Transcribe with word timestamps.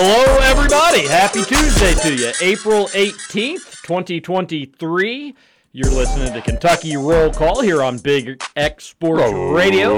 Hello, 0.00 0.38
everybody. 0.42 1.08
Happy 1.08 1.42
Tuesday 1.42 1.92
to 1.94 2.14
you. 2.14 2.32
April 2.40 2.86
18th, 2.90 3.82
2023. 3.82 5.34
You're 5.72 5.90
listening 5.90 6.32
to 6.34 6.40
Kentucky 6.40 6.96
Roll 6.96 7.32
Call 7.32 7.62
here 7.62 7.82
on 7.82 7.98
Big 7.98 8.40
X 8.54 8.84
Sports 8.84 9.32
Radio. 9.32 9.92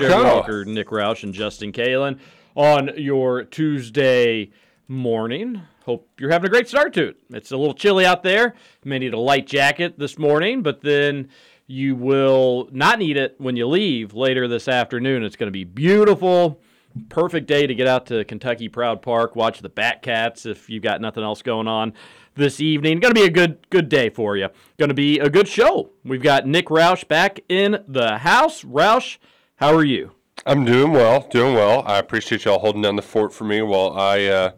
TJ 0.00 0.08
call. 0.08 0.24
Walker, 0.36 0.64
Nick 0.64 0.88
Roush, 0.88 1.22
and 1.22 1.34
Justin 1.34 1.70
Kalen 1.70 2.18
on 2.54 2.92
your 2.96 3.44
Tuesday 3.44 4.50
morning. 4.88 5.60
Hope 5.84 6.08
you're 6.18 6.30
having 6.30 6.46
a 6.46 6.50
great 6.50 6.66
start 6.66 6.94
to 6.94 7.08
it. 7.08 7.16
It's 7.28 7.52
a 7.52 7.56
little 7.58 7.74
chilly 7.74 8.06
out 8.06 8.22
there. 8.22 8.54
You 8.82 8.88
may 8.88 9.00
need 9.00 9.12
a 9.12 9.20
light 9.20 9.46
jacket 9.46 9.98
this 9.98 10.18
morning, 10.18 10.62
but 10.62 10.80
then 10.80 11.28
you 11.66 11.94
will 11.94 12.70
not 12.72 12.98
need 12.98 13.18
it 13.18 13.34
when 13.36 13.56
you 13.56 13.66
leave 13.66 14.14
later 14.14 14.48
this 14.48 14.66
afternoon. 14.66 15.22
It's 15.22 15.36
going 15.36 15.48
to 15.48 15.52
be 15.52 15.64
beautiful. 15.64 16.62
Perfect 17.08 17.46
day 17.46 17.66
to 17.66 17.74
get 17.74 17.86
out 17.86 18.06
to 18.06 18.24
Kentucky 18.24 18.68
Proud 18.68 19.02
Park, 19.02 19.34
watch 19.36 19.60
the 19.60 19.70
Batcats 19.70 20.44
if 20.46 20.68
you've 20.68 20.82
got 20.82 21.00
nothing 21.00 21.22
else 21.22 21.42
going 21.42 21.66
on 21.68 21.92
this 22.34 22.60
evening. 22.60 23.00
Going 23.00 23.14
to 23.14 23.20
be 23.20 23.26
a 23.26 23.30
good 23.30 23.68
good 23.70 23.88
day 23.88 24.10
for 24.10 24.36
you. 24.36 24.48
Going 24.78 24.88
to 24.90 24.94
be 24.94 25.18
a 25.18 25.30
good 25.30 25.48
show. 25.48 25.90
We've 26.04 26.22
got 26.22 26.46
Nick 26.46 26.66
Roush 26.66 27.06
back 27.08 27.40
in 27.48 27.82
the 27.88 28.18
house. 28.18 28.62
Roush, 28.64 29.18
how 29.56 29.74
are 29.74 29.84
you? 29.84 30.12
I'm 30.46 30.64
doing 30.64 30.92
well, 30.92 31.28
doing 31.30 31.54
well. 31.54 31.82
I 31.86 31.98
appreciate 31.98 32.44
y'all 32.44 32.58
holding 32.58 32.82
down 32.82 32.96
the 32.96 33.02
fort 33.02 33.32
for 33.32 33.44
me 33.44 33.62
while 33.62 33.92
I 33.92 34.24
uh, 34.26 34.50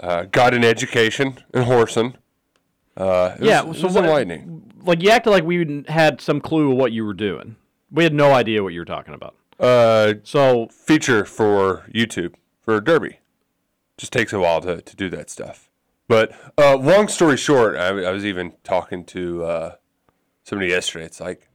uh, 0.00 0.22
got 0.24 0.54
an 0.54 0.62
education 0.64 1.38
in 1.52 1.62
horsing. 1.64 2.16
Uh, 2.96 3.34
it 3.40 3.44
Yeah, 3.44 3.62
was, 3.62 3.78
so 3.78 3.86
was 3.86 3.94
what- 3.96 4.04
enlightening. 4.04 4.62
Like 4.84 5.02
you 5.02 5.10
acted 5.10 5.30
like 5.30 5.42
we 5.44 5.84
had 5.88 6.20
some 6.20 6.40
clue 6.40 6.70
of 6.70 6.78
what 6.78 6.92
you 6.92 7.04
were 7.04 7.12
doing. 7.14 7.56
We 7.90 8.04
had 8.04 8.14
no 8.14 8.32
idea 8.32 8.62
what 8.62 8.72
you 8.72 8.78
were 8.80 8.84
talking 8.84 9.14
about. 9.14 9.34
Uh, 9.58 10.14
So 10.22 10.68
feature 10.68 11.24
for 11.24 11.86
YouTube 11.92 12.34
for 12.60 12.80
Derby. 12.80 13.20
Just 13.96 14.12
takes 14.12 14.32
a 14.32 14.38
while 14.38 14.60
to, 14.60 14.82
to 14.82 14.96
do 14.96 15.08
that 15.10 15.30
stuff. 15.30 15.70
But 16.08 16.32
uh, 16.58 16.76
long 16.76 17.08
story 17.08 17.36
short, 17.36 17.76
I, 17.76 17.88
I 17.88 18.10
was 18.10 18.24
even 18.24 18.52
talking 18.62 19.04
to 19.06 19.44
uh, 19.44 19.74
somebody 20.44 20.70
yesterday. 20.70 21.06
It's 21.06 21.20
like, 21.20 21.48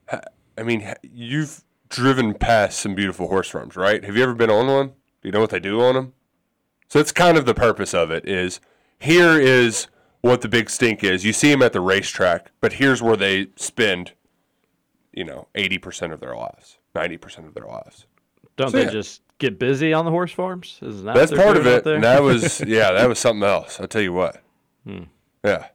I 0.57 0.63
mean, 0.63 0.93
you've 1.03 1.63
driven 1.87 2.33
past 2.33 2.79
some 2.79 2.95
beautiful 2.95 3.27
horse 3.27 3.49
farms, 3.49 3.75
right? 3.75 4.03
Have 4.03 4.17
you 4.17 4.23
ever 4.23 4.33
been 4.33 4.49
on 4.49 4.67
one? 4.67 4.87
Do 4.87 5.27
you 5.27 5.31
know 5.31 5.39
what 5.39 5.51
they 5.51 5.59
do 5.59 5.81
on 5.81 5.95
them? 5.95 6.13
So 6.89 6.99
that's 6.99 7.11
kind 7.11 7.37
of 7.37 7.45
the 7.45 7.53
purpose 7.53 7.93
of 7.93 8.11
it. 8.11 8.27
Is 8.27 8.59
here 8.99 9.39
is 9.39 9.87
what 10.21 10.41
the 10.41 10.49
big 10.49 10.69
stink 10.69 11.03
is. 11.03 11.23
You 11.23 11.31
see 11.31 11.51
them 11.51 11.61
at 11.61 11.71
the 11.71 11.79
racetrack, 11.79 12.51
but 12.59 12.73
here's 12.73 13.01
where 13.01 13.15
they 13.15 13.47
spend, 13.55 14.11
you 15.13 15.23
know, 15.23 15.47
eighty 15.55 15.77
percent 15.77 16.11
of 16.11 16.19
their 16.19 16.35
lives, 16.35 16.79
ninety 16.95 17.17
percent 17.17 17.47
of 17.47 17.53
their 17.53 17.65
lives. 17.65 18.05
don't 18.57 18.71
So, 18.71 18.77
they 18.77 18.85
yeah. 18.85 18.91
just 18.91 19.21
get 19.37 19.57
busy 19.59 19.91
on 19.93 20.05
the 20.05 20.11
horse 20.11 20.31
farms? 20.31 20.79
Is 20.81 21.03
that 21.03 21.15
That's 21.15 21.31
part 21.31 21.57
of 21.57 21.65
it. 21.65 21.85
And 21.85 22.03
that 22.03 22.21
was 22.21 22.61
yeah, 22.67 22.91
that 22.91 23.09
was 23.09 23.19
something 23.19 23.43
else. 23.43 23.79
I'll 23.79 23.87
tell 23.87 24.01
you 24.01 24.13
what. 24.13 24.41
Hmm. 24.85 25.03
Yeah. 25.43 25.67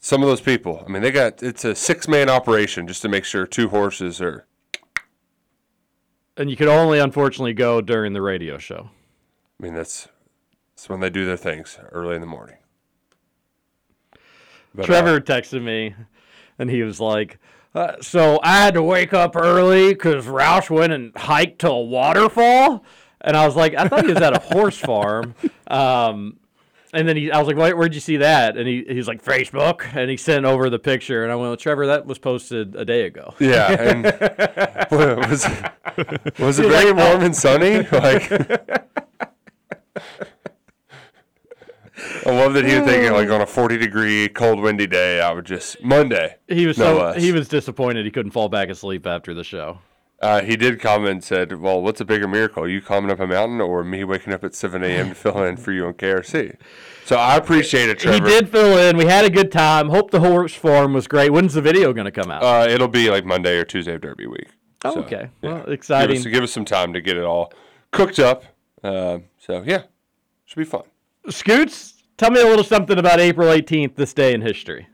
Some 0.00 0.22
of 0.22 0.28
those 0.28 0.40
people. 0.40 0.82
I 0.84 0.90
mean, 0.90 1.02
they 1.02 1.10
got 1.12 1.42
it's 1.42 1.64
a 1.64 1.74
six 1.74 2.08
man 2.08 2.28
operation 2.28 2.86
just 2.86 3.02
to 3.02 3.08
make 3.08 3.24
sure 3.24 3.46
two 3.46 3.68
horses 3.68 4.20
are. 4.20 4.46
and 6.36 6.50
you 6.50 6.56
could 6.56 6.68
only 6.68 6.98
unfortunately 6.98 7.54
go 7.54 7.80
during 7.80 8.12
the 8.12 8.22
radio 8.22 8.58
show. 8.58 8.90
I 9.60 9.62
mean, 9.62 9.74
that's 9.74 10.08
that's 10.74 10.88
when 10.88 11.00
they 11.00 11.10
do 11.10 11.24
their 11.24 11.36
things 11.36 11.78
early 11.92 12.16
in 12.16 12.20
the 12.20 12.26
morning. 12.26 12.56
But, 14.74 14.84
uh, 14.84 14.86
Trevor 14.86 15.20
texted 15.20 15.62
me, 15.62 15.94
and 16.58 16.70
he 16.70 16.82
was 16.82 16.98
like, 16.98 17.38
uh, 17.74 17.96
"So 18.00 18.38
I 18.42 18.62
had 18.62 18.74
to 18.74 18.82
wake 18.82 19.12
up 19.12 19.36
early 19.36 19.92
because 19.92 20.26
Roush 20.26 20.70
went 20.70 20.92
and 20.92 21.16
hiked 21.16 21.60
to 21.60 21.70
a 21.70 21.82
waterfall." 21.82 22.84
And 23.20 23.36
I 23.36 23.46
was 23.46 23.56
like, 23.56 23.74
"I 23.74 23.88
thought 23.88 24.04
he 24.04 24.12
was 24.12 24.22
at 24.22 24.36
a 24.36 24.40
horse 24.40 24.78
farm." 24.78 25.34
Um, 25.68 26.36
and 26.92 27.08
then 27.08 27.16
he, 27.16 27.32
I 27.32 27.38
was 27.38 27.48
like, 27.48 27.56
Where, 27.56 27.74
"Where'd 27.74 27.94
you 27.94 28.00
see 28.00 28.18
that?" 28.18 28.56
And 28.56 28.68
he, 28.68 28.84
he's 28.86 29.08
like, 29.08 29.24
"Facebook." 29.24 29.96
And 29.96 30.10
he 30.10 30.16
sent 30.16 30.44
over 30.44 30.68
the 30.68 30.78
picture, 30.78 31.22
and 31.22 31.32
I 31.32 31.36
went, 31.36 31.48
well, 31.48 31.56
"Trevor, 31.56 31.86
that 31.86 32.06
was 32.06 32.18
posted 32.18 32.76
a 32.76 32.84
day 32.84 33.06
ago." 33.06 33.34
yeah, 33.38 33.72
and 33.80 34.04
was 34.90 35.46
was 36.38 36.58
it 36.58 36.68
very 36.68 36.92
warm 36.92 37.22
and 37.22 37.34
sunny? 37.34 37.88
Like, 37.90 38.30
I 42.26 42.30
love 42.30 42.54
that 42.54 42.64
he 42.64 42.74
was 42.74 42.84
thinking 42.84 43.12
like 43.12 43.28
on 43.30 43.40
a 43.40 43.46
forty 43.46 43.78
degree 43.78 44.28
cold 44.28 44.60
windy 44.60 44.86
day, 44.86 45.20
I 45.20 45.32
would 45.32 45.44
just 45.46 45.82
Monday. 45.82 46.36
He 46.48 46.66
was 46.66 46.78
no 46.78 46.84
so 46.96 47.02
less. 47.04 47.22
he 47.22 47.32
was 47.32 47.48
disappointed 47.48 48.04
he 48.04 48.10
couldn't 48.10 48.32
fall 48.32 48.48
back 48.48 48.68
asleep 48.68 49.06
after 49.06 49.34
the 49.34 49.44
show. 49.44 49.78
Uh, 50.20 50.40
he 50.40 50.56
did 50.56 50.80
comment 50.80 51.10
and 51.10 51.24
said, 51.24 51.60
"Well, 51.60 51.82
what's 51.82 52.00
a 52.00 52.04
bigger 52.04 52.28
miracle? 52.28 52.68
You 52.68 52.80
climbing 52.80 53.10
up 53.10 53.18
a 53.18 53.26
mountain, 53.26 53.60
or 53.60 53.82
me 53.82 54.04
waking 54.04 54.32
up 54.32 54.44
at 54.44 54.54
7 54.54 54.82
a.m. 54.84 55.08
to 55.08 55.14
fill 55.16 55.42
in 55.42 55.56
for 55.56 55.72
you 55.72 55.86
on 55.86 55.94
KRC?" 55.94 56.56
So 57.04 57.16
I 57.16 57.36
appreciate 57.36 57.88
it, 57.88 57.98
Trevor. 57.98 58.24
He 58.24 58.32
did 58.32 58.48
fill 58.48 58.78
in. 58.78 58.96
We 58.96 59.06
had 59.06 59.24
a 59.24 59.30
good 59.30 59.50
time. 59.50 59.88
Hope 59.88 60.12
the 60.12 60.20
horse 60.20 60.54
farm 60.54 60.92
was 60.92 61.08
great. 61.08 61.30
When's 61.30 61.54
the 61.54 61.60
video 61.60 61.92
going 61.92 62.04
to 62.04 62.12
come 62.12 62.30
out? 62.30 62.44
Uh, 62.44 62.68
it'll 62.70 62.86
be 62.86 63.10
like 63.10 63.24
Monday 63.24 63.58
or 63.58 63.64
Tuesday 63.64 63.94
of 63.94 64.00
Derby 64.00 64.28
week. 64.28 64.46
Oh, 64.84 64.94
So, 64.94 65.00
okay. 65.00 65.28
yeah. 65.42 65.48
Well, 65.54 65.64
Give 65.64 65.72
exciting. 65.72 66.16
us, 66.18 66.24
give 66.24 66.44
us 66.44 66.52
some 66.52 66.64
time 66.64 66.92
to 66.92 67.00
get 67.00 67.16
it 67.16 67.24
all 67.24 67.52
cooked 67.90 68.20
up. 68.20 68.44
Um, 68.84 69.24
so 69.38 69.64
yeah, 69.66 69.82
should 70.44 70.58
be 70.58 70.64
fun. 70.64 70.82
Scoots, 71.30 71.91
tell 72.16 72.30
me 72.30 72.40
a 72.40 72.44
little 72.44 72.64
something 72.64 72.98
about 72.98 73.20
April 73.20 73.48
18th, 73.48 73.94
this 73.96 74.12
day 74.12 74.34
in 74.34 74.40
history. 74.42 74.88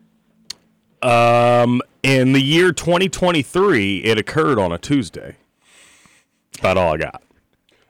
Um, 1.02 1.80
in 2.02 2.32
the 2.32 2.40
year 2.40 2.72
2023, 2.72 3.98
it 3.98 4.18
occurred 4.18 4.58
on 4.58 4.72
a 4.72 4.78
Tuesday. 4.78 5.36
That's 6.52 6.60
about 6.60 6.76
all 6.76 6.94
I 6.94 6.96
got. 6.96 7.22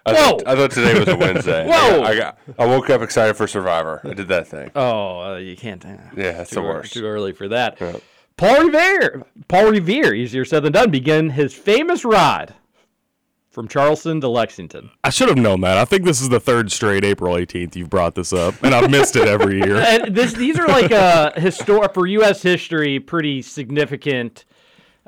I, 0.05 0.13
Whoa! 0.13 0.17
Thought, 0.31 0.47
I 0.47 0.57
thought 0.57 0.71
today 0.71 0.99
was 0.99 1.09
a 1.09 1.17
Wednesday. 1.17 1.67
Whoa! 1.67 1.73
I 2.03 2.03
got, 2.03 2.07
I 2.07 2.17
got. 2.17 2.39
I 2.59 2.67
woke 2.67 2.91
up 2.91 3.03
excited 3.03 3.35
for 3.35 3.47
Survivor. 3.47 4.01
I 4.05 4.15
did 4.15 4.29
that 4.29 4.47
thing. 4.49 4.71
Oh, 4.75 5.21
uh, 5.21 5.37
you 5.37 5.57
can't. 5.57 5.85
Uh, 5.85 5.97
Yeah, 6.17 6.33
that's 6.33 6.51
too, 6.51 6.57
the 6.57 6.63
worst. 6.63 6.93
Too 6.93 7.05
early 7.05 7.33
for 7.33 7.49
that. 7.49 7.79
Yeah. 7.81 7.97
Paul 8.37 8.67
Revere, 8.67 9.25
Paul 9.49 9.71
Revere, 9.71 10.15
easier 10.15 10.45
said 10.45 10.63
than 10.63 10.73
done, 10.73 10.91
began 10.91 11.31
his 11.31 11.53
famous 11.55 12.05
ride 12.05 12.55
from 13.59 13.67
Charlestown 13.67 14.21
to 14.21 14.29
Lexington. 14.29 14.89
I 15.03 15.11
should 15.11 15.27
have 15.29 15.37
known 15.37 15.63
that. 15.63 15.79
I 15.79 15.85
think 15.85 16.05
this 16.05 16.21
is 16.21 16.29
the 16.29 16.39
third 16.39 16.71
straight 16.71 17.05
April 17.05 17.35
18th 17.35 17.75
you've 17.75 17.91
brought 17.91 18.15
this 18.15 18.33
up, 18.33 18.55
and 18.63 18.73
I've 18.73 18.89
missed 18.89 19.17
it 19.17 19.27
every 19.27 19.57
year. 19.57 19.79
and 19.85 20.15
this 20.15 20.33
these 20.33 20.57
are 20.61 20.69
like 20.69 20.93
uh 20.93 21.33
historic 21.33 21.93
for 21.93 22.07
U.S. 22.07 22.41
history, 22.41 23.01
pretty 23.01 23.43
significant, 23.43 24.45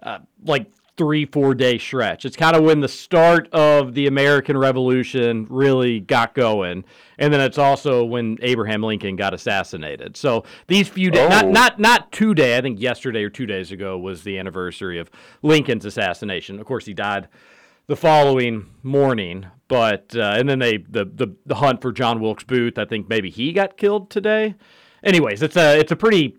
uh, 0.03 0.19
like 0.45 0.69
three, 0.97 1.27
four 1.27 1.55
day 1.55 1.79
stretch. 1.79 2.25
It's 2.25 2.35
kind 2.35 2.57
of 2.57 2.65
when 2.65 2.81
the 2.81 2.89
start 2.89 3.49
of 3.53 3.95
the 3.95 4.09
American 4.09 4.59
Revolution 4.59 5.47
really 5.49 6.01
got 6.01 6.35
going. 6.35 6.83
And 7.19 7.33
then 7.33 7.41
it's 7.41 7.57
also 7.57 8.05
when 8.05 8.37
Abraham 8.43 8.83
Lincoln 8.83 9.15
got 9.15 9.33
assassinated. 9.33 10.17
So 10.17 10.43
these 10.67 10.89
few 10.89 11.13
days, 11.13 11.31
not, 11.31 11.45
Oh. 11.45 11.51
not, 11.53 11.79
not 11.79 12.11
today, 12.11 12.59
I 12.59 12.63
think 12.63 12.81
yesterday 12.81 13.23
or 13.23 13.31
two 13.31 13.47
days 13.47 13.71
ago 13.71 13.97
was 13.97 14.25
the 14.25 14.41
anniversary 14.41 14.99
of 14.99 15.09
Lincoln's 15.43 15.85
assassination. 15.85 16.59
Of 16.59 16.67
course, 16.67 16.85
he 16.85 16.95
died 16.95 17.29
the 17.91 17.97
following 17.97 18.71
morning. 18.85 19.45
But 19.67 20.15
uh, 20.15 20.35
and 20.37 20.49
then 20.49 20.61
they 20.61 20.79
the, 20.79 21.05
the 21.05 21.35
the 21.45 21.57
hunt 21.57 21.83
for 21.83 21.93
John 21.93 22.21
Wilkes 22.21 22.45
Booth. 22.45 22.79
I 22.79 22.85
think 22.85 23.09
maybe 23.09 23.31
he 23.31 23.53
got 23.53 23.77
killed 23.77 24.11
today. 24.11 24.55
Anyways, 25.03 25.43
it's 25.43 25.57
a 25.57 25.79
it's 25.79 25.93
a 25.93 25.97
pretty 25.97 26.37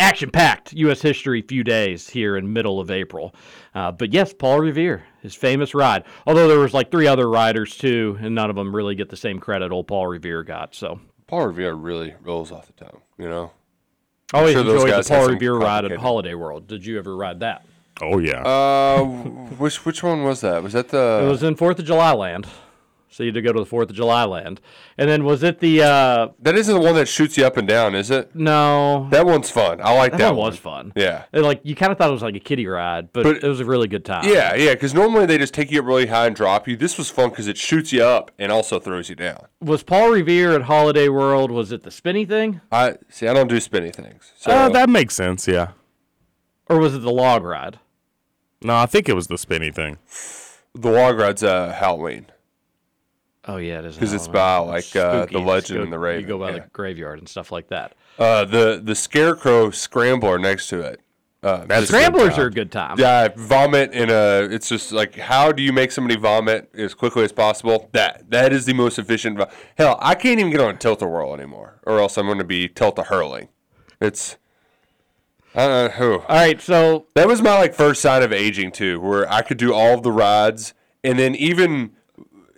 action-packed 0.00 0.72
U.S. 0.72 1.00
history 1.02 1.42
few 1.42 1.62
days 1.62 2.08
here 2.08 2.36
in 2.36 2.52
middle 2.52 2.80
of 2.80 2.90
April. 2.90 3.34
Uh, 3.74 3.92
but 3.92 4.12
yes, 4.12 4.32
Paul 4.32 4.60
Revere, 4.60 5.04
his 5.20 5.34
famous 5.34 5.74
ride. 5.74 6.04
Although 6.26 6.48
there 6.48 6.58
was 6.58 6.74
like 6.74 6.90
three 6.90 7.06
other 7.06 7.28
riders 7.28 7.76
too, 7.76 8.16
and 8.20 8.34
none 8.34 8.50
of 8.50 8.56
them 8.56 8.74
really 8.74 8.94
get 8.94 9.08
the 9.08 9.16
same 9.16 9.38
credit 9.38 9.70
old 9.70 9.86
Paul 9.88 10.06
Revere 10.06 10.44
got. 10.44 10.74
So 10.74 11.00
Paul 11.26 11.48
Revere 11.48 11.74
really 11.74 12.14
rolls 12.22 12.52
off 12.52 12.66
the 12.66 12.84
tongue, 12.84 13.00
you 13.18 13.28
know. 13.28 13.50
Always 14.32 14.54
sure 14.54 14.62
those 14.62 14.82
enjoyed 14.84 15.04
the 15.04 15.08
Paul 15.08 15.28
Revere 15.28 15.54
ride 15.54 15.84
at 15.84 15.98
Holiday 15.98 16.34
World. 16.34 16.68
Did 16.68 16.86
you 16.86 16.98
ever 16.98 17.16
ride 17.16 17.40
that? 17.40 17.66
Oh 18.02 18.18
yeah. 18.18 18.42
Uh, 18.42 19.04
which 19.58 19.84
which 19.86 20.02
one 20.02 20.24
was 20.24 20.40
that? 20.40 20.62
Was 20.62 20.72
that 20.72 20.88
the? 20.88 21.22
It 21.24 21.28
was 21.28 21.42
in 21.42 21.54
Fourth 21.56 21.78
of 21.78 21.84
July 21.84 22.12
land. 22.12 22.46
So 23.10 23.22
you 23.22 23.26
had 23.28 23.34
to 23.34 23.42
go 23.42 23.52
to 23.52 23.60
the 23.60 23.66
Fourth 23.66 23.90
of 23.90 23.94
July 23.96 24.24
land, 24.24 24.58
and 24.96 25.06
then 25.06 25.22
was 25.24 25.42
it 25.42 25.60
the? 25.60 25.82
Uh, 25.82 26.28
that 26.40 26.54
isn't 26.54 26.74
the 26.74 26.80
one 26.80 26.94
that 26.94 27.06
shoots 27.06 27.36
you 27.36 27.44
up 27.44 27.58
and 27.58 27.68
down, 27.68 27.94
is 27.94 28.10
it? 28.10 28.34
no, 28.34 29.06
That 29.10 29.26
one's 29.26 29.50
fun. 29.50 29.82
I 29.82 29.94
like 29.94 30.12
that, 30.12 30.18
one. 30.28 30.34
that, 30.34 30.34
one 30.34 30.50
was 30.52 30.58
fun. 30.58 30.92
Yeah. 30.96 31.24
And, 31.30 31.42
like 31.42 31.60
you 31.62 31.74
kind 31.74 31.92
of 31.92 31.98
thought 31.98 32.08
it 32.08 32.12
was 32.14 32.22
like 32.22 32.36
a 32.36 32.40
kiddie 32.40 32.66
ride, 32.66 33.12
but, 33.12 33.24
But- 33.24 33.44
it 33.44 33.46
was 33.46 33.60
a 33.60 33.66
really 33.66 33.86
good 33.86 34.06
time. 34.06 34.26
Yeah, 34.26 34.54
yeah, 34.54 34.72
because 34.72 34.94
normally 34.94 35.26
they 35.26 35.36
just 35.36 35.52
take 35.52 35.70
you 35.70 35.80
up 35.80 35.84
really 35.84 36.06
high 36.06 36.26
and 36.26 36.34
drop 36.34 36.66
you. 36.66 36.74
This 36.74 36.96
was 36.96 37.10
fun 37.10 37.28
because 37.28 37.48
it 37.48 37.58
shoots 37.58 37.92
you 37.92 38.02
up 38.02 38.30
and 38.38 38.50
also 38.50 38.80
throws 38.80 39.10
you 39.10 39.14
down. 39.14 39.44
Was 39.60 39.82
Paul 39.82 40.08
Revere 40.10 40.52
at 40.54 40.62
Holiday 40.62 41.10
World? 41.10 41.50
Was 41.50 41.70
it 41.70 41.82
the 41.82 41.90
spinny 41.90 42.24
thing, 42.24 42.62
I 42.72 42.96
see. 43.10 43.28
I 43.28 43.34
don't 43.34 43.48
do 43.48 43.60
spinny 43.60 43.90
things. 43.90 44.32
So 44.38 44.50
uh, 44.52 44.68
that 44.70 44.88
makes 44.88 45.14
sense. 45.14 45.46
Yeah. 45.46 45.72
or 46.70 46.78
was 46.78 46.94
it 46.94 47.00
the 47.02 47.12
log 47.12 47.44
ride? 47.44 47.78
No, 48.62 48.76
I 48.76 48.86
think 48.86 49.08
it 49.08 49.14
was 49.14 49.26
the 49.26 49.38
spinny 49.38 49.70
thing. 49.70 49.98
the 50.74 50.90
log 50.90 51.18
ride's 51.18 51.42
uh, 51.42 51.72
Halloween. 51.72 52.26
Oh 53.44 53.56
yeah, 53.56 53.80
it 53.80 53.86
is. 53.86 53.98
'Cause 53.98 54.12
it's 54.12 54.26
Halloween. 54.26 54.70
by, 54.70 54.78
It's 54.78 54.94
like, 54.94 55.04
uh, 55.04 55.26
the 55.26 55.38
Legend 55.40 55.78
go- 55.78 55.82
and 55.84 55.92
the 55.92 55.98
rave. 55.98 56.20
You 56.20 56.26
go 56.28 56.38
by 56.38 56.50
yeah. 56.50 56.58
the 56.60 56.64
graveyard 56.72 57.18
and 57.18 57.28
stuff 57.28 57.50
like 57.50 57.68
that. 57.68 57.94
Uh, 58.18 58.44
the 58.44 58.80
the 58.82 58.94
scarecrow 58.94 59.70
scrambler 59.70 60.38
next 60.38 60.68
to 60.68 60.80
it. 60.80 61.00
Uh, 61.42 61.64
That's 61.66 61.80
just- 61.80 61.88
Scramblers 61.88 62.38
are 62.38 62.46
a 62.46 62.50
good 62.52 62.70
time. 62.70 63.00
Yeah, 63.00 63.28
vomit 63.34 63.92
in 63.94 64.10
a. 64.10 64.42
It's 64.48 64.68
just 64.68 64.92
like 64.92 65.16
how 65.16 65.50
do 65.50 65.60
you 65.60 65.72
make 65.72 65.90
somebody 65.90 66.14
vomit 66.20 66.70
as 66.72 66.94
quickly 66.94 67.24
as 67.24 67.32
possible? 67.32 67.88
That 67.92 68.30
that 68.30 68.52
is 68.52 68.64
the 68.64 68.74
most 68.74 68.96
efficient. 68.96 69.40
Hell, 69.76 69.98
I 70.00 70.14
can't 70.14 70.38
even 70.38 70.52
get 70.52 70.60
on 70.60 70.78
tilt 70.78 71.02
a 71.02 71.06
whirl 71.08 71.34
anymore, 71.34 71.80
or 71.84 71.98
else 71.98 72.16
I'm 72.16 72.26
going 72.26 72.38
to 72.38 72.44
be 72.44 72.68
tilt 72.68 72.96
a 73.00 73.02
hurling. 73.02 73.48
It's. 74.00 74.36
I 75.54 75.66
don't 75.66 76.00
know. 76.00 76.18
All 76.28 76.36
right, 76.36 76.60
so 76.60 77.06
That 77.14 77.26
was 77.28 77.42
my 77.42 77.58
like 77.58 77.74
first 77.74 78.00
sign 78.00 78.22
of 78.22 78.32
aging 78.32 78.72
too, 78.72 79.00
where 79.00 79.30
I 79.30 79.42
could 79.42 79.58
do 79.58 79.74
all 79.74 79.94
of 79.94 80.02
the 80.02 80.12
rides, 80.12 80.72
and 81.04 81.18
then 81.18 81.34
even 81.34 81.92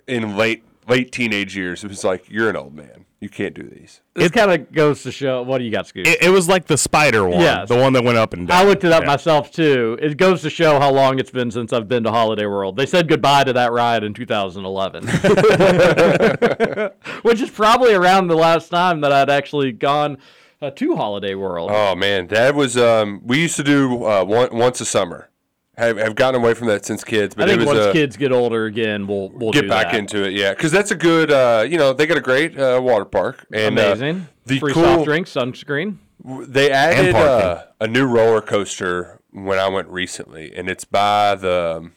in 0.07 0.37
late 0.37 0.63
late 0.87 1.11
teenage 1.11 1.57
years, 1.57 1.83
it 1.83 1.87
was 1.87 2.03
like 2.03 2.29
you're 2.29 2.49
an 2.49 2.55
old 2.55 2.75
man. 2.75 3.05
You 3.21 3.29
can't 3.29 3.55
do 3.55 3.63
these. 3.63 4.01
this 4.13 4.29
kind 4.29 4.51
of 4.51 4.71
goes 4.71 5.01
to 5.03 5.11
show. 5.11 5.41
What 5.41 5.57
do 5.57 5.63
you 5.63 5.71
got, 5.71 5.87
Scoot? 5.87 6.05
It, 6.05 6.21
it 6.21 6.29
was 6.29 6.47
like 6.47 6.67
the 6.67 6.77
spider 6.77 7.27
one, 7.27 7.39
Yes. 7.39 7.67
the 7.69 7.75
one 7.75 7.93
that 7.93 8.03
went 8.03 8.19
up 8.19 8.33
and 8.33 8.47
down. 8.47 8.55
I 8.55 8.63
looked 8.67 8.83
it 8.83 8.91
up 8.91 9.01
Yeah. 9.01 9.07
myself 9.07 9.51
too. 9.51 9.97
It 9.99 10.17
goes 10.17 10.43
to 10.43 10.49
show 10.51 10.79
how 10.79 10.91
long 10.91 11.17
it's 11.17 11.31
been 11.31 11.49
since 11.49 11.73
I've 11.73 11.87
been 11.87 12.03
to 12.03 12.11
Holiday 12.11 12.45
World. 12.45 12.77
They 12.77 12.85
said 12.85 13.07
goodbye 13.07 13.45
to 13.45 13.53
that 13.53 13.71
ride 13.71 14.03
in 14.03 14.13
2011, 14.13 15.07
which 17.23 17.41
is 17.41 17.49
probably 17.49 17.95
around 17.95 18.27
the 18.27 18.35
last 18.35 18.69
time 18.69 19.01
that 19.01 19.11
I'd 19.11 19.31
actually 19.31 19.71
gone 19.71 20.19
uh, 20.61 20.71
to 20.71 20.95
Holiday 20.95 21.35
World. 21.35 21.69
Oh 21.73 21.95
man, 21.95 22.27
that 22.27 22.55
was 22.55 22.77
um. 22.77 23.21
We 23.23 23.41
used 23.41 23.55
to 23.57 23.63
do 23.63 24.03
uh, 24.05 24.23
one, 24.23 24.55
once 24.55 24.81
a 24.81 24.85
summer. 24.85 25.29
Have 25.77 25.97
have 25.97 26.15
gotten 26.15 26.39
away 26.41 26.53
from 26.53 26.67
that 26.67 26.85
since 26.85 27.03
kids, 27.03 27.35
but 27.35 27.43
I 27.43 27.47
think 27.47 27.61
it 27.61 27.67
was 27.67 27.75
once 27.75 27.87
uh, 27.87 27.91
kids 27.91 28.15
get 28.15 28.31
older 28.31 28.65
again, 28.65 29.07
we'll 29.07 29.29
we'll 29.29 29.51
get 29.51 29.63
do 29.63 29.67
back 29.69 29.91
that. 29.91 29.99
into 29.99 30.23
it. 30.23 30.31
Yeah, 30.31 30.53
because 30.53 30.71
that's 30.71 30.91
a 30.91 30.95
good. 30.95 31.31
Uh, 31.31 31.65
you 31.69 31.77
know, 31.77 31.91
they 31.91 32.07
got 32.07 32.17
a 32.17 32.21
great 32.21 32.57
uh, 32.57 32.79
water 32.81 33.03
park 33.03 33.45
and 33.51 33.77
uh, 33.77 33.81
Amazing. 33.81 34.27
the 34.45 34.59
Free 34.59 34.73
cool, 34.73 34.83
soft 34.83 35.05
drinks, 35.05 35.33
sunscreen. 35.33 35.97
They 36.23 36.71
added 36.71 37.13
uh, 37.13 37.65
a 37.81 37.87
new 37.87 38.05
roller 38.05 38.41
coaster 38.41 39.19
when 39.31 39.59
I 39.59 39.67
went 39.67 39.89
recently, 39.89 40.55
and 40.55 40.69
it's 40.69 40.85
by 40.85 41.35
the 41.35 41.91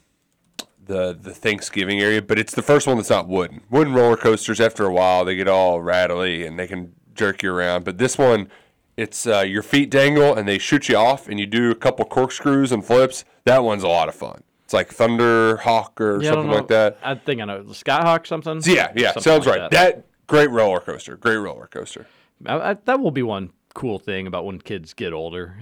the 0.85 1.17
the 1.19 1.33
Thanksgiving 1.33 2.01
area, 2.01 2.21
but 2.21 2.39
it's 2.39 2.55
the 2.55 2.63
first 2.63 2.87
one 2.89 2.97
that's 2.97 3.11
not 3.11 3.29
wooden. 3.29 3.61
Wooden 3.71 3.95
roller 3.95 4.17
coasters, 4.17 4.61
after 4.61 4.85
a 4.85 4.93
while, 4.93 5.25
they 5.25 5.37
get 5.37 5.47
all 5.47 5.81
rattly 5.81 6.45
and 6.45 6.59
they 6.59 6.67
can 6.67 6.95
jerk 7.19 7.43
you 7.43 7.53
around. 7.53 7.85
But 7.85 7.99
this 7.99 8.17
one, 8.17 8.49
it's 8.97 9.27
uh, 9.27 9.41
your 9.41 9.63
feet 9.63 9.91
dangle 9.91 10.35
and 10.35 10.49
they 10.49 10.59
shoot 10.59 10.89
you 10.89 10.97
off, 10.97 11.29
and 11.29 11.39
you 11.39 11.47
do 11.47 11.71
a 11.71 11.75
couple 11.75 12.05
corkscrews 12.05 12.73
and 12.73 12.85
flips. 12.85 13.25
That 13.45 13.63
one's 13.65 13.83
a 13.83 13.89
lot 13.89 14.09
of 14.09 14.15
fun. 14.15 14.43
It's 14.65 14.75
like 14.75 14.89
Thunder 14.89 15.57
Hawk 15.59 16.01
or 16.01 16.23
Yeah, 16.23 16.31
something 16.33 16.51
like 16.51 16.69
that. 16.69 16.99
I 17.03 17.15
think 17.15 17.41
I 17.41 17.45
know 17.47 17.63
the 17.63 17.73
Skyhawk 17.73 18.27
something. 18.27 18.61
Yeah, 18.65 18.93
yeah, 18.95 19.13
Something 19.13 19.23
sounds 19.23 19.47
like 19.47 19.61
right. 19.61 19.71
That. 19.71 19.97
That. 19.97 20.05
great 20.27 20.51
roller 20.51 20.81
coaster, 20.81 21.17
great 21.17 21.37
roller 21.37 21.67
coaster. 21.67 22.07
I, 22.45 22.71
I, 22.71 22.75
that 22.85 23.01
will 23.01 23.11
be 23.11 23.23
one 23.23 23.51
cool 23.79 23.99
thing 24.01 24.27
about 24.27 24.45
when 24.45 24.59
kids 24.59 24.93
get 24.93 25.13
older. 25.13 25.57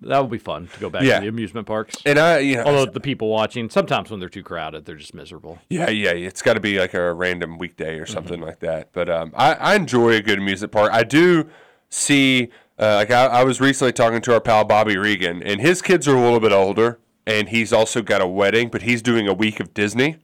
That 0.00 0.18
will 0.20 0.28
be 0.28 0.38
fun 0.38 0.68
to 0.72 0.80
go 0.80 0.88
back 0.88 1.02
Yeah. 1.02 1.16
to 1.16 1.20
the 1.22 1.28
amusement 1.28 1.66
parks. 1.66 1.96
And 2.06 2.18
I, 2.18 2.38
you 2.38 2.56
know, 2.56 2.62
Although 2.64 2.86
the 2.86 2.98
people 3.00 3.28
watching, 3.28 3.68
sometimes 3.68 4.10
when 4.10 4.20
they're 4.20 4.28
too 4.30 4.42
crowded, 4.42 4.86
they're 4.86 4.96
just 4.96 5.12
miserable. 5.12 5.58
Yeah, 5.68 5.90
yeah, 5.90 6.12
it's 6.12 6.40
got 6.40 6.54
to 6.54 6.60
be 6.60 6.78
like 6.78 6.94
a 6.94 7.12
random 7.12 7.58
weekday 7.58 7.98
or 7.98 8.04
Mm-hmm. 8.04 8.12
something 8.14 8.40
like 8.40 8.60
that. 8.60 8.88
But 8.92 9.10
um, 9.10 9.32
I, 9.36 9.52
I 9.54 9.74
enjoy 9.74 10.14
a 10.14 10.22
good 10.22 10.38
amusement 10.38 10.72
park. 10.72 10.90
I 10.94 11.02
do 11.04 11.48
see, 11.90 12.48
uh, 12.78 12.94
like, 12.94 13.10
I, 13.10 13.26
I 13.26 13.44
was 13.44 13.60
recently 13.60 13.92
talking 13.92 14.22
to 14.22 14.32
our 14.32 14.40
pal 14.40 14.64
Bobby 14.64 14.96
Regan, 14.96 15.42
and 15.42 15.60
his 15.60 15.82
kids 15.82 16.08
are 16.08 16.16
a 16.16 16.20
little 16.22 16.40
bit 16.40 16.52
older, 16.52 16.98
and 17.26 17.50
he's 17.50 17.70
also 17.72 18.00
got 18.00 18.22
a 18.22 18.26
wedding, 18.26 18.68
but 18.70 18.80
he's 18.82 19.02
doing 19.02 19.28
a 19.28 19.34
week 19.34 19.60
of 19.60 19.74
Disney 19.74 20.16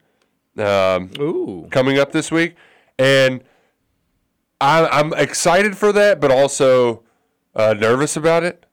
um, 0.56 1.10
Ooh. 1.18 1.68
coming 1.70 1.98
up 1.98 2.12
this 2.12 2.30
week, 2.32 2.54
and 2.98 3.42
I'm 4.60 5.12
excited 5.14 5.76
for 5.76 5.92
that, 5.92 6.20
but 6.20 6.30
also 6.30 7.02
uh, 7.54 7.74
nervous 7.74 8.16
about 8.16 8.42
it. 8.42 8.66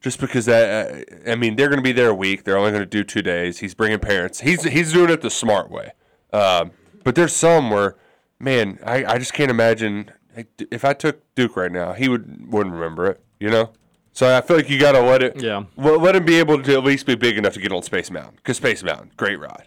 Just 0.00 0.20
because 0.20 0.46
that, 0.46 1.08
uh, 1.26 1.30
I 1.32 1.34
mean, 1.34 1.56
they're 1.56 1.68
going 1.68 1.80
to 1.80 1.82
be 1.82 1.90
there 1.90 2.10
a 2.10 2.14
week. 2.14 2.44
They're 2.44 2.56
only 2.56 2.70
going 2.70 2.82
to 2.82 2.86
do 2.86 3.02
two 3.02 3.20
days. 3.20 3.58
He's 3.58 3.74
bringing 3.74 3.98
parents. 3.98 4.40
He's 4.40 4.62
he's 4.62 4.92
doing 4.92 5.10
it 5.10 5.22
the 5.22 5.30
smart 5.30 5.72
way. 5.72 5.90
Um, 6.32 6.70
but 7.02 7.16
there's 7.16 7.34
some 7.34 7.70
where, 7.70 7.96
man, 8.38 8.78
I, 8.84 9.04
I 9.04 9.18
just 9.18 9.32
can't 9.32 9.50
imagine 9.50 10.12
like, 10.36 10.46
if 10.70 10.84
I 10.84 10.92
took 10.92 11.22
Duke 11.34 11.56
right 11.56 11.72
now, 11.72 11.94
he 11.94 12.08
would 12.08 12.52
wouldn't 12.52 12.74
remember 12.74 13.06
it. 13.06 13.20
You 13.40 13.50
know. 13.50 13.72
So 14.12 14.36
I 14.36 14.40
feel 14.40 14.56
like 14.56 14.70
you 14.70 14.80
got 14.80 14.92
to 14.92 15.00
let 15.00 15.22
it. 15.22 15.40
Yeah. 15.40 15.64
Let, 15.76 16.00
let 16.00 16.16
him 16.16 16.24
be 16.24 16.38
able 16.38 16.62
to 16.62 16.72
at 16.74 16.84
least 16.84 17.06
be 17.06 17.14
big 17.14 17.38
enough 17.38 17.54
to 17.54 17.60
get 17.60 17.72
on 17.72 17.82
Space 17.82 18.10
Mountain. 18.10 18.34
Because 18.36 18.56
Space 18.56 18.82
Mountain, 18.82 19.12
great 19.16 19.38
ride. 19.38 19.66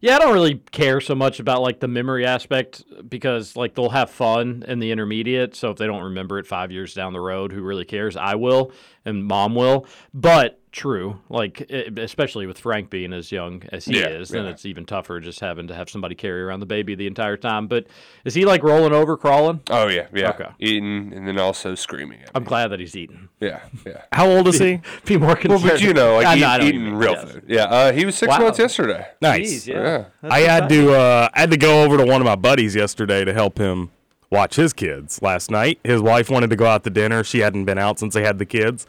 Yeah, 0.00 0.16
I 0.16 0.18
don't 0.18 0.34
really 0.34 0.56
care 0.72 1.00
so 1.00 1.14
much 1.14 1.40
about 1.40 1.62
like 1.62 1.80
the 1.80 1.88
memory 1.88 2.26
aspect 2.26 2.84
because 3.08 3.56
like 3.56 3.74
they'll 3.74 3.88
have 3.90 4.10
fun 4.10 4.64
in 4.68 4.78
the 4.78 4.90
intermediate. 4.90 5.56
So 5.56 5.70
if 5.70 5.78
they 5.78 5.86
don't 5.86 6.02
remember 6.02 6.38
it 6.38 6.46
five 6.46 6.70
years 6.70 6.94
down 6.94 7.12
the 7.12 7.20
road, 7.20 7.52
who 7.52 7.62
really 7.62 7.84
cares? 7.84 8.16
I 8.16 8.34
will, 8.34 8.72
and 9.06 9.24
mom 9.24 9.54
will. 9.54 9.86
But 10.12 10.60
true, 10.72 11.18
like 11.30 11.60
especially 11.70 12.46
with 12.46 12.58
Frank 12.58 12.90
being 12.90 13.14
as 13.14 13.32
young 13.32 13.62
as 13.72 13.86
he 13.86 13.98
Yeah, 13.98 14.08
is, 14.08 14.28
then 14.28 14.44
yeah. 14.44 14.50
it's 14.50 14.66
even 14.66 14.84
tougher 14.84 15.20
just 15.20 15.40
having 15.40 15.68
to 15.68 15.74
have 15.74 15.88
somebody 15.88 16.14
carry 16.14 16.42
around 16.42 16.60
the 16.60 16.66
baby 16.66 16.94
the 16.94 17.06
entire 17.06 17.38
time. 17.38 17.66
But 17.66 17.86
is 18.26 18.34
he 18.34 18.44
like 18.44 18.62
rolling 18.62 18.92
over, 18.92 19.16
crawling? 19.16 19.60
Oh 19.70 19.88
yeah, 19.88 20.08
yeah. 20.12 20.30
Okay. 20.30 20.48
Eating 20.58 21.14
and 21.14 21.26
then 21.26 21.38
also 21.38 21.74
screaming 21.74 22.20
at. 22.20 22.30
I'm 22.34 22.44
glad 22.44 22.68
that 22.68 22.80
he's 22.80 22.94
eating. 22.94 23.30
Yeah, 23.40 23.60
yeah. 23.86 24.02
How 24.12 24.28
old 24.28 24.48
is 24.48 24.58
he? 24.58 24.80
Be 25.06 25.16
more 25.18 25.34
concerned. 25.36 25.62
Well, 25.62 25.72
but 25.72 25.80
you 25.80 25.94
know, 25.94 26.16
like 26.16 26.26
I 26.26 26.36
eat, 26.36 26.40
know, 26.40 26.46
I 26.46 26.58
know 26.58 26.58
what 26.58 26.62
you 26.62 26.68
eating 26.68 26.84
mean, 26.84 26.94
real 26.94 27.12
yes. 27.12 27.30
food. 27.32 27.44
Yeah, 27.48 27.64
uh, 27.64 27.92
he 27.92 28.04
was 28.04 28.16
six 28.18 28.28
Wow. 28.30 28.38
months 28.40 28.58
yesterday. 28.58 29.06
Nice. 29.22 29.64
Jeez, 29.64 29.68
yeah. 29.68 30.04
Yeah. 30.22 30.28
I 30.30 30.40
had 30.40 30.68
to 30.68 30.92
uh, 30.94 31.28
I 31.32 31.40
had 31.40 31.50
to 31.52 31.56
go 31.56 31.84
over 31.84 31.96
to 31.96 32.04
one 32.04 32.20
of 32.20 32.26
my 32.26 32.36
buddies 32.36 32.74
yesterday 32.76 33.24
to 33.24 33.32
help 33.32 33.56
him 33.58 33.90
watch 34.30 34.56
his 34.56 34.72
kids 34.72 35.20
last 35.22 35.50
night. 35.50 35.78
His 35.84 36.00
wife 36.00 36.30
wanted 36.30 36.50
to 36.50 36.56
go 36.56 36.66
out 36.66 36.84
to 36.84 36.90
dinner. 36.90 37.22
She 37.24 37.40
hadn't 37.40 37.64
been 37.64 37.78
out 37.78 37.98
since 37.98 38.14
they 38.14 38.22
had 38.22 38.38
the 38.38 38.46
kids. 38.46 38.86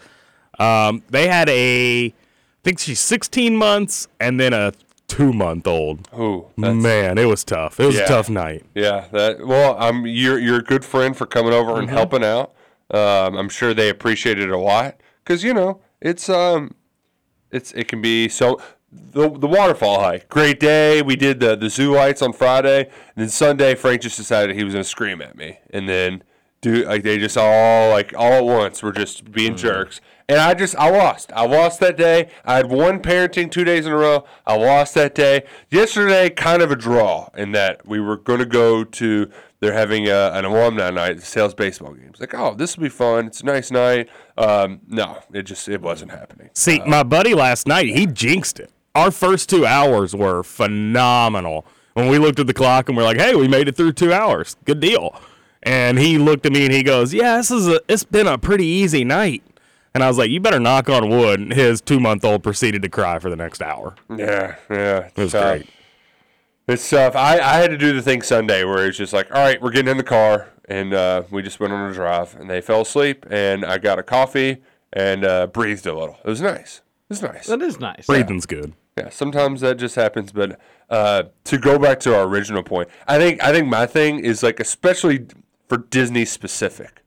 Um, 0.59 1.03
they 1.09 1.27
had 1.27 1.49
a, 1.49 2.05
I 2.07 2.13
think 2.63 2.79
she's 2.79 2.99
16 2.99 3.55
months 3.55 4.07
and 4.19 4.39
then 4.39 4.53
a 4.53 4.73
two 5.07 5.31
month 5.31 5.67
old. 5.67 6.09
That's, 6.57 6.75
Man, 6.75 7.17
it 7.17 7.25
was 7.25 7.43
tough. 7.43 7.79
It 7.79 7.85
was 7.85 7.95
Yeah. 7.95 8.03
a 8.03 8.07
tough 8.07 8.29
night. 8.29 8.65
yeah. 8.75 9.05
That 9.11 9.45
well, 9.45 9.75
I'm 9.79 10.05
you're 10.07 10.37
you're 10.39 10.59
a 10.59 10.63
good 10.63 10.83
friend 10.83 11.15
for 11.15 11.25
coming 11.25 11.53
over 11.53 11.71
Mm-hmm. 11.71 11.79
and 11.81 11.89
helping 11.89 12.23
out. 12.23 12.53
Um, 12.91 13.35
I'm 13.37 13.49
sure 13.49 13.73
they 13.73 13.89
appreciate 13.89 14.39
it 14.39 14.49
a 14.49 14.57
lot 14.57 14.95
because 15.23 15.43
you 15.43 15.53
know 15.53 15.81
it's 16.01 16.27
um, 16.29 16.73
it's 17.51 17.71
it 17.73 17.87
can 17.87 18.01
be 18.01 18.27
so. 18.29 18.59
The, 19.11 19.29
the 19.29 19.47
waterfall 19.47 19.99
hike, 19.99 20.29
great 20.29 20.59
day. 20.59 21.01
We 21.01 21.15
did 21.15 21.39
the, 21.39 21.55
the 21.55 21.69
zoo 21.69 21.93
lights 21.93 22.21
on 22.21 22.33
Friday, 22.33 22.81
and 22.81 23.15
then 23.15 23.29
Sunday 23.29 23.73
Frank 23.75 24.01
just 24.01 24.17
decided 24.17 24.55
he 24.55 24.63
was 24.63 24.73
going 24.73 24.83
to 24.83 24.89
scream 24.89 25.21
at 25.21 25.35
me, 25.35 25.59
and 25.71 25.89
then 25.89 26.23
do 26.61 26.85
like 26.85 27.03
they 27.03 27.17
just 27.17 27.37
all 27.37 27.89
like 27.91 28.13
all 28.15 28.33
at 28.33 28.45
once 28.45 28.81
were 28.81 28.91
just 28.91 29.31
being 29.31 29.55
jerks. 29.55 30.01
And 30.29 30.39
I 30.39 30.53
just 30.53 30.75
I 30.75 30.89
lost. 30.89 31.31
I 31.33 31.45
lost 31.45 31.79
that 31.79 31.95
day. 31.95 32.29
I 32.43 32.57
had 32.57 32.69
one 32.69 33.01
parenting 33.01 33.49
two 33.49 33.63
days 33.63 33.85
in 33.85 33.93
a 33.93 33.95
row. 33.95 34.25
I 34.45 34.57
lost 34.57 34.93
that 34.95 35.15
day. 35.15 35.43
Yesterday, 35.69 36.29
kind 36.29 36.61
of 36.61 36.69
a 36.69 36.75
draw 36.75 37.29
in 37.37 37.53
that 37.53 37.87
we 37.87 37.99
were 37.99 38.17
going 38.17 38.39
to 38.39 38.45
go 38.45 38.83
to. 38.83 39.29
They're 39.59 39.73
having 39.73 40.07
a, 40.07 40.31
an 40.33 40.45
alumni 40.45 40.91
night, 40.91 41.13
the 41.15 41.25
sales 41.25 41.55
baseball 41.55 41.93
games. 41.93 42.19
Like, 42.19 42.35
oh, 42.35 42.53
this 42.53 42.77
will 42.77 42.83
be 42.83 42.89
fun. 42.89 43.25
It's 43.25 43.41
a 43.41 43.45
nice 43.45 43.71
night. 43.71 44.07
Um, 44.37 44.81
no, 44.87 45.19
it 45.33 45.43
just 45.43 45.67
it 45.69 45.81
wasn't 45.81 46.11
happening. 46.11 46.49
See, 46.53 46.79
my 46.85 47.03
buddy 47.03 47.33
last 47.33 47.65
night, 47.65 47.87
he 47.87 48.05
jinxed 48.05 48.59
it. 48.59 48.71
Our 48.97 49.11
first 49.11 49.47
two 49.49 49.65
hours 49.65 50.15
were 50.15 50.41
phenomenal. 50.43 51.65
When 51.93 52.07
we 52.09 52.17
looked 52.17 52.39
at 52.39 52.47
the 52.47 52.53
clock 52.53 52.89
and 52.89 52.97
we're 52.97 53.03
like, 53.03 53.19
"Hey, 53.19 53.35
we 53.35 53.47
made 53.47 53.67
it 53.67 53.75
through 53.75 53.93
two 53.93 54.11
hours. 54.11 54.55
Good 54.65 54.79
deal." 54.79 55.19
And 55.63 55.99
he 55.99 56.17
looked 56.17 56.45
at 56.45 56.51
me 56.51 56.65
and 56.65 56.73
he 56.73 56.81
goes, 56.83 57.13
"Yeah, 57.13 57.37
this 57.37 57.51
is 57.51 57.67
a. 57.67 57.79
It's 57.87 58.03
been 58.03 58.27
a 58.27 58.37
pretty 58.37 58.65
easy 58.65 59.03
night." 59.03 59.43
And 59.93 60.03
I 60.03 60.07
was 60.07 60.17
like, 60.17 60.29
"You 60.31 60.39
better 60.39 60.59
knock 60.59 60.89
on 60.89 61.09
wood." 61.09 61.39
And 61.39 61.53
his 61.53 61.79
two-month-old 61.81 62.41
proceeded 62.43 62.81
to 62.83 62.89
cry 62.89 63.19
for 63.19 63.29
the 63.29 63.35
next 63.35 63.61
hour. 63.61 63.95
Yeah, 64.15 64.55
yeah, 64.69 65.09
It 65.15 65.17
was 65.17 65.31
tough. 65.31 65.57
great. 65.59 65.69
It's 66.67 66.89
tough. 66.89 67.15
I, 67.15 67.39
I 67.39 67.57
had 67.57 67.69
to 67.71 67.77
do 67.77 67.93
the 67.93 68.01
thing 68.01 68.21
Sunday 68.21 68.63
where 68.63 68.87
it's 68.87 68.97
just 68.97 69.13
like, 69.13 69.29
all 69.33 69.39
right, 69.41 69.61
we're 69.61 69.71
getting 69.71 69.89
in 69.89 69.97
the 69.97 70.03
car, 70.03 70.49
and 70.67 70.93
uh, 70.93 71.23
we 71.31 71.41
just 71.41 71.59
went 71.59 71.71
on 71.71 71.89
a 71.89 71.93
drive, 71.93 72.35
and 72.35 72.49
they 72.49 72.61
fell 72.61 72.81
asleep, 72.81 73.25
and 73.29 73.63
I 73.63 73.77
got 73.77 73.99
a 73.99 74.03
coffee 74.03 74.57
and 74.93 75.23
uh, 75.23 75.47
breathed 75.47 75.85
a 75.87 75.93
little. 75.93 76.17
It 76.25 76.29
was 76.29 76.41
nice. 76.41 76.81
It 77.09 77.13
was 77.13 77.21
nice. 77.21 77.47
That 77.47 77.61
is 77.61 77.79
nice. 77.79 78.05
Breathing's 78.05 78.45
good. 78.45 78.73
Yeah, 78.97 79.09
sometimes 79.09 79.61
that 79.61 79.77
just 79.77 79.95
happens. 79.95 80.31
But 80.31 80.59
uh, 80.89 81.23
to 81.45 81.57
go 81.57 81.77
back 81.77 81.99
to 82.01 82.15
our 82.15 82.23
original 82.23 82.63
point, 82.63 82.89
I 83.07 83.17
think 83.17 83.43
I 83.43 83.51
think 83.51 83.67
my 83.67 83.85
thing 83.85 84.19
is 84.19 84.41
like, 84.43 84.59
especially 84.59 85.27
for 85.67 85.77
Disney 85.77 86.25
specific. 86.25 87.03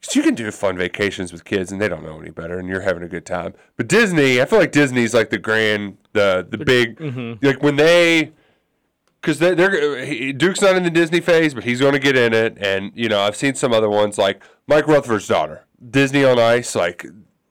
'Cause 0.00 0.14
you 0.14 0.22
can 0.22 0.34
do 0.36 0.48
fun 0.52 0.76
vacations 0.78 1.32
with 1.32 1.44
kids, 1.44 1.72
and 1.72 1.80
they 1.80 1.88
don't 1.88 2.04
know 2.04 2.20
any 2.20 2.30
better, 2.30 2.56
and 2.58 2.68
you're 2.68 2.82
having 2.82 3.02
a 3.02 3.08
good 3.08 3.26
time. 3.26 3.54
But 3.76 3.88
Disney, 3.88 4.40
I 4.40 4.44
feel 4.44 4.60
like 4.60 4.70
Disney's 4.70 5.12
like 5.12 5.30
the 5.30 5.38
grand, 5.38 5.96
the 6.12 6.46
the 6.48 6.58
big, 6.58 7.00
like 7.42 7.62
when 7.64 7.74
they, 7.76 8.30
because 9.20 9.40
they're, 9.40 9.56
they're 9.56 10.32
Duke's 10.32 10.60
not 10.60 10.76
in 10.76 10.84
the 10.84 10.90
Disney 10.90 11.18
phase, 11.20 11.52
but 11.52 11.64
he's 11.64 11.80
going 11.80 11.94
to 11.94 11.98
get 11.98 12.16
in 12.16 12.32
it. 12.32 12.56
And 12.60 12.92
you 12.94 13.08
know, 13.08 13.20
I've 13.20 13.34
seen 13.34 13.54
some 13.56 13.72
other 13.72 13.88
ones 13.90 14.18
like 14.18 14.40
Mike 14.68 14.86
Rutherford's 14.86 15.26
daughter, 15.26 15.64
Disney 15.90 16.24
on 16.24 16.38
Ice, 16.38 16.76
like 16.76 17.04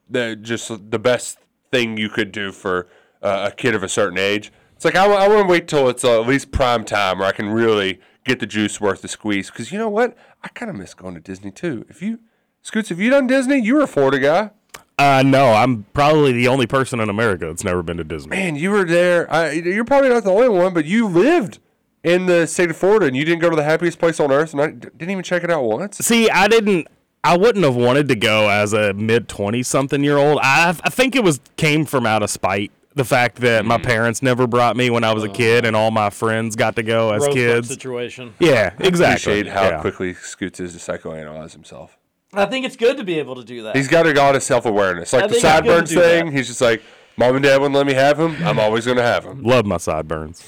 the 0.08 0.34
just 0.34 0.90
the 0.90 0.98
best 0.98 1.38
thing 1.70 1.98
you 1.98 2.08
could 2.08 2.32
do 2.32 2.50
for 2.50 2.88
uh, 3.22 3.50
a 3.52 3.54
kid 3.54 3.74
of 3.74 3.82
a 3.82 3.88
certain 3.88 4.18
age. 4.18 4.52
It's 4.76 4.84
like 4.84 4.94
I, 4.94 5.06
want 5.06 5.46
to 5.46 5.50
wait 5.50 5.66
till 5.66 5.88
it's 5.88 6.04
uh, 6.04 6.20
at 6.20 6.28
least 6.28 6.52
prime 6.52 6.84
time 6.84 7.18
where 7.18 7.28
I 7.28 7.32
can 7.32 7.48
really 7.50 8.00
get 8.24 8.38
the 8.38 8.46
juice 8.46 8.80
worth 8.80 9.02
the 9.02 9.08
squeeze. 9.08 9.50
Because 9.50 9.72
you 9.72 9.78
know 9.78 9.88
what, 9.88 10.16
I 10.44 10.48
kind 10.48 10.70
of 10.70 10.76
miss 10.76 10.94
going 10.94 11.14
to 11.14 11.20
Disney 11.20 11.50
too. 11.50 11.84
If 11.88 12.00
you 12.00 12.20
Scoots, 12.62 12.90
have 12.90 13.00
you 13.00 13.10
done 13.10 13.26
Disney? 13.26 13.60
You 13.60 13.76
were 13.76 13.82
a 13.82 13.86
Florida 13.86 14.18
guy. 14.18 14.50
Uh, 14.98 15.22
no, 15.24 15.52
I'm 15.52 15.84
probably 15.94 16.32
the 16.32 16.48
only 16.48 16.66
person 16.66 17.00
in 17.00 17.08
America 17.08 17.46
that's 17.46 17.64
never 17.64 17.82
been 17.82 17.96
to 17.98 18.04
Disney. 18.04 18.30
Man, 18.36 18.56
you 18.56 18.70
were 18.70 18.84
there. 18.84 19.32
I, 19.32 19.52
you're 19.52 19.84
probably 19.84 20.10
not 20.10 20.24
the 20.24 20.32
only 20.32 20.48
one, 20.48 20.74
but 20.74 20.84
you 20.84 21.06
lived 21.06 21.60
in 22.02 22.26
the 22.26 22.46
state 22.46 22.68
of 22.68 22.76
Florida 22.76 23.06
and 23.06 23.16
you 23.16 23.24
didn't 23.24 23.40
go 23.40 23.48
to 23.48 23.56
the 23.56 23.62
happiest 23.62 23.98
place 23.98 24.18
on 24.18 24.32
earth 24.32 24.52
and 24.52 24.60
I 24.60 24.66
didn't 24.70 25.10
even 25.10 25.22
check 25.22 25.44
it 25.44 25.50
out 25.50 25.64
once. 25.64 25.98
See, 25.98 26.28
I 26.28 26.48
didn't. 26.48 26.88
I 27.24 27.36
wouldn't 27.36 27.64
have 27.64 27.74
wanted 27.74 28.08
to 28.08 28.16
go 28.16 28.48
as 28.48 28.72
a 28.72 28.92
mid 28.92 29.28
twenty 29.28 29.62
something 29.62 30.04
year 30.04 30.16
old. 30.16 30.38
I 30.42 30.70
I 30.82 30.90
think 30.90 31.16
it 31.16 31.24
was 31.24 31.40
came 31.56 31.84
from 31.84 32.06
out 32.06 32.22
of 32.22 32.30
spite. 32.30 32.70
The 32.98 33.04
fact 33.04 33.36
that 33.36 33.64
my 33.64 33.78
mm. 33.78 33.84
parents 33.84 34.22
never 34.22 34.48
brought 34.48 34.76
me 34.76 34.90
when 34.90 35.04
I 35.04 35.12
was 35.12 35.22
a 35.22 35.28
kid, 35.28 35.64
and 35.64 35.76
all 35.76 35.92
my 35.92 36.10
friends 36.10 36.56
got 36.56 36.74
to 36.76 36.82
go 36.82 37.12
as 37.12 37.20
Rosebud 37.20 37.34
kids. 37.34 37.68
situation. 37.68 38.34
Yeah, 38.40 38.74
exactly. 38.80 39.38
Appreciate 39.38 39.46
how 39.46 39.68
Yeah. 39.68 39.80
quickly 39.80 40.14
Scoots 40.14 40.58
is 40.58 40.72
to 40.72 40.80
psychoanalyze 40.92 41.52
himself. 41.52 41.96
I 42.32 42.46
think 42.46 42.66
it's 42.66 42.74
good 42.74 42.96
to 42.96 43.04
be 43.04 43.20
able 43.20 43.36
to 43.36 43.44
do 43.44 43.62
that. 43.62 43.76
He's 43.76 43.86
got 43.86 44.04
a 44.08 44.12
lot 44.14 44.34
of 44.34 44.42
self 44.42 44.66
awareness. 44.66 45.14
I 45.14 45.18
Like 45.20 45.28
the 45.28 45.34
think 45.34 45.44
I'm 45.44 45.50
gonna 45.64 45.66
sideburns 45.66 45.90
do 45.90 45.94
that. 45.94 46.02
thing, 46.24 46.32
he's 46.32 46.48
just 46.48 46.60
like, 46.60 46.82
Mom 47.16 47.36
and 47.36 47.44
Dad 47.44 47.60
wouldn't 47.60 47.76
let 47.76 47.86
me 47.86 47.94
have 47.94 48.18
him. 48.18 48.36
I'm 48.44 48.58
always 48.58 48.84
going 48.84 48.96
to 48.96 49.02
have 49.04 49.24
him. 49.24 49.44
Love 49.44 49.64
my 49.64 49.76
sideburns. 49.76 50.44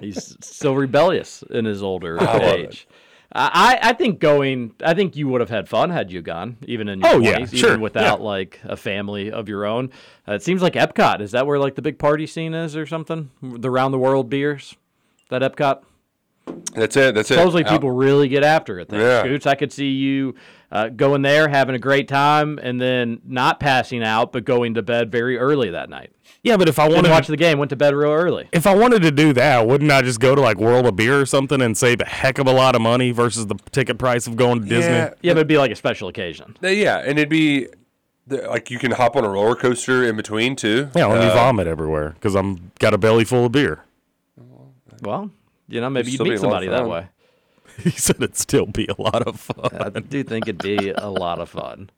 He's 0.00 0.36
still 0.40 0.74
rebellious 0.74 1.42
in 1.50 1.66
his 1.66 1.82
older 1.82 2.16
love 2.16 2.42
age. 2.42 2.88
I, 3.38 3.78
I 3.82 3.92
think 3.92 4.18
going. 4.20 4.72
I 4.82 4.94
think 4.94 5.14
you 5.16 5.28
would 5.28 5.40
have 5.40 5.50
had 5.50 5.68
fun 5.68 5.90
had 5.90 6.10
you 6.10 6.22
gone, 6.22 6.56
even 6.66 6.88
in 6.88 7.00
your 7.00 7.08
Oh, 7.14 7.18
yeah, 7.18 7.38
20s, 7.38 7.56
sure, 7.56 7.68
even 7.70 7.80
without 7.80 8.20
yeah. 8.20 8.24
like 8.24 8.60
a 8.64 8.76
family 8.76 9.30
of 9.30 9.48
your 9.48 9.64
own. 9.66 9.90
Uh, 10.26 10.32
it 10.32 10.42
seems 10.42 10.62
like 10.62 10.72
Epcot 10.74 11.20
is 11.20 11.32
that 11.32 11.46
where 11.46 11.58
like 11.58 11.74
the 11.74 11.82
big 11.82 11.98
party 11.98 12.26
scene 12.26 12.54
is 12.54 12.76
or 12.76 12.86
something? 12.86 13.30
The 13.42 13.70
round 13.70 13.92
the 13.92 13.98
world 13.98 14.30
beers, 14.30 14.74
that 15.30 15.42
Epcot. 15.42 15.82
That's 16.74 16.96
it. 16.96 17.14
That's 17.14 17.30
it. 17.30 17.34
Supposedly 17.34 17.64
people 17.64 17.90
really 17.90 18.28
get 18.28 18.44
after 18.44 18.78
it. 18.78 18.88
Yeah. 18.92 19.20
Scoots. 19.20 19.46
I 19.46 19.56
could 19.56 19.72
see 19.72 19.88
you 19.90 20.34
uh, 20.70 20.88
going 20.88 21.22
there, 21.22 21.48
having 21.48 21.74
a 21.74 21.78
great 21.78 22.06
time, 22.08 22.58
and 22.62 22.80
then 22.80 23.20
not 23.24 23.58
passing 23.60 24.02
out, 24.02 24.32
but 24.32 24.44
going 24.44 24.74
to 24.74 24.82
bed 24.82 25.10
very 25.10 25.38
early 25.38 25.70
that 25.70 25.90
night. 25.90 26.12
Yeah, 26.46 26.56
but 26.56 26.68
if 26.68 26.78
I 26.78 26.88
Didn't 26.88 27.10
watch 27.10 27.26
the 27.26 27.36
game, 27.36 27.58
went 27.58 27.70
to 27.70 27.76
bed 27.76 27.92
real 27.94 28.12
early. 28.12 28.48
if 28.52 28.66
I 28.68 28.74
wanted 28.74 29.02
to 29.02 29.10
do 29.10 29.32
that, 29.32 29.66
wouldn't 29.66 29.90
I 29.90 30.00
just 30.02 30.20
go 30.20 30.34
to 30.36 30.40
like 30.40 30.58
World 30.58 30.86
of 30.86 30.94
Beer 30.94 31.20
or 31.20 31.26
something 31.26 31.60
and 31.60 31.76
save 31.76 32.00
a 32.00 32.04
heck 32.04 32.38
of 32.38 32.46
a 32.46 32.52
lot 32.52 32.76
of 32.76 32.80
money 32.82 33.10
versus 33.10 33.48
the 33.48 33.56
ticket 33.72 33.98
price 33.98 34.26
of 34.28 34.36
going 34.36 34.60
to 34.62 34.66
Disney? 34.68 34.92
Yeah, 34.92 35.10
Yeah, 35.22 35.32
but 35.32 35.38
it'd 35.38 35.48
be 35.48 35.58
like 35.58 35.72
a 35.72 35.76
special 35.76 36.06
occasion. 36.08 36.56
Uh, 36.62 36.68
yeah, 36.68 36.98
and 36.98 37.18
it'd 37.18 37.28
be 37.28 37.66
like 38.28 38.70
you 38.70 38.78
can 38.78 38.92
hop 38.92 39.16
on 39.16 39.24
a 39.24 39.28
roller 39.28 39.56
coaster 39.56 40.04
in 40.04 40.14
between 40.16 40.54
too. 40.56 40.88
Yeah, 40.94 41.06
let 41.06 41.20
me 41.20 41.26
Uh, 41.26 41.34
vomit 41.34 41.66
everywhere 41.66 42.10
because 42.10 42.34
I'm 42.36 42.70
got 42.78 42.94
a 42.94 42.98
belly 42.98 43.24
full 43.24 43.46
of 43.46 43.52
beer. 43.52 43.80
Well, 45.02 45.30
you 45.68 45.80
know, 45.80 45.90
maybe 45.90 46.10
you'd 46.12 46.20
meet 46.22 46.28
a 46.28 46.30
lot 46.30 46.34
of 46.34 46.40
somebody 46.40 46.68
that 46.68 46.88
way. 46.88 47.08
He 47.82 47.90
said 47.90 48.16
it'd 48.16 48.36
still 48.38 48.64
be 48.66 48.86
a 48.86 49.00
lot 49.02 49.20
of 49.26 49.38
fun. 49.38 49.68
I 49.94 50.00
do 50.00 50.22
think 50.22 50.48
it'd 50.48 50.62
be 50.62 50.90
a 50.96 51.10
lot 51.10 51.38
of 51.38 51.50
fun. 51.50 51.90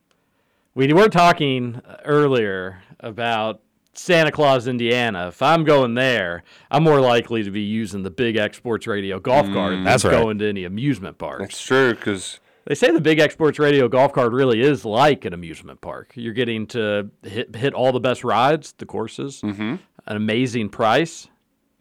We 0.74 0.92
were 0.92 1.08
talking 1.08 1.80
earlier 2.04 2.82
about 2.98 3.60
Santa 3.98 4.30
Claus, 4.32 4.66
Indiana. 4.68 5.28
If 5.28 5.42
I'm 5.42 5.64
going 5.64 5.94
there, 5.94 6.42
I'm 6.70 6.82
more 6.84 7.00
likely 7.00 7.42
to 7.42 7.50
be 7.50 7.62
using 7.62 8.02
the 8.02 8.10
Big 8.10 8.36
X 8.36 8.56
Sports 8.56 8.86
Radio 8.86 9.18
golf 9.20 9.46
cart 9.52 9.72
than 9.72 9.84
That's 9.84 10.04
right. 10.04 10.12
going 10.12 10.38
to 10.38 10.48
any 10.48 10.64
amusement 10.64 11.18
park. 11.18 11.40
That's 11.40 11.62
true 11.64 11.94
because 11.94 12.40
They 12.66 12.74
say 12.74 12.90
the 12.90 13.00
Big 13.00 13.18
X 13.18 13.34
Sports 13.34 13.58
Radio 13.58 13.88
golf 13.88 14.12
cart 14.12 14.32
really 14.32 14.60
is 14.60 14.84
like 14.84 15.24
an 15.24 15.32
amusement 15.34 15.80
park. 15.80 16.12
You're 16.14 16.32
getting 16.34 16.66
to 16.68 17.10
hit 17.22 17.54
hit 17.56 17.74
all 17.74 17.92
the 17.92 18.00
best 18.00 18.24
rides, 18.24 18.72
the 18.78 18.86
courses, 18.86 19.40
Mm-hmm. 19.42 19.76
an 20.06 20.16
amazing 20.16 20.68
price, 20.70 21.26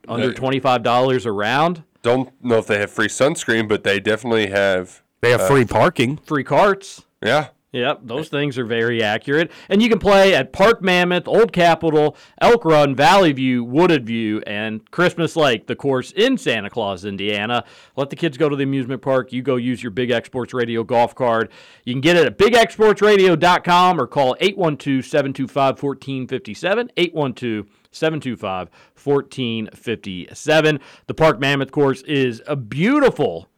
under 0.07 0.33
twenty 0.33 0.59
five 0.59 0.83
dollars 0.83 1.25
a 1.25 1.31
round, 1.31 1.83
don't 2.03 2.29
know 2.43 2.57
if 2.57 2.67
they 2.67 2.79
have 2.79 2.89
free 2.91 3.07
sunscreen, 3.09 3.67
but 3.67 3.83
they 3.83 3.99
definitely 3.99 4.47
have. 4.47 5.01
They 5.21 5.31
have 5.31 5.45
free 5.47 5.65
parking. 5.65 6.17
free 6.17 6.43
carts. 6.43 7.05
Yeah, 7.23 7.47
Yep, 7.73 8.01
those 8.03 8.29
things 8.29 8.57
are 8.57 8.63
very 8.63 9.03
accurate. 9.03 9.51
And 9.67 9.81
you 9.81 9.89
can 9.89 9.99
play 9.99 10.33
at 10.33 10.53
Park 10.53 10.81
Mammoth, 10.81 11.27
Old 11.27 11.51
Capitol, 11.51 12.15
Elk 12.39 12.63
Run, 12.63 12.95
Valley 12.95 13.33
View, 13.33 13.61
Wooded 13.61 14.05
View, 14.05 14.41
and 14.47 14.89
Christmas 14.89 15.35
Lake, 15.35 15.67
the 15.67 15.75
course 15.75 16.13
in 16.13 16.37
Santa 16.37 16.69
Claus, 16.69 17.03
Indiana. 17.03 17.65
Let 17.97 18.09
the 18.09 18.15
kids 18.15 18.37
go 18.37 18.47
to 18.47 18.55
the 18.55 18.63
amusement 18.63 19.01
park. 19.01 19.33
You 19.33 19.41
go 19.41 19.57
use 19.57 19.83
your 19.83 19.91
Big 19.91 20.11
X 20.11 20.27
Sports 20.27 20.53
Radio 20.53 20.81
golf 20.85 21.13
card. 21.13 21.51
You 21.83 21.93
can 21.93 21.99
get 21.99 22.15
it 22.15 22.25
at 22.25 22.37
bigxsportsradio.com 22.37 23.99
or 23.99 24.07
call 24.07 24.37
812 24.39 25.05
725 25.05 25.83
1457. 25.83 26.91
812 26.95 27.67
725 27.91 28.69
1457. 29.03 30.79
The 31.07 31.13
Park 31.13 31.41
Mammoth 31.41 31.71
course 31.71 32.01
is 32.03 32.41
a 32.47 32.55
beautiful 32.55 33.49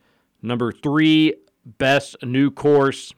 number 0.42 0.72
three 0.72 1.36
best 1.78 2.16
new 2.24 2.50
course 2.50 3.14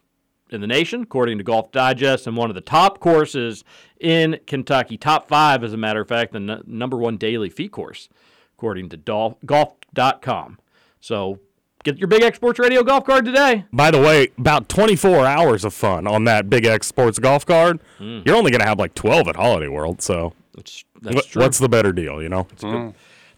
in 0.52 0.62
the 0.62 0.68
nation, 0.68 1.04
according 1.04 1.38
to 1.38 1.44
Golf 1.44 1.72
Digest, 1.72 2.28
and 2.28 2.36
one 2.36 2.50
of 2.50 2.56
the 2.56 2.62
top 2.62 3.00
courses 3.00 3.64
in 4.00 4.40
Kentucky. 4.46 4.98
Top 4.98 5.28
five, 5.28 5.64
as 5.64 5.74
a 5.74 5.78
matter 5.78 6.02
of 6.02 6.08
fact, 6.08 6.34
the 6.34 6.40
n- 6.40 6.64
number 6.68 6.98
one 6.98 7.18
daily 7.18 7.50
fee 7.50 7.70
course, 7.70 8.10
according 8.56 8.90
to 8.90 8.98
Dol- 8.98 9.38
golf.com. 9.46 10.60
So 11.00 11.40
get 11.84 11.98
your 11.98 12.08
Big 12.08 12.22
X 12.22 12.36
Sports 12.38 12.60
Radio 12.60 12.84
golf 12.84 13.06
card 13.06 13.26
today. 13.26 13.66
By 13.72 13.92
the 13.92 14.00
way, 14.00 14.28
about 14.38 14.68
24 14.70 15.26
hours 15.26 15.64
of 15.66 15.74
fun 15.74 16.06
on 16.06 16.26
that 16.26 16.50
Big 16.50 16.66
X 16.66 16.88
Sports 16.88 17.18
golf 17.18 17.46
card. 17.46 17.80
Hmm. 17.98 18.20
You're 18.26 18.36
only 18.36 18.52
going 18.52 18.62
to 18.62 18.68
have 18.68 18.78
like 18.80 18.94
12 18.94 19.30
at 19.30 19.36
Holiday 19.38 19.68
World. 19.70 20.02
So 20.02 20.34
That's, 20.54 20.84
that's 21.02 21.36
what's 21.36 21.60
the 21.60 21.70
better 21.70 21.94
deal, 21.94 22.22
you 22.22 22.30
know? 22.30 22.48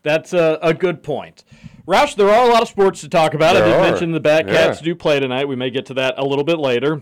That's 0.02 0.34
a, 0.34 0.60
a 0.62 0.74
good 0.74 1.04
point. 1.04 1.46
Roush, 1.88 2.16
there 2.16 2.30
are 2.30 2.50
a 2.50 2.52
lot 2.52 2.62
of 2.62 2.70
sports 2.70 3.02
to 3.02 3.10
talk 3.10 3.34
about. 3.34 3.58
I 3.58 3.62
did 3.62 3.74
are. 3.74 3.82
mention 3.82 4.12
the 4.12 4.22
Batcats 4.22 4.48
Yeah. 4.48 4.82
do 4.82 4.96
play 4.96 5.20
tonight. 5.20 5.48
We 5.48 5.56
may 5.56 5.70
get 5.70 5.86
to 5.88 5.94
that 5.96 6.16
a 6.18 6.24
little 6.24 6.46
bit 6.46 6.60
later. 6.60 7.02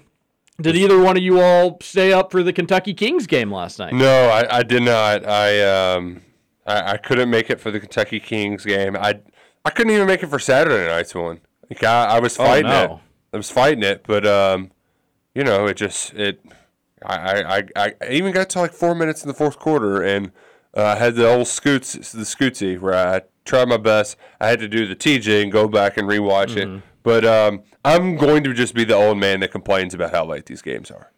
Did 0.59 0.75
either 0.75 0.99
one 0.99 1.17
of 1.17 1.23
you 1.23 1.39
all 1.39 1.77
stay 1.81 2.13
up 2.13 2.31
for 2.31 2.43
the 2.43 2.53
Kentucky 2.53 2.93
Kings 2.93 3.25
game 3.25 3.51
last 3.51 3.79
night? 3.79 3.93
no, 3.93 4.29
I, 4.29 4.57
I 4.57 4.63
did 4.63 4.83
not. 4.83 5.27
I 5.27 5.61
um, 5.95 6.21
I, 6.65 6.93
I 6.93 6.97
couldn't 6.97 7.29
make 7.29 7.49
it 7.49 7.59
for 7.59 7.71
the 7.71 7.79
Kentucky 7.79 8.19
Kings 8.19 8.65
game. 8.65 8.95
I 8.95 9.19
I 9.65 9.69
couldn't 9.69 9.93
even 9.93 10.07
make 10.07 10.23
it 10.23 10.27
for 10.27 10.39
Saturday 10.39 10.87
night's 10.87 11.15
one. 11.15 11.39
Like 11.69 11.83
I, 11.83 12.05
I 12.05 12.19
was 12.19 12.35
fighting 12.35 12.69
no. 12.69 12.83
it. 12.83 12.91
I 13.33 13.37
was 13.37 13.49
fighting 13.49 13.83
it, 13.83 14.03
but 14.05 14.25
um, 14.27 14.71
you 15.33 15.43
know, 15.43 15.67
it 15.67 15.75
just 15.75 16.13
it. 16.13 16.43
I, 17.03 17.63
I, 17.75 17.93
I, 17.99 18.09
even 18.11 18.31
got 18.31 18.49
to 18.51 18.59
like 18.59 18.73
four 18.73 18.93
minutes 18.93 19.23
in 19.23 19.27
the 19.27 19.33
fourth 19.33 19.57
quarter, 19.57 20.03
and 20.03 20.31
uh, 20.77 20.83
I 20.83 20.95
had 20.95 21.15
the 21.15 21.27
old 21.27 21.47
scoots, 21.47 21.93
the 21.93 22.21
scootsy, 22.21 22.79
where 22.79 22.93
I 22.93 23.21
tried 23.45 23.67
my 23.69 23.77
best. 23.77 24.15
I 24.39 24.47
had 24.47 24.59
to 24.59 24.67
do 24.67 24.85
the 24.87 24.95
TJ 24.95 25.43
and 25.43 25.51
go 25.51 25.67
back 25.67 25.97
and 25.97 26.07
rewatch 26.07 26.55
it. 26.57 26.67
But 27.03 27.25
um, 27.25 27.63
I'm 27.83 28.15
going 28.15 28.43
to 28.43 28.53
just 28.53 28.75
be 28.75 28.83
the 28.83 28.93
old 28.95 29.17
man 29.17 29.39
that 29.39 29.51
complains 29.51 29.93
about 29.93 30.11
how 30.11 30.25
late 30.25 30.45
these 30.45 30.61
games 30.61 30.91
are. 30.91 31.11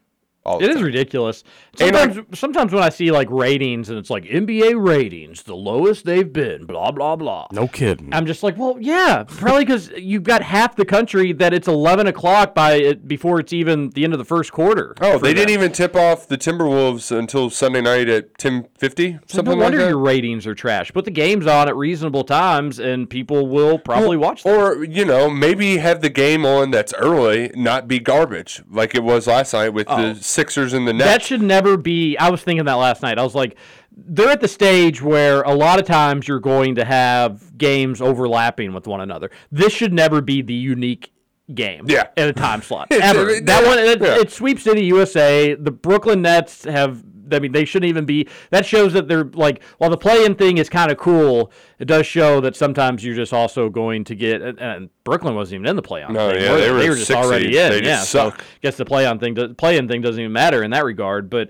All 0.45 0.59
the 0.59 0.65
It 0.65 0.71
is 0.71 0.75
time. 0.77 0.85
ridiculous. 0.85 1.43
And 1.79 1.95
Sometimes, 1.95 2.37
sometimes 2.39 2.73
when 2.73 2.83
I 2.83 2.89
see 2.89 3.11
like 3.11 3.29
ratings 3.31 3.89
and 3.89 3.97
it's 3.97 4.09
like 4.09 4.25
NBA 4.25 4.73
ratings, 4.75 5.43
the 5.43 5.55
lowest 5.55 6.05
they've 6.05 6.31
been, 6.31 6.65
blah 6.65 6.91
blah 6.91 7.15
blah. 7.15 7.47
No 7.51 7.67
kidding. 7.67 8.13
I'm 8.13 8.25
just 8.25 8.43
like, 8.43 8.57
well, 8.57 8.77
yeah, 8.79 9.23
probably 9.25 9.63
because 9.65 9.89
you've 9.97 10.23
got 10.23 10.41
half 10.43 10.75
the 10.75 10.83
country 10.85 11.31
that 11.33 11.53
it's 11.53 11.67
11 11.67 12.07
o'clock 12.07 12.53
by 12.53 12.73
it 12.73 13.07
before 13.07 13.39
it's 13.39 13.53
even 13.53 13.89
the 13.91 14.03
end 14.03 14.13
of 14.13 14.19
the 14.19 14.25
first 14.25 14.51
quarter. 14.51 14.93
Oh, 15.01 15.17
for 15.17 15.25
they 15.25 15.33
didn't 15.33 15.51
even 15.51 15.71
tip 15.71 15.95
off 15.95 16.27
the 16.27 16.37
Timberwolves 16.37 17.17
until 17.17 17.49
Sunday 17.49 17.81
night 17.81 18.09
at 18.09 18.37
10:50, 18.37 19.19
So 19.29 19.37
something 19.37 19.57
no 19.57 19.63
wonder 19.63 19.77
that. 19.79 19.89
your 19.89 19.97
ratings 19.99 20.45
are 20.45 20.55
trash. 20.55 20.91
Put 20.91 21.05
the 21.05 21.11
games 21.11 21.47
on 21.47 21.67
at 21.69 21.75
reasonable 21.75 22.23
times, 22.25 22.79
and 22.79 23.09
people 23.09 23.47
will 23.47 23.79
probably 23.79 24.17
watch 24.17 24.43
them. 24.43 24.53
Or 24.53 24.83
you 24.83 25.05
know, 25.05 25.29
maybe 25.29 25.77
have 25.77 26.01
the 26.01 26.09
game 26.09 26.45
on 26.45 26.71
that's 26.71 26.93
early, 26.95 27.49
not 27.55 27.87
be 27.87 27.99
garbage 27.99 28.61
like 28.69 28.93
it 28.93 29.03
was 29.03 29.25
last 29.27 29.53
night 29.53 29.69
with 29.69 29.87
Oh. 29.89 30.13
the 30.13 30.23
Sixers 30.33 30.73
in 30.73 30.85
the 30.85 30.93
Nets. 30.93 31.09
That 31.09 31.21
should 31.23 31.41
never 31.41 31.77
be. 31.77 32.17
I 32.17 32.29
was 32.29 32.41
thinking 32.43 32.65
that 32.65 32.73
last 32.73 33.01
night. 33.01 33.17
I 33.19 33.23
was 33.23 33.35
like, 33.35 33.57
they're 33.95 34.29
at 34.29 34.41
the 34.41 34.47
stage 34.47 35.01
where 35.01 35.41
a 35.43 35.53
lot 35.53 35.79
of 35.79 35.85
times 35.85 36.27
you're 36.27 36.39
going 36.39 36.75
to 36.75 36.85
have 36.85 37.57
games 37.57 38.01
overlapping 38.01 38.73
with 38.73 38.87
one 38.87 39.01
another. 39.01 39.29
This 39.51 39.71
should 39.73 39.93
never 39.93 40.19
be 40.21 40.41
the 40.41 40.53
unique 40.53 41.11
game 41.53 41.85
Yeah. 41.87 42.07
at 42.17 42.27
a 42.29 42.33
time 42.33 42.61
slot 42.61 42.87
ever. 42.91 43.39
that 43.41 43.65
one 43.65 43.77
it, 43.77 44.01
yeah. 44.01 44.19
it 44.19 44.31
sweeps 44.31 44.63
City 44.63 44.85
USA. 44.85 45.53
The 45.55 45.71
Brooklyn 45.71 46.21
Nets 46.23 46.63
have. 46.65 47.03
I 47.33 47.39
mean, 47.39 47.51
they 47.51 47.65
shouldn't 47.65 47.89
even 47.89 48.05
be. 48.05 48.27
That 48.51 48.65
shows 48.65 48.93
that 48.93 49.07
they're 49.07 49.25
like, 49.25 49.63
while 49.77 49.89
the 49.89 49.97
play-in 49.97 50.35
thing 50.35 50.57
is 50.57 50.69
kind 50.69 50.91
of 50.91 50.97
cool, 50.97 51.51
it 51.79 51.85
does 51.85 52.05
show 52.05 52.39
that 52.41 52.55
sometimes 52.55 53.03
you're 53.03 53.15
just 53.15 53.33
also 53.33 53.69
going 53.69 54.03
to 54.05 54.15
get. 54.15 54.41
And, 54.41 54.59
and 54.59 54.89
Brooklyn 55.03 55.35
wasn't 55.35 55.55
even 55.55 55.67
in 55.67 55.75
the 55.75 55.81
play-on. 55.81 56.13
No, 56.13 56.31
thing, 56.31 56.41
yeah, 56.41 56.51
were 56.51 56.57
they 56.59 56.71
were 56.71 56.79
they 56.79 56.89
were 56.89 56.95
just 56.95 57.11
already 57.11 57.45
seed. 57.45 57.55
in. 57.55 57.71
They 57.71 57.81
just 57.81 58.13
yeah, 58.13 58.23
suck. 58.23 58.41
so 58.41 58.45
guess 58.61 58.77
the 58.77 58.85
play-on 58.85 59.19
thing, 59.19 59.33
the 59.33 59.49
play-in 59.49 59.87
thing 59.87 60.01
doesn't 60.01 60.19
even 60.19 60.33
matter 60.33 60.63
in 60.63 60.71
that 60.71 60.85
regard. 60.85 61.29
But 61.29 61.49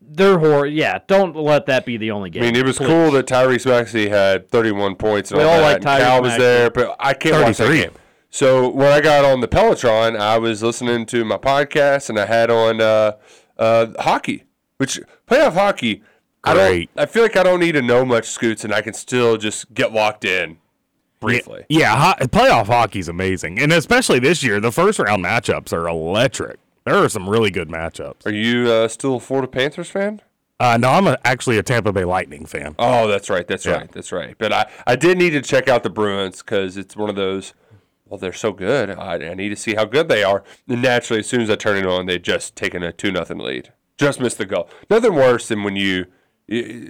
they're 0.00 0.38
hor. 0.38 0.66
Yeah, 0.66 0.98
don't 1.06 1.36
let 1.36 1.66
that 1.66 1.84
be 1.84 1.96
the 1.96 2.10
only 2.10 2.30
game. 2.30 2.42
I 2.42 2.46
mean, 2.46 2.56
it 2.56 2.64
was 2.64 2.78
please. 2.78 2.86
cool 2.86 3.10
that 3.12 3.26
Tyrese 3.26 3.66
Maxey 3.66 4.08
had 4.08 4.48
31 4.50 4.96
points 4.96 5.30
and 5.30 5.38
We 5.38 5.44
all 5.44 5.54
all 5.54 5.60
like 5.62 5.76
and 5.76 5.84
Tyrese 5.84 5.98
Cal 5.98 6.22
was 6.22 6.28
Maxey. 6.30 6.42
there, 6.42 6.70
but 6.70 6.96
I 7.00 7.14
can't 7.14 7.42
watch 7.42 7.56
that 7.58 7.68
game. 7.68 7.90
So 8.30 8.68
when 8.68 8.90
I 8.90 9.00
got 9.00 9.24
on 9.24 9.40
the 9.40 9.48
Peloton, 9.48 10.16
I 10.16 10.38
was 10.38 10.60
listening 10.62 11.06
to 11.06 11.24
my 11.24 11.36
podcast 11.36 12.08
and 12.08 12.18
I 12.18 12.26
had 12.26 12.50
on 12.50 12.80
uh, 12.80 13.12
uh, 13.56 13.86
hockey, 14.00 14.42
which 14.78 15.00
playoff 15.26 15.54
hockey. 15.54 16.02
I 16.42 16.54
don't. 16.54 16.68
Great. 16.68 16.90
I 16.96 17.06
feel 17.06 17.22
like 17.22 17.36
I 17.36 17.42
don't 17.42 17.60
need 17.60 17.72
to 17.72 17.82
know 17.82 18.04
much 18.04 18.26
scoots, 18.26 18.64
and 18.64 18.74
I 18.74 18.82
can 18.82 18.92
still 18.94 19.36
just 19.36 19.72
get 19.72 19.92
locked 19.92 20.24
in 20.24 20.58
briefly. 21.20 21.64
Yeah, 21.68 21.96
ho- 22.14 22.26
playoff 22.26 22.66
hockey's 22.66 23.08
amazing, 23.08 23.58
and 23.58 23.72
especially 23.72 24.18
this 24.18 24.42
year, 24.42 24.60
the 24.60 24.72
first 24.72 24.98
round 24.98 25.24
matchups 25.24 25.72
are 25.72 25.88
electric. 25.88 26.58
There 26.84 26.96
are 26.96 27.08
some 27.08 27.28
really 27.30 27.50
good 27.50 27.68
matchups. 27.68 28.26
Are 28.26 28.32
you 28.32 28.70
uh, 28.70 28.88
still 28.88 29.16
a 29.16 29.20
Florida 29.20 29.48
Panthers 29.48 29.88
fan? 29.88 30.20
Uh, 30.60 30.76
no, 30.76 30.90
I'm 30.90 31.06
a, 31.06 31.18
actually 31.24 31.56
a 31.58 31.62
Tampa 31.62 31.92
Bay 31.92 32.04
Lightning 32.04 32.44
fan. 32.46 32.74
Oh, 32.78 33.08
that's 33.08 33.30
right. 33.30 33.46
That's 33.46 33.64
Yeah. 33.64 33.78
right. 33.78 33.90
That's 33.90 34.12
right. 34.12 34.36
But 34.38 34.52
I, 34.52 34.70
I 34.86 34.94
did 34.96 35.16
need 35.18 35.30
to 35.30 35.40
check 35.40 35.66
out 35.66 35.82
the 35.82 35.90
Bruins 35.90 36.42
because 36.42 36.76
it's 36.76 36.94
one 36.94 37.08
of 37.08 37.16
those. 37.16 37.54
Well, 38.06 38.18
they're 38.18 38.32
so 38.34 38.52
good. 38.52 38.90
I, 38.90 39.14
I 39.30 39.34
need 39.34 39.48
to 39.48 39.56
see 39.56 39.74
how 39.74 39.86
good 39.86 40.08
they 40.08 40.22
are. 40.22 40.44
And 40.68 40.82
naturally, 40.82 41.20
as 41.20 41.26
soon 41.26 41.40
as 41.40 41.48
I 41.50 41.56
turn 41.56 41.78
it 41.78 41.86
on, 41.86 42.04
they 42.06 42.18
just 42.18 42.54
taken 42.54 42.82
a 42.82 42.92
two 42.92 43.10
nothing 43.10 43.38
lead. 43.38 43.72
Just 43.98 44.20
missed 44.20 44.38
the 44.38 44.46
goal. 44.46 44.68
Nothing 44.90 45.14
worse 45.14 45.48
than 45.48 45.62
when 45.62 45.76
you, 45.76 46.06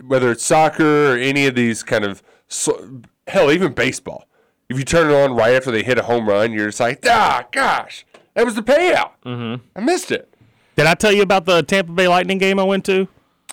whether 0.07 0.31
it's 0.31 0.45
soccer 0.45 1.13
or 1.13 1.17
any 1.17 1.47
of 1.47 1.55
these 1.55 1.83
kind 1.83 2.05
of 2.05 2.23
hell, 3.27 3.53
even 3.53 3.73
baseball. 3.73 4.27
If 4.69 4.79
you 4.79 4.85
turn 4.85 5.11
it 5.11 5.15
on 5.15 5.37
right 5.37 5.55
after 5.55 5.71
they 5.71 5.83
hit 5.83 5.99
a 5.99 6.03
home 6.05 6.29
run, 6.29 6.53
you're 6.53 6.67
just 6.69 6.81
like, 6.81 7.05
ah, 7.07 7.45
gosh, 7.53 8.07
that 8.35 8.45
was 8.45 8.55
the 8.55 8.63
payout. 8.63 9.11
Mm-hmm. 9.27 9.63
I 9.77 9.81
missed 9.81 10.11
it. 10.11 10.33
Did 10.77 10.87
I 10.87 10.95
tell 10.95 11.13
you 11.13 11.23
about 11.23 11.45
the 11.45 11.63
Tampa 11.63 11.93
Bay 11.93 12.09
Lightning 12.09 12.39
game 12.39 12.59
I 12.59 12.65
went 12.65 12.85
to? 12.87 13.07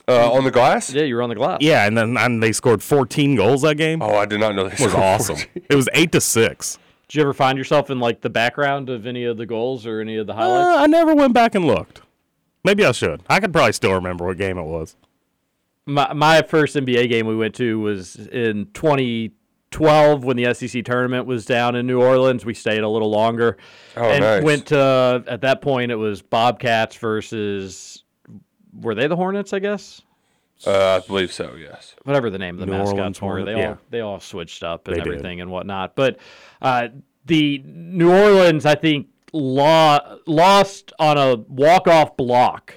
Uh, 0.07 0.31
on 0.31 0.43
the 0.43 0.51
glass? 0.51 0.91
Yeah, 0.91 1.03
you 1.03 1.15
were 1.15 1.21
on 1.21 1.29
the 1.29 1.35
glass. 1.35 1.59
Yeah, 1.61 1.85
and 1.85 1.97
then 1.97 2.17
and 2.17 2.41
they 2.41 2.51
scored 2.51 2.81
14 2.81 3.35
goals 3.35 3.61
that 3.61 3.75
game. 3.75 4.01
Oh, 4.01 4.15
I 4.15 4.25
did 4.25 4.39
not 4.39 4.55
know 4.55 4.67
this 4.67 4.79
it 4.79 4.85
was 4.85 4.95
awesome. 4.95 5.37
it 5.55 5.75
was 5.75 5.87
eight 5.93 6.11
to 6.13 6.21
six. 6.21 6.79
Did 7.07 7.17
you 7.17 7.21
ever 7.23 7.33
find 7.33 7.57
yourself 7.57 7.89
in 7.89 7.99
like 7.99 8.21
the 8.21 8.29
background 8.29 8.89
of 8.89 9.05
any 9.05 9.25
of 9.25 9.37
the 9.37 9.45
goals 9.45 9.85
or 9.85 9.99
any 9.99 10.17
of 10.17 10.27
the 10.27 10.33
highlights? 10.33 10.79
Uh, 10.79 10.83
I 10.83 10.87
never 10.87 11.13
went 11.13 11.33
back 11.33 11.55
and 11.55 11.65
looked. 11.65 12.01
Maybe 12.63 12.85
I 12.85 12.91
should. 12.91 13.21
I 13.29 13.39
could 13.39 13.51
probably 13.53 13.73
still 13.73 13.93
remember 13.93 14.25
what 14.25 14.37
game 14.37 14.57
it 14.57 14.63
was. 14.65 14.95
my 15.85 16.13
my 16.13 16.41
first 16.43 16.75
NBA 16.75 17.09
game 17.09 17.25
we 17.27 17.35
went 17.35 17.55
to 17.55 17.79
was 17.79 18.15
in 18.27 18.67
2012 18.73 20.23
when 20.23 20.37
the 20.37 20.53
SEC 20.53 20.83
tournament 20.85 21.25
was 21.25 21.45
down 21.45 21.75
in 21.75 21.87
New 21.87 22.01
Orleans. 22.01 22.45
We 22.45 22.53
stayed 22.53 22.81
a 22.83 22.89
little 22.89 23.09
longer. 23.09 23.57
Oh, 23.97 24.03
and 24.03 24.21
nice. 24.21 24.43
went 24.43 24.67
to 24.67 25.23
at 25.27 25.41
that 25.41 25.61
point 25.61 25.91
it 25.91 25.95
was 25.95 26.21
Bobcats 26.21 26.95
versus 26.97 28.03
were 28.79 28.95
they 28.95 29.07
the 29.07 29.15
Hornets, 29.15 29.53
I 29.53 29.59
guess? 29.59 30.01
Uh, 30.65 31.01
I 31.03 31.07
believe 31.07 31.33
so, 31.33 31.55
yes. 31.55 31.95
Whatever 32.03 32.29
the 32.29 32.37
name 32.37 32.55
of 32.55 32.59
the 32.59 32.65
New 32.67 32.73
mascots 32.73 32.93
Orleans 32.93 33.21
were. 33.21 33.27
Hornet- 33.27 33.45
They 33.47 33.61
yeah. 33.61 33.69
all 33.69 33.77
they 33.89 33.99
all 34.01 34.19
switched 34.19 34.63
up 34.63 34.87
and 34.87 34.95
They 34.95 34.99
did. 35.01 35.07
everything 35.07 35.41
and 35.41 35.49
whatnot. 35.49 35.95
But 35.95 36.19
uh, 36.61 36.89
the 37.25 37.63
New 37.65 38.11
Orleans, 38.11 38.65
I 38.67 38.75
think, 38.75 39.07
lo- 39.33 40.19
lost 40.25 40.91
on 40.99 41.17
a 41.17 41.35
walk 41.35 41.87
off 41.87 42.15
block. 42.17 42.75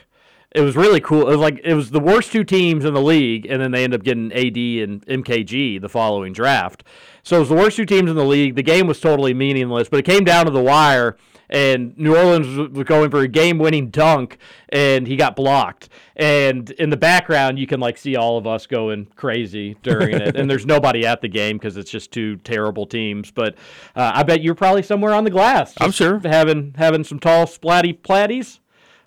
It 0.52 0.60
was 0.60 0.76
really 0.76 1.00
cool. 1.00 1.22
It 1.22 1.32
was 1.32 1.38
like 1.38 1.60
it 1.64 1.74
was 1.74 1.90
the 1.90 2.00
worst 2.00 2.30
two 2.30 2.44
teams 2.44 2.84
in 2.84 2.94
the 2.94 3.02
league, 3.02 3.46
and 3.46 3.60
then 3.60 3.72
they 3.72 3.82
end 3.82 3.92
up 3.92 4.04
getting 4.04 4.32
AD 4.32 4.56
and 4.56 5.04
MKG 5.06 5.80
the 5.80 5.88
following 5.88 6.32
draft. 6.32 6.84
So 7.24 7.36
it 7.36 7.40
was 7.40 7.48
the 7.48 7.56
worst 7.56 7.76
two 7.76 7.86
teams 7.86 8.08
in 8.08 8.16
the 8.16 8.24
league. 8.24 8.54
The 8.54 8.62
game 8.62 8.86
was 8.86 9.00
totally 9.00 9.34
meaningless, 9.34 9.88
but 9.88 9.98
it 9.98 10.04
came 10.04 10.22
down 10.22 10.44
to 10.44 10.52
the 10.52 10.62
wire, 10.62 11.16
and 11.54 11.96
New 11.96 12.16
Orleans 12.16 12.70
was- 12.72 12.84
going 12.84 13.10
for 13.10 13.20
a 13.20 13.28
game-winning 13.28 13.88
dunk, 13.90 14.38
and 14.68 15.06
he 15.06 15.16
got 15.16 15.36
blocked. 15.36 15.88
And 16.16 16.68
in 16.72 16.90
the 16.90 16.96
background, 16.96 17.58
you 17.58 17.66
can 17.66 17.80
like 17.80 17.96
see 17.96 18.16
all 18.16 18.36
of 18.36 18.46
us 18.46 18.66
going 18.66 19.06
crazy 19.16 19.76
during 19.82 20.14
it. 20.14 20.36
And 20.36 20.50
there's 20.50 20.66
nobody 20.66 21.06
at 21.06 21.20
the 21.20 21.28
game 21.28 21.56
because 21.56 21.76
it's 21.76 21.90
just 21.90 22.12
two 22.12 22.36
terrible 22.36 22.86
teams. 22.86 23.30
But 23.30 23.54
uh, 23.96 24.12
I 24.14 24.22
bet 24.22 24.42
you're 24.42 24.54
probably 24.54 24.82
somewhere 24.82 25.14
on 25.14 25.24
the 25.24 25.30
glass. 25.30 25.74
I'm 25.80 25.92
sure. 25.92 26.20
having 26.20 26.74
having 26.76 27.04
some 27.04 27.18
tall 27.18 27.46
splatty 27.46 27.98
platties. 27.98 28.58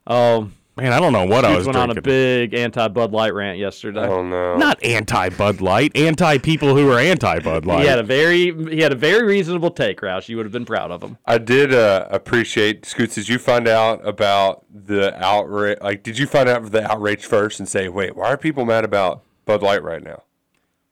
Um, 0.07 0.53
Man, 0.77 0.93
I 0.93 0.99
don't 0.99 1.11
know 1.11 1.25
what 1.25 1.43
I 1.43 1.49
Dudes 1.53 1.65
was 1.65 1.75
went 1.75 1.89
on 1.89 1.97
a 1.97 2.01
big 2.01 2.53
anti 2.53 2.87
Bud 2.87 3.11
Light 3.11 3.33
rant 3.33 3.57
yesterday. 3.57 4.05
Oh 4.07 4.23
no. 4.23 4.57
Not 4.57 4.81
anti 4.83 5.29
Bud 5.29 5.59
Light, 5.59 5.91
anti 5.95 6.37
people 6.37 6.75
who 6.75 6.91
are 6.91 6.99
anti 6.99 7.39
Bud 7.39 7.65
Light. 7.65 7.81
He 7.81 7.87
had 7.87 7.97
a 7.97 8.03
very 8.03 8.53
he 8.69 8.81
had 8.81 8.91
a 8.91 8.95
very 8.95 9.25
reasonable 9.25 9.71
take, 9.71 10.01
Roush. 10.01 10.29
You 10.29 10.37
would 10.37 10.45
have 10.45 10.53
been 10.53 10.65
proud 10.65 10.91
of 10.91 11.01
him. 11.01 11.17
I 11.25 11.39
did 11.39 11.73
uh, 11.73 12.07
appreciate 12.11 12.85
Scoots. 12.85 13.15
Did 13.15 13.27
you 13.27 13.39
find 13.39 13.67
out 13.67 14.07
about 14.07 14.65
the 14.71 15.15
outrage? 15.23 15.79
Like, 15.81 16.03
did 16.03 16.19
you 16.19 16.27
find 16.27 16.47
out 16.47 16.71
the 16.71 16.89
outrage 16.91 17.25
first 17.25 17.59
and 17.59 17.67
say, 17.67 17.89
"Wait, 17.89 18.15
why 18.15 18.27
are 18.27 18.37
people 18.37 18.63
mad 18.63 18.85
about 18.85 19.23
Bud 19.45 19.63
Light 19.63 19.81
right 19.81 20.03
now?" 20.03 20.23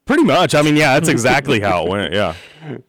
Pretty 0.04 0.24
much. 0.24 0.54
I 0.56 0.62
mean, 0.62 0.76
yeah, 0.76 0.94
that's 0.94 1.08
exactly 1.08 1.60
how 1.60 1.86
it 1.86 1.90
went. 1.90 2.12
Yeah. 2.12 2.34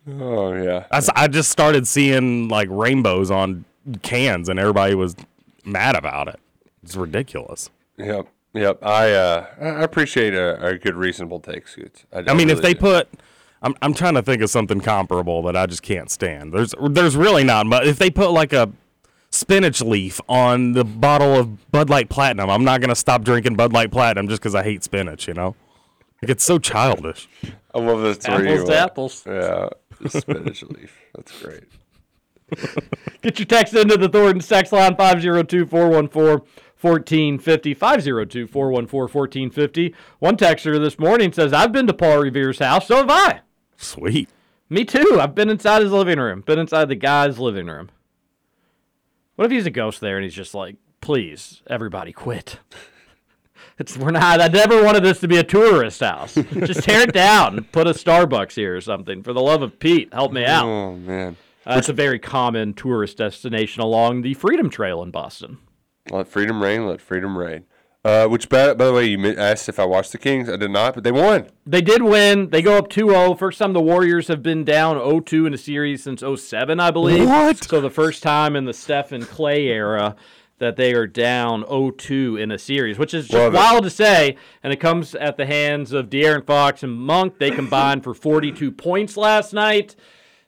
Oh 0.10 0.53
yeah. 0.53 0.88
i 0.91 1.27
just 1.27 1.51
started 1.51 1.88
seeing 1.88 2.47
like 2.47 2.67
rainbows 2.71 3.29
on 3.29 3.63
cans, 4.01 4.49
and 4.49 4.60
everybody 4.60 4.95
was 4.95 5.15
mad 5.63 5.95
about 5.95 6.27
it. 6.29 6.39
It's 6.88 6.95
ridiculous. 6.95 7.69
Yep. 7.97 8.30
Yep. 8.54 8.80
I 8.82 9.12
uh, 9.12 9.45
I 9.60 9.84
appreciate 9.84 10.34
a, 10.34 10.65
a 10.65 10.78
good 10.78 10.95
reasonable 10.95 11.41
take, 11.41 11.67
Scoots. 11.67 12.06
I 12.13 12.21
don't 12.21 12.38
mean, 12.38 12.50
if 12.50 12.62
they 12.62 12.73
do. 12.73 12.80
put, 12.80 13.10
I'm 13.62 13.76
I'm 13.82 13.93
trying 13.93 14.13
to 14.13 14.21
think 14.21 14.41
of 14.41 14.50
something 14.50 14.80
comparable 14.80 15.43
that 15.43 15.58
I 15.58 15.65
just 15.65 15.82
can't 15.82 16.10
stand. 16.10 16.54
There's 16.54 16.73
there's 16.91 17.17
really 17.17 17.43
not, 17.43 17.69
but 17.69 17.86
if 17.86 18.00
they 18.00 18.10
put 18.10 18.32
like 18.32 18.54
a 18.54 18.71
spinach 19.32 19.82
leaf 19.82 20.21
on 20.30 20.71
the 20.71 20.86
bottle 20.86 21.36
of 21.36 21.69
Bud 21.71 21.89
Light 21.89 22.08
Platinum, 22.08 22.50
I'm 22.50 22.63
not 22.63 22.80
gonna 22.80 22.95
stop 22.95 23.26
drinking 23.26 23.56
Bud 23.56 23.73
Light 23.73 23.91
Platinum 23.91 24.30
just 24.30 24.41
because 24.41 24.56
I 24.56 24.63
hate 24.63 24.82
spinach. 24.82 25.28
You 25.28 25.34
know, 25.34 25.58
like 26.21 26.30
it's 26.30 26.45
so 26.45 26.58
childish. 26.58 27.28
I 27.76 27.80
love 27.80 28.02
this. 28.02 28.26
where 28.26 28.47
Apples 28.47 28.63
to 28.69 28.78
apples. 28.80 29.23
Yeah. 29.28 29.69
the 30.00 30.10
Spinach 30.10 30.63
leaf. 30.69 30.97
That's 31.13 31.41
great. 31.41 31.63
Get 33.21 33.39
your 33.39 33.45
text 33.45 33.73
into 33.73 33.97
the 33.97 34.08
Thorntons 34.08 34.47
text 34.47 34.71
line 34.71 34.95
502 34.95 35.65
414 35.65 36.47
1450. 36.79 37.73
502 37.73 38.47
414 38.47 39.19
1450. 39.19 39.95
One 40.19 40.37
texter 40.37 40.79
this 40.79 40.99
morning 40.99 41.31
says, 41.31 41.53
I've 41.53 41.71
been 41.71 41.87
to 41.87 41.93
Paul 41.93 42.19
Revere's 42.19 42.59
house. 42.59 42.87
So 42.87 42.97
have 42.97 43.09
I. 43.09 43.41
Sweet. 43.77 44.29
Me 44.69 44.83
too. 44.83 45.17
I've 45.19 45.35
been 45.35 45.49
inside 45.49 45.81
his 45.81 45.91
living 45.91 46.19
room, 46.19 46.41
been 46.41 46.59
inside 46.59 46.89
the 46.89 46.95
guy's 46.95 47.39
living 47.39 47.67
room. 47.67 47.89
What 49.35 49.45
if 49.45 49.51
he's 49.51 49.65
a 49.65 49.71
ghost 49.71 50.01
there 50.01 50.17
and 50.17 50.23
he's 50.23 50.33
just 50.33 50.53
like, 50.53 50.75
please, 50.99 51.61
everybody 51.67 52.11
quit? 52.11 52.59
It's 53.79 53.95
we're 53.95 54.09
not. 54.09 54.41
I 54.41 54.47
never 54.47 54.83
wanted 54.83 55.03
this 55.03 55.19
to 55.19 55.27
be 55.27 55.37
a 55.37 55.43
tourist 55.43 55.99
house. 55.99 56.33
Just 56.53 56.83
tear 56.83 57.01
it 57.01 57.13
down 57.13 57.57
and 57.57 57.71
put 57.71 57.85
a 57.85 57.91
Starbucks 57.91 58.55
here 58.55 58.75
or 58.75 58.81
something. 58.81 59.21
For 59.21 59.33
the 59.33 59.41
love 59.41 59.61
of 59.61 59.77
Pete, 59.77 60.11
help 60.11 60.31
me 60.31 60.45
out. 60.45 60.65
Oh 60.65 60.95
man. 60.95 61.37
Uh, 61.65 61.75
it's 61.77 61.89
a 61.89 61.93
very 61.93 62.17
common 62.17 62.73
tourist 62.73 63.17
destination 63.17 63.83
along 63.83 64.23
the 64.23 64.33
Freedom 64.33 64.69
Trail 64.69 65.03
in 65.03 65.11
Boston. 65.11 65.59
Let 66.12 66.28
freedom 66.28 66.62
reign. 66.62 66.88
Let 66.88 67.02
freedom 67.02 67.38
reign. 67.38 67.65
Uh, 68.06 68.26
which, 68.26 68.48
by, 68.48 68.74
by 68.74 68.86
the 68.86 68.93
way, 68.93 69.06
you 69.06 69.36
asked 69.38 69.67
if 69.67 69.80
I 69.80 69.86
watched 69.86 70.13
the 70.13 70.17
Kings. 70.17 70.50
I 70.50 70.56
did 70.56 70.72
not, 70.72 70.93
but 70.93 71.04
they 71.04 71.12
won. 71.12 71.50
They 71.65 71.82
did 71.82 72.02
win. 72.02 72.52
They 72.52 72.62
go 72.62 72.78
up 72.78 72.89
2-0. 72.89 73.38
First 73.38 73.60
time 73.60 73.74
the 73.74 73.82
Warriors 73.82 74.30
have 74.30 74.41
been 74.41 74.63
down 74.63 74.96
0-2 74.96 75.48
in 75.48 75.54
a 75.54 75.58
series 75.58 76.04
since 76.04 76.24
07, 76.24 76.80
I 76.80 76.91
believe. 76.91 77.28
What? 77.28 77.62
So 77.63 77.82
the 77.82 77.89
first 77.89 78.24
time 78.24 78.56
in 78.56 78.63
the 78.63 78.74
Steph 78.74 79.12
and 79.12 79.28
Clay 79.28 79.65
era 79.67 80.15
that 80.60 80.78
they 80.78 80.93
are 80.93 81.06
down 81.06 81.63
0-2 81.63 82.41
in 82.41 82.52
a 82.52 82.58
series, 82.58 82.98
which 82.98 83.13
is 83.13 83.28
just 83.28 83.54
wild 83.54 83.84
to 83.84 83.89
say. 83.89 84.38
And 84.63 84.72
it 84.72 84.78
comes 84.78 85.13
at 85.13 85.36
the 85.36 85.46
hands 85.46 85.91
of 85.91 86.10
De'Aaron 86.10 86.46
Fox 86.46 86.84
and 86.84 86.93
Monk. 86.93 87.39
They 87.39 87.52
combined 87.52 88.04
for 88.04 88.13
42 88.13 88.72
points 88.72 89.17
last 89.17 89.54
night. 89.54 89.96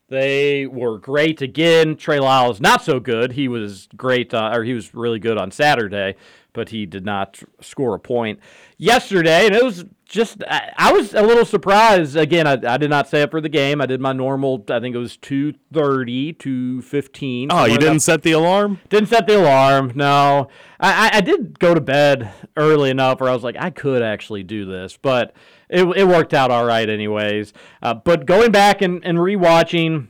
They 0.10 0.66
were 0.66 0.98
great 0.98 1.42
again. 1.42 1.96
Trey 1.96 2.20
Lyles 2.20 2.60
not 2.60 2.84
so 2.84 3.00
good. 3.00 3.34
He 3.34 3.48
was 3.48 3.88
great, 3.96 4.34
uh, 4.34 4.52
or 4.54 4.64
he 4.64 4.74
was 4.74 4.94
really 4.96 5.20
good 5.20 5.38
on 5.38 5.52
Saturday, 5.52 6.16
but 6.52 6.70
he 6.70 6.88
did 6.88 7.06
not 7.06 7.40
score 7.62 7.94
a 7.94 8.00
point 8.00 8.40
yesterday. 8.78 9.46
And 9.46 9.56
it 9.56 9.64
was 9.64 9.86
just, 10.06 10.44
I, 10.50 10.72
I 10.76 10.92
was 10.92 11.14
a 11.14 11.22
little 11.22 11.46
surprised. 11.46 12.16
Again, 12.16 12.48
I, 12.48 12.54
I 12.68 12.78
did 12.78 12.90
not 12.90 13.08
stay 13.08 13.22
up 13.22 13.30
for 13.30 13.40
the 13.40 13.50
game. 13.50 13.82
I 13.82 13.86
did 13.86 14.02
my 14.02 14.12
normal. 14.12 14.66
I 14.68 14.80
think 14.80 14.96
it 14.96 15.00
was 15.00 15.16
two 15.16 15.54
thirty, 15.72 16.34
two 16.34 16.82
fifteen. 16.82 17.50
Oh, 17.52 17.66
you 17.66 17.78
didn't 17.78 18.00
set 18.00 18.24
the 18.24 18.32
alarm? 18.32 18.80
Didn't 18.90 19.10
set 19.10 19.28
the 19.28 19.40
alarm. 19.40 19.92
No, 19.94 20.48
I, 20.80 21.10
I, 21.10 21.18
I 21.18 21.22
did 21.22 21.60
go 21.60 21.76
to 21.76 21.82
bed 21.82 22.34
early 22.58 22.90
enough 22.90 23.22
where 23.22 23.30
I 23.30 23.34
was 23.34 23.44
like, 23.44 23.58
I 23.60 23.70
could 23.70 24.02
actually 24.02 24.42
do 24.42 24.66
this, 24.66 24.98
but 25.00 25.34
it, 25.70 25.86
it 25.98 26.08
worked 26.08 26.34
out 26.34 26.52
all 26.52 26.66
right, 26.66 26.90
anyways. 26.90 27.54
Uh, 27.82 27.94
but 27.94 28.26
going 28.26 28.52
back 28.52 28.82
and, 28.82 29.04
and 29.06 29.18
rewatching 29.18 30.08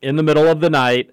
in 0.00 0.16
the 0.16 0.22
middle 0.22 0.48
of 0.48 0.60
the 0.60 0.70
night, 0.70 1.10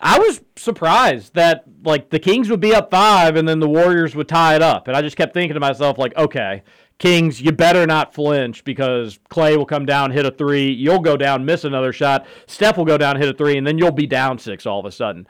I 0.00 0.18
was 0.18 0.40
surprised 0.56 1.34
that 1.34 1.64
like 1.84 2.10
the 2.10 2.18
Kings 2.18 2.48
would 2.50 2.60
be 2.60 2.74
up 2.74 2.90
five 2.90 3.36
and 3.36 3.48
then 3.48 3.60
the 3.60 3.68
Warriors 3.68 4.14
would 4.14 4.28
tie 4.28 4.54
it 4.54 4.62
up, 4.62 4.88
and 4.88 4.96
I 4.96 5.02
just 5.02 5.16
kept 5.16 5.34
thinking 5.34 5.54
to 5.54 5.60
myself 5.60 5.98
like, 5.98 6.16
okay. 6.16 6.62
Kings, 6.98 7.40
you 7.40 7.52
better 7.52 7.86
not 7.86 8.12
flinch 8.12 8.64
because 8.64 9.20
Clay 9.28 9.56
will 9.56 9.64
come 9.64 9.86
down, 9.86 10.10
hit 10.10 10.26
a 10.26 10.32
three. 10.32 10.68
You'll 10.68 10.98
go 10.98 11.16
down, 11.16 11.44
miss 11.44 11.62
another 11.62 11.92
shot. 11.92 12.26
Steph 12.48 12.76
will 12.76 12.84
go 12.84 12.98
down, 12.98 13.14
hit 13.14 13.28
a 13.28 13.32
three, 13.32 13.56
and 13.56 13.64
then 13.64 13.78
you'll 13.78 13.92
be 13.92 14.08
down 14.08 14.36
six 14.36 14.66
all 14.66 14.80
of 14.80 14.84
a 14.84 14.90
sudden 14.90 15.24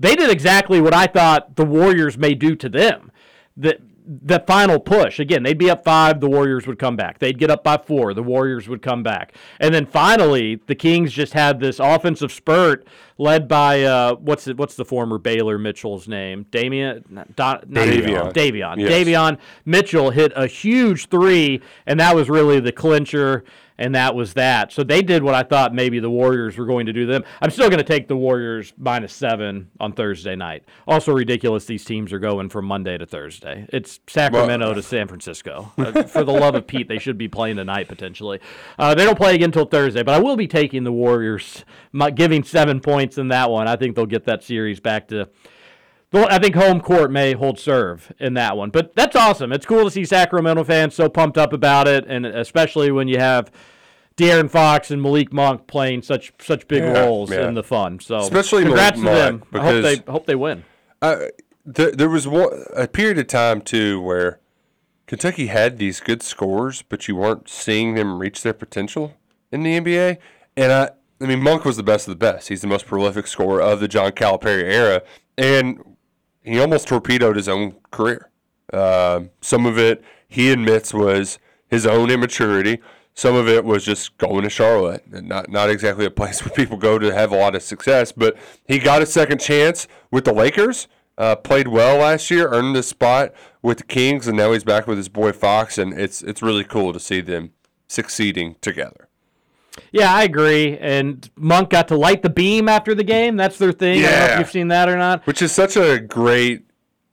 they 0.00 0.16
did 0.16 0.30
exactly 0.30 0.80
what 0.80 0.94
I 0.94 1.06
thought 1.06 1.56
the 1.56 1.64
Warriors 1.64 2.16
may 2.16 2.34
do 2.34 2.56
to 2.56 2.68
them. 2.68 3.12
The 3.56 3.78
the 4.06 4.40
final 4.46 4.78
push 4.78 5.18
again, 5.20 5.42
they'd 5.42 5.58
be 5.58 5.70
up 5.70 5.84
five, 5.84 6.20
the 6.20 6.28
Warriors 6.28 6.66
would 6.66 6.78
come 6.78 6.96
back. 6.96 7.18
They'd 7.18 7.38
get 7.38 7.50
up 7.50 7.62
by 7.62 7.76
four, 7.76 8.14
the 8.14 8.22
Warriors 8.22 8.68
would 8.68 8.82
come 8.82 9.02
back, 9.02 9.34
and 9.58 9.74
then 9.74 9.86
finally 9.86 10.60
the 10.66 10.74
Kings 10.74 11.12
just 11.12 11.32
had 11.32 11.60
this 11.60 11.78
offensive 11.78 12.32
spurt 12.32 12.86
led 13.18 13.46
by 13.46 13.82
uh, 13.82 14.14
what's 14.14 14.48
it, 14.48 14.56
what's 14.56 14.76
the 14.76 14.84
former 14.84 15.18
Baylor 15.18 15.58
Mitchell's 15.58 16.08
name? 16.08 16.46
Damian, 16.50 17.04
not, 17.10 17.38
not 17.38 17.68
Davion. 17.68 18.32
Davion. 18.32 18.78
Yes. 18.78 18.90
Davion 18.90 19.38
Mitchell 19.64 20.10
hit 20.10 20.32
a 20.34 20.46
huge 20.46 21.08
three, 21.08 21.60
and 21.86 22.00
that 22.00 22.14
was 22.14 22.30
really 22.30 22.60
the 22.60 22.72
clincher, 22.72 23.44
and 23.80 23.94
that 23.94 24.14
was 24.14 24.34
that. 24.34 24.72
So 24.72 24.84
they 24.84 25.00
did 25.02 25.22
what 25.24 25.34
I 25.34 25.42
thought 25.42 25.74
maybe 25.74 25.98
the 25.98 26.10
Warriors 26.10 26.58
were 26.58 26.66
going 26.66 26.86
to 26.86 26.92
do 26.92 27.06
to 27.06 27.12
them. 27.12 27.24
I'm 27.40 27.50
still 27.50 27.68
going 27.68 27.78
to 27.78 27.84
take 27.84 28.06
the 28.06 28.16
Warriors 28.16 28.74
minus 28.76 29.12
seven 29.12 29.70
on 29.80 29.92
Thursday 29.92 30.36
night. 30.36 30.64
Also 30.86 31.12
ridiculous 31.12 31.64
these 31.64 31.84
teams 31.84 32.12
are 32.12 32.18
going 32.18 32.50
from 32.50 32.66
Monday 32.66 32.98
to 32.98 33.06
Thursday. 33.06 33.66
It's 33.72 33.98
Sacramento 34.06 34.74
to 34.74 34.82
San 34.82 35.08
Francisco. 35.08 35.72
Uh, 35.78 36.02
for 36.02 36.24
the 36.24 36.32
love 36.32 36.54
of 36.54 36.66
Pete, 36.66 36.88
they 36.88 36.98
should 36.98 37.16
be 37.16 37.26
playing 37.26 37.56
tonight 37.56 37.88
potentially. 37.88 38.38
Uh, 38.78 38.94
they 38.94 39.04
don't 39.04 39.16
play 39.16 39.34
again 39.34 39.46
until 39.46 39.64
Thursday, 39.64 40.02
but 40.02 40.14
I 40.14 40.20
will 40.20 40.36
be 40.36 40.46
taking 40.46 40.84
the 40.84 40.92
Warriors, 40.92 41.64
giving 42.14 42.44
seven 42.44 42.80
points 42.80 43.16
in 43.16 43.28
that 43.28 43.50
one. 43.50 43.66
I 43.66 43.76
think 43.76 43.96
they'll 43.96 44.04
get 44.04 44.26
that 44.26 44.44
series 44.44 44.78
back 44.78 45.08
to 45.08 45.30
I 46.12 46.38
think 46.38 46.54
home 46.56 46.80
court 46.80 47.10
may 47.12 47.34
hold 47.34 47.58
serve 47.58 48.12
in 48.18 48.34
that 48.34 48.56
one. 48.56 48.70
But 48.70 48.94
that's 48.96 49.14
awesome. 49.14 49.52
It's 49.52 49.66
cool 49.66 49.84
to 49.84 49.90
see 49.90 50.04
Sacramento 50.04 50.64
fans 50.64 50.94
so 50.94 51.08
pumped 51.08 51.38
up 51.38 51.52
about 51.52 51.86
it, 51.86 52.04
and 52.08 52.26
especially 52.26 52.90
when 52.90 53.06
you 53.06 53.18
have 53.18 53.50
De'Aaron 54.16 54.50
Fox 54.50 54.90
and 54.90 55.00
Malik 55.00 55.32
Monk 55.32 55.66
playing 55.66 56.02
such 56.02 56.32
such 56.40 56.66
big 56.68 56.82
Yeah, 56.82 57.04
roles 57.04 57.30
yeah. 57.30 57.46
in 57.48 57.54
the 57.54 57.62
fun. 57.62 58.00
So 58.00 58.18
Especially 58.18 58.64
congrats 58.64 58.98
Malik 58.98 59.40
to 59.42 59.50
them. 59.50 59.60
I 59.62 59.72
hope 59.72 59.82
they 59.82 60.12
hope 60.12 60.26
they 60.26 60.34
win. 60.34 60.64
Uh, 61.00 61.16
th- 61.72 61.94
there 61.94 62.08
was 62.10 62.26
one, 62.26 62.64
a 62.74 62.88
period 62.88 63.18
of 63.18 63.28
time 63.28 63.60
too 63.62 64.00
where 64.00 64.40
Kentucky 65.06 65.46
had 65.46 65.78
these 65.78 66.00
good 66.00 66.22
scores, 66.22 66.82
but 66.82 67.08
you 67.08 67.16
weren't 67.16 67.48
seeing 67.48 67.94
them 67.94 68.18
reach 68.20 68.42
their 68.42 68.52
potential 68.52 69.14
in 69.50 69.62
the 69.62 69.78
NBA. 69.80 70.18
And 70.56 70.72
I, 70.72 70.90
I 71.20 71.26
mean, 71.26 71.40
Monk 71.42 71.64
was 71.64 71.76
the 71.76 71.82
best 71.82 72.06
of 72.08 72.12
the 72.12 72.16
best. 72.18 72.48
He's 72.48 72.60
the 72.60 72.66
most 72.66 72.86
prolific 72.86 73.26
scorer 73.26 73.60
of 73.62 73.80
the 73.80 73.88
John 73.88 74.10
Calipari 74.12 74.64
era, 74.64 75.02
and 75.38 75.78
he 76.42 76.58
almost 76.58 76.88
torpedoed 76.88 77.36
his 77.36 77.48
own 77.48 77.76
career. 77.90 78.30
Uh, 78.72 79.22
some 79.40 79.66
of 79.66 79.78
it 79.78 80.02
he 80.28 80.50
admits 80.50 80.94
was 80.94 81.38
his 81.68 81.86
own 81.86 82.10
immaturity. 82.10 82.80
Some 83.14 83.34
of 83.34 83.48
it 83.48 83.64
was 83.64 83.84
just 83.84 84.16
going 84.18 84.42
to 84.44 84.50
Charlotte, 84.50 85.04
and 85.12 85.28
not 85.28 85.50
not 85.50 85.68
exactly 85.68 86.06
a 86.06 86.10
place 86.10 86.40
where 86.44 86.54
people 86.54 86.76
go 86.76 86.98
to 86.98 87.12
have 87.12 87.32
a 87.32 87.36
lot 87.36 87.54
of 87.54 87.62
success. 87.62 88.12
But 88.12 88.36
he 88.66 88.78
got 88.78 89.02
a 89.02 89.06
second 89.06 89.38
chance 89.38 89.88
with 90.10 90.24
the 90.24 90.32
Lakers. 90.32 90.88
Uh, 91.18 91.36
played 91.36 91.68
well 91.68 91.98
last 91.98 92.30
year, 92.30 92.48
earned 92.48 92.74
a 92.76 92.82
spot 92.82 93.34
with 93.60 93.78
the 93.78 93.84
Kings, 93.84 94.26
and 94.26 94.38
now 94.38 94.52
he's 94.52 94.64
back 94.64 94.86
with 94.86 94.96
his 94.96 95.10
boy 95.10 95.32
Fox, 95.32 95.76
and 95.76 95.92
it's 95.92 96.22
it's 96.22 96.40
really 96.40 96.64
cool 96.64 96.94
to 96.94 97.00
see 97.00 97.20
them 97.20 97.52
succeeding 97.88 98.56
together. 98.62 99.09
Yeah, 99.92 100.14
I 100.14 100.22
agree. 100.24 100.76
And 100.78 101.28
Monk 101.36 101.70
got 101.70 101.88
to 101.88 101.96
light 101.96 102.22
the 102.22 102.30
beam 102.30 102.68
after 102.68 102.94
the 102.94 103.04
game. 103.04 103.36
That's 103.36 103.58
their 103.58 103.72
thing. 103.72 103.98
I 103.98 104.02
don't 104.02 104.10
know 104.10 104.16
if 104.24 104.28
Yeah. 104.30 104.38
you've 104.38 104.50
seen 104.50 104.68
that 104.68 104.88
or 104.88 104.96
not. 104.96 105.26
which 105.26 105.42
is 105.42 105.52
such 105.52 105.76
a 105.76 105.98
great. 105.98 106.64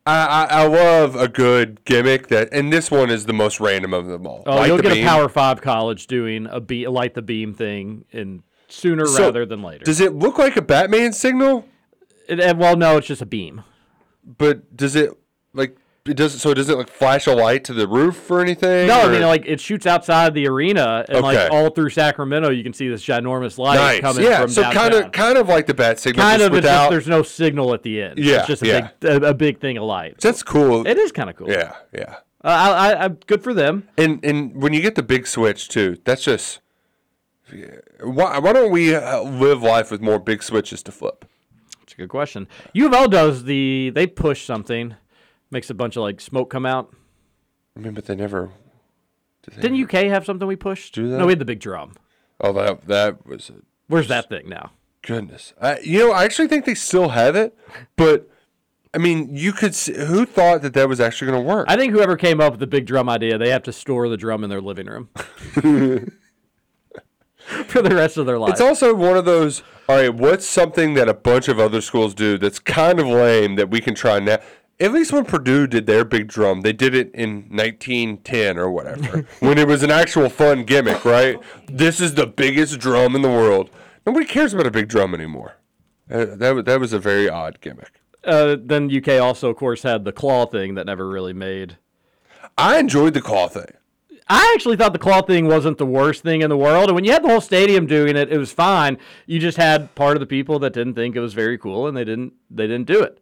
I, 0.05 0.45
I, 0.49 0.61
I 0.63 0.67
love 0.67 1.15
a 1.17 1.27
good 1.27 1.83
gimmick 1.83 2.27
that, 2.27 2.47
and 2.53 2.71
this 2.71 2.89
one 2.89 3.09
is 3.09 3.25
the 3.25 3.33
most 3.33 3.59
random 3.59 3.93
of 3.93 4.07
them 4.07 4.25
all. 4.25 4.41
Oh, 4.45 4.55
Light 4.55 4.67
you'll 4.67 4.77
get 4.77 4.93
beam. 4.93 5.03
a 5.05 5.09
Power 5.09 5.27
Five 5.27 5.59
college 5.61 6.07
doing 6.07 6.47
a 6.49 6.61
be- 6.61 6.87
light 6.87 7.13
the 7.13 7.21
beam 7.21 7.53
thing 7.53 8.05
in 8.11 8.43
sooner 8.69 9.05
So, 9.05 9.23
rather 9.25 9.45
than 9.45 9.61
later. 9.61 9.83
Does 9.83 9.99
it 9.99 10.13
look 10.15 10.37
like 10.37 10.55
a 10.55 10.61
Batman 10.61 11.11
signal? 11.11 11.65
It- 12.29 12.55
well, 12.55 12.77
no, 12.77 12.95
it's 12.97 13.07
just 13.07 13.21
a 13.21 13.25
beam. 13.25 13.63
But 14.23 14.75
does 14.77 14.95
it 14.95 15.11
like 15.53 15.75
it 16.09 16.17
does? 16.17 16.41
So 16.41 16.53
does 16.53 16.69
it 16.69 16.77
like 16.77 16.89
flash 16.89 17.27
a 17.27 17.33
light 17.33 17.63
to 17.65 17.73
the 17.73 17.87
roof 17.87 18.29
or 18.29 18.41
anything? 18.41 18.87
No, 18.87 19.01
I 19.01 19.11
mean 19.11 19.21
like 19.21 19.45
it 19.45 19.59
shoots 19.59 19.85
outside 19.85 20.33
the 20.33 20.47
arena, 20.47 21.05
and 21.09 21.21
like 21.21 21.51
all 21.51 21.69
through 21.69 21.89
Sacramento, 21.89 22.49
you 22.49 22.63
can 22.63 22.73
see 22.73 22.87
this 22.87 23.03
ginormous 23.03 23.57
light 23.57 23.75
nice. 23.75 24.01
coming 24.01 24.23
Yeah, 24.23 24.41
from 24.41 24.49
so 24.49 24.63
kind 24.71 24.93
of 24.93 25.11
kind 25.11 25.37
of 25.37 25.47
like 25.47 25.65
the 25.65 25.73
bat 25.73 25.99
signal. 25.99 26.23
kind 26.23 26.41
of. 26.41 26.53
It's 26.53 26.63
just 26.63 26.63
without. 26.63 26.89
there's 26.89 27.07
no 27.07 27.23
signal 27.23 27.73
at 27.73 27.83
the 27.83 28.01
end. 28.01 28.19
Yeah, 28.19 28.39
it's 28.39 28.47
just 28.47 28.63
a 28.63 28.67
yeah. 28.67 28.89
big 28.99 29.23
a, 29.23 29.27
a 29.29 29.33
big 29.33 29.59
thing 29.59 29.77
of 29.77 29.83
light. 29.83 30.19
That's 30.19 30.43
cool. 30.43 30.85
It 30.87 30.97
is 30.97 31.11
kind 31.11 31.29
of 31.29 31.35
cool. 31.35 31.49
Yeah, 31.49 31.75
yeah. 31.93 32.17
Uh, 32.43 32.47
I, 32.47 32.69
I, 32.69 33.05
I, 33.05 33.07
good 33.09 33.43
for 33.43 33.53
them. 33.53 33.89
And 33.97 34.23
and 34.23 34.61
when 34.61 34.73
you 34.73 34.81
get 34.81 34.95
the 34.95 35.03
big 35.03 35.27
switch 35.27 35.69
too, 35.69 35.97
that's 36.03 36.23
just. 36.23 36.59
Why, 38.03 38.39
why 38.39 38.51
don't 38.51 38.71
we 38.71 38.93
uh, 38.93 39.21
live 39.21 39.63
life 39.63 39.89
with 39.89 40.01
more 40.01 40.19
big 40.19 40.43
switches 40.43 40.83
to 40.83 40.91
flip? 40.91 41.23
It's 41.81 41.93
a 41.93 41.95
good 41.95 42.09
question. 42.09 42.45
U 42.73 42.87
of 42.87 42.93
L 42.93 43.07
does 43.07 43.45
the 43.45 43.89
they 43.95 44.05
push 44.05 44.43
something, 44.43 44.95
makes 45.51 45.69
a 45.69 45.73
bunch 45.73 45.95
of 45.95 46.01
like 46.03 46.19
smoke 46.21 46.49
come 46.49 46.65
out. 46.65 46.93
I 47.75 47.79
mean, 47.79 47.93
but 47.93 48.05
they 48.05 48.15
never. 48.15 48.51
did 49.43 49.55
they 49.55 49.61
Didn't 49.61 49.79
ever- 49.81 49.97
UK 49.99 50.05
have 50.11 50.25
something 50.25 50.47
we 50.47 50.55
pushed? 50.55 50.93
Do 50.95 51.09
that? 51.09 51.17
No, 51.17 51.25
we 51.25 51.31
had 51.33 51.39
the 51.39 51.45
big 51.45 51.59
drum. 51.59 51.93
Oh, 52.41 52.53
that 52.53 52.87
that 52.87 53.25
was 53.25 53.49
a 53.49 53.53
Where's 53.87 54.07
that 54.09 54.29
thing 54.29 54.49
now? 54.49 54.71
goodness. 55.03 55.53
I, 55.61 55.79
you 55.79 55.99
know, 55.99 56.11
I 56.11 56.25
actually 56.25 56.49
think 56.49 56.65
they 56.65 56.75
still 56.75 57.09
have 57.09 57.35
it, 57.35 57.57
but 57.95 58.29
I 58.93 58.97
mean, 58.97 59.29
you 59.35 59.53
could. 59.53 59.73
See, 59.75 59.93
who 59.93 60.25
thought 60.25 60.61
that 60.63 60.73
that 60.73 60.89
was 60.89 60.99
actually 60.99 61.31
going 61.31 61.43
to 61.43 61.47
work? 61.47 61.65
I 61.69 61.77
think 61.77 61.93
whoever 61.93 62.17
came 62.17 62.41
up 62.41 62.51
with 62.53 62.59
the 62.59 62.67
big 62.67 62.85
drum 62.85 63.07
idea, 63.07 63.37
they 63.37 63.49
have 63.49 63.63
to 63.63 63.71
store 63.73 64.09
the 64.09 64.17
drum 64.17 64.43
in 64.43 64.49
their 64.49 64.59
living 64.61 64.87
room 64.87 65.09
for 67.67 67.81
the 67.81 67.95
rest 67.95 68.17
of 68.17 68.25
their 68.25 68.37
life. 68.39 68.51
It's 68.51 68.61
also 68.61 68.93
one 68.93 69.15
of 69.17 69.25
those. 69.25 69.63
All 69.89 69.95
right, 69.95 70.13
what's 70.13 70.45
something 70.45 70.95
that 70.95 71.07
a 71.07 71.13
bunch 71.13 71.47
of 71.47 71.59
other 71.59 71.79
schools 71.79 72.13
do 72.13 72.37
that's 72.37 72.59
kind 72.59 72.99
of 72.99 73.07
lame 73.07 73.55
that 73.55 73.69
we 73.69 73.79
can 73.79 73.95
try 73.95 74.19
now? 74.19 74.39
At 74.79 74.93
least 74.93 75.11
when 75.11 75.25
Purdue 75.25 75.65
did 75.65 75.87
their 75.87 76.05
big 76.05 76.27
drum, 76.27 76.61
they 76.61 76.73
did 76.73 76.93
it 76.93 77.09
in 77.15 77.47
1910 77.49 78.59
or 78.59 78.69
whatever, 78.69 79.25
when 79.39 79.57
it 79.57 79.67
was 79.67 79.81
an 79.81 79.89
actual 79.89 80.29
fun 80.29 80.65
gimmick, 80.65 81.03
right? 81.03 81.39
This 81.67 81.99
is 81.99 82.13
the 82.13 82.27
biggest 82.27 82.79
drum 82.79 83.15
in 83.15 83.23
the 83.23 83.29
world. 83.29 83.71
Nobody 84.05 84.25
cares 84.25 84.53
about 84.53 84.67
a 84.67 84.71
big 84.71 84.87
drum 84.87 85.15
anymore. 85.15 85.55
Uh, 86.09 86.25
that 86.35 86.65
that 86.65 86.79
was 86.79 86.93
a 86.93 86.99
very 86.99 87.27
odd 87.27 87.59
gimmick. 87.59 88.01
uh, 88.23 88.55
then 88.63 88.89
UK 88.95 89.19
also, 89.19 89.49
of 89.49 89.57
course, 89.57 89.81
had 89.83 90.05
the 90.05 90.11
claw 90.13 90.45
thing 90.45 90.75
that 90.75 90.85
never 90.85 91.09
really 91.09 91.33
made. 91.33 91.77
I 92.57 92.77
enjoyed 92.79 93.13
the 93.13 93.21
claw 93.21 93.47
thing. 93.47 93.71
I 94.29 94.51
actually 94.55 94.75
thought 94.77 94.93
the 94.93 94.99
claw 94.99 95.21
thing 95.21 95.47
wasn't 95.47 95.77
the 95.77 95.85
worst 95.85 96.21
thing 96.23 96.41
in 96.41 96.49
the 96.49 96.57
world. 96.57 96.89
And 96.89 96.95
when 96.95 97.03
you 97.05 97.11
had 97.13 97.23
the 97.23 97.29
whole 97.29 97.41
stadium 97.41 97.87
doing 97.87 98.15
it, 98.17 98.31
it 98.31 98.37
was 98.37 98.51
fine. 98.51 98.97
You 99.25 99.39
just 99.39 99.57
had 99.57 99.93
part 99.95 100.17
of 100.17 100.19
the 100.19 100.25
people 100.25 100.59
that 100.59 100.73
didn't 100.73 100.95
think 100.95 101.15
it 101.15 101.21
was 101.21 101.33
very 101.33 101.57
cool, 101.57 101.87
and 101.87 101.95
they 101.97 102.03
didn't 102.03 102.33
they 102.51 102.67
didn't 102.67 102.87
do 102.87 103.01
it. 103.01 103.19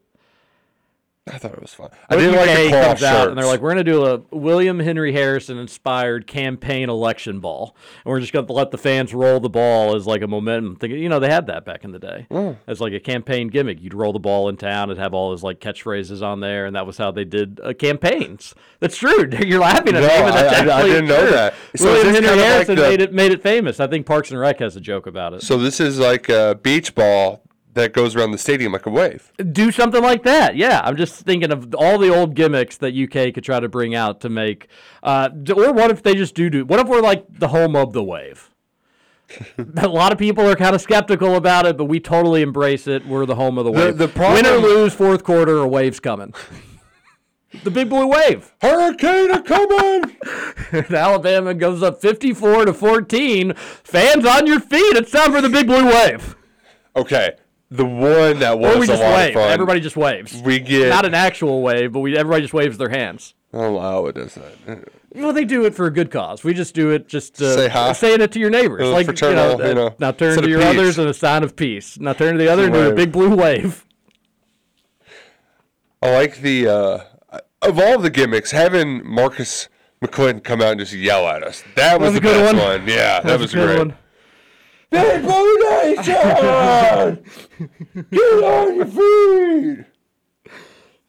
I 1.28 1.40
thought 1.40 1.54
it 1.54 1.62
was 1.62 1.74
fun. 1.74 1.90
I 2.08 2.18
didn't 2.18 2.36
like 2.36 2.56
the 2.56 2.70
comes 2.70 3.02
out 3.02 3.30
and 3.30 3.38
they're 3.38 3.48
like, 3.48 3.60
we're 3.60 3.74
going 3.74 3.84
to 3.84 3.92
do 3.92 4.06
a 4.06 4.18
William 4.30 4.80
Henry 4.80 5.12
Harrison 5.12 5.58
inspired 5.58 6.28
campaign 6.28 6.88
election 6.88 7.40
ball, 7.40 7.76
and 8.06 8.12
we're 8.12 8.20
just 8.20 8.32
going 8.32 8.46
to 8.46 8.54
let 8.54 8.70
the 8.70 8.78
fans 8.78 9.12
roll 9.12 9.40
the 9.40 9.50
ball 9.50 9.96
as 9.96 10.06
like 10.06 10.22
a 10.22 10.28
momentum 10.28 10.76
thing. 10.76 10.92
You 10.92 11.10
know, 11.10 11.20
they 11.20 11.32
had 11.32 11.48
that 11.48 11.66
back 11.66 11.84
in 11.84 11.92
the 11.92 11.98
day 11.98 12.28
Mm. 12.30 12.58
as 12.68 12.80
like 12.80 12.94
a 12.94 13.00
campaign 13.00 13.48
gimmick. 13.48 13.82
You'd 13.82 13.96
roll 13.96 14.14
the 14.14 14.20
ball 14.20 14.50
in 14.50 14.58
town 14.58 14.92
and 14.92 15.00
have 15.00 15.16
all 15.16 15.32
his 15.32 15.42
like 15.42 15.60
catchphrases 15.60 16.22
on 16.22 16.42
there, 16.42 16.68
and 16.68 16.76
that 16.76 16.86
was 16.86 16.98
how 17.00 17.10
they 17.10 17.26
did 17.26 17.60
uh, 17.64 17.74
campaigns. 17.74 18.54
That's 18.80 18.96
true. 18.96 19.28
You're 19.40 19.62
laughing 19.62 19.96
at 19.96 20.02
No, 20.02 20.08
me, 20.08 20.32
but 20.32 20.32
that's 20.32 20.70
I- 20.70 20.74
I- 20.76 20.80
I 20.82 20.84
didn't 20.86 21.08
know 21.08 21.32
that. 21.32 21.56
So 21.76 21.86
William 21.86 22.14
Henry 22.14 22.28
kind 22.28 22.34
of 22.34 22.38
like 22.38 22.46
Harrison 22.52 22.76
the- 22.76 22.82
made 22.84 23.02
it 23.02 23.14
made 23.14 23.32
it 23.32 23.42
famous. 23.42 23.80
I 23.80 23.88
think 23.88 24.06
Parks 24.06 24.30
and 24.30 24.40
Rec 24.40 24.60
has 24.60 24.76
a 24.76 24.82
joke 24.82 25.08
about 25.08 25.34
it. 25.34 25.42
So 25.42 25.58
this 25.58 25.80
is 25.80 25.98
like 25.98 26.30
a 26.30 26.60
beach 26.62 26.94
ball 26.94 27.42
that 27.76 27.94
goes 27.94 28.16
around 28.16 28.32
the 28.32 28.38
stadium 28.38 28.72
like 28.74 28.86
a 28.86 28.90
wave. 28.90 29.32
do 29.52 29.72
something 29.72 30.02
like 30.02 30.24
that. 30.24 30.56
Yeah, 30.56 30.82
I'm 30.84 30.98
just 30.98 31.14
thinking 31.16 31.52
of 31.52 31.74
all 31.76 31.98
the 32.00 32.10
old 32.14 32.34
gimmicks 32.36 32.78
that 32.78 32.96
UK 32.96 33.34
could 33.34 33.44
try 33.44 33.60
to 33.60 33.70
bring 33.70 33.94
out 33.96 34.22
to 34.22 34.30
make. 34.30 34.68
Uh, 35.04 35.30
or 35.56 35.72
what 35.72 35.92
if 35.92 36.02
they 36.04 36.16
just 36.16 36.36
do 36.36 36.50
do? 36.50 36.66
What 36.66 36.80
if 36.80 36.88
we're 36.88 37.02
like 37.02 37.26
the 37.30 37.50
home 37.50 37.76
of 37.76 37.94
the 37.94 38.04
wave? 38.04 38.50
a 39.78 39.88
lot 39.88 40.12
of 40.12 40.18
people 40.20 40.48
are 40.48 40.56
kind 40.56 40.76
of 40.76 40.82
skeptical 40.82 41.36
about 41.36 41.66
it, 41.66 41.78
but 41.78 41.86
we 41.86 42.00
totally 42.00 42.42
embrace 42.42 42.88
it. 42.88 43.06
We're 43.08 43.26
the 43.26 43.36
home 43.36 43.58
of 43.58 43.66
the 43.66 43.72
The- 43.72 43.78
wave. 43.78 43.98
the 43.98 44.08
Win 44.20 44.46
or 44.46 44.58
lose, 44.58 44.94
fourth 44.94 45.24
quarter, 45.24 45.58
a 45.58 45.68
wave's 45.68 46.00
coming. 46.00 46.34
the 47.64 47.72
big 47.72 47.90
blue 47.90 48.08
wave. 48.08 48.54
Hurricane 48.62 49.32
are 49.32 49.42
coming. 49.42 50.16
Alabama 50.92 51.54
goes 51.54 51.82
up 51.82 52.00
54 52.02 52.66
to 52.66 52.74
14. 52.74 53.54
Fans 53.56 54.26
on 54.26 54.46
your 54.48 54.60
feet. 54.60 54.96
It's 54.96 55.12
time 55.12 55.32
for 55.32 55.42
the 55.42 55.50
big 55.50 55.66
blue 55.68 55.86
wave. 55.88 56.36
okay, 56.96 57.34
the 57.72 57.86
one 57.86 58.40
that 58.40 58.60
was 58.60 58.76
Or 58.76 58.80
we 58.80 58.86
a 58.86 58.88
just 58.88 59.02
lot 59.02 59.14
wave. 59.16 59.36
of 59.36 59.42
fun. 59.42 59.52
Everybody 59.52 59.80
just 59.80 59.98
waves. 59.98 60.42
we 60.42 60.60
get. 60.60 60.90
Not 60.90 61.06
an 61.06 61.14
actual 61.14 61.62
wave, 61.62 61.92
but 61.92 62.00
we 62.02 62.16
everybody 62.18 62.42
just 62.44 62.54
waves 62.54 62.78
their 62.78 62.90
hands. 62.90 63.34
oh 63.54 63.72
wow, 63.74 64.06
it 64.06 64.16
does 64.16 64.36
that. 64.36 64.88
Well, 65.16 65.32
they 65.32 65.46
do 65.46 65.64
it 65.66 65.74
for 65.74 65.86
a 65.86 65.92
good 65.92 66.12
cause. 66.12 66.44
We 66.44 66.54
just 66.54 66.76
do 66.76 66.90
it 66.92 67.08
just 67.08 67.42
uh, 67.42 67.56
Say 67.56 67.70
hi. 67.70 67.94
saying 67.94 68.20
it 68.20 68.34
to 68.34 68.40
your 68.40 68.50
neighbors, 68.50 68.86
like 68.90 69.06
fraternal, 69.06 69.62
uh, 69.62 69.68
you 69.70 69.74
know, 69.74 69.96
Now 69.98 70.12
turn 70.12 70.42
to 70.42 70.50
your 70.50 70.60
peace. 70.60 70.68
others 70.68 71.00
and 71.00 71.08
a 71.08 71.14
sign 71.14 71.42
of 71.44 71.56
peace. 71.56 71.98
Now 71.98 72.12
turn 72.12 72.34
to 72.34 72.38
the 72.38 72.50
other 72.52 72.66
and 72.66 72.74
do 72.74 72.90
a 72.90 72.94
big 72.94 73.14
blue 73.14 73.34
wave. 73.34 73.86
I 76.02 76.12
like 76.12 76.42
the 76.42 76.68
uh, 76.68 77.40
of 77.62 77.80
all 77.80 77.98
the 78.00 78.10
gimmicks 78.10 78.52
having 78.52 79.06
Marcus 79.08 79.70
McClinton 80.04 80.44
come 80.44 80.62
out 80.62 80.72
and 80.72 80.80
just 80.82 80.94
yell 80.94 81.26
at 81.28 81.44
us. 81.44 81.64
That 81.76 82.00
was 82.00 82.12
was 82.12 82.22
the 82.22 82.28
a 82.30 82.32
good 82.34 82.42
best 82.44 82.56
one. 82.56 82.80
one. 82.82 82.88
Yeah, 82.88 83.22
that, 83.22 83.40
was, 83.40 83.54
a 83.54 83.58
good 83.58 83.66
great. 83.68 83.78
one. 83.80 83.98
Big 84.92 85.22
Blue 85.24 85.58
Nation! 85.60 87.24
Get 88.12 88.44
on 88.44 88.76
your 88.76 88.86
feet! 88.86 89.86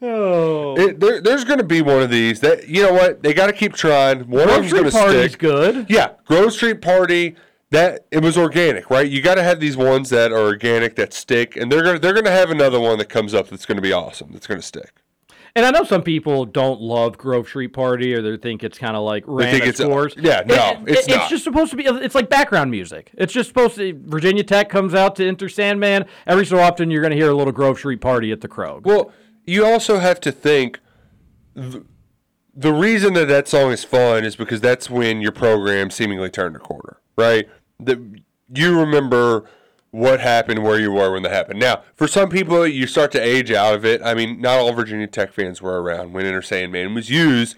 Oh, 0.02 0.76
It, 0.76 1.00
there, 1.00 1.20
there's 1.22 1.44
going 1.44 1.58
to 1.58 1.64
be 1.64 1.80
one 1.80 2.02
of 2.02 2.10
these 2.10 2.40
that 2.40 2.68
you 2.68 2.82
know 2.82 2.92
what 2.92 3.22
they 3.22 3.32
got 3.32 3.46
to 3.46 3.52
keep 3.52 3.72
trying. 3.74 4.28
One 4.28 4.42
of 4.42 4.48
them's 4.56 4.72
going 4.72 4.84
to 4.84 4.90
stick. 4.90 5.38
good. 5.38 5.86
Yeah, 5.88 6.10
Grove 6.26 6.52
Street 6.52 6.82
Party. 6.82 7.36
That 7.70 8.06
it 8.12 8.22
was 8.22 8.38
organic, 8.38 8.90
right? 8.90 9.08
You 9.10 9.20
got 9.20 9.34
to 9.36 9.42
have 9.42 9.58
these 9.58 9.76
ones 9.76 10.08
that 10.10 10.30
are 10.30 10.38
organic 10.38 10.94
that 10.96 11.12
stick, 11.12 11.56
and 11.56 11.70
they're 11.72 11.82
gonna 11.82 11.98
they're 11.98 12.12
gonna 12.14 12.30
have 12.30 12.50
another 12.50 12.78
one 12.78 12.96
that 12.98 13.08
comes 13.08 13.34
up 13.34 13.48
that's 13.48 13.66
going 13.66 13.76
to 13.76 13.82
be 13.82 13.92
awesome. 13.92 14.30
That's 14.30 14.46
going 14.46 14.60
to 14.60 14.66
stick. 14.66 15.02
And 15.56 15.64
I 15.64 15.70
know 15.70 15.84
some 15.84 16.02
people 16.02 16.44
don't 16.44 16.82
love 16.82 17.16
Grove 17.16 17.48
Street 17.48 17.68
Party, 17.72 18.14
or 18.14 18.20
they 18.20 18.36
think 18.36 18.62
it's 18.62 18.76
kind 18.78 18.94
of 18.94 19.02
like 19.04 19.24
random 19.26 19.52
think 19.60 19.62
it's- 19.64 19.78
scores. 19.78 20.14
yeah, 20.18 20.42
no, 20.46 20.82
it's 20.86 21.08
not. 21.08 21.16
It's 21.22 21.30
just 21.30 21.44
supposed 21.44 21.70
to 21.70 21.76
be. 21.76 21.84
It's 21.86 22.14
like 22.14 22.28
background 22.28 22.70
music. 22.70 23.10
It's 23.14 23.32
just 23.32 23.48
supposed 23.48 23.76
to. 23.76 23.98
Virginia 24.04 24.44
Tech 24.44 24.68
comes 24.68 24.92
out 24.94 25.16
to 25.16 25.26
Enter 25.26 25.48
Sandman. 25.48 26.04
Every 26.26 26.44
so 26.44 26.58
often, 26.58 26.90
you're 26.90 27.00
going 27.00 27.10
to 27.12 27.16
hear 27.16 27.30
a 27.30 27.34
little 27.34 27.54
Grove 27.54 27.78
Street 27.78 28.02
Party 28.02 28.30
at 28.32 28.42
the 28.42 28.48
Krog. 28.48 28.84
Well, 28.84 29.10
you 29.46 29.64
also 29.64 29.98
have 29.98 30.20
to 30.20 30.30
think 30.30 30.78
th- 31.56 31.82
the 32.54 32.72
reason 32.74 33.14
that 33.14 33.26
that 33.28 33.48
song 33.48 33.72
is 33.72 33.82
fun 33.82 34.24
is 34.26 34.36
because 34.36 34.60
that's 34.60 34.90
when 34.90 35.22
your 35.22 35.32
program 35.32 35.90
seemingly 35.90 36.28
turned 36.28 36.54
a 36.56 36.58
corner, 36.58 37.00
right? 37.16 37.48
The, 37.80 38.20
you 38.54 38.78
remember 38.78 39.48
what 39.96 40.20
happened, 40.20 40.62
where 40.62 40.78
you 40.78 40.92
were 40.92 41.12
when 41.12 41.22
that 41.22 41.32
happened. 41.32 41.58
Now, 41.58 41.82
for 41.94 42.06
some 42.06 42.28
people, 42.28 42.66
you 42.66 42.86
start 42.86 43.12
to 43.12 43.20
age 43.20 43.50
out 43.50 43.74
of 43.74 43.84
it. 43.84 44.02
I 44.02 44.14
mean, 44.14 44.40
not 44.40 44.58
all 44.58 44.72
Virginia 44.72 45.06
Tech 45.06 45.32
fans 45.32 45.62
were 45.62 45.80
around 45.82 46.12
when 46.12 46.26
Enter 46.26 46.42
Sandman 46.42 46.94
was 46.94 47.08
used 47.08 47.56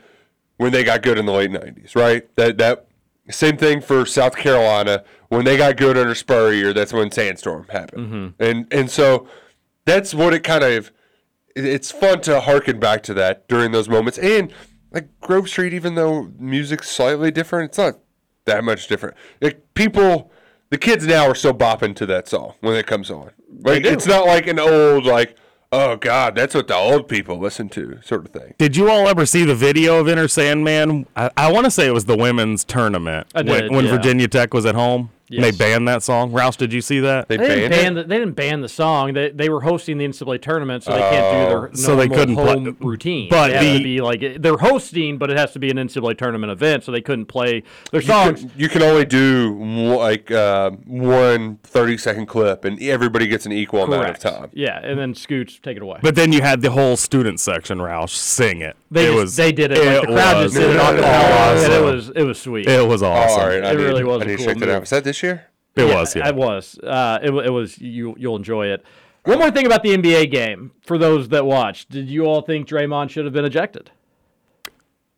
when 0.56 0.72
they 0.72 0.84
got 0.84 1.02
good 1.02 1.18
in 1.18 1.26
the 1.26 1.32
late 1.32 1.50
'90s, 1.50 1.94
right? 1.96 2.34
That 2.36 2.58
that 2.58 2.86
same 3.30 3.56
thing 3.56 3.80
for 3.80 4.06
South 4.06 4.36
Carolina 4.36 5.04
when 5.28 5.44
they 5.44 5.56
got 5.56 5.76
good 5.76 5.98
under 5.98 6.14
Spurrier. 6.14 6.72
That's 6.72 6.92
when 6.92 7.10
Sandstorm 7.10 7.66
happened, 7.70 8.06
mm-hmm. 8.06 8.42
and 8.42 8.66
and 8.72 8.90
so 8.90 9.28
that's 9.84 10.14
what 10.14 10.32
it 10.32 10.44
kind 10.44 10.62
of 10.62 10.92
it's 11.56 11.90
fun 11.90 12.20
to 12.22 12.40
harken 12.40 12.78
back 12.78 13.02
to 13.04 13.14
that 13.14 13.48
during 13.48 13.72
those 13.72 13.88
moments. 13.88 14.18
And 14.18 14.52
like 14.92 15.08
Grove 15.20 15.48
Street, 15.48 15.72
even 15.72 15.96
though 15.96 16.30
music's 16.38 16.88
slightly 16.88 17.30
different, 17.30 17.70
it's 17.70 17.78
not 17.78 17.98
that 18.44 18.64
much 18.64 18.86
different. 18.86 19.16
Like 19.40 19.62
people, 19.74 20.30
the 20.70 20.78
kids 20.78 21.06
now 21.06 21.26
are 21.26 21.34
still 21.34 21.54
bopping 21.54 21.94
to 21.96 22.06
that 22.06 22.28
song 22.28 22.54
when 22.60 22.74
it 22.74 22.86
comes 22.86 23.10
on. 23.10 23.30
Like 23.60 23.82
do. 23.82 23.88
it's 23.88 24.06
not 24.06 24.26
like 24.26 24.46
an 24.46 24.58
old 24.58 25.04
like, 25.04 25.36
oh 25.72 25.96
God, 25.96 26.34
that's 26.34 26.54
what 26.54 26.68
the 26.68 26.76
old 26.76 27.08
people 27.08 27.38
listen 27.38 27.68
to, 27.70 28.00
sort 28.02 28.26
of 28.26 28.32
thing. 28.32 28.54
Did 28.58 28.76
you 28.76 28.90
all 28.90 29.08
ever 29.08 29.26
see 29.26 29.44
the 29.44 29.54
video 29.54 30.00
of 30.00 30.08
Enter 30.08 30.28
Sandman? 30.28 31.06
I, 31.16 31.30
I 31.36 31.52
want 31.52 31.64
to 31.64 31.70
say 31.70 31.86
it 31.86 31.94
was 31.94 32.04
the 32.04 32.16
women's 32.16 32.64
tournament 32.64 33.26
I 33.34 33.42
when, 33.42 33.72
when 33.72 33.84
yeah. 33.86 33.90
Virginia 33.90 34.28
Tech 34.28 34.52
was 34.52 34.66
at 34.66 34.74
home. 34.74 35.10
And 35.30 35.38
Yes. 35.40 35.44
They 35.58 35.64
banned 35.64 35.86
that 35.88 36.02
song. 36.02 36.32
Roush, 36.32 36.56
did 36.56 36.72
you 36.72 36.80
see 36.80 37.00
that? 37.00 37.28
They, 37.28 37.36
They 37.36 37.46
didn't, 37.48 37.70
banned 37.70 37.70
ban 37.70 37.92
it. 37.92 38.02
the, 38.02 38.08
they 38.08 38.18
didn't 38.18 38.34
ban 38.34 38.60
the 38.62 38.68
song. 38.68 39.12
They, 39.12 39.30
they 39.30 39.48
were 39.50 39.60
hosting 39.60 39.98
the 39.98 40.06
NCAA 40.08 40.40
tournament, 40.40 40.84
so 40.84 40.92
they 40.92 41.00
can't 41.00 41.12
do 41.12 41.48
their 41.50 41.68
Oh, 41.68 41.74
so 41.74 41.96
they 41.96 42.08
couldn't 42.08 42.34
play- 42.36 42.74
routine. 42.80 43.28
but 43.28 43.50
it 43.50 43.60
the, 43.60 43.82
be 43.82 44.00
like 44.00 44.22
they're 44.40 44.56
hosting, 44.56 45.18
but 45.18 45.30
it 45.30 45.36
has 45.36 45.52
to 45.52 45.58
be 45.58 45.70
an 45.70 45.76
NCAA 45.76 46.16
tournament 46.16 46.50
event, 46.50 46.82
so 46.84 46.92
they 46.92 47.02
couldn't 47.02 47.26
play 47.26 47.62
their 47.92 48.00
You 48.00 48.06
songs. 48.06 48.40
can, 48.40 48.52
you 48.56 48.68
can 48.70 48.82
only 48.82 49.04
do 49.04 49.52
one- 49.52 49.96
like 49.96 50.30
uh, 50.30 50.70
one 50.86 51.58
30 51.62 51.98
second 51.98 52.26
clip, 52.26 52.64
and 52.64 52.80
everybody 52.82 53.26
gets 53.26 53.44
an 53.46 53.52
equal 53.52 53.82
amount 53.84 54.08
of 54.08 54.18
time. 54.18 54.50
Yeah, 54.54 54.78
and 54.82 54.98
then 54.98 55.12
Scooch 55.14 55.60
take 55.60 55.76
it 55.76 55.82
away. 55.82 55.98
But 56.02 56.14
then 56.14 56.32
you 56.32 56.40
had 56.42 56.62
the 56.62 56.70
whole 56.70 56.96
student 56.96 57.38
section, 57.40 57.78
Roush, 57.78 58.10
sing 58.10 58.62
it. 58.62 58.76
they 58.90 59.04
it 59.04 59.08
just, 59.08 59.16
was 59.18 59.36
they 59.36 59.52
did 59.52 59.72
it. 59.72 59.78
like 59.84 60.00
the 60.08 60.14
crowd 60.14 60.42
was 60.42 60.52
just 60.54 60.64
did 60.66 60.74
it 60.76 60.80
on 60.80 60.96
the 60.96 61.04
and 61.06 61.72
it 61.72 61.82
was 61.82 62.08
it 62.10 62.22
was 62.22 62.40
sweet. 62.40 62.66
It 62.66 62.86
was 62.88 63.02
awesome. 63.02 63.40
all 63.40 63.46
right, 63.48 63.62
I 63.64 63.72
It 63.72 63.76
need, 63.76 63.82
really 63.84 64.04
was 64.04 64.22
I 64.22 64.24
a 64.24 64.28
need 64.28 64.36
cool 64.38 64.46
check 64.46 64.58
that 64.58 64.68
out. 64.70 64.80
Was 64.80 64.90
that 64.90 65.04
this 65.04 65.17
year? 65.22 65.46
It 65.76 65.94
was, 65.94 66.16
yeah. 66.16 66.28
It 66.28 66.34
was. 66.34 66.78
Uh, 66.78 67.18
it, 67.22 67.30
it 67.30 67.50
was. 67.50 67.78
You 67.78 68.14
you'll 68.18 68.36
enjoy 68.36 68.66
it. 68.66 68.84
One 69.24 69.38
more 69.38 69.50
thing 69.50 69.66
about 69.66 69.82
the 69.82 69.96
NBA 69.96 70.30
game 70.32 70.72
for 70.80 70.98
those 70.98 71.28
that 71.28 71.44
watched. 71.44 71.90
Did 71.90 72.08
you 72.08 72.24
all 72.24 72.40
think 72.40 72.66
Draymond 72.66 73.10
should 73.10 73.24
have 73.24 73.34
been 73.34 73.44
ejected? 73.44 73.90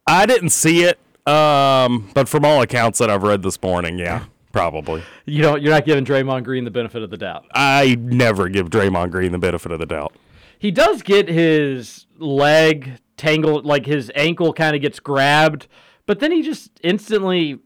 I 0.06 0.26
didn't 0.26 0.50
see 0.50 0.82
it, 0.82 0.98
um, 1.26 2.10
but 2.14 2.28
from 2.28 2.44
all 2.44 2.60
accounts 2.60 2.98
that 2.98 3.08
I've 3.08 3.22
read 3.22 3.42
this 3.42 3.60
morning, 3.62 3.98
yeah, 3.98 4.24
probably. 4.52 5.02
You 5.24 5.42
don't. 5.42 5.62
You're 5.62 5.72
not 5.72 5.84
giving 5.84 6.04
Draymond 6.04 6.44
Green 6.44 6.64
the 6.64 6.70
benefit 6.70 7.02
of 7.02 7.10
the 7.10 7.16
doubt. 7.16 7.46
I 7.54 7.96
never 8.00 8.48
give 8.48 8.68
Draymond 8.68 9.12
Green 9.12 9.32
the 9.32 9.38
benefit 9.38 9.72
of 9.72 9.78
the 9.78 9.86
doubt. 9.86 10.14
He 10.58 10.70
does 10.70 11.02
get 11.02 11.28
his 11.28 12.06
leg 12.18 12.98
tangled, 13.16 13.64
like 13.64 13.86
his 13.86 14.10
ankle 14.14 14.52
kind 14.52 14.74
of 14.74 14.82
gets 14.82 14.98
grabbed, 15.00 15.68
but 16.06 16.20
then 16.20 16.32
he 16.32 16.42
just 16.42 16.70
instantly 16.82 17.60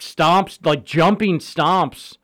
stomps, 0.00 0.64
like 0.64 0.84
jumping 0.84 1.38
stomps. 1.38 2.16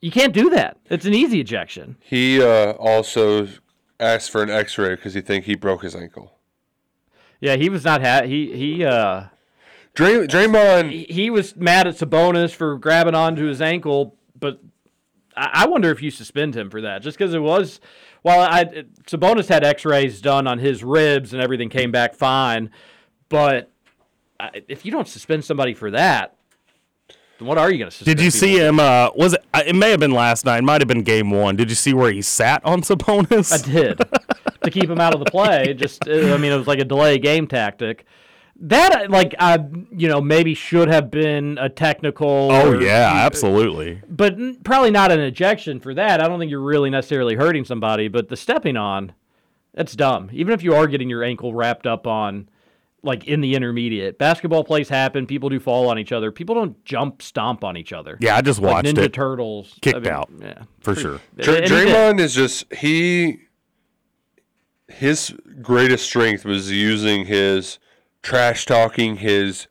You 0.00 0.10
can't 0.10 0.32
do 0.32 0.48
that. 0.50 0.78
It's 0.88 1.04
an 1.04 1.14
easy 1.14 1.40
ejection. 1.40 1.96
He 2.00 2.42
uh, 2.42 2.72
also 2.72 3.48
asked 3.98 4.30
for 4.30 4.42
an 4.42 4.50
X-ray 4.50 4.94
because 4.94 5.14
he 5.14 5.20
think 5.20 5.44
he 5.44 5.56
broke 5.56 5.82
his 5.82 5.94
ankle. 5.96 6.38
Yeah, 7.40 7.56
he 7.56 7.68
was 7.68 7.84
not 7.84 8.02
ha- 8.02 8.24
he 8.24 8.52
he 8.56 8.84
uh 8.84 9.24
Dray- 9.94 10.26
Draymond, 10.26 10.90
he, 10.90 11.06
he 11.08 11.30
was 11.30 11.56
mad 11.56 11.86
at 11.88 11.94
Sabonis 11.96 12.52
for 12.52 12.78
grabbing 12.78 13.16
onto 13.16 13.46
his 13.46 13.60
ankle, 13.60 14.16
but 14.38 14.60
I, 15.36 15.50
I 15.64 15.66
wonder 15.66 15.90
if 15.90 16.02
you 16.02 16.10
suspend 16.10 16.56
him 16.56 16.70
for 16.70 16.80
that, 16.82 17.02
just 17.02 17.18
because 17.18 17.34
it 17.34 17.42
was. 17.42 17.80
Well, 18.22 18.40
I 18.40 18.84
Sabonis 19.06 19.48
had 19.48 19.64
X-rays 19.64 20.20
done 20.20 20.46
on 20.46 20.58
his 20.58 20.82
ribs 20.82 21.32
and 21.32 21.42
everything 21.42 21.68
came 21.68 21.90
back 21.90 22.14
fine, 22.14 22.70
but 23.28 23.70
I, 24.38 24.62
if 24.68 24.84
you 24.84 24.92
don't 24.92 25.08
suspend 25.08 25.44
somebody 25.44 25.74
for 25.74 25.90
that, 25.92 26.36
what 27.40 27.58
are 27.58 27.70
you 27.70 27.78
going 27.78 27.90
to? 27.90 28.04
Did 28.04 28.20
you 28.20 28.30
see 28.30 28.58
him? 28.58 28.80
Uh, 28.80 29.10
was 29.14 29.34
it? 29.34 29.44
uh, 29.54 29.62
It 29.66 29.74
may 29.74 29.90
have 29.90 30.00
been 30.00 30.10
last 30.12 30.44
night. 30.44 30.58
It 30.58 30.64
Might 30.64 30.80
have 30.80 30.88
been 30.88 31.02
game 31.02 31.30
one. 31.30 31.56
Did 31.56 31.68
you 31.70 31.76
see 31.76 31.94
where 31.94 32.10
he 32.12 32.22
sat 32.22 32.64
on 32.64 32.82
Sabonis? 32.82 33.52
I 33.52 33.70
did 33.70 33.98
to 34.62 34.70
keep 34.70 34.88
him 34.90 35.00
out 35.00 35.14
of 35.14 35.20
the 35.24 35.30
play. 35.30 35.74
Just 35.78 36.08
uh, 36.08 36.34
I 36.34 36.36
mean, 36.36 36.52
it 36.52 36.56
was 36.56 36.66
like 36.66 36.80
a 36.80 36.84
delay 36.84 37.18
game 37.18 37.46
tactic. 37.46 38.04
That 38.60 39.02
uh, 39.02 39.06
like 39.08 39.36
I 39.38 39.58
you 39.92 40.08
know 40.08 40.20
maybe 40.20 40.52
should 40.54 40.88
have 40.88 41.10
been 41.12 41.58
a 41.58 41.68
technical. 41.68 42.50
Oh 42.50 42.72
or- 42.72 42.82
yeah, 42.82 43.12
absolutely. 43.14 44.02
but 44.08 44.36
probably 44.64 44.90
not 44.90 45.12
an 45.12 45.20
ejection 45.20 45.78
for 45.78 45.94
that. 45.94 46.20
I 46.20 46.26
don't 46.26 46.40
think 46.40 46.50
you're 46.50 46.58
really 46.60 46.90
necessarily 46.90 47.36
hurting 47.36 47.64
somebody, 47.64 48.08
but 48.08 48.28
the 48.28 48.36
stepping 48.36 48.76
on, 48.76 49.12
that's 49.74 49.94
dumb. 49.94 50.28
Even 50.32 50.52
if 50.54 50.64
you 50.64 50.74
are 50.74 50.88
getting 50.88 51.08
your 51.08 51.22
ankle 51.22 51.54
wrapped 51.54 51.86
up 51.86 52.08
on, 52.08 52.48
like 53.02 53.26
in 53.26 53.40
the 53.40 53.54
intermediate, 53.54 54.18
basketball 54.18 54.64
plays 54.64 54.88
happen. 54.88 55.26
People 55.26 55.48
do 55.48 55.60
fall 55.60 55.88
on 55.88 55.98
each 55.98 56.12
other. 56.12 56.32
People 56.32 56.54
don't 56.54 56.84
jump 56.84 57.22
stomp 57.22 57.62
on 57.64 57.76
each 57.76 57.92
other. 57.92 58.18
Yeah, 58.20 58.36
I 58.36 58.40
just 58.42 58.60
like 58.60 58.72
watched 58.72 58.88
Ninja 58.96 59.04
it. 59.04 59.12
Turtles 59.12 59.78
Kicked 59.80 59.96
I 59.96 60.00
mean, 60.00 60.10
out. 60.10 60.30
Yeah, 60.40 60.62
For 60.80 60.94
sure. 60.94 61.20
Dr- 61.36 61.56
And 61.58 61.64
he 61.64 61.70
did. 61.70 61.88
Draymond 61.88 62.20
is 62.20 62.34
just 62.34 62.72
he 62.74 63.40
his 64.88 65.34
greatest 65.62 66.04
strength 66.04 66.44
was 66.44 66.70
using 66.70 67.26
his 67.26 67.78
trash 68.22 68.64
talking, 68.64 69.16
his 69.16 69.68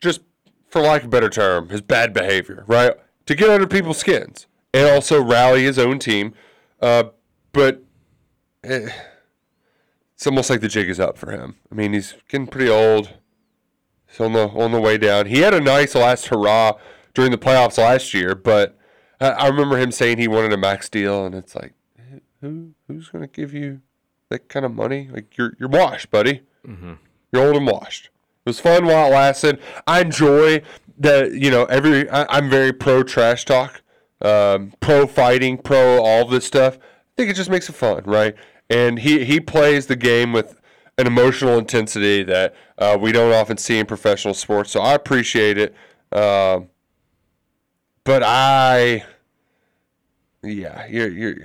just 0.00 0.20
for 0.68 0.80
lack 0.80 1.02
of 1.02 1.06
a 1.08 1.10
better 1.10 1.30
term, 1.30 1.68
his 1.68 1.80
bad 1.80 2.12
behavior, 2.12 2.64
right, 2.66 2.94
to 3.26 3.34
get 3.34 3.48
under 3.50 3.66
people's 3.66 3.98
skins 3.98 4.46
and 4.74 4.88
also 4.88 5.22
rally 5.22 5.64
his 5.64 5.78
own 5.78 5.98
team. 5.98 6.34
Uh, 6.80 7.04
but 7.52 7.82
eh, 8.64 8.88
it's 10.18 10.26
almost 10.26 10.50
like 10.50 10.60
the 10.60 10.66
jig 10.66 10.90
is 10.90 10.98
up 10.98 11.16
for 11.16 11.30
him. 11.30 11.54
I 11.70 11.76
mean, 11.76 11.92
he's 11.92 12.14
getting 12.28 12.48
pretty 12.48 12.68
old. 12.68 13.14
He's 14.08 14.18
on 14.18 14.32
the 14.32 14.48
on 14.48 14.72
the 14.72 14.80
way 14.80 14.98
down. 14.98 15.26
He 15.26 15.38
had 15.42 15.54
a 15.54 15.60
nice 15.60 15.94
last 15.94 16.26
hurrah 16.26 16.72
during 17.14 17.30
the 17.30 17.38
playoffs 17.38 17.78
last 17.78 18.12
year, 18.12 18.34
but 18.34 18.76
I, 19.20 19.28
I 19.28 19.46
remember 19.46 19.78
him 19.78 19.92
saying 19.92 20.18
he 20.18 20.26
wanted 20.26 20.52
a 20.52 20.56
max 20.56 20.88
deal, 20.88 21.24
and 21.24 21.36
it's 21.36 21.54
like, 21.54 21.74
who 22.40 22.72
who's 22.88 23.10
going 23.10 23.22
to 23.22 23.30
give 23.30 23.54
you 23.54 23.80
that 24.28 24.48
kind 24.48 24.66
of 24.66 24.74
money? 24.74 25.08
Like 25.08 25.36
you're 25.36 25.52
you're 25.60 25.68
washed, 25.68 26.10
buddy. 26.10 26.42
You're 27.30 27.46
old 27.46 27.56
and 27.56 27.66
washed. 27.68 28.06
It 28.06 28.50
was 28.50 28.58
fun 28.58 28.86
while 28.86 29.06
it 29.06 29.10
lasted. 29.14 29.60
I 29.86 30.00
enjoy 30.00 30.62
the 30.98 31.30
you 31.32 31.52
know 31.52 31.64
every. 31.66 32.10
I, 32.10 32.26
I'm 32.28 32.50
very 32.50 32.72
pro 32.72 33.04
trash 33.04 33.44
talk, 33.44 33.82
um, 34.20 34.72
pro 34.80 35.06
fighting, 35.06 35.58
pro 35.58 36.02
all 36.02 36.24
this 36.24 36.44
stuff. 36.44 36.76
I 36.76 36.80
think 37.16 37.30
it 37.30 37.34
just 37.34 37.50
makes 37.50 37.68
it 37.68 37.74
fun, 37.76 38.02
right? 38.04 38.34
And 38.70 38.98
he 38.98 39.24
he 39.24 39.40
plays 39.40 39.86
the 39.86 39.96
game 39.96 40.32
with 40.32 40.60
an 40.98 41.06
emotional 41.06 41.58
intensity 41.58 42.22
that 42.24 42.54
uh, 42.76 42.98
we 43.00 43.12
don't 43.12 43.32
often 43.32 43.56
see 43.56 43.78
in 43.78 43.86
professional 43.86 44.34
sports. 44.34 44.70
So 44.70 44.80
I 44.80 44.94
appreciate 44.94 45.56
it. 45.56 45.74
Um, 46.12 46.68
but 48.04 48.22
I, 48.24 49.04
yeah, 50.42 50.86
you're 50.86 51.08
you're. 51.08 51.36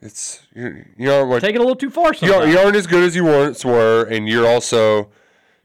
It's 0.00 0.46
you're, 0.54 0.86
you 0.96 1.12
aren't 1.12 1.28
what 1.28 1.40
Take 1.40 1.56
it 1.56 1.58
a 1.58 1.60
little 1.60 1.74
too 1.74 1.90
far 1.90 2.14
you, 2.20 2.32
aren't, 2.32 2.52
you 2.52 2.58
aren't 2.58 2.76
as 2.76 2.86
good 2.86 3.02
as 3.02 3.16
you 3.16 3.24
once 3.24 3.64
were, 3.64 4.04
and 4.04 4.28
you're 4.28 4.46
also 4.46 5.10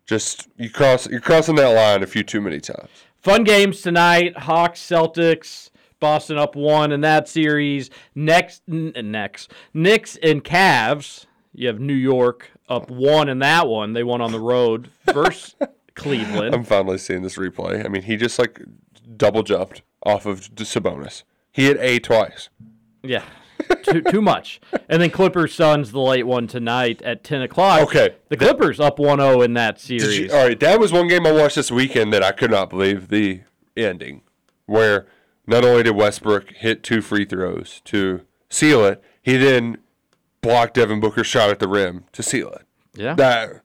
just 0.08 0.48
you 0.58 0.72
cross 0.72 1.08
you're 1.08 1.22
crossing 1.22 1.56
that 1.56 1.70
line 1.70 2.02
a 2.02 2.08
few 2.08 2.24
too 2.24 2.42
many 2.42 2.60
times. 2.60 2.90
Fun 3.22 3.44
games 3.44 3.82
tonight. 3.82 4.36
Hawks, 4.40 4.82
Celtics, 4.82 5.70
Boston 6.04 6.38
up 6.38 6.56
one 6.58 6.92
in 6.92 7.00
that 7.02 7.30
series. 7.30 7.90
Next, 8.14 8.62
n- 8.70 8.92
next, 9.06 9.52
Knicks 9.74 10.18
and 10.22 10.44
Cavs. 10.44 11.26
You 11.54 11.68
have 11.68 11.80
New 11.80 11.94
York 11.94 12.52
up 12.68 12.92
one 12.92 13.30
in 13.30 13.40
that 13.40 13.68
one. 13.70 13.94
They 13.94 14.04
won 14.04 14.20
on 14.20 14.34
the 14.34 14.40
road 14.40 14.90
versus 15.14 15.56
Cleveland. 15.96 16.54
I'm 16.54 16.66
finally 16.66 16.98
seeing 16.98 17.22
this 17.22 17.38
replay. 17.38 17.86
I 17.86 17.88
mean, 17.88 18.02
he 18.02 18.18
just 18.18 18.38
like 18.38 18.62
double 19.16 19.44
jumped 19.44 19.82
off 20.06 20.26
of 20.26 20.54
Sabonis. 20.56 21.24
He 21.54 21.64
hit 21.66 21.78
A 21.80 22.00
twice. 22.00 22.50
Yeah, 23.02 23.24
too 23.84 24.02
too 24.02 24.22
much. 24.22 24.60
And 24.90 25.02
then 25.02 25.10
Clippers 25.10 25.54
Suns 25.54 25.94
the 25.94 26.00
late 26.02 26.28
one 26.28 26.48
tonight 26.48 27.02
at 27.04 27.24
ten 27.24 27.42
o'clock. 27.44 27.82
Okay. 27.84 28.16
the 28.28 28.36
Clippers 28.36 28.80
up 28.82 28.98
1-0 28.98 29.46
in 29.46 29.54
that 29.54 29.80
series. 29.80 30.18
you, 30.20 30.32
all 30.34 30.48
right, 30.48 30.60
that 30.60 30.80
was 30.82 30.92
one 30.92 31.08
game 31.08 31.26
I 31.26 31.32
watched 31.32 31.56
this 31.56 31.72
weekend 31.72 32.12
that 32.12 32.24
I 32.24 32.34
could 32.34 32.52
not 32.52 32.70
believe 32.70 33.08
the 33.10 33.42
ending, 33.78 34.22
where 34.66 35.06
not 35.48 35.64
only 35.66 35.84
did 35.84 35.96
Westbrook 35.96 36.50
hit 36.54 36.84
two 36.84 37.02
free 37.02 37.26
throws 37.26 37.82
to 37.86 38.22
seal 38.50 38.86
it, 38.86 39.02
he 39.22 39.38
then 39.38 39.78
blocked 40.42 40.74
Devin 40.76 41.00
Booker's 41.00 41.28
shot 41.28 41.50
at 41.50 41.60
the 41.60 41.68
rim 41.68 42.06
to 42.14 42.22
seal 42.24 42.50
it. 42.50 42.64
yeah, 42.96 43.14
That 43.16 43.62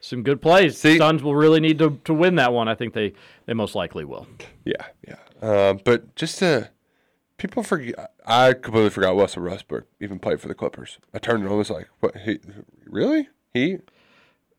some 0.00 0.22
good 0.22 0.40
plays. 0.40 0.78
See- 0.78 0.98
Suns 0.98 1.22
will 1.22 1.34
really 1.34 1.60
need 1.60 1.78
to, 1.80 2.00
to 2.04 2.14
win 2.14 2.36
that 2.36 2.52
one. 2.52 2.68
I 2.68 2.74
think 2.74 2.94
they 2.94 3.12
they 3.46 3.52
most 3.54 3.74
likely 3.74 4.04
will. 4.04 4.26
Yeah, 4.64 4.86
yeah. 5.06 5.16
Um, 5.40 5.80
but 5.84 6.14
just 6.14 6.38
to 6.40 6.70
people 7.36 7.62
forget, 7.62 8.12
I 8.26 8.52
completely 8.52 8.90
forgot 8.90 9.16
Russell 9.16 9.42
Westbrook 9.44 9.86
even 10.00 10.18
played 10.18 10.40
for 10.40 10.48
the 10.48 10.54
Clippers. 10.54 10.98
I 11.14 11.18
turned 11.18 11.44
it 11.44 11.50
on, 11.50 11.56
was 11.58 11.70
like, 11.70 11.88
what? 12.00 12.16
He 12.18 12.38
really? 12.84 13.28
He? 13.54 13.78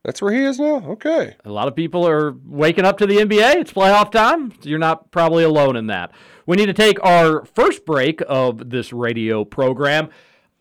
That's 0.03 0.21
where 0.21 0.33
he 0.33 0.43
is 0.43 0.59
now. 0.59 0.77
Okay. 0.91 1.35
A 1.43 1.51
lot 1.51 1.67
of 1.67 1.75
people 1.75 2.07
are 2.07 2.33
waking 2.45 2.85
up 2.85 2.97
to 2.99 3.05
the 3.05 3.17
NBA. 3.17 3.55
It's 3.55 3.73
playoff 3.73 4.11
time. 4.11 4.53
You're 4.61 4.79
not 4.79 5.11
probably 5.11 5.43
alone 5.43 5.75
in 5.75 5.87
that. 5.87 6.11
We 6.45 6.55
need 6.55 6.67
to 6.67 6.73
take 6.73 7.03
our 7.03 7.45
first 7.45 7.85
break 7.85 8.21
of 8.27 8.69
this 8.69 8.93
radio 8.93 9.43
program. 9.43 10.09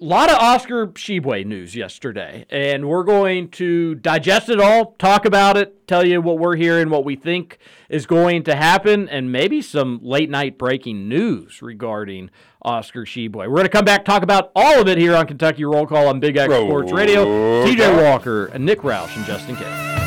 A 0.01 0.05
lot 0.05 0.31
of 0.31 0.37
Oscar 0.37 0.87
Tshiebwe 0.87 1.45
news 1.45 1.75
yesterday, 1.75 2.47
and 2.51 2.89
we're 2.89 3.03
going 3.03 3.49
to 3.51 3.97
digest 3.97 4.49
it 4.49 4.61
all, 4.61 4.95
talk 4.97 5.25
about 5.25 5.57
it, 5.57 5.89
tell 5.89 6.07
you 6.07 6.21
what 6.21 6.39
we're 6.39 6.55
hearing, 6.55 6.89
what 6.89 7.05
we 7.05 7.17
think 7.17 7.59
is 7.89 8.07
going 8.07 8.45
to 8.45 8.55
happen, 8.55 9.09
and 9.09 9.33
maybe 9.33 9.61
some 9.61 9.99
late 10.01 10.31
night 10.31 10.57
breaking 10.57 11.09
news 11.09 11.63
regarding 11.63 12.31
Oscar 12.63 13.07
Tshiebwe. 13.07 13.35
We're 13.35 13.49
going 13.49 13.65
to 13.65 13.71
come 13.71 13.85
back 13.85 14.05
talk 14.05 14.23
about 14.23 14.53
all 14.55 14.81
of 14.81 14.87
it 14.87 14.99
here 14.99 15.17
on 15.17 15.27
Kentucky 15.27 15.65
Roll 15.65 15.85
Call 15.85 16.07
on 16.07 16.21
Big 16.21 16.37
X 16.37 16.55
Sports 16.55 16.93
Radio. 16.93 17.25
TJ 17.67 18.01
Walker, 18.01 18.47
and 18.47 18.65
Nick 18.65 18.83
Roush, 18.83 19.17
and 19.17 19.27
Justin 19.27 19.57
K. 19.57 19.98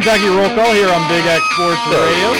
Kentucky 0.00 0.28
Roll 0.28 0.48
Call 0.54 0.72
here 0.72 0.88
on 0.88 1.06
Big 1.10 1.26
X 1.26 1.44
Sports 1.52 1.86
Radio. 1.88 2.32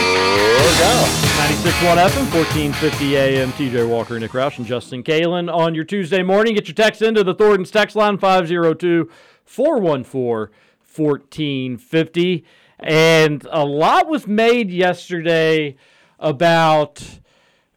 96.1 1.36 2.08
FM, 2.08 2.32
1450 2.32 3.16
AM. 3.18 3.52
TJ 3.52 3.86
Walker, 3.86 4.18
Nick 4.18 4.30
Roush, 4.30 4.56
and 4.56 4.66
Justin 4.66 5.02
Kalen 5.02 5.54
on 5.54 5.74
your 5.74 5.84
Tuesday 5.84 6.22
morning. 6.22 6.54
Get 6.54 6.68
your 6.68 6.74
text 6.74 7.02
into 7.02 7.22
the 7.22 7.34
Thornton's 7.34 7.70
text 7.70 7.94
line 7.96 8.16
502 8.16 9.10
414 9.44 10.54
1450. 10.96 12.46
And 12.78 13.46
a 13.50 13.66
lot 13.66 14.08
was 14.08 14.26
made 14.26 14.70
yesterday 14.70 15.76
about 16.18 17.20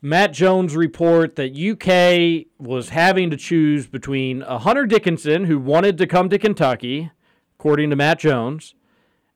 Matt 0.01 0.31
Jones' 0.31 0.77
report 0.77 1.35
that 1.35 1.57
UK 1.57 2.47
was 2.57 2.87
having 2.87 3.29
to 3.31 3.35
choose 3.35 3.87
between 3.87 4.43
a 4.43 4.59
Hunter 4.59 4.85
Dickinson, 4.85 5.43
who 5.43 5.59
wanted 5.59 5.97
to 5.97 6.07
come 6.07 6.29
to 6.29 6.39
Kentucky, 6.39 7.11
according 7.59 7.89
to 7.89 7.97
Matt 7.97 8.19
Jones, 8.19 8.75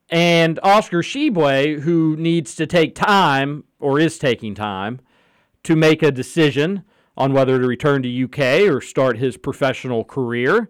and 0.09 0.59
Oscar 0.63 1.01
Tshiebwe, 1.01 1.81
who 1.81 2.15
needs 2.17 2.55
to 2.55 2.65
take 2.65 2.95
time 2.95 3.65
or 3.79 3.99
is 3.99 4.17
taking 4.17 4.55
time 4.55 4.99
to 5.63 5.75
make 5.75 6.01
a 6.01 6.11
decision 6.11 6.83
on 7.17 7.33
whether 7.33 7.59
to 7.59 7.67
return 7.67 8.03
to 8.03 8.23
UK 8.23 8.71
or 8.71 8.79
start 8.79 9.17
his 9.17 9.37
professional 9.37 10.03
career. 10.03 10.69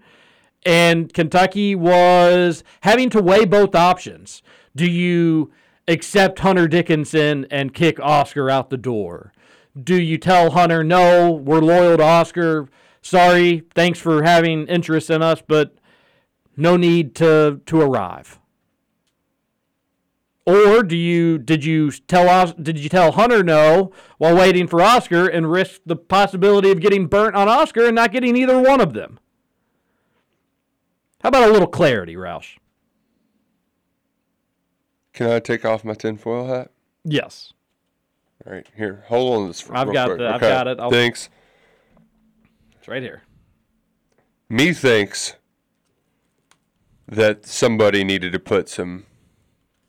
And 0.66 1.14
Kentucky 1.14 1.76
was 1.76 2.64
having 2.82 3.10
to 3.12 3.22
weigh 3.22 3.46
both 3.46 3.76
options. 3.76 4.42
Do 4.76 4.90
you 4.90 5.52
accept 5.88 6.40
Hunter 6.40 6.68
Dickinson 6.68 7.46
and 7.52 7.74
kick 7.74 8.00
Oscar 8.00 8.50
out 8.50 8.70
the 8.70 8.78
door? 8.78 9.34
Do 9.82 10.02
you 10.02 10.18
tell 10.18 10.52
Hunter, 10.52 10.84
no, 10.84 11.32
we're 11.32 11.60
loyal 11.60 11.98
to 11.98 12.04
Oscar. 12.04 12.68
Sorry, 13.02 13.64
thanks 13.76 14.00
for 14.00 14.24
having 14.24 14.66
interest 14.68 15.10
in 15.10 15.22
us, 15.22 15.42
but 15.46 15.76
no 16.56 16.76
need 16.76 17.14
to 17.16 17.62
to 17.68 17.82
arrive. 17.82 18.40
Or 20.48 20.82
do 20.82 20.96
you 20.96 21.38
did 21.38 21.66
you 21.66 21.92
tell 21.92 22.54
did 22.54 22.80
you 22.80 22.88
tell 22.88 23.12
Hunter 23.12 23.44
no 23.44 23.92
while 24.18 24.34
waiting 24.34 24.66
for 24.66 24.82
Oscar 24.82 25.28
and 25.28 25.52
risk 25.52 25.82
the 25.86 25.98
possibility 25.98 26.72
of 26.72 26.80
getting 26.80 27.08
burnt 27.08 27.36
on 27.36 27.50
Oscar 27.50 27.86
and 27.88 27.96
not 27.96 28.14
getting 28.14 28.38
either 28.38 28.58
one 28.58 28.80
of 28.80 28.94
them? 28.94 29.20
How 31.22 31.28
about 31.30 31.50
a 31.50 31.52
little 31.52 31.68
clarity, 31.68 32.16
Roush? 32.16 32.56
Can 35.12 35.30
I 35.30 35.40
take 35.40 35.66
off 35.66 35.84
my 35.84 35.96
tinfoil 35.96 36.48
hat? 36.48 36.72
Yes. 37.04 37.52
All 38.46 38.54
right, 38.54 38.68
here. 38.78 39.04
Hold 39.08 39.34
on 39.36 39.42
to 39.42 39.48
this. 39.48 39.60
For, 39.60 39.76
I've 39.76 39.92
got 39.92 40.06
quick. 40.08 40.20
the- 40.20 40.30
I've 40.34 40.40
got 40.40 40.68
it. 40.68 40.80
I'll- 40.80 40.92
Thanks. 40.92 41.28
It's 42.78 42.88
right 42.88 43.02
here. 43.02 43.24
Me 44.48 44.72
thinks 44.72 45.34
that 47.06 47.46
somebody 47.46 48.06
needed 48.06 48.32
to 48.32 48.40
put 48.40 48.70
some 48.70 49.07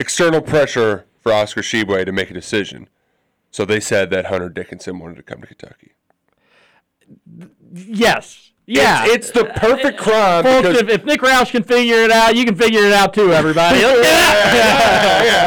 external 0.00 0.40
pressure 0.40 1.06
for 1.20 1.32
Oscar 1.32 1.62
Tshiebwe 1.62 2.04
to 2.04 2.12
make 2.12 2.30
a 2.30 2.34
decision. 2.34 2.88
So 3.50 3.64
they 3.64 3.80
said 3.80 4.10
that 4.10 4.26
Hunter 4.26 4.48
Dickinson 4.48 4.98
wanted 4.98 5.16
to 5.16 5.22
come 5.22 5.40
to 5.40 5.46
Kentucky. 5.46 5.92
Yes. 7.72 8.52
Yeah. 8.66 9.04
it's, 9.06 9.28
it's 9.28 9.30
the 9.30 9.46
perfect 9.46 9.98
crime. 9.98 10.44
Folks, 10.44 10.68
if, 10.68 10.88
if 10.90 11.04
Nick 11.04 11.20
Roush 11.20 11.50
can 11.50 11.62
figure 11.62 11.96
it 11.96 12.10
out, 12.10 12.36
you 12.36 12.44
can 12.44 12.54
figure 12.54 12.82
it 12.82 12.92
out 12.92 13.14
too, 13.14 13.32
everybody. 13.32 13.80
Let's 13.80 14.00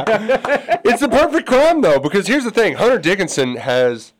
get 0.08 0.50
out. 0.50 0.82
it's 0.84 1.02
the 1.02 1.10
perfect 1.10 1.48
crime 1.48 1.82
though, 1.82 2.00
because 2.00 2.26
here's 2.26 2.44
the 2.44 2.52
thing: 2.52 2.74
Hunter 2.74 2.98
Dickinson 2.98 3.58
has 3.58 4.14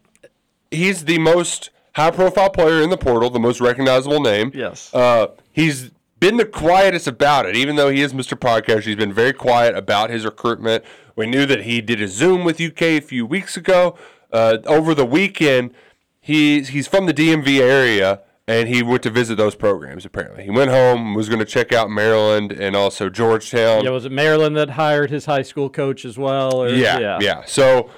he's 0.70 1.06
the 1.06 1.18
most 1.18 1.72
high 1.96 2.12
profile 2.12 2.52
player 2.52 2.82
in 2.82 2.92
the 2.92 2.98
portal, 2.98 3.32
the 3.32 3.40
most 3.40 3.60
recognizable 3.60 4.22
name. 4.22 4.52
Yes. 4.54 4.94
Uh, 4.94 5.28
he's 5.52 5.90
been 6.22 6.38
the 6.38 6.46
quietest 6.46 7.08
about 7.08 7.46
it, 7.48 7.58
even 7.58 7.76
though 7.76 7.90
he 7.90 8.02
is 8.02 8.14
Mr. 8.14 8.40
Podcast. 8.40 8.84
He's 8.84 8.96
been 8.96 9.12
very 9.12 9.34
quiet 9.34 9.76
about 9.76 10.12
his 10.12 10.24
recruitment. 10.24 10.86
We 11.18 11.26
knew 11.26 11.46
that 11.48 11.64
he 11.64 11.82
did 11.82 12.00
a 12.00 12.08
Zoom 12.08 12.46
with 12.46 12.62
UK 12.62 12.82
a 12.84 13.00
few 13.02 13.26
weeks 13.26 13.58
ago. 13.58 13.98
Uh, 14.32 14.60
over 14.66 14.96
the 14.96 15.06
weekend, 15.06 15.74
he's 16.22 16.70
he's 16.70 16.88
from 16.88 17.08
the 17.08 17.14
DMV 17.14 17.60
area. 17.60 18.22
And 18.48 18.68
he 18.68 18.84
went 18.84 19.04
to 19.04 19.10
visit 19.10 19.38
those 19.38 19.56
programs. 19.56 20.04
Apparently, 20.04 20.44
he 20.44 20.50
went 20.50 20.72
home, 20.72 21.14
was 21.14 21.30
going 21.30 21.40
to 21.40 21.46
check 21.46 21.72
out 21.72 21.90
Maryland 21.90 22.52
and 22.52 22.76
also 22.76 23.08
Georgetown. 23.08 23.86
Yeah, 23.86 23.92
was 23.92 24.04
it 24.04 24.12
Maryland 24.12 24.58
that 24.58 24.72
hired 24.72 25.10
his 25.10 25.26
high 25.26 25.44
school 25.44 25.70
coach 25.70 26.04
as 26.04 26.18
well? 26.18 26.64
Or, 26.64 26.68
Yeah, 26.68 27.20
yeah, 27.22 27.46
So 27.46 27.90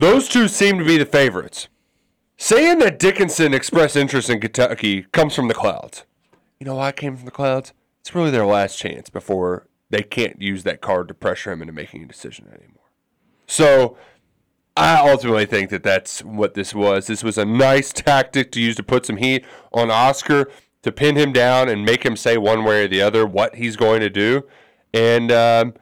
those 0.00 0.28
two 0.28 0.48
seem 0.48 0.78
to 0.78 0.84
be 0.84 0.96
the 0.96 1.06
favorites. 1.06 1.68
Saying 2.36 2.80
that 2.80 2.98
Dickinson 2.98 3.54
expressed 3.54 3.96
interest 3.96 4.28
in 4.28 4.40
Kentucky 4.40 5.02
comes 5.12 5.34
from 5.34 5.46
the 5.46 5.54
clouds. 5.54 6.04
You 6.58 6.66
know 6.66 6.76
why 6.76 6.90
it 6.90 6.96
came 6.96 7.16
from 7.16 7.24
the 7.24 7.30
clouds? 7.30 7.72
It's 8.00 8.14
really 8.14 8.30
their 8.30 8.46
last 8.46 8.78
chance 8.78 9.10
before 9.10 9.66
they 9.90 10.02
can't 10.02 10.40
use 10.40 10.62
that 10.64 10.80
card 10.80 11.08
to 11.08 11.14
pressure 11.14 11.52
him 11.52 11.60
into 11.60 11.72
making 11.72 12.02
a 12.02 12.06
decision 12.06 12.46
anymore. 12.48 12.90
So 13.46 13.96
I 14.76 15.08
ultimately 15.08 15.46
think 15.46 15.70
that 15.70 15.82
that's 15.82 16.22
what 16.22 16.54
this 16.54 16.74
was. 16.74 17.06
This 17.06 17.24
was 17.24 17.38
a 17.38 17.44
nice 17.44 17.92
tactic 17.92 18.52
to 18.52 18.60
use 18.60 18.76
to 18.76 18.82
put 18.82 19.06
some 19.06 19.16
heat 19.16 19.44
on 19.72 19.90
Oscar 19.90 20.50
to 20.82 20.92
pin 20.92 21.16
him 21.16 21.32
down 21.32 21.68
and 21.68 21.84
make 21.84 22.04
him 22.04 22.16
say 22.16 22.36
one 22.36 22.62
way 22.62 22.84
or 22.84 22.88
the 22.88 23.02
other 23.02 23.26
what 23.26 23.56
he's 23.56 23.76
going 23.76 24.00
to 24.00 24.10
do. 24.10 24.44
And 24.94 25.32
um, 25.32 25.74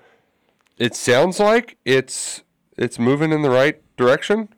it 0.78 0.94
sounds 0.94 1.38
like 1.38 1.76
it's 1.84 2.42
it's 2.76 2.98
moving 2.98 3.32
in 3.32 3.42
the 3.42 3.50
right 3.50 3.82
direction. 3.96 4.48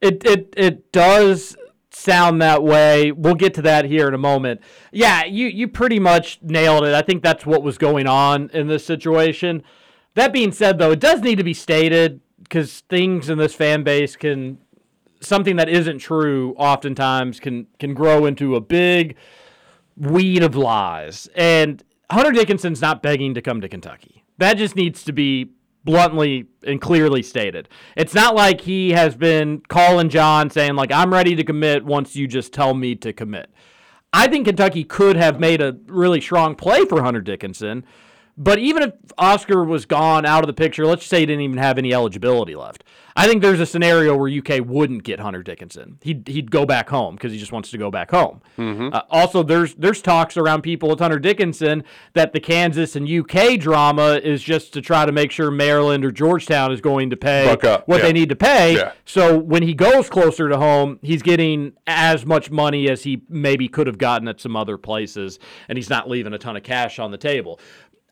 It 0.00 0.24
it 0.24 0.54
it 0.56 0.90
does 0.92 1.56
sound 1.98 2.40
that 2.40 2.62
way. 2.62 3.12
We'll 3.12 3.34
get 3.34 3.54
to 3.54 3.62
that 3.62 3.84
here 3.84 4.08
in 4.08 4.14
a 4.14 4.18
moment. 4.18 4.60
Yeah, 4.92 5.24
you 5.24 5.46
you 5.46 5.68
pretty 5.68 5.98
much 5.98 6.38
nailed 6.42 6.84
it. 6.84 6.94
I 6.94 7.02
think 7.02 7.22
that's 7.22 7.44
what 7.44 7.62
was 7.62 7.78
going 7.78 8.06
on 8.06 8.50
in 8.52 8.68
this 8.68 8.84
situation. 8.84 9.62
That 10.14 10.32
being 10.32 10.52
said, 10.52 10.78
though, 10.78 10.92
it 10.92 11.00
does 11.00 11.20
need 11.20 11.36
to 11.36 11.44
be 11.44 11.54
stated 11.54 12.20
because 12.42 12.80
things 12.88 13.28
in 13.28 13.38
this 13.38 13.54
fan 13.54 13.82
base 13.82 14.16
can 14.16 14.58
something 15.20 15.56
that 15.56 15.68
isn't 15.68 15.98
true 15.98 16.54
oftentimes 16.56 17.40
can 17.40 17.66
can 17.78 17.94
grow 17.94 18.24
into 18.26 18.54
a 18.54 18.60
big 18.60 19.16
weed 19.96 20.42
of 20.42 20.54
lies. 20.54 21.28
And 21.34 21.82
Hunter 22.10 22.32
Dickinson's 22.32 22.80
not 22.80 23.02
begging 23.02 23.34
to 23.34 23.42
come 23.42 23.60
to 23.60 23.68
Kentucky. 23.68 24.24
That 24.38 24.56
just 24.56 24.76
needs 24.76 25.02
to 25.04 25.12
be 25.12 25.50
bluntly 25.88 26.44
and 26.64 26.82
clearly 26.82 27.22
stated. 27.22 27.66
It's 27.96 28.12
not 28.12 28.34
like 28.34 28.60
he 28.60 28.90
has 28.90 29.16
been 29.16 29.62
calling 29.68 30.10
John 30.10 30.50
saying 30.50 30.74
like 30.74 30.92
I'm 30.92 31.10
ready 31.10 31.34
to 31.34 31.42
commit 31.42 31.82
once 31.82 32.14
you 32.14 32.28
just 32.28 32.52
tell 32.52 32.74
me 32.74 32.94
to 32.96 33.10
commit. 33.14 33.50
I 34.12 34.28
think 34.28 34.44
Kentucky 34.46 34.84
could 34.84 35.16
have 35.16 35.40
made 35.40 35.62
a 35.62 35.78
really 35.86 36.20
strong 36.20 36.56
play 36.56 36.84
for 36.84 37.02
Hunter 37.02 37.22
Dickinson, 37.22 37.86
but 38.38 38.60
even 38.60 38.84
if 38.84 38.92
Oscar 39.18 39.64
was 39.64 39.84
gone 39.84 40.24
out 40.24 40.44
of 40.44 40.46
the 40.46 40.52
picture, 40.52 40.86
let's 40.86 41.02
just 41.02 41.10
say 41.10 41.20
he 41.20 41.26
didn't 41.26 41.42
even 41.42 41.58
have 41.58 41.76
any 41.76 41.92
eligibility 41.92 42.54
left. 42.54 42.84
I 43.16 43.26
think 43.26 43.42
there's 43.42 43.58
a 43.58 43.66
scenario 43.66 44.16
where 44.16 44.30
UK 44.30 44.64
wouldn't 44.64 45.02
get 45.02 45.18
Hunter 45.18 45.42
Dickinson. 45.42 45.98
He'd, 46.02 46.28
he'd 46.28 46.52
go 46.52 46.64
back 46.64 46.88
home 46.88 47.16
because 47.16 47.32
he 47.32 47.38
just 47.38 47.50
wants 47.50 47.72
to 47.72 47.78
go 47.78 47.90
back 47.90 48.12
home. 48.12 48.40
Uh, 48.92 49.02
also, 49.10 49.42
there's 49.42 49.74
there's 49.74 50.00
talks 50.00 50.36
around 50.36 50.62
people 50.62 50.88
with 50.88 51.00
Hunter 51.00 51.18
Dickinson 51.18 51.82
that 52.12 52.32
the 52.32 52.38
Kansas 52.38 52.94
and 52.94 53.10
UK 53.10 53.58
drama 53.58 54.20
is 54.22 54.40
just 54.40 54.72
to 54.74 54.80
try 54.80 55.04
to 55.04 55.10
make 55.10 55.32
sure 55.32 55.50
Maryland 55.50 56.04
or 56.04 56.12
Georgetown 56.12 56.70
is 56.70 56.80
going 56.80 57.10
to 57.10 57.16
pay 57.16 57.48
what 57.86 57.96
yeah. 57.96 58.02
they 58.04 58.12
need 58.12 58.28
to 58.28 58.36
pay. 58.36 58.76
Yeah. 58.76 58.92
So 59.04 59.36
when 59.36 59.64
he 59.64 59.74
goes 59.74 60.08
closer 60.08 60.48
to 60.48 60.56
home, 60.56 61.00
he's 61.02 61.22
getting 61.22 61.72
as 61.88 62.24
much 62.24 62.52
money 62.52 62.88
as 62.88 63.02
he 63.02 63.22
maybe 63.28 63.66
could 63.66 63.88
have 63.88 63.98
gotten 63.98 64.28
at 64.28 64.40
some 64.40 64.54
other 64.54 64.78
places, 64.78 65.40
and 65.68 65.76
he's 65.76 65.90
not 65.90 66.08
leaving 66.08 66.34
a 66.34 66.38
ton 66.38 66.56
of 66.56 66.62
cash 66.62 67.00
on 67.00 67.10
the 67.10 67.18
table. 67.18 67.58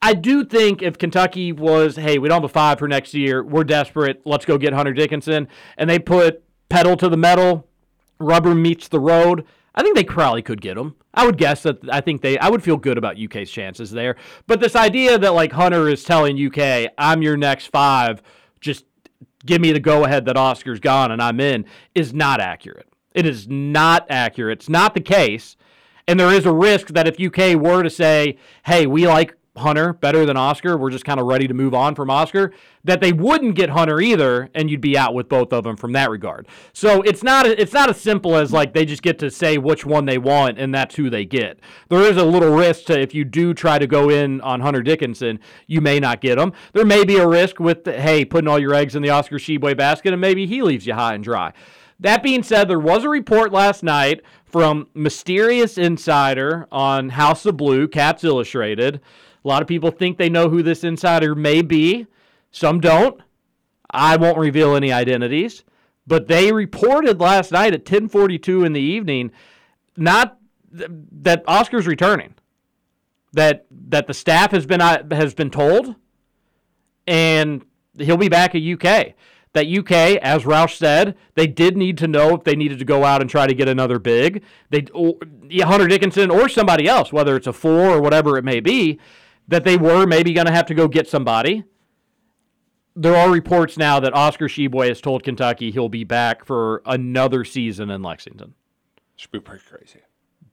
I 0.07 0.15
do 0.15 0.45
think 0.45 0.83
if 0.83 0.99
Kentucky 0.99 1.51
was, 1.51 1.97
hey, 1.97 2.19
we 2.19 2.29
don't 2.29 2.37
have 2.37 2.45
a 2.45 2.49
five 2.49 2.79
for 2.79 2.87
next 2.87 3.13
year, 3.13 3.43
we're 3.43 3.65
desperate, 3.65 4.23
let's 4.25 4.45
go 4.45 4.57
get 4.57 4.73
Hunter 4.73 4.93
Dickinson, 4.93 5.49
and 5.77 5.91
they 5.91 5.99
put 5.99 6.45
pedal 6.69 6.97
to 6.99 7.09
the 7.09 7.17
metal, 7.17 7.67
rubber 8.21 8.55
meets 8.55 8.87
the 8.87 9.01
road, 9.01 9.45
I 9.75 9.83
think 9.83 9.97
they 9.97 10.05
probably 10.05 10.43
could 10.43 10.61
get 10.61 10.79
him. 10.79 10.95
I 11.13 11.27
would 11.27 11.39
guess 11.39 11.65
that 11.65 11.79
I 11.91 12.01
think 12.03 12.23
they 12.23 12.39
I 12.39 12.51
would 12.51 12.63
feel 12.63 12.77
good 12.77 12.99
about 12.99 13.21
UK's 13.21 13.51
chances 13.51 13.91
there. 13.91 14.15
But 14.47 14.61
this 14.61 14.77
idea 14.77 15.19
that 15.19 15.35
like 15.35 15.51
Hunter 15.51 15.89
is 15.89 16.05
telling 16.05 16.39
UK, 16.41 16.93
I'm 16.97 17.21
your 17.21 17.37
next 17.37 17.67
five, 17.67 18.23
just 18.61 18.85
give 19.45 19.61
me 19.61 19.73
the 19.73 19.81
go 19.81 20.05
ahead 20.05 20.25
that 20.27 20.37
Oscar's 20.37 20.79
gone 20.79 21.11
and 21.11 21.21
I'm 21.21 21.41
in 21.41 21.65
is 21.97 22.15
not 22.15 22.41
accurate. 22.41 22.89
It 23.13 23.27
is 23.27 23.49
not 23.49 24.07
accurate. 24.09 24.61
It's 24.61 24.69
not 24.69 24.95
the 24.95 25.01
case. 25.01 25.57
And 26.07 26.21
there 26.21 26.31
is 26.33 26.47
a 26.47 26.53
risk 26.53 26.89
that 26.91 27.09
if 27.09 27.21
UK 27.21 27.61
were 27.61 27.83
to 27.83 27.91
say, 27.91 28.39
hey, 28.65 28.87
we 28.87 29.09
like 29.09 29.37
Hunter 29.57 29.93
better 29.93 30.27
than 30.27 30.37
Oscar, 30.37 30.77
we're 30.77 30.91
just 30.91 31.05
kind 31.05 31.21
of 31.21 31.27
ready 31.27 31.47
to 31.49 31.55
move 31.55 31.75
on 31.75 31.95
from 31.95 32.11
Oscar, 32.11 32.53
that 32.85 33.01
they 33.01 33.13
wouldn't 33.13 33.55
get 33.55 33.71
Hunter 33.71 34.01
either, 34.01 34.51
and 34.55 34.71
you'd 34.71 34.81
be 34.81 34.97
out 34.97 35.15
with 35.15 35.29
both 35.29 35.53
of 35.53 35.65
them 35.65 35.77
from 35.77 35.93
that 35.93 36.11
regard. 36.11 36.47
So 36.73 37.03
it's 37.03 37.23
not 37.23 37.47
it's 37.47 37.73
not 37.73 37.91
as 37.91 38.01
simple 38.01 38.37
as 38.37 38.53
like 38.53 38.73
they 38.73 38.85
just 38.85 39.03
get 39.03 39.19
to 39.21 39.31
say 39.31 39.59
which 39.59 39.85
one 39.85 40.05
they 40.07 40.19
want 40.19 40.59
and 40.59 40.75
that's 40.75 40.95
who 40.95 41.11
they 41.11 41.25
get. 41.25 41.59
There 41.89 42.03
is 42.03 42.17
a 42.17 42.25
little 42.25 42.55
risk 42.55 42.85
to 42.87 43.01
if 43.01 43.15
you 43.15 43.25
do 43.25 43.55
try 43.55 43.79
to 43.79 43.87
go 43.87 44.11
in 44.11 44.41
on 44.41 44.61
Hunter 44.61 44.83
Dickinson, 44.83 45.41
you 45.67 45.81
may 45.81 45.99
not 46.01 46.21
get 46.21 46.39
him. 46.39 46.53
There 46.73 46.85
may 46.85 47.05
be 47.05 47.17
a 47.17 47.27
risk 47.27 47.61
with 47.61 47.85
the, 47.85 48.01
hey 48.01 48.25
putting 48.25 48.49
all 48.49 48.59
your 48.59 48.75
eggs 48.75 48.95
in 48.95 49.03
the 49.03 49.11
Oscar 49.11 49.37
Tshiebwe 49.37 49.77
basket 49.77 50.13
and 50.13 50.21
maybe 50.21 50.47
he 50.47 50.63
leaves 50.63 50.87
you 50.87 50.95
high 50.95 51.15
and 51.15 51.25
dry. 51.25 51.53
That 51.99 52.23
being 52.23 52.43
said, 52.43 52.69
there 52.69 52.79
was 52.79 53.05
a 53.05 53.09
report 53.09 53.53
last 53.53 53.83
night 53.83 54.21
from 54.45 54.89
mysterious 54.95 55.79
insider 55.79 56.67
on 56.71 57.09
House 57.11 57.47
of 57.47 57.57
Blue, 57.57 57.89
Cats 57.89 58.23
Illustrated. 58.23 59.01
A 59.47 59.49
lot 59.49 59.63
of 59.63 59.69
people 59.69 59.93
think 59.93 60.19
they 60.19 60.29
know 60.29 60.49
who 60.49 60.61
this 60.61 60.83
insider 60.83 61.37
may 61.37 61.63
be. 61.63 62.09
Some 62.51 62.81
don't. 62.81 63.21
I 63.89 64.17
won't 64.17 64.39
reveal 64.39 64.75
any 64.75 64.93
identities, 64.93 65.63
but 66.05 66.27
they 66.27 66.51
reported 66.51 67.21
last 67.21 67.53
night 67.53 67.73
at 67.73 67.85
10:42 67.85 68.65
in 68.65 68.73
the 68.73 68.81
evening 68.81 69.31
not 69.97 70.39
th- 70.77 70.91
that 71.23 71.45
Oscar's 71.47 71.87
returning. 71.87 72.35
That 73.35 73.67
that 73.71 74.09
the 74.09 74.15
staff 74.15 74.51
has 74.51 74.67
been 74.67 74.81
uh, 74.81 75.05
has 75.13 75.33
been 75.33 75.51
told 75.51 75.95
and 77.07 77.65
he'll 77.99 78.17
be 78.17 78.29
back 78.29 78.57
at 78.57 78.63
UK. 78.63 79.15
That 79.53 79.69
UK, 79.69 80.19
as 80.23 80.43
Roush 80.43 80.77
said, 80.77 81.17
they 81.37 81.47
did 81.47 81.77
need 81.77 81.99
to 81.99 82.09
know 82.09 82.35
if 82.35 82.43
they 82.43 82.57
needed 82.57 82.81
to 82.81 82.85
go 82.85 83.05
out 83.05 83.21
and 83.21 83.31
try 83.31 83.47
to 83.47 83.55
get 83.55 83.69
another 83.69 84.01
big. 84.01 84.43
They 84.71 84.87
or, 84.93 85.19
Hunter 85.61 85.87
Dickinson 85.87 86.33
or 86.33 86.49
somebody 86.49 86.89
else, 86.89 87.13
whether 87.13 87.37
it's 87.37 87.47
a 87.47 87.53
four 87.53 87.91
or 87.91 88.01
whatever 88.01 88.37
it 88.37 88.45
may 88.45 88.59
be, 88.59 88.99
that 89.49 89.65
they 89.65 89.77
were 89.77 90.07
maybe 90.07 90.33
going 90.33 90.47
to 90.47 90.53
have 90.53 90.67
to 90.67 90.75
go 90.75 90.89
get 90.89 91.09
somebody. 91.09 91.65
There 92.95 93.15
are 93.15 93.31
reports 93.31 93.77
now 93.77 94.01
that 94.01 94.15
Oscar 94.15 94.49
Tshiebwe 94.49 94.89
has 94.89 95.01
told 95.01 95.23
Kentucky 95.23 95.71
he'll 95.71 95.89
be 95.89 96.05
back 96.05 96.45
for 96.45 96.83
another 96.87 97.45
season 97.45 97.91
in 97.91 98.03
Lexington. 98.03 98.55
Should 99.17 99.33
be 99.33 99.41
pretty 99.41 99.65
crazy. 99.69 100.01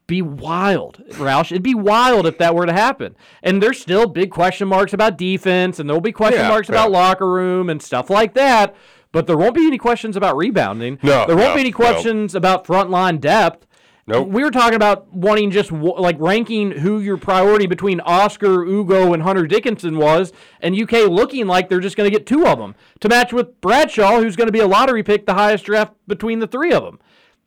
Be 0.05 0.21
wild, 0.21 1.01
Roush. 1.11 1.51
It'd 1.51 1.63
be 1.63 1.75
wild 1.75 2.27
if 2.27 2.37
that 2.39 2.53
were 2.53 2.65
to 2.65 2.73
happen. 2.73 3.15
And 3.41 3.63
there's 3.63 3.79
still 3.79 4.07
big 4.07 4.31
question 4.31 4.67
marks 4.67 4.91
about 4.91 5.17
defense, 5.17 5.79
and 5.79 5.87
there'll 5.87 6.01
be 6.01 6.11
question 6.11 6.41
Yeah, 6.41 6.49
marks 6.49 6.67
about 6.67 6.91
locker 6.91 7.29
room 7.29 7.69
and 7.69 7.81
stuff 7.81 8.09
like 8.09 8.33
that. 8.33 8.75
But 9.13 9.27
there 9.27 9.37
won't 9.37 9.55
be 9.55 9.65
any 9.65 9.77
questions 9.77 10.17
about 10.17 10.35
rebounding. 10.35 10.99
No, 11.01 11.25
there 11.25 11.37
won't 11.37 11.49
no, 11.49 11.55
be 11.55 11.61
any 11.61 11.71
no. 11.71 11.77
questions 11.77 12.35
about 12.35 12.65
frontline 12.65 13.21
depth. 13.21 13.65
Nope. 14.05 14.27
We 14.27 14.43
were 14.43 14.51
talking 14.51 14.75
about 14.75 15.13
wanting 15.13 15.49
just 15.49 15.71
like 15.71 16.17
ranking 16.19 16.71
who 16.71 16.99
your 16.99 17.15
priority 17.17 17.67
between 17.67 18.01
Oscar, 18.01 18.63
Ugo, 18.65 19.13
and 19.13 19.23
Hunter 19.23 19.47
Dickinson 19.47 19.97
was, 19.97 20.33
and 20.59 20.75
UK 20.77 21.07
looking 21.09 21.47
like 21.47 21.69
they're 21.69 21.79
just 21.79 21.95
going 21.95 22.11
to 22.11 22.15
get 22.17 22.25
two 22.27 22.45
of 22.45 22.59
them 22.59 22.75
to 22.99 23.07
match 23.07 23.31
with 23.31 23.61
Bradshaw, 23.61 24.19
who's 24.19 24.35
going 24.35 24.47
to 24.47 24.51
be 24.51 24.59
a 24.59 24.67
lottery 24.67 25.03
pick, 25.03 25.25
the 25.25 25.35
highest 25.35 25.63
draft 25.65 25.93
between 26.05 26.39
the 26.39 26.47
three 26.47 26.73
of 26.73 26.83
them. 26.83 26.99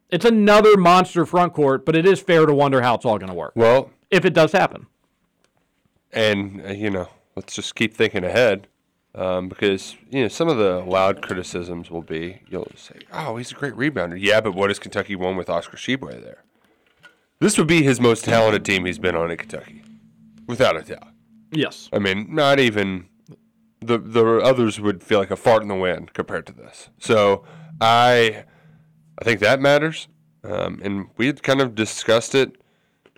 It's 0.09 0.25
another 0.25 0.79
monster 0.79 1.27
front 1.27 1.53
court, 1.53 1.85
but 1.85 1.95
it 1.95 2.07
is 2.07 2.21
fair 2.21 2.47
to 2.47 2.55
wonder 2.55 2.81
how 2.81 2.95
it's 2.95 3.05
all 3.05 3.19
going 3.19 3.29
to 3.29 3.35
work 3.35 3.53
Well, 3.55 3.91
if 4.11 4.25
it 4.25 4.33
does 4.33 4.53
happen. 4.53 4.87
and 6.13 6.63
uh, 6.65 6.73
you 6.73 6.89
know, 6.91 7.09
let's 7.35 7.55
just 7.55 7.75
keep 7.75 7.93
thinking 7.95 8.25
ahead, 8.25 8.67
um, 9.15 9.49
because 9.51 9.95
you 10.11 10.23
know 10.23 10.29
some 10.29 10.49
of 10.49 10.57
the 10.57 10.79
loud 10.87 11.21
criticisms 11.23 11.91
will 11.91 12.03
be 12.03 12.41
you'll 12.49 12.71
say, 12.77 13.01
"Oh, 13.13 13.37
he's 13.37 13.53
a 13.53 13.55
great 13.55 13.75
rebounder." 13.75 14.17
Yeah, 14.19 14.41
but 14.41 14.55
what 14.55 14.71
has 14.71 14.79
Kentucky 14.79 15.17
won 15.17 15.37
with 15.37 15.51
Oscar 15.51 15.77
Tshiebwe 15.77 16.23
there? 16.23 16.45
This 17.39 17.59
would 17.59 17.67
be 17.67 17.83
his 17.83 18.01
most 18.01 18.25
talented 18.25 18.65
team 18.65 18.87
he's 18.87 18.99
been 18.99 19.15
on 19.15 19.31
in 19.31 19.37
Kentucky, 19.37 19.83
without 20.47 20.77
a 20.77 20.83
doubt. 20.83 21.09
Yes. 21.51 21.89
I 21.93 21.99
mean, 21.99 22.35
not 22.35 22.59
even 22.59 23.09
the 23.81 23.99
the 23.99 24.39
others 24.39 24.81
would 24.81 25.03
feel 25.03 25.19
like 25.19 25.31
a 25.31 25.37
fart 25.37 25.63
in 25.63 25.69
the 25.69 25.75
wind 25.75 26.13
compared 26.15 26.47
to 26.47 26.53
this. 26.53 26.89
So 26.99 27.45
I 27.81 28.45
I 29.19 29.25
think 29.25 29.41
that 29.41 29.61
matters, 29.61 30.09
um, 30.45 30.81
and 30.83 31.09
we 31.17 31.27
had 31.27 31.43
kind 31.43 31.61
of 31.61 31.75
discussed 31.75 32.35
it 32.35 32.57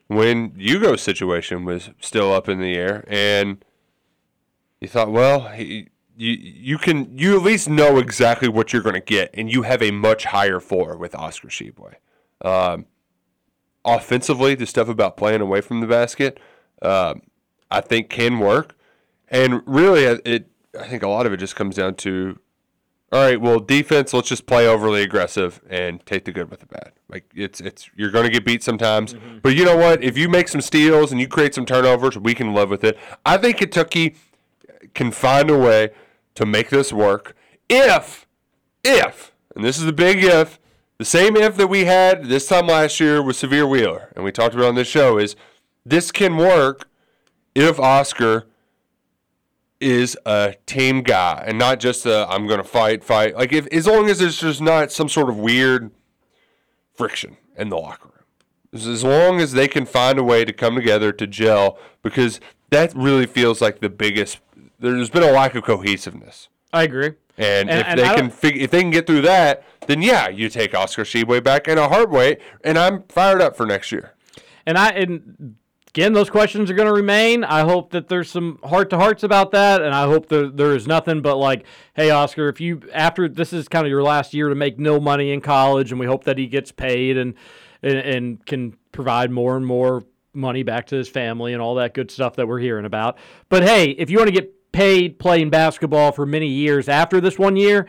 when 0.09 0.51
Ugo's 0.53 1.03
situation 1.03 1.65
was 1.65 1.91
still 2.01 2.33
up 2.33 2.49
in 2.49 2.61
the 2.61 2.75
air, 2.75 3.05
and 3.09 3.65
you 4.81 4.89
thought, 4.89 5.11
well, 5.13 5.49
he, 5.49 5.89
you 6.17 6.33
you 6.33 6.79
can 6.79 7.17
you 7.17 7.37
at 7.37 7.43
least 7.43 7.69
know 7.69 7.99
exactly 7.99 8.49
what 8.49 8.73
you're 8.73 8.83
going 8.83 8.95
to 8.95 9.01
get, 9.01 9.31
and 9.35 9.53
you 9.53 9.63
have 9.63 9.83
a 9.83 9.91
much 9.91 10.25
higher 10.27 10.61
floor 10.61 10.97
with 10.97 11.15
Oscar 11.15 11.49
Tshiebwe. 11.49 11.95
Um, 12.45 12.87
offensively, 13.97 14.55
the 14.55 14.67
stuff 14.67 14.89
about 14.89 15.17
playing 15.17 15.41
away 15.41 15.61
from 15.61 15.81
the 15.81 15.87
basket, 15.87 16.39
um, 16.83 17.23
I 17.71 17.81
think 17.81 18.09
can 18.09 18.39
work, 18.39 18.77
and 19.29 19.63
really, 19.67 20.05
it, 20.05 20.23
it 20.25 20.51
I 20.79 20.87
think 20.87 21.03
a 21.03 21.09
lot 21.09 21.27
of 21.27 21.33
it 21.33 21.39
just 21.39 21.57
comes 21.57 21.77
down 21.77 21.95
to 21.97 22.39
all 23.11 23.21
right, 23.21 23.41
well, 23.41 23.59
defense, 23.59 24.13
let's 24.13 24.29
just 24.29 24.45
play 24.45 24.69
overly 24.69 25.03
aggressive 25.03 25.63
and 25.71 26.05
take 26.05 26.27
the 26.27 26.33
good 26.33 26.51
with 26.51 26.61
the 26.61 26.67
bad. 26.67 26.93
Like 27.09 27.25
it's 27.35 27.59
it's 27.59 27.89
you're 27.97 28.11
going 28.11 28.27
to 28.27 28.31
get 28.31 28.45
beat 28.45 28.63
sometimes, 28.63 29.15
but 29.43 29.55
you 29.57 29.65
know 29.65 29.77
what? 29.77 30.05
If 30.05 30.19
you 30.19 30.29
make 30.29 30.47
some 30.49 30.61
steals 30.61 31.11
and 31.11 31.19
you 31.19 31.27
create 31.27 31.55
some 31.55 31.65
turnovers, 31.65 32.19
we 32.19 32.35
can 32.35 32.53
live 32.53 32.69
with 32.69 32.85
it. 32.85 32.99
I 33.25 33.39
think 33.39 33.59
Kentucky 33.59 34.17
can 34.95 35.11
find 35.11 35.49
a 35.49 35.57
way 35.57 35.91
to 36.35 36.45
make 36.45 36.69
this 36.69 36.93
work 36.93 37.35
if 37.71 38.27
if 38.85 39.33
and 39.55 39.65
this 39.65 39.79
is 39.79 39.85
the 39.85 39.93
big 39.93 40.23
if 40.23 40.61
the 40.99 41.05
same 41.05 41.37
if 41.37 41.57
that 41.57 41.69
we 41.69 41.85
had 41.85 42.25
this 42.25 42.47
time 42.47 42.67
last 42.67 42.99
year 43.01 43.23
with 43.23 43.37
Sahvir 43.37 43.69
Wheeler 43.69 44.13
and 44.17 44.25
we 44.25 44.33
talked 44.33 44.55
about 44.55 44.67
on 44.67 44.75
this 44.75 44.89
show 44.89 45.19
is 45.19 45.37
this 45.87 46.11
can 46.11 46.37
work 46.37 46.89
if 47.55 47.79
Oscar 47.79 48.47
is 49.81 50.19
a 50.27 50.57
team 50.67 51.03
guy 51.03 51.45
and 51.47 51.57
not 51.57 51.79
just 51.79 52.05
a 52.05 52.27
I'm 52.29 52.47
going 52.49 52.59
to 52.59 52.65
fight 52.69 53.05
fight 53.05 53.37
like 53.37 53.53
if 53.53 53.67
as 53.69 53.87
long 53.87 54.11
as 54.11 54.19
there's 54.19 54.41
just 54.41 54.61
not 54.61 54.91
some 54.91 55.09
sort 55.09 55.29
of 55.29 55.39
weird 55.39 55.93
friction 56.95 57.37
in 57.57 57.69
the 57.69 57.77
locker 57.79 58.09
room 58.09 58.15
as 58.93 59.05
long 59.05 59.41
as 59.41 59.53
they 59.53 59.69
can 59.69 59.87
find 59.87 60.19
a 60.19 60.25
way 60.25 60.45
to 60.45 60.53
come 60.53 60.75
together 60.75 61.13
to 61.13 61.27
gel 61.29 61.79
because 62.03 62.41
that 62.71 62.93
really 62.97 63.25
feels 63.27 63.61
like 63.61 63.79
the 63.81 63.89
biggest 63.89 64.41
there's 64.81 65.11
been 65.11 65.23
a 65.23 65.31
lack 65.31 65.55
of 65.55 65.63
cohesiveness 65.63 66.49
I 66.73 66.83
agree. 66.83 67.13
and, 67.39 67.71
And- 67.71 67.81
if 67.81 67.87
and 67.87 68.01
they 68.01 68.15
can 68.15 68.31
fig- 68.31 68.57
if 68.61 68.73
they 68.73 68.81
can 68.81 68.91
get 68.91 69.07
through 69.07 69.23
that 69.23 69.63
then 69.89 70.01
yeah 70.01 70.29
you 70.29 70.49
take 70.49 70.75
Oscar 70.75 71.03
Tshiebwe 71.03 71.43
back 71.43 71.67
in 71.67 71.77
a 71.77 71.89
hard 71.89 72.11
way 72.13 72.39
and 72.63 72.79
I'm 72.79 73.03
fired 73.09 73.43
up 73.43 73.57
for 73.57 73.67
next 73.67 73.91
year 73.91 74.15
And 74.65 74.79
I 74.79 74.91
and 74.91 75.57
again, 75.89 76.13
those 76.13 76.31
questions 76.31 76.71
are 76.71 76.75
going 76.75 76.87
to 76.87 76.93
remain. 76.93 77.43
I 77.43 77.61
hope 77.61 77.91
that 77.91 78.09
there's 78.09 78.31
some 78.31 78.61
heart 78.63 78.91
to 78.91 78.99
hearts 78.99 79.23
about 79.25 79.51
that, 79.53 79.83
and 79.83 79.95
I 79.95 80.05
hope 80.05 80.29
that 80.29 80.57
there 80.57 80.77
is 80.77 80.87
nothing 80.87 81.23
but 81.23 81.37
like, 81.39 81.67
hey, 81.95 82.11
Oscar, 82.11 82.49
if 82.49 82.61
you 82.61 82.83
after 82.93 83.29
this 83.29 83.53
is 83.53 83.67
kind 83.67 83.85
of 83.87 83.91
your 83.91 84.03
last 84.03 84.33
year 84.35 84.49
to 84.49 84.55
make 84.55 84.79
no 84.79 85.01
money 85.01 85.33
in 85.33 85.41
college, 85.41 85.91
and 85.91 85.99
we 85.99 86.07
hope 86.07 86.25
that 86.25 86.39
he 86.39 86.47
gets 86.47 86.71
paid 86.71 87.17
and 87.17 87.35
and, 87.83 87.99
and 87.99 88.47
can 88.47 88.77
provide 88.93 89.31
more 89.31 89.57
and 89.57 89.67
more 89.67 90.05
money 90.35 90.63
back 90.63 90.87
to 90.87 90.97
his 90.97 91.09
family 91.09 91.53
and 91.53 91.61
all 91.61 91.75
that 91.77 91.95
good 91.95 92.11
stuff 92.11 92.37
that 92.37 92.47
we're 92.47 92.61
hearing 92.61 92.85
about. 92.85 93.19
But 93.49 93.65
hey, 93.65 93.91
if 93.91 94.11
you 94.11 94.19
want 94.19 94.29
to 94.29 94.35
get 94.35 94.55
paid 94.71 95.19
playing 95.19 95.51
basketball 95.51 96.13
for 96.13 96.27
many 96.27 96.49
years 96.49 96.89
after 96.89 97.21
this 97.21 97.39
one 97.39 97.57
year, 97.57 97.89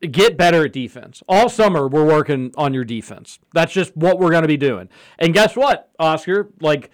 get 0.00 0.36
better 0.36 0.64
at 0.64 0.72
defense. 0.72 1.22
All 1.28 1.48
summer 1.48 1.88
we're 1.88 2.06
working 2.06 2.52
on 2.56 2.74
your 2.74 2.84
defense. 2.84 3.38
That's 3.52 3.72
just 3.72 3.96
what 3.96 4.18
we're 4.18 4.30
going 4.30 4.42
to 4.42 4.48
be 4.48 4.56
doing. 4.56 4.88
And 5.18 5.34
guess 5.34 5.56
what, 5.56 5.90
Oscar? 5.98 6.50
Like 6.60 6.90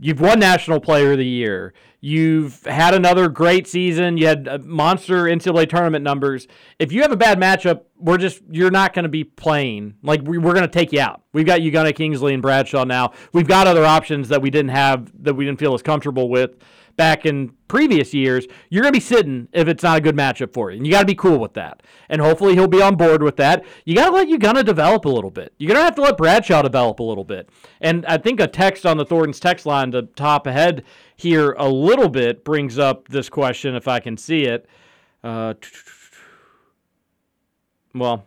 you've 0.00 0.20
won 0.20 0.40
national 0.40 0.80
player 0.80 1.12
of 1.12 1.18
the 1.18 1.26
year. 1.26 1.72
You've 2.04 2.64
had 2.64 2.94
another 2.94 3.28
great 3.28 3.68
season. 3.68 4.16
You 4.16 4.26
had 4.26 4.48
uh, 4.48 4.58
monster 4.64 5.24
NCAA 5.24 5.68
tournament 5.68 6.02
numbers. 6.02 6.48
If 6.80 6.90
you 6.90 7.02
have 7.02 7.12
a 7.12 7.16
bad 7.16 7.38
matchup, 7.38 7.82
we're 7.96 8.18
just 8.18 8.42
you're 8.50 8.72
not 8.72 8.92
going 8.92 9.04
to 9.04 9.08
be 9.08 9.22
playing. 9.22 9.94
Like 10.02 10.20
we, 10.24 10.36
we're 10.36 10.54
going 10.54 10.66
to 10.66 10.68
take 10.68 10.92
you 10.92 11.00
out. 11.00 11.22
We've 11.32 11.46
got 11.46 11.60
Ugonna 11.60 11.94
Kingsley 11.94 12.34
and 12.34 12.42
Bradshaw 12.42 12.82
now. 12.82 13.12
We've 13.32 13.46
got 13.46 13.68
other 13.68 13.84
options 13.84 14.28
that 14.30 14.42
we 14.42 14.50
didn't 14.50 14.70
have 14.70 15.12
that 15.22 15.34
we 15.34 15.44
didn't 15.44 15.60
feel 15.60 15.74
as 15.74 15.82
comfortable 15.82 16.28
with 16.28 16.56
back 16.96 17.26
in 17.26 17.52
previous 17.68 18.12
years, 18.12 18.46
you're 18.68 18.82
going 18.82 18.92
to 18.92 18.96
be 18.96 19.04
sitting 19.04 19.48
if 19.52 19.68
it's 19.68 19.82
not 19.82 19.98
a 19.98 20.00
good 20.00 20.16
matchup 20.16 20.52
for 20.52 20.70
you. 20.70 20.76
And 20.76 20.86
you 20.86 20.92
got 20.92 21.00
to 21.00 21.06
be 21.06 21.14
cool 21.14 21.38
with 21.38 21.54
that. 21.54 21.82
And 22.08 22.20
hopefully 22.20 22.54
he'll 22.54 22.68
be 22.68 22.82
on 22.82 22.96
board 22.96 23.22
with 23.22 23.36
that. 23.36 23.64
You 23.84 23.94
got 23.94 24.10
to 24.10 24.12
let 24.12 24.28
Ugonna 24.28 24.64
develop 24.64 25.04
a 25.04 25.08
little 25.08 25.30
bit. 25.30 25.54
You're 25.58 25.68
going 25.68 25.80
to 25.80 25.84
have 25.84 25.94
to 25.96 26.02
let 26.02 26.16
Bradshaw 26.16 26.62
develop 26.62 27.00
a 27.00 27.02
little 27.02 27.24
bit. 27.24 27.48
And 27.80 28.04
I 28.06 28.18
think 28.18 28.40
a 28.40 28.46
text 28.46 28.84
on 28.84 28.96
the 28.96 29.04
Thornton's 29.04 29.40
text 29.40 29.66
line 29.66 29.90
to 29.92 30.02
top 30.02 30.46
ahead 30.46 30.84
here 31.16 31.52
a 31.52 31.68
little 31.68 32.08
bit 32.08 32.44
brings 32.44 32.78
up 32.78 33.08
this 33.08 33.28
question, 33.28 33.74
if 33.74 33.88
I 33.88 34.00
can 34.00 34.16
see 34.16 34.44
it. 34.44 34.66
Uh, 35.24 35.54
well, 37.94 38.24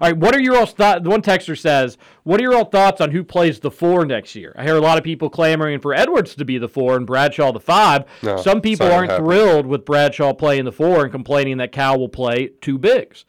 all 0.00 0.08
right, 0.08 0.16
what 0.16 0.34
are 0.34 0.40
your 0.40 0.56
all 0.56 0.66
thoughts? 0.66 1.06
One 1.06 1.22
texter 1.22 1.58
says, 1.58 1.98
"What 2.22 2.40
are 2.40 2.42
your 2.42 2.54
all 2.54 2.64
thoughts 2.66 3.00
on 3.00 3.10
who 3.10 3.24
plays 3.24 3.60
the 3.60 3.70
four 3.70 4.04
next 4.06 4.34
year?" 4.34 4.54
I 4.56 4.64
hear 4.64 4.76
a 4.76 4.80
lot 4.80 4.98
of 4.98 5.04
people 5.04 5.28
clamoring 5.30 5.80
for 5.80 5.94
Edwards 5.94 6.34
to 6.36 6.44
be 6.44 6.58
the 6.58 6.68
four 6.68 6.96
and 6.96 7.06
Bradshaw 7.06 7.52
the 7.52 7.60
five. 7.60 8.04
No, 8.22 8.36
Some 8.36 8.60
people 8.60 8.86
aren't 8.92 9.10
thrilled 9.18 9.66
with 9.66 9.84
Bradshaw 9.84 10.32
playing 10.34 10.64
the 10.64 10.72
four 10.72 11.02
and 11.02 11.10
complaining 11.12 11.56
that 11.58 11.72
Cal 11.72 11.98
will 11.98 12.08
play 12.08 12.50
two 12.60 12.78
bigs. 12.78 13.24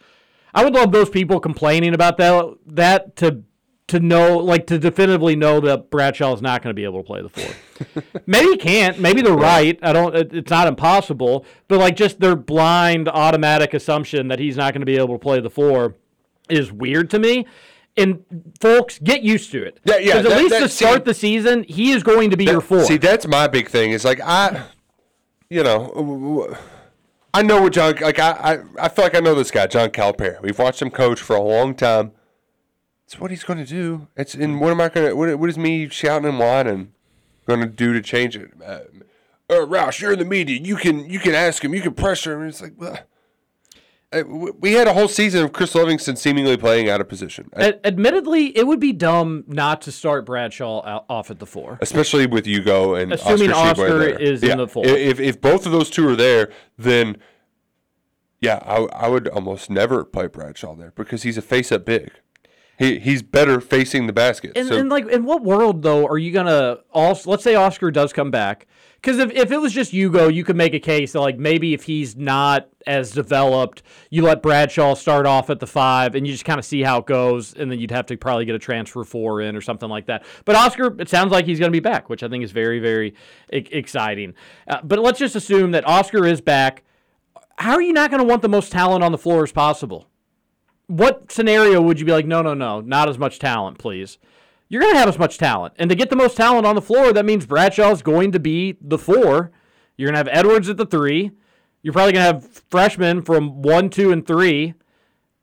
I 0.53 0.63
would 0.63 0.73
love 0.73 0.91
those 0.91 1.09
people 1.09 1.39
complaining 1.39 1.93
about 1.93 2.17
that 2.17 2.45
that 2.67 3.15
to 3.17 3.43
to 3.87 3.99
know 3.99 4.37
like 4.37 4.67
to 4.67 4.77
definitively 4.77 5.35
know 5.35 5.59
that 5.59 5.89
Bradshaw 5.89 6.33
is 6.35 6.41
not 6.43 6.61
going 6.61 6.69
to 6.69 6.75
be 6.75 6.83
able 6.83 6.99
to 6.99 7.07
play 7.07 7.21
the 7.23 7.29
four. 7.29 8.03
Maybe 8.27 8.49
he 8.51 8.57
can't. 8.57 8.99
Maybe 8.99 9.21
they're 9.23 9.33
right. 9.33 9.79
I 9.81 9.93
don't. 9.93 10.15
it- 10.15 10.31
It's 10.33 10.51
not 10.51 10.67
impossible. 10.67 11.43
But 11.67 11.79
like 11.79 11.95
just 11.95 12.19
their 12.19 12.35
blind 12.35 13.09
automatic 13.09 13.73
assumption 13.73 14.27
that 14.27 14.37
he's 14.37 14.57
not 14.57 14.73
going 14.73 14.81
to 14.81 14.85
be 14.85 14.97
able 14.97 15.15
to 15.15 15.19
play 15.19 15.39
the 15.39 15.49
four 15.49 15.95
is 16.49 16.71
weird 16.71 17.09
to 17.11 17.19
me. 17.19 17.45
And 17.97 18.23
folks, 18.61 18.97
get 18.99 19.23
used 19.23 19.51
to 19.51 19.63
it. 19.65 19.79
Yeah, 19.83 19.97
yeah, 19.97 20.13
'Cause 20.13 20.25
at 20.25 20.29
that- 20.29 20.37
least 20.37 20.49
that- 20.51 20.59
to 20.61 20.69
start 20.69 21.05
the 21.05 21.13
season, 21.13 21.63
he 21.63 21.91
is 21.91 22.03
going 22.03 22.29
to 22.29 22.37
be 22.37 22.45
your 22.45 22.61
four. 22.61 22.83
See, 22.85 22.97
that's 22.97 23.27
my 23.27 23.47
big 23.47 23.67
thing. 23.69 23.91
Is 23.91 24.05
like 24.05 24.21
I, 24.21 24.63
you 25.49 25.63
know, 25.63 26.55
I 27.33 27.41
know 27.41 27.61
what 27.63 27.73
John. 27.73 27.95
Like 27.99 28.19
I, 28.19 28.31
I, 28.31 28.85
I 28.85 28.89
feel 28.89 29.03
like 29.05 29.15
I 29.15 29.19
know 29.19 29.35
this 29.35 29.51
guy, 29.51 29.67
John 29.67 29.89
Calipari. 29.89 30.41
We've 30.41 30.57
watched 30.57 30.81
him 30.81 30.91
coach 30.91 31.19
for 31.19 31.35
a 31.35 31.41
long 31.41 31.75
time. 31.75 32.11
It's 33.05 33.19
what 33.19 33.31
he's 33.31 33.43
going 33.43 33.59
to 33.59 33.65
do. 33.65 34.07
It's 34.15 34.33
and 34.35 34.61
what 34.61 34.71
am 34.71 34.79
I 34.79 34.89
going 34.89 35.07
to? 35.09 35.13
What, 35.15 35.37
what 35.39 35.49
is 35.49 35.57
me 35.57 35.89
shouting 35.89 36.27
and 36.29 36.39
whining 36.39 36.93
going 37.47 37.59
to 37.61 37.65
do 37.67 37.91
to 37.93 38.01
change 38.01 38.35
it? 38.37 38.51
Uh, 38.63 38.79
uh, 39.49 39.65
Roush, 39.65 39.99
you're 39.99 40.13
in 40.13 40.19
the 40.19 40.25
media. 40.25 40.59
You 40.61 40.75
can 40.77 41.09
you 41.09 41.19
can 41.19 41.33
ask 41.33 41.65
him. 41.65 41.73
You 41.73 41.81
can 41.81 41.95
pressure 41.95 42.39
him. 42.39 42.47
It's 42.47 42.61
like. 42.61 42.73
well, 42.77 42.97
Uh, 44.11 44.23
we 44.59 44.73
had 44.73 44.87
a 44.87 44.93
whole 44.93 45.07
season 45.07 45.43
of 45.43 45.53
Chris 45.53 45.75
Livingston 45.75 46.15
seemingly 46.15 46.57
playing 46.57 46.89
out 46.89 46.99
of 46.99 47.07
position, 47.07 47.47
Ad- 47.55 47.79
admittedly, 47.83 48.57
it 48.57 48.65
would 48.65 48.79
be 48.79 48.91
dumb 48.91 49.43
not 49.45 49.83
to 49.83 49.91
start 49.91 50.25
Bradshaw 50.25 50.83
out, 50.83 51.05
off 51.07 51.29
at 51.29 51.37
the 51.37 51.45
four. 51.45 51.77
especially 51.79 52.25
with 52.25 52.47
Ugo 52.47 52.95
and 52.95 53.13
Assuming 53.13 53.51
Oscar, 53.51 53.83
Oscar 53.83 54.03
is 54.03 54.41
in 54.41 54.57
the 54.57 54.67
four. 54.67 54.83
If 54.85 55.19
if 55.19 55.39
both 55.39 55.67
of 55.67 55.71
those 55.71 55.91
two 55.91 56.07
are 56.09 56.15
there, 56.15 56.51
then 56.75 57.17
yeah, 58.41 58.59
I, 58.65 58.77
I 59.05 59.07
would 59.09 59.27
almost 59.27 59.69
never 59.69 60.03
play 60.03 60.25
Bradshaw 60.25 60.73
there 60.73 60.91
because 60.95 61.21
he's 61.21 61.37
a 61.37 61.41
face 61.43 61.71
up 61.71 61.85
big. 61.85 62.11
He 62.79 62.97
he's 62.97 63.21
better 63.21 63.61
facing 63.61 64.07
the 64.07 64.13
basket. 64.13 64.53
And, 64.55 64.69
so 64.69 64.77
and 64.77 64.89
like, 64.89 65.07
in 65.07 65.23
what 65.23 65.43
world 65.43 65.83
though 65.83 66.07
are 66.07 66.17
you 66.17 66.31
gonna? 66.31 66.79
Also, 66.91 67.29
let's 67.29 67.43
say 67.43 67.53
Oscar 67.53 67.91
does 67.91 68.11
come 68.11 68.31
back, 68.31 68.65
because 69.01 69.19
if, 69.19 69.31
if 69.31 69.51
it 69.51 69.59
was 69.59 69.73
just 69.73 69.93
Ugo, 69.93 70.27
you 70.27 70.43
could 70.43 70.55
make 70.55 70.73
a 70.73 70.79
case 70.79 71.13
that 71.13 71.21
like 71.21 71.37
maybe 71.37 71.73
if 71.73 71.83
he's 71.83 72.15
not 72.15 72.69
as 72.85 73.11
developed, 73.11 73.83
you 74.09 74.23
let 74.23 74.41
Bradshaw 74.41 74.93
start 74.95 75.25
off 75.25 75.49
at 75.49 75.59
the 75.59 75.67
five, 75.67 76.15
and 76.15 76.25
you 76.25 76.33
just 76.33 76.45
kind 76.45 76.59
of 76.59 76.65
see 76.65 76.81
how 76.81 76.99
it 76.99 77.05
goes, 77.05 77.53
and 77.53 77.71
then 77.71 77.79
you'd 77.79 77.91
have 77.91 78.05
to 78.07 78.17
probably 78.17 78.45
get 78.45 78.55
a 78.55 78.59
transfer 78.59 79.03
four 79.03 79.41
in 79.41 79.55
or 79.55 79.61
something 79.61 79.89
like 79.89 80.07
that. 80.07 80.25
But 80.45 80.55
Oscar, 80.55 80.99
it 80.99 81.09
sounds 81.09 81.31
like 81.31 81.45
he's 81.45 81.59
gonna 81.59 81.71
be 81.71 81.79
back, 81.79 82.09
which 82.09 82.23
I 82.23 82.27
think 82.27 82.43
is 82.43 82.51
very 82.51 82.79
very 82.79 83.15
exciting. 83.49 84.33
Uh, 84.67 84.79
but 84.83 84.99
let's 84.99 85.19
just 85.19 85.35
assume 85.35 85.71
that 85.71 85.87
Oscar 85.87 86.25
is 86.25 86.41
back. 86.41 86.83
How 87.57 87.73
are 87.73 87.81
you 87.81 87.93
not 87.93 88.11
gonna 88.11 88.23
want 88.23 88.41
the 88.41 88.49
most 88.49 88.71
talent 88.71 89.03
on 89.03 89.11
the 89.11 89.17
floor 89.17 89.43
as 89.43 89.51
possible? 89.51 90.09
what 90.89 91.31
scenario 91.31 91.79
would 91.79 91.99
you 91.99 92.05
be 92.05 92.11
like, 92.11 92.25
no, 92.25 92.41
no, 92.41 92.55
no, 92.55 92.81
not 92.81 93.07
as 93.09 93.19
much 93.19 93.37
talent, 93.37 93.77
please? 93.77 94.17
You're 94.69 94.81
going 94.81 94.93
to 94.93 94.99
have 94.99 95.09
as 95.09 95.17
much 95.17 95.37
talent. 95.37 95.73
And 95.77 95.89
to 95.89 95.95
get 95.95 96.09
the 96.09 96.15
most 96.15 96.37
talent 96.37 96.65
on 96.65 96.75
the 96.75 96.81
floor, 96.81 97.11
that 97.11 97.25
means 97.25 97.45
Bradshaw's 97.45 98.01
going 98.01 98.31
to 98.31 98.39
be 98.39 98.77
the 98.79 98.99
four. 98.99 99.51
You're 99.97 100.07
going 100.07 100.23
to 100.23 100.31
have 100.31 100.37
Edwards 100.37 100.69
at 100.69 100.77
the 100.77 100.85
three. 100.85 101.31
You're 101.81 101.93
probably 101.93 102.13
going 102.13 102.25
to 102.25 102.33
have 102.33 102.63
freshmen 102.69 103.23
from 103.23 103.61
one, 103.61 103.89
two, 103.89 104.11
and 104.11 104.25
three. 104.25 104.75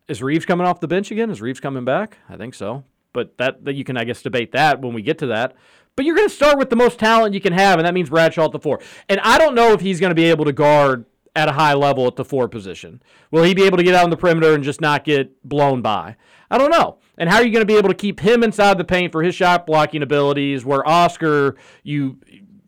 Is 0.08 0.22
Reeves 0.22 0.46
coming 0.46 0.66
off 0.66 0.80
the 0.80 0.88
bench 0.88 1.10
again? 1.10 1.30
Is 1.30 1.42
Reeves 1.42 1.60
coming 1.60 1.84
back? 1.84 2.18
I 2.28 2.36
think 2.36 2.54
so. 2.54 2.84
But 3.12 3.36
that, 3.38 3.64
that 3.64 3.74
you 3.74 3.82
can, 3.82 3.96
I 3.96 4.04
guess, 4.04 4.22
debate 4.22 4.52
that 4.52 4.80
when 4.80 4.94
we 4.94 5.02
get 5.02 5.18
to 5.18 5.26
that. 5.26 5.56
But 5.96 6.04
you're 6.04 6.14
going 6.14 6.28
to 6.28 6.34
start 6.34 6.58
with 6.58 6.70
the 6.70 6.76
most 6.76 6.98
talent 6.98 7.34
you 7.34 7.40
can 7.40 7.54
have, 7.54 7.78
and 7.78 7.86
that 7.86 7.94
means 7.94 8.10
Bradshaw 8.10 8.44
at 8.44 8.52
the 8.52 8.60
four. 8.60 8.80
And 9.08 9.18
I 9.20 9.38
don't 9.38 9.54
know 9.54 9.72
if 9.72 9.80
he's 9.80 9.98
going 9.98 10.10
to 10.10 10.14
be 10.14 10.26
able 10.26 10.44
to 10.44 10.52
guard 10.52 11.06
at 11.34 11.48
a 11.48 11.52
high 11.52 11.74
level 11.74 12.06
at 12.06 12.16
the 12.16 12.24
four 12.24 12.48
position. 12.48 13.02
Will 13.30 13.42
he 13.42 13.54
be 13.54 13.64
able 13.64 13.78
to 13.78 13.82
get 13.82 13.94
out 13.94 14.04
on 14.04 14.10
the 14.10 14.16
perimeter 14.16 14.54
and 14.54 14.62
just 14.62 14.80
not 14.80 15.04
get 15.04 15.42
blown 15.42 15.82
by? 15.82 16.16
I 16.50 16.58
don't 16.58 16.70
know. 16.70 16.98
And 17.18 17.30
how 17.30 17.36
are 17.36 17.44
you 17.44 17.50
going 17.50 17.62
to 17.62 17.66
be 17.66 17.78
able 17.78 17.88
to 17.88 17.94
keep 17.94 18.20
him 18.20 18.42
inside 18.42 18.78
the 18.78 18.84
paint 18.84 19.12
for 19.12 19.22
his 19.22 19.34
shot 19.34 19.66
blocking 19.66 20.02
abilities 20.02 20.64
where 20.64 20.86
Oscar 20.86 21.56
you 21.82 22.18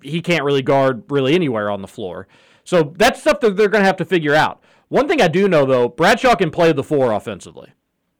he 0.02 0.20
can't 0.20 0.44
really 0.44 0.62
guard 0.62 1.02
really 1.10 1.34
anywhere 1.34 1.70
on 1.70 1.82
the 1.82 1.88
floor. 1.88 2.28
So 2.64 2.94
that's 2.96 3.20
stuff 3.20 3.40
that 3.40 3.56
they're 3.56 3.68
going 3.68 3.82
to 3.82 3.86
have 3.86 3.96
to 3.96 4.04
figure 4.04 4.34
out. 4.34 4.62
One 4.88 5.08
thing 5.08 5.20
I 5.20 5.28
do 5.28 5.48
know 5.48 5.66
though, 5.66 5.88
Bradshaw 5.88 6.34
can 6.34 6.50
play 6.50 6.72
the 6.72 6.84
four 6.84 7.12
offensively. 7.12 7.72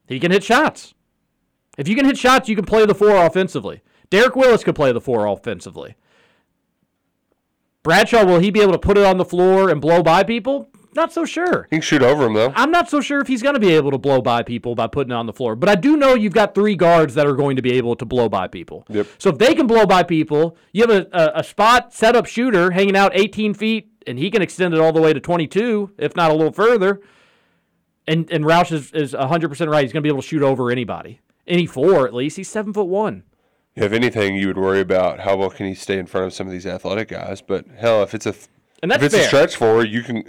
He 0.07 0.19
can 0.19 0.33
hit 0.33 0.45
shots. 0.45 0.95
If 1.77 1.87
you 1.87 1.95
can 1.95 2.05
hit 2.05 2.19
shots, 2.19 2.49
you 2.49 2.57
can 2.57 2.65
play 2.65 2.85
the 2.85 2.95
four 2.95 3.25
offensively. 3.25 3.83
Derek 4.11 4.37
Willis 4.37 4.65
could 4.65 4.75
play 4.75 4.93
the 4.93 5.01
four 5.01 5.27
offensively. 5.27 5.97
Bradshaw, 7.83 8.25
will 8.25 8.41
he 8.41 8.51
be 8.51 8.61
able 8.61 8.73
to 8.73 8.79
put 8.79 8.99
it 8.99 9.05
on 9.05 9.17
the 9.17 9.25
floor 9.25 9.71
and 9.71 9.81
blow 9.81 10.03
by 10.03 10.23
people? 10.25 10.69
Not 10.95 11.13
so 11.13 11.25
sure. 11.25 11.67
He 11.71 11.77
can 11.77 11.81
shoot 11.83 12.03
over 12.03 12.27
him 12.27 12.35
though. 12.35 12.53
I'm 12.57 12.71
not 12.71 12.89
so 12.89 13.01
sure 13.01 13.21
if 13.21 13.29
he's 13.29 13.43
going 13.43 13.55
to 13.55 13.61
be 13.61 13.73
able 13.73 13.91
to 13.91 13.99
blow 13.99 14.21
by 14.21 14.43
people 14.43 14.75
by 14.75 14.87
putting 14.87 15.11
it 15.13 15.15
on 15.15 15.27
the 15.27 15.33
floor. 15.33 15.55
But 15.55 15.69
I 15.69 15.75
do 15.75 15.97
know 15.97 16.15
you've 16.15 16.33
got 16.33 16.55
three 16.55 16.75
guards 16.75 17.15
that 17.15 17.27
are 17.27 17.35
going 17.35 17.57
to 17.57 17.63
be 17.63 17.73
able 17.73 17.95
to 17.97 18.05
blow 18.05 18.29
by 18.29 18.49
people. 18.49 18.85
Yep. 18.89 19.07
So 19.19 19.31
if 19.31 19.39
they 19.39 19.55
can 19.55 19.67
blow 19.67 19.87
by 19.87 20.03
people, 20.03 20.57
you 20.73 20.87
have 20.87 20.91
a, 20.91 21.07
a, 21.13 21.41
a 21.41 21.45
spot 21.45 21.93
setup 21.93 22.27
shooter 22.27 22.71
hanging 22.71 22.97
out 22.97 23.13
18 23.15 23.55
feet, 23.55 23.91
and 24.07 24.19
he 24.19 24.31
can 24.31 24.43
extend 24.43 24.75
it 24.75 24.81
all 24.81 24.93
the 24.93 25.01
way 25.01 25.13
to 25.13 25.21
22, 25.21 25.93
if 25.99 26.17
not 26.17 26.31
a 26.31 26.35
little 26.35 26.53
further. 26.53 27.01
And 28.07 28.31
and 28.33 28.45
Roush 28.45 28.73
is, 28.73 28.91
is 28.93 29.13
100% 29.13 29.69
right. 29.71 29.83
He's 29.83 29.93
going 29.93 30.03
to 30.03 30.07
be 30.07 30.09
able 30.09 30.23
to 30.23 30.27
shoot 30.29 30.43
over 30.43 30.71
anybody. 30.71 31.21
Any 31.47 31.67
four, 31.67 32.07
at 32.07 32.15
least. 32.15 32.37
He's 32.39 32.49
seven 32.49 32.73
foot 32.73 32.87
one. 32.89 33.25
If 33.77 33.93
anything, 33.93 34.35
you 34.35 34.49
would 34.49 34.59
worry 34.59 34.81
about 34.81 35.21
how 35.21 35.37
well 35.37 35.51
can 35.51 35.67
he 35.67 35.75
stay 35.75 35.99
in 35.99 36.07
front 36.07 36.27
of 36.27 36.33
some 36.33 36.47
of 36.47 36.53
these 36.53 36.67
athletic 36.67 37.09
guys. 37.09 37.41
But 37.43 37.67
hell, 37.77 38.03
if 38.03 38.15
it's 38.15 38.27
a 38.27 38.35
And 38.83 38.91
that's 38.91 39.03
if 39.03 39.07
it's 39.07 39.15
fair. 39.15 39.25
a 39.25 39.29
stretch 39.29 39.57
four, 39.57 39.85
you 39.85 40.03
can 40.03 40.25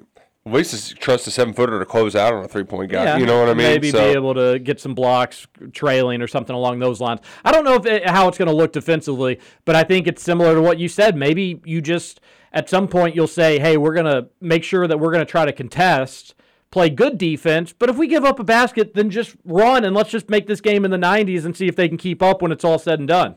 at 0.49 0.55
least 0.55 0.95
trust 0.97 1.27
a 1.27 1.31
seven 1.31 1.53
footer 1.53 1.79
to 1.79 1.85
close 1.85 2.15
out 2.15 2.33
on 2.33 2.43
a 2.43 2.47
three 2.47 2.63
point 2.63 2.91
guy. 2.91 3.03
Yeah, 3.03 3.17
you 3.17 3.25
know 3.25 3.39
what 3.39 3.49
I 3.49 3.53
mean? 3.53 3.67
Maybe 3.67 3.91
So- 3.91 3.99
be 3.99 4.15
able 4.15 4.33
to 4.35 4.59
get 4.59 4.79
some 4.79 4.93
blocks 4.93 5.47
trailing 5.73 6.21
or 6.21 6.27
something 6.27 6.55
along 6.55 6.79
those 6.79 6.99
lines. 6.99 7.19
I 7.45 7.51
don't 7.51 7.63
know 7.63 7.75
if 7.75 7.85
it, 7.85 8.07
how 8.07 8.27
it's 8.27 8.37
going 8.37 8.49
to 8.49 8.55
look 8.55 8.73
defensively, 8.73 9.39
but 9.65 9.75
I 9.75 9.83
think 9.83 10.07
it's 10.07 10.21
similar 10.23 10.55
to 10.55 10.61
what 10.61 10.79
you 10.79 10.87
said. 10.87 11.15
Maybe 11.15 11.61
you 11.65 11.81
just 11.81 12.19
at 12.51 12.69
some 12.69 12.87
point 12.87 13.15
you'll 13.15 13.27
say, 13.27 13.59
"Hey, 13.59 13.77
we're 13.77 13.93
going 13.93 14.05
to 14.05 14.27
make 14.41 14.63
sure 14.63 14.87
that 14.87 14.99
we're 14.99 15.11
going 15.11 15.25
to 15.25 15.31
try 15.31 15.45
to 15.45 15.53
contest." 15.53 16.35
Play 16.71 16.91
good 16.91 17.17
defense, 17.17 17.73
but 17.73 17.89
if 17.89 17.95
we 17.97 18.05
give 18.05 18.23
up 18.23 18.39
a 18.39 18.43
basket, 18.43 18.93
then 18.93 19.09
just 19.09 19.35
run 19.43 19.83
and 19.83 19.95
let's 19.95 20.11
just 20.11 20.29
make 20.29 20.45
this 20.45 20.61
game 20.61 20.85
in 20.85 20.91
the 20.91 20.97
90s 20.99 21.43
and 21.43 21.57
see 21.57 21.67
if 21.67 21.75
they 21.75 21.87
can 21.87 21.97
keep 21.97 22.21
up 22.21 22.43
when 22.43 22.51
it's 22.51 22.63
all 22.63 22.77
said 22.77 22.99
and 22.99 23.07
done. 23.07 23.35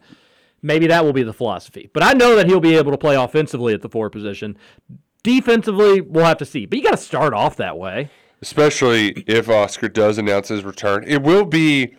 Maybe 0.60 0.86
that 0.88 1.02
will 1.02 1.14
be 1.14 1.22
the 1.22 1.32
philosophy. 1.32 1.88
But 1.94 2.02
I 2.02 2.12
know 2.12 2.36
that 2.36 2.46
he'll 2.46 2.60
be 2.60 2.76
able 2.76 2.92
to 2.92 2.98
play 2.98 3.16
offensively 3.16 3.72
at 3.72 3.80
the 3.80 3.88
four 3.88 4.10
position. 4.10 4.58
Defensively, 5.23 6.01
we'll 6.01 6.25
have 6.25 6.39
to 6.39 6.45
see. 6.45 6.66
But 6.66 6.79
you 6.79 6.85
got 6.85 6.91
to 6.93 6.97
start 6.97 7.33
off 7.35 7.57
that 7.57 7.79
way. 7.79 8.11
especially 8.41 9.11
if 9.29 9.49
Oscar 9.49 9.89
does 9.89 10.18
announce 10.18 10.49
his 10.49 10.64
return. 10.64 11.05
It 11.07 11.23
will 11.23 11.45
be, 11.45 11.95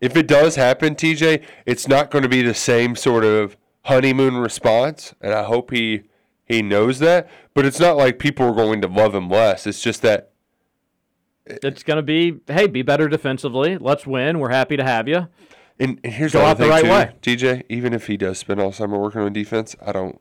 if 0.00 0.16
it 0.16 0.28
does 0.28 0.54
happen, 0.54 0.94
TJ, 0.94 1.42
it's 1.66 1.88
not 1.88 2.10
going 2.10 2.22
to 2.22 2.28
be 2.28 2.40
the 2.42 2.54
same 2.54 2.94
sort 2.94 3.24
of 3.24 3.56
honeymoon 3.82 4.36
response, 4.36 5.14
and 5.20 5.32
I 5.34 5.42
hope 5.44 5.72
he 5.72 6.02
he 6.44 6.62
knows 6.62 6.98
that. 7.00 7.28
But 7.52 7.66
it's 7.66 7.80
not 7.80 7.96
like 7.96 8.18
people 8.18 8.46
are 8.46 8.54
going 8.54 8.80
to 8.82 8.88
love 8.88 9.14
him 9.14 9.28
less. 9.28 9.66
It's 9.66 9.82
just 9.82 10.00
that 10.02 10.30
It's 11.46 11.82
going 11.82 11.96
to 11.96 12.02
be, 12.02 12.40
hey, 12.46 12.66
be 12.68 12.82
better 12.82 13.08
defensively. 13.08 13.76
Let's 13.76 14.06
win. 14.06 14.38
We're 14.38 14.50
happy 14.50 14.76
to 14.76 14.84
have 14.84 15.08
you. 15.08 15.26
And, 15.80 15.98
and 16.04 16.12
here's 16.12 16.32
Go 16.32 16.40
the 16.40 16.44
out 16.46 16.58
the 16.58 16.68
right 16.68 17.20
too, 17.22 17.36
TJ. 17.36 17.64
Even 17.68 17.92
if 17.92 18.06
he 18.06 18.16
does 18.16 18.38
spend 18.38 18.60
all 18.60 18.72
summer 18.72 18.98
working 18.98 19.20
on 19.22 19.32
defense, 19.32 19.74
I 19.84 19.92
don't. 19.92 20.20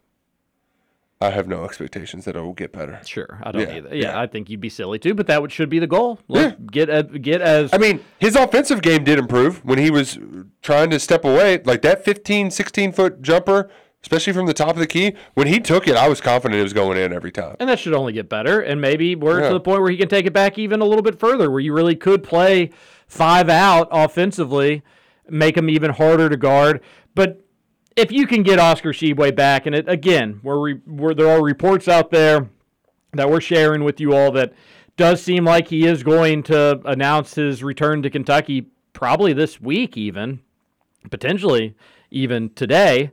I 1.19 1.31
have 1.31 1.47
no 1.47 1.63
expectations 1.65 2.25
that 2.25 2.35
it 2.35 2.41
will 2.41 2.53
get 2.53 2.71
better. 2.71 2.99
Sure, 3.05 3.39
I 3.43 3.51
don't 3.51 3.61
Yeah, 3.63 3.75
either. 3.77 3.89
Yeah, 3.95 4.11
yeah. 4.11 4.19
I 4.21 4.27
think 4.27 4.49
you'd 4.51 4.61
be 4.61 4.69
silly 4.69 4.99
too, 4.99 5.15
but 5.15 5.25
that 5.27 5.41
would, 5.41 5.51
should 5.51 5.69
be 5.69 5.79
the 5.79 5.87
goal. 5.87 6.19
Let's 6.27 6.55
get 6.71 6.89
a, 6.89 7.01
get 7.03 7.41
as 7.41 7.73
I 7.73 7.77
mean, 7.79 8.01
his 8.19 8.35
offensive 8.35 8.81
game 8.83 9.03
did 9.03 9.17
improve 9.17 9.65
when 9.65 9.79
he 9.79 9.89
was 9.89 10.19
trying 10.61 10.91
to 10.91 10.99
step 10.99 11.25
away. 11.25 11.59
Like 11.65 11.81
that 11.81 12.05
15, 12.05 12.51
16 12.51 12.91
foot 12.91 13.21
jumper, 13.23 13.67
especially 14.03 14.31
from 14.33 14.45
the 14.45 14.53
top 14.53 14.69
of 14.69 14.77
the 14.77 14.85
key, 14.85 15.13
when 15.33 15.47
he 15.47 15.59
took 15.59 15.87
it, 15.87 15.95
I 15.95 16.07
was 16.07 16.21
confident 16.21 16.59
it 16.59 16.63
was 16.63 16.73
going 16.73 16.99
in 16.99 17.11
every 17.11 17.31
time. 17.31 17.55
and 17.59 17.67
that 17.67 17.79
should 17.79 17.93
only 17.95 18.13
get 18.13 18.29
better. 18.29 18.61
And 18.61 18.79
maybe 18.79 19.15
we're 19.15 19.39
Yeah. 19.41 19.47
to 19.47 19.53
the 19.55 19.59
point 19.59 19.81
where 19.81 19.89
he 19.89 19.97
can 19.97 20.09
take 20.09 20.27
it 20.27 20.33
back 20.33 20.59
even 20.59 20.81
a 20.81 20.85
little 20.85 21.01
bit 21.03 21.19
further, 21.19 21.49
where 21.49 21.59
you 21.59 21.73
really 21.73 21.95
could 21.95 22.21
play 22.23 22.69
five 23.07 23.49
out 23.49 23.87
offensively, 23.91 24.83
make 25.29 25.57
him 25.57 25.67
even 25.67 25.89
harder 25.91 26.29
to 26.29 26.37
guard. 26.37 26.81
But 27.15 27.41
if 27.97 28.11
you 28.11 28.27
can 28.27 28.43
get 28.43 28.59
Oscar 28.59 28.93
Tshiebwe 28.93 29.35
back, 29.35 29.65
and 29.65 29.75
it 29.75 29.89
again, 29.89 30.39
where 30.43 30.59
we 30.59 30.73
where 30.85 31.13
there 31.13 31.27
are 31.27 31.43
reports 31.43 31.87
out 31.87 32.11
there 32.11 32.47
that 33.13 33.29
we're 33.29 33.41
sharing 33.41 33.83
with 33.83 33.99
you 33.99 34.13
all 34.13 34.31
that 34.33 34.53
does 34.95 35.21
seem 35.21 35.43
like 35.43 35.67
he 35.67 35.85
is 35.85 36.03
going 36.03 36.43
to 36.43 36.79
announce 36.85 37.35
his 37.35 37.63
return 37.63 38.01
to 38.03 38.09
Kentucky 38.09 38.67
probably 38.93 39.33
this 39.33 39.59
week, 39.59 39.97
even 39.97 40.39
potentially 41.09 41.75
even 42.11 42.51
today. 42.53 43.11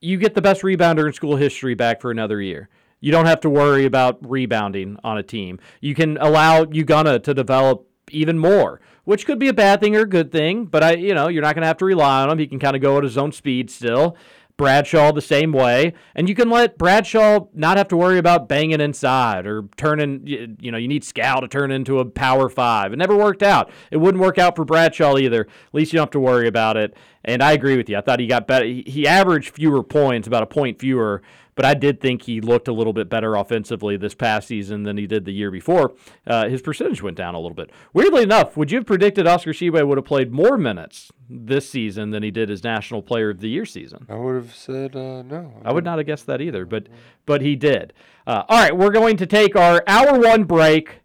You 0.00 0.18
get 0.18 0.34
the 0.34 0.42
best 0.42 0.62
rebounder 0.62 1.06
in 1.06 1.12
school 1.12 1.36
history 1.36 1.74
back 1.74 2.00
for 2.00 2.10
another 2.10 2.40
year. 2.40 2.68
You 2.98 3.12
don't 3.12 3.26
have 3.26 3.40
to 3.40 3.50
worry 3.50 3.84
about 3.84 4.18
rebounding 4.28 4.96
on 5.04 5.18
a 5.18 5.22
team. 5.22 5.60
You 5.80 5.94
can 5.94 6.16
allow 6.18 6.64
Ugonna 6.64 7.22
to 7.22 7.34
develop 7.34 7.86
even 8.10 8.38
more, 8.38 8.80
which 9.04 9.26
could 9.26 9.38
be 9.38 9.48
a 9.48 9.54
bad 9.54 9.80
thing 9.80 9.96
or 9.96 10.00
a 10.00 10.08
good 10.08 10.30
thing. 10.32 10.66
But 10.66 10.82
I, 10.82 10.92
you 10.94 11.14
know, 11.14 11.28
you're 11.28 11.42
not 11.42 11.54
going 11.54 11.62
to 11.62 11.68
have 11.68 11.78
to 11.78 11.84
rely 11.84 12.22
on 12.22 12.30
him. 12.30 12.38
He 12.38 12.46
can 12.46 12.58
kind 12.58 12.76
of 12.76 12.82
go 12.82 12.98
at 12.98 13.04
his 13.04 13.18
own 13.18 13.32
speed 13.32 13.70
still. 13.70 14.16
Bradshaw 14.58 15.12
the 15.12 15.22
same 15.22 15.50
way, 15.50 15.94
and 16.14 16.28
you 16.28 16.34
can 16.34 16.50
let 16.50 16.78
Bradshaw 16.78 17.46
not 17.54 17.78
have 17.78 17.88
to 17.88 17.96
worry 17.96 18.18
about 18.18 18.48
banging 18.48 18.82
inside 18.82 19.46
or 19.46 19.64
turning. 19.76 20.26
You 20.60 20.70
know, 20.70 20.78
you 20.78 20.88
need 20.88 21.04
Skal 21.04 21.40
to 21.40 21.48
turn 21.48 21.72
into 21.72 21.98
a 21.98 22.04
power 22.04 22.48
five. 22.48 22.92
It 22.92 22.96
never 22.96 23.16
worked 23.16 23.42
out. 23.42 23.70
It 23.90 23.96
wouldn't 23.96 24.22
work 24.22 24.38
out 24.38 24.54
for 24.54 24.64
Bradshaw 24.64 25.16
either. 25.16 25.40
At 25.40 25.74
least 25.74 25.92
you 25.92 25.96
don't 25.96 26.06
have 26.06 26.10
to 26.12 26.20
worry 26.20 26.46
about 26.46 26.76
it. 26.76 26.94
And 27.24 27.42
I 27.42 27.52
agree 27.52 27.76
with 27.76 27.88
you. 27.88 27.96
I 27.96 28.02
thought 28.02 28.20
he 28.20 28.26
got 28.26 28.46
better. 28.46 28.66
He 28.66 28.84
he 28.86 29.06
averaged 29.06 29.54
fewer 29.54 29.82
points, 29.82 30.28
about 30.28 30.42
a 30.42 30.46
point 30.46 30.78
fewer, 30.78 31.22
but 31.62 31.68
I 31.68 31.74
did 31.74 32.00
think 32.00 32.22
he 32.22 32.40
looked 32.40 32.66
a 32.66 32.72
little 32.72 32.92
bit 32.92 33.08
better 33.08 33.36
offensively 33.36 33.96
this 33.96 34.16
past 34.16 34.48
season 34.48 34.82
than 34.82 34.96
he 34.96 35.06
did 35.06 35.24
the 35.24 35.32
year 35.32 35.48
before. 35.48 35.92
Uh, 36.26 36.48
his 36.48 36.60
percentage 36.60 37.02
went 37.02 37.16
down 37.16 37.36
a 37.36 37.38
little 37.38 37.54
bit. 37.54 37.70
Weirdly 37.92 38.24
enough, 38.24 38.56
would 38.56 38.72
you 38.72 38.78
have 38.78 38.86
predicted 38.86 39.28
Oscar 39.28 39.52
Tshiebwe 39.52 39.86
would 39.86 39.96
have 39.96 40.04
played 40.04 40.32
more 40.32 40.58
minutes 40.58 41.12
this 41.30 41.70
season 41.70 42.10
than 42.10 42.24
he 42.24 42.32
did 42.32 42.48
his 42.48 42.64
National 42.64 43.00
Player 43.00 43.30
of 43.30 43.38
the 43.38 43.48
Year 43.48 43.64
season? 43.64 44.06
I 44.08 44.16
would 44.16 44.34
have 44.34 44.56
said 44.56 44.96
uh, 44.96 45.22
no. 45.22 45.52
I 45.64 45.72
would 45.72 45.84
not 45.84 45.98
have 45.98 46.06
guessed 46.06 46.26
that 46.26 46.40
either, 46.40 46.66
but 46.66 46.88
but 47.26 47.42
he 47.42 47.54
did. 47.54 47.92
Uh, 48.26 48.42
all 48.48 48.58
right, 48.58 48.76
we're 48.76 48.90
going 48.90 49.16
to 49.18 49.26
take 49.26 49.54
our 49.54 49.84
hour 49.86 50.18
one 50.18 50.42
break. 50.42 51.01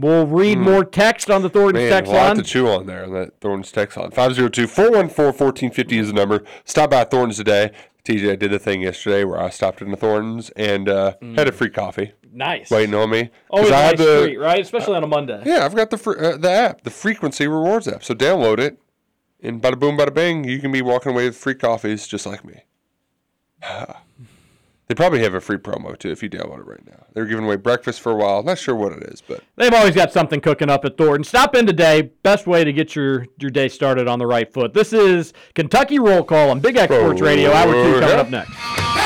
We'll 0.00 0.26
read 0.26 0.58
more 0.58 0.84
text 0.84 1.30
on 1.30 1.42
the 1.42 1.48
Thornton's 1.50 1.84
Man, 1.84 1.90
text 1.90 2.12
a 2.12 2.14
lot 2.14 2.26
line. 2.28 2.36
to 2.36 2.42
chew 2.42 2.68
on 2.68 2.86
there 2.86 3.04
on 3.04 3.12
that 3.14 3.40
Thornton's 3.40 3.72
text 3.72 3.96
line. 3.96 4.10
502-414-1450 4.10 5.92
is 5.98 6.06
the 6.08 6.12
number. 6.12 6.44
Stop 6.64 6.90
by 6.90 7.04
Thornton's 7.04 7.36
today. 7.38 7.72
TJ 8.04 8.32
I 8.32 8.36
did 8.36 8.50
the 8.52 8.58
thing 8.58 8.82
yesterday 8.82 9.24
where 9.24 9.38
I 9.40 9.50
stopped 9.50 9.82
in 9.82 9.90
the 9.90 9.96
Thornton's 9.96 10.50
and 10.50 10.88
uh, 10.88 11.14
had 11.36 11.48
a 11.48 11.52
free 11.52 11.68
coffee 11.68 12.12
Nice. 12.32 12.70
waiting 12.70 12.94
on 12.94 13.10
me. 13.10 13.30
Always 13.50 13.70
a 13.70 13.74
I 13.74 13.90
nice 13.90 13.98
the, 13.98 14.22
treat, 14.22 14.36
right? 14.38 14.60
Especially 14.60 14.94
on 14.96 15.04
a 15.04 15.06
Monday. 15.08 15.42
Yeah, 15.44 15.64
I've 15.64 15.74
got 15.74 15.90
the 15.90 15.98
fr- 15.98 16.18
uh, 16.18 16.36
the 16.36 16.50
app, 16.50 16.82
the 16.84 16.90
Frequency 16.90 17.46
Rewards 17.48 17.86
app. 17.88 18.04
So 18.04 18.14
download 18.14 18.60
it, 18.60 18.78
and 19.42 19.60
bada 19.60 19.78
boom, 19.78 19.98
bada 19.98 20.14
bang, 20.14 20.44
you 20.44 20.58
can 20.58 20.72
be 20.72 20.80
walking 20.80 21.12
away 21.12 21.24
with 21.26 21.36
free 21.36 21.54
coffees 21.54 22.06
just 22.06 22.24
like 22.24 22.44
me. 22.44 22.62
they 24.88 24.94
probably 24.94 25.20
have 25.20 25.34
a 25.34 25.40
free 25.40 25.58
promo 25.58 25.96
too 25.98 26.10
if 26.10 26.22
you 26.22 26.30
download 26.30 26.60
it 26.60 26.66
right 26.66 26.86
now. 26.86 27.04
They're 27.12 27.26
giving 27.26 27.44
away 27.44 27.56
breakfast 27.56 28.00
for 28.00 28.12
a 28.12 28.16
while. 28.16 28.42
Not 28.42 28.58
sure 28.58 28.74
what 28.74 28.92
it 28.92 29.02
is, 29.04 29.20
but 29.20 29.42
They've 29.56 29.72
always 29.72 29.94
got 29.94 30.12
something 30.12 30.40
cooking 30.40 30.70
up 30.70 30.84
at 30.84 30.96
Thornton. 30.96 31.24
Stop 31.24 31.54
in 31.54 31.66
today. 31.66 32.10
Best 32.22 32.46
way 32.46 32.64
to 32.64 32.72
get 32.72 32.96
your, 32.96 33.26
your 33.38 33.50
day 33.50 33.68
started 33.68 34.08
on 34.08 34.18
the 34.18 34.26
right 34.26 34.50
foot. 34.52 34.72
This 34.72 34.92
is 34.92 35.34
Kentucky 35.54 35.98
Roll 35.98 36.24
Call 36.24 36.50
on 36.50 36.60
Big 36.60 36.76
X 36.76 36.92
Sports 36.92 37.20
Radio. 37.20 37.52
Hour 37.52 37.72
two 37.72 38.00
coming 38.00 38.16
up 38.16 38.30
next. 38.30 38.97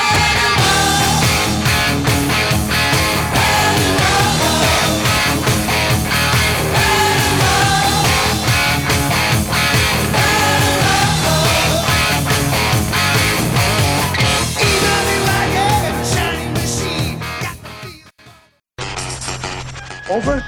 Over? 20.12 20.44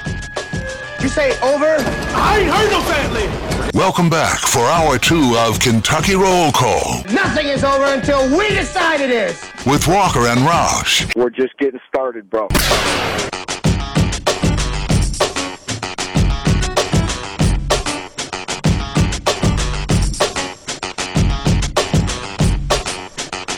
You 1.01 1.09
say 1.09 1.31
over? 1.41 1.77
I 1.79 2.41
ain't 2.41 2.51
heard 2.51 2.71
no 2.71 2.83
family. 2.83 3.71
Welcome 3.73 4.11
back 4.11 4.39
for 4.41 4.61
hour 4.61 4.99
two 4.99 5.37
of 5.39 5.59
Kentucky 5.59 6.15
Roll 6.15 6.53
Call 6.53 7.03
Nothing 7.05 7.47
is 7.49 7.65
over 7.65 7.87
until 7.87 8.37
we 8.37 8.49
decide 8.51 9.01
it 9.01 9.09
is. 9.11 9.43
with 9.67 9.89
Walker 9.89 10.27
and 10.27 10.41
Roush. 10.41 11.17
We're 11.17 11.31
just 11.31 11.57
getting 11.57 11.81
started, 11.89 12.29
bro. 12.29 12.49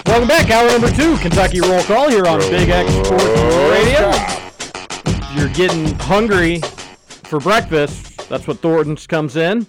Welcome 0.07 0.29
back. 0.29 0.51
Hour 0.51 0.69
number 0.71 0.91
two, 0.91 1.17
Kentucky 1.19 1.61
Roll 1.61 1.83
Call 1.83 2.09
here 2.09 2.27
on 2.27 2.39
Big 2.41 2.69
X 2.69 2.91
Sports 2.93 3.25
Radio. 3.25 4.46
You're 5.37 5.51
getting 5.51 5.95
hungry 5.99 6.61
for 6.61 7.39
breakfast, 7.41 8.27
that's 8.31 8.47
what 8.47 8.61
Thornton's 8.61 9.07
comes 9.07 9.37
in. 9.37 9.67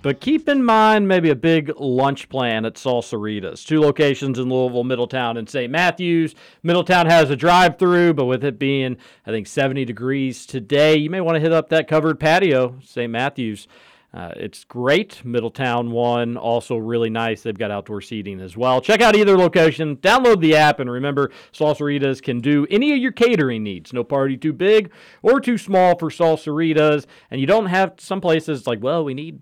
But 0.00 0.18
keep 0.18 0.48
in 0.48 0.64
mind 0.64 1.06
maybe 1.08 1.28
a 1.28 1.34
big 1.34 1.72
lunch 1.78 2.26
plan 2.30 2.64
at 2.64 2.76
Salsaritas. 2.76 3.66
Two 3.66 3.80
locations 3.80 4.38
in 4.38 4.48
Louisville, 4.48 4.82
Middletown, 4.82 5.36
and 5.36 5.46
St. 5.46 5.70
Matthews. 5.70 6.34
Middletown 6.62 7.04
has 7.04 7.28
a 7.28 7.36
drive 7.36 7.78
through, 7.78 8.14
but 8.14 8.24
with 8.24 8.42
it 8.44 8.58
being, 8.58 8.96
I 9.26 9.30
think, 9.30 9.46
70 9.46 9.84
degrees 9.84 10.46
today, 10.46 10.96
you 10.96 11.10
may 11.10 11.20
want 11.20 11.36
to 11.36 11.40
hit 11.40 11.52
up 11.52 11.68
that 11.68 11.86
covered 11.86 12.18
patio, 12.18 12.78
St. 12.82 13.12
Matthews. 13.12 13.68
Uh, 14.12 14.32
it's 14.36 14.64
great. 14.64 15.24
Middletown 15.24 15.92
one, 15.92 16.36
also 16.36 16.76
really 16.76 17.10
nice. 17.10 17.42
They've 17.42 17.56
got 17.56 17.70
outdoor 17.70 18.00
seating 18.00 18.40
as 18.40 18.56
well. 18.56 18.80
Check 18.80 19.00
out 19.00 19.14
either 19.14 19.38
location. 19.38 19.96
Download 19.98 20.40
the 20.40 20.56
app, 20.56 20.80
and 20.80 20.90
remember, 20.90 21.30
Salsaritas 21.52 22.20
can 22.20 22.40
do 22.40 22.66
any 22.70 22.92
of 22.92 22.98
your 22.98 23.12
catering 23.12 23.62
needs. 23.62 23.92
No 23.92 24.02
party 24.02 24.36
too 24.36 24.52
big 24.52 24.90
or 25.22 25.40
too 25.40 25.56
small 25.56 25.96
for 25.96 26.10
Salsaritas. 26.10 27.06
And 27.30 27.40
you 27.40 27.46
don't 27.46 27.66
have 27.66 27.94
some 27.98 28.20
places 28.20 28.66
like, 28.66 28.82
well, 28.82 29.04
we 29.04 29.14
need 29.14 29.40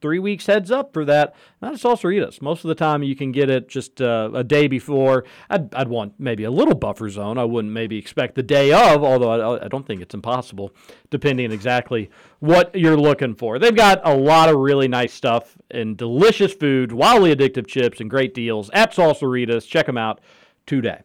three 0.00 0.18
weeks 0.18 0.46
heads 0.46 0.70
up 0.70 0.92
for 0.92 1.04
that. 1.04 1.34
Not 1.60 1.74
at 1.74 1.80
Salsaritas. 1.80 2.40
Most 2.40 2.64
of 2.64 2.68
the 2.68 2.74
time, 2.74 3.02
you 3.02 3.16
can 3.16 3.32
get 3.32 3.50
it 3.50 3.68
just 3.68 4.00
uh, 4.00 4.30
a 4.34 4.44
day 4.44 4.66
before. 4.66 5.24
I'd, 5.50 5.74
I'd 5.74 5.88
want 5.88 6.14
maybe 6.18 6.44
a 6.44 6.50
little 6.50 6.74
buffer 6.74 7.08
zone. 7.08 7.38
I 7.38 7.44
wouldn't 7.44 7.72
maybe 7.72 7.98
expect 7.98 8.34
the 8.34 8.42
day 8.42 8.72
of, 8.72 9.02
although 9.02 9.54
I, 9.56 9.64
I 9.64 9.68
don't 9.68 9.86
think 9.86 10.00
it's 10.00 10.14
impossible, 10.14 10.72
depending 11.10 11.52
exactly 11.52 12.10
what 12.40 12.74
you're 12.74 12.96
looking 12.96 13.34
for. 13.34 13.58
They've 13.58 13.74
got 13.74 14.00
a 14.04 14.14
lot 14.14 14.48
of 14.48 14.56
really 14.56 14.88
nice 14.88 15.12
stuff 15.12 15.56
and 15.70 15.96
delicious 15.96 16.54
food, 16.54 16.92
wildly 16.92 17.34
addictive 17.34 17.66
chips, 17.66 18.00
and 18.00 18.08
great 18.08 18.34
deals 18.34 18.70
at 18.72 18.92
Salsaritas. 18.92 19.66
Check 19.66 19.86
them 19.86 19.98
out 19.98 20.20
today. 20.66 21.00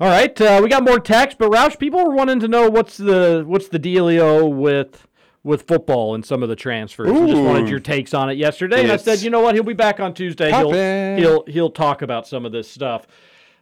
All 0.00 0.08
right, 0.08 0.40
uh, 0.40 0.60
we 0.62 0.70
got 0.70 0.82
more 0.82 0.98
text, 0.98 1.36
but 1.36 1.50
Roush, 1.50 1.78
people 1.78 2.00
are 2.00 2.10
wanting 2.10 2.40
to 2.40 2.48
know 2.48 2.70
what's 2.70 2.96
the 2.96 3.44
what's 3.46 3.68
the 3.68 3.78
dealio 3.78 4.50
with 4.50 5.06
with 5.42 5.62
football 5.66 6.14
and 6.14 6.24
some 6.24 6.42
of 6.42 6.48
the 6.48 6.56
transfers. 6.56 7.10
I 7.10 7.26
just 7.26 7.40
wanted 7.42 7.68
your 7.68 7.80
takes 7.80 8.12
on 8.12 8.28
it 8.30 8.36
yesterday, 8.36 8.82
and 8.82 8.92
I 8.92 8.96
said, 8.96 9.20
you 9.20 9.30
know 9.30 9.40
what, 9.40 9.54
he'll 9.54 9.64
be 9.64 9.72
back 9.72 9.98
on 10.00 10.12
Tuesday. 10.14 10.50
He'll 10.50 10.72
he'll 11.16 11.44
he'll 11.46 11.70
talk 11.70 12.02
about 12.02 12.26
some 12.28 12.44
of 12.44 12.52
this 12.52 12.70
stuff. 12.70 13.06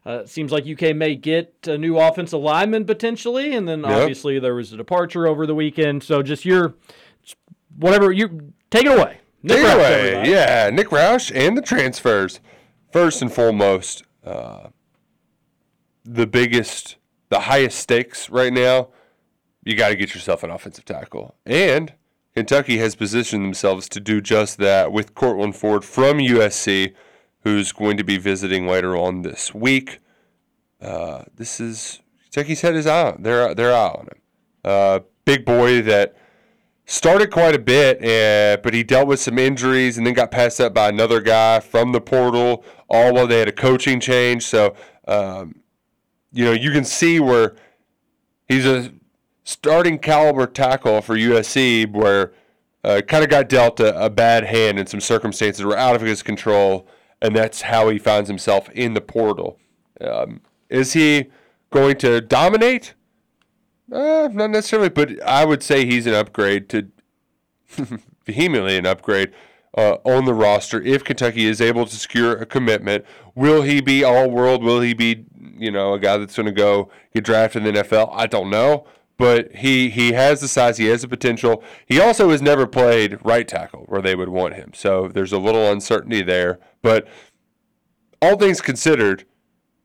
Uh, 0.06 0.24
seems 0.24 0.50
like 0.50 0.64
UK 0.66 0.96
may 0.96 1.14
get 1.14 1.54
a 1.66 1.76
new 1.76 1.98
offensive 1.98 2.40
lineman 2.40 2.84
potentially, 2.86 3.54
and 3.54 3.68
then 3.68 3.80
Yep. 3.82 3.90
obviously 3.90 4.38
there 4.38 4.54
was 4.54 4.72
a 4.72 4.76
departure 4.76 5.26
over 5.26 5.46
the 5.46 5.54
weekend. 5.54 6.02
So 6.02 6.22
just 6.22 6.44
your 6.44 6.74
whatever 7.76 8.10
you 8.10 8.52
take 8.70 8.84
it 8.86 8.98
away. 8.98 9.18
Nick 9.42 9.58
Take 9.58 9.66
Roush, 9.66 9.70
it 9.72 9.76
away. 9.76 10.00
everybody. 10.00 10.30
Yeah, 10.30 10.70
Nick 10.72 10.88
Roush 10.88 11.30
and 11.34 11.56
the 11.56 11.62
transfers. 11.62 12.40
First 12.92 13.22
and 13.22 13.32
foremost, 13.32 14.02
uh, 14.24 14.68
the 16.04 16.26
biggest, 16.26 16.96
the 17.28 17.40
highest 17.40 17.78
stakes 17.78 18.30
right 18.30 18.52
now, 18.52 18.88
you 19.68 19.76
got 19.76 19.90
to 19.90 19.96
get 19.96 20.14
yourself 20.14 20.42
an 20.42 20.50
offensive 20.50 20.86
tackle. 20.86 21.34
And 21.44 21.92
Kentucky 22.34 22.78
has 22.78 22.94
positioned 22.94 23.44
themselves 23.44 23.86
to 23.90 24.00
do 24.00 24.22
just 24.22 24.56
that 24.56 24.92
with 24.92 25.14
Courtland 25.14 25.56
Ford 25.56 25.84
from 25.84 26.16
USC, 26.16 26.94
who's 27.42 27.72
going 27.72 27.98
to 27.98 28.04
be 28.04 28.16
visiting 28.16 28.66
later 28.66 28.96
on 28.96 29.20
this 29.20 29.54
week. 29.54 29.98
Uh, 30.80 31.24
this 31.34 31.60
is 31.60 32.00
Kentucky's 32.22 32.62
had 32.62 32.76
his 32.76 32.86
eye. 32.86 33.14
they're 33.18 33.74
out 33.74 33.98
on 33.98 34.06
him. 34.06 34.22
Uh, 34.64 35.00
big 35.26 35.44
boy 35.44 35.82
that 35.82 36.16
started 36.86 37.30
quite 37.30 37.54
a 37.54 37.58
bit, 37.58 37.98
uh, 38.02 38.58
but 38.62 38.72
he 38.72 38.82
dealt 38.82 39.06
with 39.06 39.20
some 39.20 39.38
injuries 39.38 39.98
and 39.98 40.06
then 40.06 40.14
got 40.14 40.30
passed 40.30 40.62
up 40.62 40.72
by 40.72 40.88
another 40.88 41.20
guy 41.20 41.60
from 41.60 41.92
the 41.92 42.00
portal. 42.00 42.64
All 42.88 43.12
while 43.12 43.26
they 43.26 43.40
had 43.40 43.48
a 43.48 43.52
coaching 43.52 44.00
change, 44.00 44.44
so 44.44 44.74
um, 45.06 45.56
you 46.32 46.46
know 46.46 46.52
you 46.52 46.70
can 46.70 46.84
see 46.84 47.20
where 47.20 47.54
he's 48.48 48.64
a 48.64 48.92
starting 49.48 49.98
caliber 49.98 50.46
tackle 50.46 51.00
for 51.00 51.16
USC, 51.16 51.90
where 51.90 52.34
uh, 52.84 53.00
kind 53.08 53.24
of 53.24 53.30
got 53.30 53.48
dealt 53.48 53.80
a, 53.80 54.04
a 54.04 54.10
bad 54.10 54.44
hand 54.44 54.78
in 54.78 54.86
some 54.86 55.00
circumstances 55.00 55.64
were 55.64 55.76
out 55.76 55.96
of 55.96 56.02
his 56.02 56.22
control, 56.22 56.86
and 57.22 57.34
that's 57.34 57.62
how 57.62 57.88
he 57.88 57.98
finds 57.98 58.28
himself 58.28 58.68
in 58.70 58.92
the 58.92 59.00
portal. 59.00 59.58
Um, 60.02 60.42
is 60.68 60.92
he 60.92 61.30
going 61.70 61.96
to 61.96 62.20
dominate? 62.20 62.92
Uh, 63.90 64.28
not 64.30 64.50
necessarily, 64.50 64.90
but 64.90 65.20
I 65.22 65.46
would 65.46 65.62
say 65.62 65.86
he's 65.86 66.06
an 66.06 66.12
upgrade 66.12 66.68
to 66.68 66.88
vehemently 68.26 68.76
an 68.76 68.84
upgrade 68.84 69.32
uh, 69.78 69.96
on 70.04 70.26
the 70.26 70.34
roster 70.34 70.82
if 70.82 71.04
Kentucky 71.04 71.46
is 71.46 71.62
able 71.62 71.86
to 71.86 71.96
secure 71.96 72.32
a 72.32 72.44
commitment. 72.44 73.06
Will 73.34 73.62
he 73.62 73.80
be 73.80 74.04
all 74.04 74.30
world? 74.30 74.62
Will 74.62 74.82
he 74.82 74.92
be, 74.92 75.24
you 75.56 75.70
know, 75.70 75.94
a 75.94 75.98
guy 75.98 76.18
that's 76.18 76.36
going 76.36 76.46
to 76.46 76.52
go 76.52 76.90
get 77.14 77.24
drafted 77.24 77.66
in 77.66 77.74
the 77.74 77.82
NFL? 77.82 78.10
I 78.12 78.26
don't 78.26 78.50
know, 78.50 78.86
but 79.18 79.54
he 79.56 79.90
he 79.90 80.12
has 80.12 80.40
the 80.40 80.48
size, 80.48 80.78
he 80.78 80.86
has 80.86 81.02
the 81.02 81.08
potential. 81.08 81.62
He 81.86 82.00
also 82.00 82.30
has 82.30 82.40
never 82.40 82.66
played 82.66 83.18
right 83.22 83.46
tackle 83.46 83.84
where 83.86 84.00
they 84.00 84.14
would 84.14 84.30
want 84.30 84.54
him, 84.54 84.72
so 84.74 85.08
there's 85.08 85.32
a 85.32 85.38
little 85.38 85.70
uncertainty 85.70 86.22
there. 86.22 86.58
But 86.80 87.06
all 88.22 88.36
things 88.36 88.60
considered, 88.60 89.24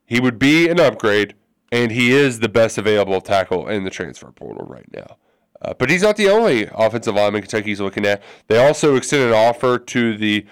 he 0.06 0.20
would 0.20 0.40
be 0.40 0.70
an 0.70 0.80
upgrade, 0.80 1.36
and 1.72 1.92
he 1.92 2.12
is 2.12 2.40
the 2.40 2.50
best 2.50 2.78
available 2.78 3.20
tackle 3.20 3.68
in 3.68 3.84
the 3.84 3.90
transfer 3.90 4.32
portal 4.32 4.66
right 4.66 4.88
now. 4.94 5.18
Uh, 5.62 5.74
but 5.74 5.90
he's 5.90 6.04
not 6.04 6.18
the 6.18 6.28
only 6.28 6.68
offensive 6.74 7.16
lineman 7.16 7.42
Kentucky's 7.42 7.80
looking 7.80 8.06
at. 8.06 8.22
They 8.48 8.64
also 8.64 8.96
extended 8.96 9.30
an 9.30 9.34
offer 9.34 9.80
to 9.80 10.18
the 10.18 10.46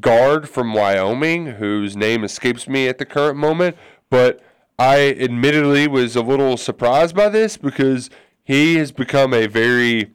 guard 0.00 0.48
from 0.48 0.74
Wyoming, 0.74 1.46
whose 1.46 1.96
name 1.96 2.24
escapes 2.24 2.66
me 2.66 2.88
at 2.88 2.98
the 2.98 3.04
current 3.06 3.38
moment. 3.38 3.76
But 4.10 4.42
I 4.78 5.14
admittedly 5.18 5.86
was 5.86 6.16
a 6.16 6.22
little 6.22 6.56
surprised 6.56 7.14
by 7.14 7.28
this 7.28 7.56
because 7.56 8.10
he 8.46 8.76
has 8.76 8.92
become 8.92 9.34
a 9.34 9.46
very 9.48 10.12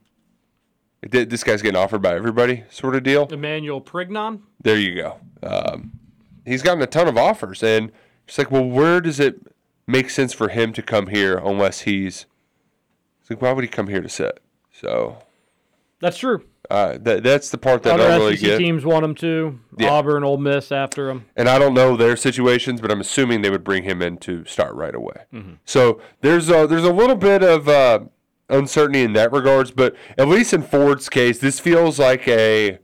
this 1.09 1.43
guy's 1.43 1.61
getting 1.61 1.75
offered 1.79 2.01
by 2.01 2.15
everybody 2.15 2.63
sort 2.69 2.95
of 2.95 3.03
deal. 3.03 3.27
Emmanuel 3.31 3.81
Pregnon. 3.81 4.41
There 4.61 4.77
you 4.77 4.95
go. 4.95 5.17
Um, 5.41 5.93
he's 6.45 6.61
gotten 6.61 6.81
a 6.81 6.87
ton 6.87 7.07
of 7.07 7.17
offers, 7.17 7.63
and 7.63 7.91
it's 8.27 8.37
like, 8.37 8.51
well, 8.51 8.63
where 8.65 9.01
does 9.01 9.19
it 9.19 9.41
make 9.87 10.09
sense 10.11 10.31
for 10.31 10.49
him 10.49 10.73
to 10.73 10.81
come 10.83 11.07
here 11.07 11.37
unless 11.37 11.81
he's? 11.81 12.27
It's 13.19 13.29
like, 13.31 13.41
why 13.41 13.51
would 13.51 13.63
he 13.63 13.67
come 13.67 13.87
here 13.87 14.01
to 14.01 14.09
sit? 14.09 14.39
So 14.71 15.17
That's 15.99 16.17
true. 16.19 16.45
uh, 16.69 16.99
that 17.01 17.23
that's 17.23 17.49
the 17.49 17.57
part 17.57 17.81
that 17.83 17.95
I 17.95 17.97
don't 17.97 18.19
really 18.19 18.35
SEC 18.37 18.45
get. 18.45 18.57
teams 18.59 18.85
want 18.85 19.03
him 19.03 19.15
to. 19.15 19.59
Yeah. 19.79 19.89
Auburn, 19.89 20.23
Ole 20.23 20.37
Miss 20.37 20.71
after 20.71 21.09
him. 21.09 21.25
And 21.35 21.49
I 21.49 21.57
don't 21.57 21.73
know 21.73 21.97
their 21.97 22.15
situations, 22.15 22.79
but 22.79 22.91
I'm 22.91 23.01
assuming 23.01 23.41
they 23.41 23.49
would 23.49 23.63
bring 23.63 23.83
him 23.83 24.03
in 24.03 24.17
to 24.19 24.45
start 24.45 24.75
right 24.75 24.93
away. 24.93 25.23
Mm-hmm. 25.33 25.53
So 25.65 25.99
there's 26.21 26.47
a, 26.49 26.67
there's 26.67 26.83
a 26.83 26.93
little 26.93 27.15
bit 27.15 27.41
of 27.43 27.67
uh, 27.67 28.01
uncertainty 28.51 29.01
in 29.01 29.13
that 29.13 29.31
regards, 29.31 29.71
but 29.71 29.95
at 30.17 30.27
least 30.27 30.53
in 30.53 30.61
Ford's 30.61 31.09
case, 31.09 31.39
this 31.39 31.59
feels 31.59 31.97
like 31.97 32.27
a 32.27 32.79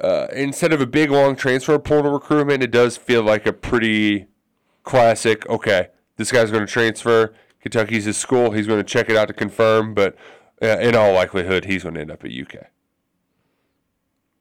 uh, 0.00 0.28
instead 0.32 0.72
of 0.72 0.80
a 0.80 0.86
big 0.86 1.10
long 1.10 1.34
transfer 1.34 1.78
portal 1.78 2.12
recruitment, 2.12 2.62
it 2.62 2.70
does 2.70 2.96
feel 2.96 3.22
like 3.22 3.46
a 3.46 3.52
pretty 3.52 4.26
classic. 4.84 5.48
Okay, 5.48 5.88
this 6.16 6.30
guy's 6.30 6.50
going 6.50 6.64
to 6.64 6.72
transfer. 6.72 7.34
Kentucky's 7.60 8.04
his 8.04 8.16
school. 8.16 8.52
He's 8.52 8.66
going 8.66 8.78
to 8.78 8.84
check 8.84 9.10
it 9.10 9.16
out 9.16 9.26
to 9.26 9.34
confirm, 9.34 9.94
but 9.94 10.14
uh, 10.62 10.78
in 10.78 10.94
all 10.94 11.12
likelihood, 11.12 11.64
he's 11.64 11.82
going 11.82 11.96
to 11.96 12.00
end 12.00 12.12
up 12.12 12.24
at 12.24 12.30
UK. 12.30 12.68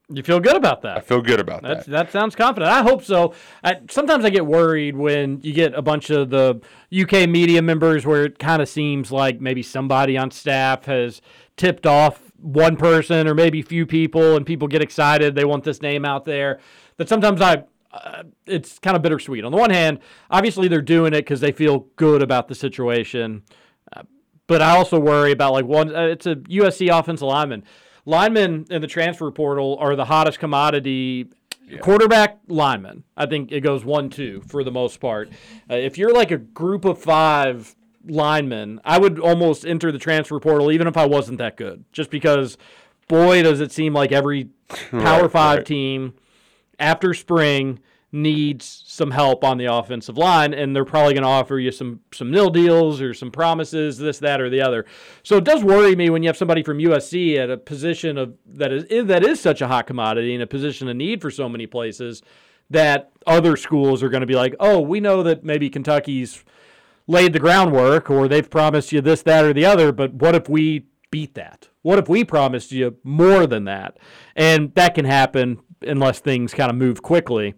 You 0.09 0.23
feel 0.23 0.39
good 0.39 0.55
about 0.55 0.83
that? 0.83 0.97
I 0.97 1.01
feel 1.01 1.21
good 1.21 1.41
about 1.41 1.63
That's, 1.63 1.85
that. 1.85 1.91
that 1.91 2.11
sounds 2.13 2.33
confident. 2.33 2.71
I 2.71 2.81
hope 2.81 3.03
so. 3.03 3.33
I, 3.61 3.81
sometimes 3.89 4.23
I 4.23 4.29
get 4.29 4.45
worried 4.45 4.95
when 4.95 5.41
you 5.41 5.51
get 5.51 5.73
a 5.73 5.81
bunch 5.81 6.09
of 6.09 6.29
the 6.29 6.61
UK 6.97 7.27
media 7.27 7.61
members 7.61 8.05
where 8.05 8.23
it 8.23 8.39
kind 8.39 8.61
of 8.61 8.69
seems 8.69 9.11
like 9.11 9.41
maybe 9.41 9.61
somebody 9.61 10.17
on 10.17 10.31
staff 10.31 10.85
has 10.85 11.21
tipped 11.57 11.85
off 11.85 12.31
one 12.37 12.77
person 12.77 13.27
or 13.27 13.35
maybe 13.35 13.59
a 13.59 13.63
few 13.63 13.85
people, 13.85 14.37
and 14.37 14.45
people 14.45 14.69
get 14.69 14.81
excited. 14.81 15.35
They 15.35 15.43
want 15.43 15.65
this 15.65 15.81
name 15.81 16.05
out 16.05 16.25
there. 16.25 16.59
That 16.97 17.09
sometimes 17.09 17.41
I. 17.41 17.63
Uh, 17.91 18.23
it's 18.45 18.77
kind 18.79 18.95
of 18.95 19.01
bittersweet. 19.01 19.43
On 19.43 19.51
the 19.51 19.57
one 19.57 19.71
hand, 19.71 19.99
obviously 20.29 20.67
they're 20.67 20.81
doing 20.81 21.13
it 21.13 21.21
because 21.21 21.39
they 21.39 21.51
feel 21.51 21.87
good 21.95 22.21
about 22.21 22.47
the 22.47 22.53
situation, 22.53 23.43
uh, 23.95 24.03
but 24.45 24.61
I 24.61 24.75
also 24.75 24.99
worry 24.99 25.31
about 25.31 25.53
like 25.53 25.65
one. 25.65 25.95
Uh, 25.95 26.03
it's 26.03 26.27
a 26.27 26.35
USC 26.35 26.95
offensive 26.97 27.27
lineman. 27.27 27.63
Linemen 28.07 28.65
in 28.69 28.81
the 28.81 28.87
transfer 28.87 29.29
portal 29.31 29.77
are 29.79 29.95
the 29.95 30.05
hottest 30.05 30.39
commodity. 30.39 31.27
Quarterback 31.81 32.39
lineman. 32.47 33.03
I 33.17 33.25
think 33.25 33.51
it 33.51 33.59
goes 33.59 33.83
one 33.83 34.09
two 34.09 34.41
for 34.47 34.63
the 34.63 34.71
most 34.71 35.01
part. 35.01 35.29
Uh, 35.69 35.75
if 35.75 35.97
you're 35.97 36.13
like 36.13 36.31
a 36.31 36.37
group 36.37 36.85
of 36.85 36.97
five 36.97 37.75
linemen, 38.05 38.79
I 38.85 38.97
would 38.97 39.19
almost 39.19 39.65
enter 39.65 39.91
the 39.91 39.99
transfer 39.99 40.39
portal 40.39 40.71
even 40.71 40.87
if 40.87 40.95
I 40.95 41.05
wasn't 41.05 41.39
that 41.39 41.57
good, 41.57 41.83
just 41.91 42.09
because. 42.09 42.57
Boy, 43.09 43.41
does 43.41 43.61
it 43.61 43.71
seem 43.71 43.93
like 43.93 44.11
every 44.11 44.49
Power 44.91 45.21
Right, 45.23 45.31
Five 45.31 45.57
right. 45.59 45.65
team 45.65 46.13
after 46.77 47.13
spring 47.13 47.79
needs 48.11 48.83
some 48.87 49.11
help 49.11 49.43
on 49.43 49.57
the 49.57 49.65
offensive 49.65 50.17
line, 50.17 50.53
and 50.53 50.75
they're 50.75 50.85
probably 50.85 51.13
going 51.13 51.23
to 51.23 51.29
offer 51.29 51.59
you 51.59 51.71
some 51.71 51.99
some 52.13 52.31
nil 52.31 52.49
deals 52.49 53.01
or 53.01 53.13
some 53.13 53.31
promises, 53.31 53.97
this, 53.97 54.19
that, 54.19 54.39
or 54.39 54.49
the 54.49 54.61
other. 54.61 54.85
So 55.23 55.37
it 55.37 55.43
does 55.43 55.63
worry 55.63 55.95
me 55.95 56.09
when 56.09 56.23
you 56.23 56.29
have 56.29 56.37
somebody 56.37 56.63
from 56.63 56.77
USC 56.77 57.37
at 57.37 57.49
a 57.49 57.57
position 57.57 58.17
of 58.17 58.35
that 58.45 58.71
is 58.71 59.07
that 59.07 59.23
is 59.23 59.39
such 59.39 59.61
a 59.61 59.67
hot 59.67 59.87
commodity 59.87 60.33
and 60.33 60.43
a 60.43 60.47
position 60.47 60.87
of 60.87 60.95
need 60.95 61.21
for 61.21 61.31
so 61.31 61.49
many 61.49 61.67
places 61.67 62.21
that 62.69 63.11
other 63.25 63.55
schools 63.55 64.03
are 64.03 64.09
going 64.09 64.21
to 64.21 64.27
be 64.27 64.35
like, 64.35 64.55
oh, 64.59 64.79
we 64.79 64.99
know 64.99 65.23
that 65.23 65.43
maybe 65.43 65.69
Kentucky's 65.69 66.43
laid 67.07 67.33
the 67.33 67.39
groundwork 67.39 68.09
or 68.09 68.27
they've 68.27 68.49
promised 68.49 68.91
you 68.91 69.01
this, 69.01 69.21
that, 69.23 69.45
or 69.45 69.53
the 69.53 69.65
other, 69.65 69.91
but 69.91 70.13
what 70.13 70.35
if 70.35 70.49
we 70.49 70.85
beat 71.09 71.33
that? 71.35 71.69
What 71.81 71.99
if 71.99 72.09
we 72.09 72.25
promised 72.25 72.71
you 72.71 72.97
more 73.03 73.47
than 73.47 73.63
that? 73.65 73.97
And 74.35 74.73
that 74.75 74.95
can 74.95 75.05
happen 75.05 75.59
unless 75.81 76.19
things 76.19 76.53
kind 76.53 76.69
of 76.69 76.75
move 76.75 77.01
quickly. 77.01 77.55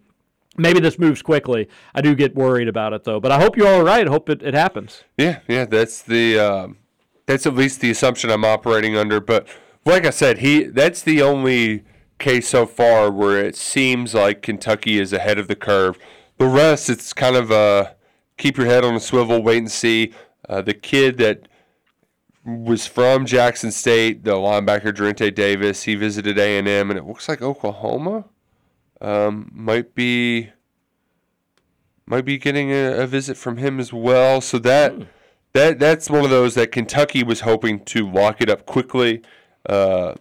Maybe 0.60 0.80
this 0.80 0.98
moves 0.98 1.22
quickly. 1.22 1.68
I 1.94 2.00
do 2.00 2.14
get 2.14 2.34
worried 2.34 2.68
about 2.68 2.92
it 2.92 3.04
though, 3.04 3.20
but 3.20 3.32
I 3.32 3.40
hope 3.40 3.56
you're 3.56 3.68
all 3.68 3.82
right. 3.82 4.06
Hope 4.06 4.28
it, 4.28 4.42
it 4.42 4.54
happens. 4.54 5.04
Yeah, 5.16 5.40
yeah, 5.48 5.64
that's 5.64 6.02
the 6.02 6.38
um, 6.38 6.78
that's 7.26 7.46
at 7.46 7.54
least 7.54 7.80
the 7.80 7.90
assumption 7.90 8.30
I'm 8.30 8.44
operating 8.44 8.96
under. 8.96 9.20
But 9.20 9.48
like 9.84 10.04
I 10.04 10.10
said, 10.10 10.38
he 10.38 10.64
that's 10.64 11.02
the 11.02 11.22
only 11.22 11.84
case 12.18 12.48
so 12.48 12.66
far 12.66 13.10
where 13.10 13.44
it 13.44 13.56
seems 13.56 14.14
like 14.14 14.42
Kentucky 14.42 14.98
is 14.98 15.12
ahead 15.12 15.38
of 15.38 15.48
the 15.48 15.56
curve. 15.56 15.98
The 16.36 16.46
rest, 16.46 16.90
it's 16.90 17.12
kind 17.12 17.36
of 17.36 17.50
uh, 17.50 17.92
keep 18.36 18.56
your 18.56 18.66
head 18.66 18.84
on 18.84 18.94
a 18.94 19.00
swivel, 19.00 19.42
wait 19.42 19.58
and 19.58 19.70
see. 19.70 20.12
Uh, 20.48 20.60
the 20.60 20.74
kid 20.74 21.18
that 21.18 21.48
was 22.44 22.86
from 22.86 23.26
Jackson 23.26 23.70
State, 23.70 24.24
the 24.24 24.32
linebacker 24.32 24.94
Durante 24.94 25.30
Davis, 25.30 25.84
he 25.84 25.94
visited 25.94 26.38
A 26.38 26.58
and 26.58 26.68
M, 26.68 26.90
and 26.90 26.98
it 26.98 27.06
looks 27.06 27.28
like 27.28 27.42
Oklahoma 27.42 28.24
um, 29.00 29.50
might 29.52 29.94
be 29.94 30.50
might 32.06 32.24
be 32.24 32.38
getting 32.38 32.70
a, 32.72 33.02
a 33.02 33.06
visit 33.06 33.36
from 33.36 33.56
him 33.56 33.78
as 33.78 33.92
well. 33.92 34.40
So 34.40 34.58
that 34.58 34.94
that 35.52 35.78
that's 35.78 36.10
one 36.10 36.24
of 36.24 36.30
those 36.30 36.54
that 36.54 36.72
Kentucky 36.72 37.22
was 37.22 37.40
hoping 37.40 37.84
to 37.86 38.10
lock 38.10 38.40
it 38.40 38.50
up 38.50 38.66
quickly 38.66 39.22
uh, 39.68 40.14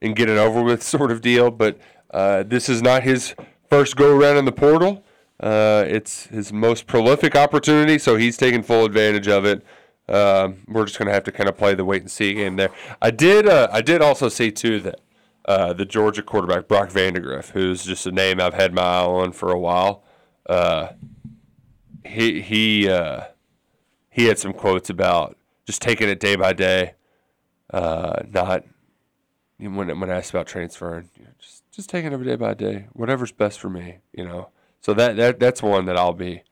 and 0.00 0.16
get 0.16 0.28
it 0.28 0.38
over 0.38 0.62
with, 0.62 0.82
sort 0.94 1.10
of 1.10 1.20
deal. 1.20 1.50
But 1.50 1.78
uh, 2.12 2.44
this 2.44 2.68
is 2.68 2.82
not 2.82 3.02
his 3.02 3.34
first 3.68 3.96
go 3.96 4.16
around 4.16 4.36
in 4.36 4.44
the 4.44 4.52
portal. 4.52 5.04
Uh, 5.40 5.84
it's 5.86 6.26
his 6.26 6.52
most 6.52 6.86
prolific 6.86 7.34
opportunity, 7.34 7.98
so 7.98 8.16
he's 8.16 8.36
taking 8.36 8.62
full 8.62 8.84
advantage 8.84 9.28
of 9.28 9.44
it. 9.44 9.64
Um, 10.08 10.62
we're 10.68 10.84
just 10.84 10.98
going 10.98 11.08
to 11.08 11.12
have 11.12 11.24
to 11.24 11.32
kind 11.32 11.48
of 11.48 11.56
play 11.56 11.74
the 11.74 11.84
wait 11.84 12.02
and 12.02 12.10
see 12.10 12.34
game 12.34 12.56
there. 12.56 12.70
I 13.02 13.10
did. 13.10 13.48
Uh, 13.48 13.68
I 13.72 13.80
did 13.80 14.00
also 14.00 14.28
see 14.28 14.50
too 14.50 14.78
that 14.80 15.00
uh, 15.46 15.72
the 15.72 15.84
Georgia 15.84 16.22
quarterback 16.22 16.68
Brock 16.68 16.90
Vandagriff, 16.90 17.50
who's 17.50 17.84
just 17.84 18.06
a 18.06 18.12
name 18.12 18.40
I've 18.40 18.54
had 18.54 18.72
my 18.72 18.82
eye 18.82 19.04
on 19.04 19.32
for 19.32 19.50
a 19.50 19.58
while. 19.58 20.02
Uh, 20.46 20.88
he 22.04 22.40
he 22.40 22.88
uh, 22.88 23.24
he 24.10 24.26
had 24.26 24.38
some 24.38 24.52
quotes 24.52 24.90
about 24.90 25.36
just 25.66 25.82
taking 25.82 26.08
it 26.08 26.20
day 26.20 26.36
by 26.36 26.52
day, 26.52 26.94
uh, 27.72 28.22
not 28.30 28.64
when 29.58 29.98
when 30.00 30.10
asked 30.10 30.30
about 30.30 30.46
transferring, 30.46 31.10
you 31.16 31.24
know, 31.24 31.30
just 31.38 31.62
just 31.70 31.90
taking 31.90 32.12
it 32.12 32.24
day 32.24 32.36
by 32.36 32.54
day, 32.54 32.86
whatever's 32.92 33.32
best 33.32 33.58
for 33.58 33.68
me, 33.68 33.98
you 34.12 34.24
know. 34.24 34.48
So 34.80 34.94
that 34.94 35.16
that 35.16 35.40
that's 35.40 35.62
one 35.62 35.86
that 35.86 35.96
I'll 35.96 36.12
be 36.12 36.42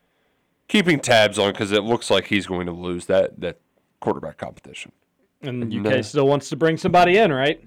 keeping 0.67 0.99
tabs 0.99 1.37
on 1.37 1.51
because 1.51 1.71
it 1.71 1.83
looks 1.83 2.09
like 2.09 2.27
he's 2.27 2.47
going 2.47 2.65
to 2.65 2.71
lose 2.71 3.05
that 3.07 3.39
that 3.39 3.59
quarterback 3.99 4.37
competition. 4.37 4.91
And 5.41 5.73
UK 5.73 5.93
uh, 5.93 6.01
still 6.03 6.27
wants 6.27 6.49
to 6.49 6.55
bring 6.55 6.77
somebody 6.77 7.17
in, 7.17 7.31
right? 7.31 7.63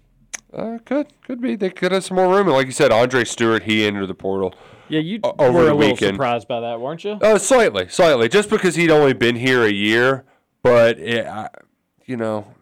Uh, 0.53 0.78
could 0.84 1.09
could 1.22 1.40
be 1.40 1.57
they 1.57 1.70
could 1.70 1.92
have 1.92 2.05
some 2.05 2.16
more 2.16 2.28
room. 2.28 2.47
And 2.47 2.57
like 2.57 2.66
you 2.66 2.72
said, 2.72 2.92
Andre 2.92 3.24
Stewart 3.24 3.64
he 3.64 3.84
entered 3.86 4.07
the 4.07 4.14
portal. 4.14 4.55
Yeah, 4.88 5.01
you 5.01 5.20
o- 5.24 5.34
over 5.38 5.53
were 5.53 5.64
the 5.64 5.72
a 5.72 5.74
little 5.74 5.97
surprised 5.97 6.47
by 6.49 6.61
that, 6.61 6.80
weren't 6.80 7.03
you? 7.05 7.18
Uh, 7.20 7.38
slightly, 7.38 7.88
slightly, 7.88 8.28
just 8.28 8.49
because 8.49 8.76
he'd 8.76 8.90
only 8.90 9.12
been 9.12 9.36
here 9.36 9.64
a 9.64 9.70
year. 9.72 10.24
But 10.62 10.99
it, 10.99 11.26
I, 11.26 11.49
you 12.07 12.16
know, 12.16 12.55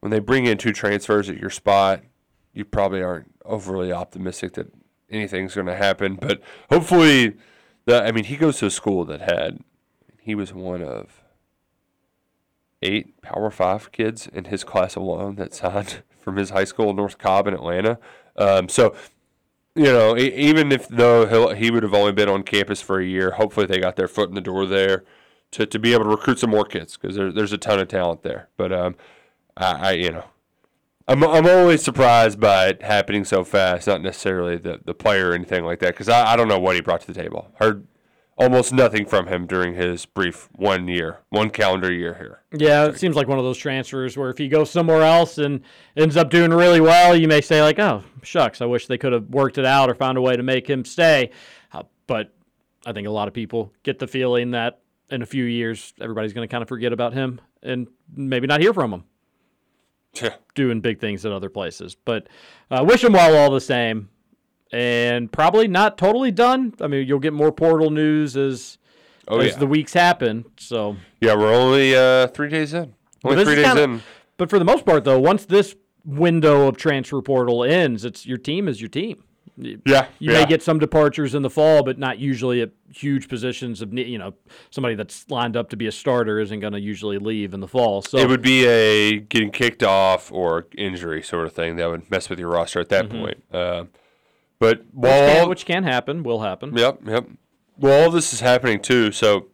when 0.00 0.10
they 0.10 0.18
bring 0.18 0.46
in 0.46 0.58
two 0.58 0.72
transfers 0.72 1.28
at 1.28 1.36
your 1.38 1.50
spot, 1.50 2.02
you 2.54 2.64
probably 2.64 3.02
aren't 3.02 3.30
overly 3.44 3.92
optimistic 3.92 4.54
that 4.54 4.72
anything's 5.10 5.54
going 5.54 5.66
to 5.66 5.76
happen. 5.76 6.16
But 6.16 6.40
hopefully, 6.70 7.34
the 7.84 8.02
I 8.02 8.12
mean, 8.12 8.24
he 8.24 8.36
goes 8.36 8.58
to 8.58 8.66
a 8.66 8.70
school 8.70 9.04
that 9.04 9.20
had 9.20 9.60
he 10.18 10.34
was 10.34 10.54
one 10.54 10.82
of 10.82 11.22
eight 12.80 13.20
Power 13.22 13.50
Five 13.50 13.92
kids 13.92 14.26
in 14.32 14.46
his 14.46 14.64
class 14.64 14.94
alone 14.96 15.36
that 15.36 15.54
signed 15.54 16.02
from 16.22 16.36
his 16.36 16.50
high 16.50 16.64
school 16.64 16.92
North 16.94 17.18
Cobb 17.18 17.46
in 17.46 17.54
Atlanta. 17.54 17.98
Um, 18.36 18.68
so 18.68 18.94
you 19.74 19.84
know, 19.84 20.16
even 20.18 20.70
if 20.70 20.86
though 20.88 21.54
he 21.54 21.70
would 21.70 21.82
have 21.82 21.94
only 21.94 22.12
been 22.12 22.28
on 22.28 22.42
campus 22.42 22.82
for 22.82 23.00
a 23.00 23.04
year, 23.04 23.32
hopefully 23.32 23.66
they 23.66 23.78
got 23.78 23.96
their 23.96 24.08
foot 24.08 24.28
in 24.28 24.34
the 24.34 24.40
door 24.40 24.66
there 24.66 25.04
to, 25.52 25.64
to 25.64 25.78
be 25.78 25.94
able 25.94 26.04
to 26.04 26.10
recruit 26.10 26.38
some 26.38 26.50
more 26.50 26.64
kids 26.64 26.96
because 26.96 27.16
there, 27.16 27.32
there's 27.32 27.52
a 27.52 27.58
ton 27.58 27.78
of 27.78 27.88
talent 27.88 28.22
there. 28.22 28.48
But 28.56 28.72
um, 28.72 28.96
I, 29.56 29.88
I 29.88 29.90
you 29.92 30.12
know, 30.12 30.24
I'm 31.08 31.24
I'm 31.24 31.46
always 31.46 31.82
surprised 31.82 32.38
by 32.38 32.68
it 32.68 32.82
happening 32.82 33.24
so 33.24 33.44
fast. 33.44 33.86
Not 33.86 34.02
necessarily 34.02 34.58
the 34.58 34.80
the 34.84 34.94
player 34.94 35.30
or 35.30 35.34
anything 35.34 35.64
like 35.64 35.78
that 35.80 35.94
because 35.94 36.08
I, 36.08 36.32
I 36.32 36.36
don't 36.36 36.48
know 36.48 36.58
what 36.58 36.74
he 36.74 36.82
brought 36.82 37.00
to 37.02 37.06
the 37.06 37.20
table. 37.20 37.50
Heard 37.54 37.86
almost 38.36 38.72
nothing 38.72 39.06
from 39.06 39.26
him 39.26 39.46
during 39.46 39.74
his 39.74 40.06
brief 40.06 40.48
one 40.52 40.88
year, 40.88 41.20
one 41.28 41.50
calendar 41.50 41.92
year 41.92 42.14
here. 42.14 42.42
Yeah, 42.52 42.86
it 42.86 42.98
seems 42.98 43.16
like 43.16 43.28
one 43.28 43.38
of 43.38 43.44
those 43.44 43.58
transfers 43.58 44.16
where 44.16 44.30
if 44.30 44.38
he 44.38 44.48
goes 44.48 44.70
somewhere 44.70 45.02
else 45.02 45.38
and 45.38 45.60
ends 45.96 46.16
up 46.16 46.30
doing 46.30 46.50
really 46.50 46.80
well, 46.80 47.16
you 47.16 47.28
may 47.28 47.40
say 47.40 47.62
like, 47.62 47.78
"Oh, 47.78 48.02
shucks, 48.22 48.60
I 48.60 48.66
wish 48.66 48.86
they 48.86 48.98
could 48.98 49.12
have 49.12 49.28
worked 49.28 49.58
it 49.58 49.64
out 49.64 49.90
or 49.90 49.94
found 49.94 50.18
a 50.18 50.22
way 50.22 50.36
to 50.36 50.42
make 50.42 50.68
him 50.68 50.84
stay." 50.84 51.30
Uh, 51.72 51.82
but 52.06 52.34
I 52.86 52.92
think 52.92 53.06
a 53.06 53.10
lot 53.10 53.28
of 53.28 53.34
people 53.34 53.72
get 53.82 53.98
the 53.98 54.06
feeling 54.06 54.52
that 54.52 54.80
in 55.10 55.22
a 55.22 55.26
few 55.26 55.44
years 55.44 55.92
everybody's 56.00 56.32
going 56.32 56.46
to 56.46 56.50
kind 56.50 56.62
of 56.62 56.68
forget 56.68 56.92
about 56.92 57.12
him 57.12 57.40
and 57.62 57.86
maybe 58.14 58.46
not 58.46 58.60
hear 58.60 58.72
from 58.72 58.92
him. 58.92 59.04
Yeah. 60.14 60.34
Doing 60.54 60.80
big 60.80 61.00
things 61.00 61.24
at 61.24 61.32
other 61.32 61.48
places, 61.48 61.94
but 61.94 62.28
uh, 62.70 62.84
wish 62.86 63.02
him 63.02 63.14
well 63.14 63.34
all 63.34 63.50
the 63.50 63.62
same, 63.62 64.10
and 64.72 65.30
probably 65.30 65.68
not 65.68 65.98
totally 65.98 66.30
done. 66.30 66.74
I 66.80 66.86
mean, 66.86 67.06
you'll 67.06 67.18
get 67.18 67.32
more 67.32 67.52
portal 67.52 67.90
news 67.90 68.36
as 68.36 68.78
Oh, 69.28 69.38
as 69.38 69.52
yeah. 69.52 69.58
the 69.58 69.66
weeks 69.66 69.92
happen. 69.92 70.44
So 70.58 70.96
Yeah, 71.20 71.34
we're 71.36 71.54
only 71.54 71.94
uh, 71.94 72.26
three 72.28 72.48
days 72.48 72.74
in. 72.74 72.94
Only 73.24 73.36
this 73.36 73.44
three 73.46 73.54
days 73.56 73.66
kinda- 73.66 73.82
in. 73.84 74.02
But 74.36 74.50
for 74.50 74.58
the 74.58 74.64
most 74.64 74.84
part, 74.84 75.04
though, 75.04 75.20
once 75.20 75.44
this 75.44 75.76
window 76.04 76.66
of 76.66 76.76
transfer 76.76 77.22
portal 77.22 77.62
ends, 77.62 78.04
it's 78.04 78.26
your 78.26 78.38
team 78.38 78.66
is 78.66 78.80
your 78.80 78.88
team. 78.88 79.22
Yeah, 79.56 80.06
You 80.18 80.32
yeah. 80.32 80.40
may 80.40 80.46
get 80.46 80.62
some 80.62 80.78
departures 80.80 81.34
in 81.34 81.42
the 81.42 81.50
fall, 81.50 81.84
but 81.84 81.98
not 81.98 82.18
usually 82.18 82.62
at 82.62 82.70
huge 82.92 83.28
positions 83.28 83.82
of 83.82 83.92
you 83.96 84.18
know 84.18 84.32
somebody 84.70 84.94
that's 84.96 85.26
lined 85.30 85.56
up 85.56 85.68
to 85.70 85.76
be 85.76 85.86
a 85.86 85.92
starter 85.92 86.40
isn't 86.40 86.58
going 86.60 86.72
to 86.72 86.80
usually 86.80 87.18
leave 87.18 87.52
in 87.54 87.60
the 87.60 87.68
fall. 87.68 88.00
So 88.02 88.16
it 88.18 88.28
would 88.28 88.40
be 88.42 88.66
a 88.66 89.20
getting 89.20 89.50
kicked 89.52 89.82
off 89.84 90.32
or 90.32 90.66
injury 90.76 91.22
sort 91.22 91.46
of 91.46 91.52
thing 91.52 91.76
that 91.76 91.88
would 91.88 92.10
mess 92.10 92.28
with 92.30 92.38
your 92.40 92.48
roster 92.48 92.80
at 92.80 92.88
that 92.88 93.08
Mhm. 93.10 93.20
point. 93.20 93.44
Uh, 93.52 93.84
but 94.62 94.78
which, 94.78 94.86
while 94.92 95.26
can, 95.26 95.40
all, 95.40 95.48
which 95.48 95.66
can 95.66 95.82
happen, 95.82 96.22
will 96.22 96.42
happen. 96.42 96.76
yep, 96.76 97.00
yep. 97.04 97.26
Well, 97.76 98.04
all 98.04 98.10
this 98.12 98.32
is 98.32 98.38
happening 98.38 98.78
too. 98.78 99.10
So 99.10 99.48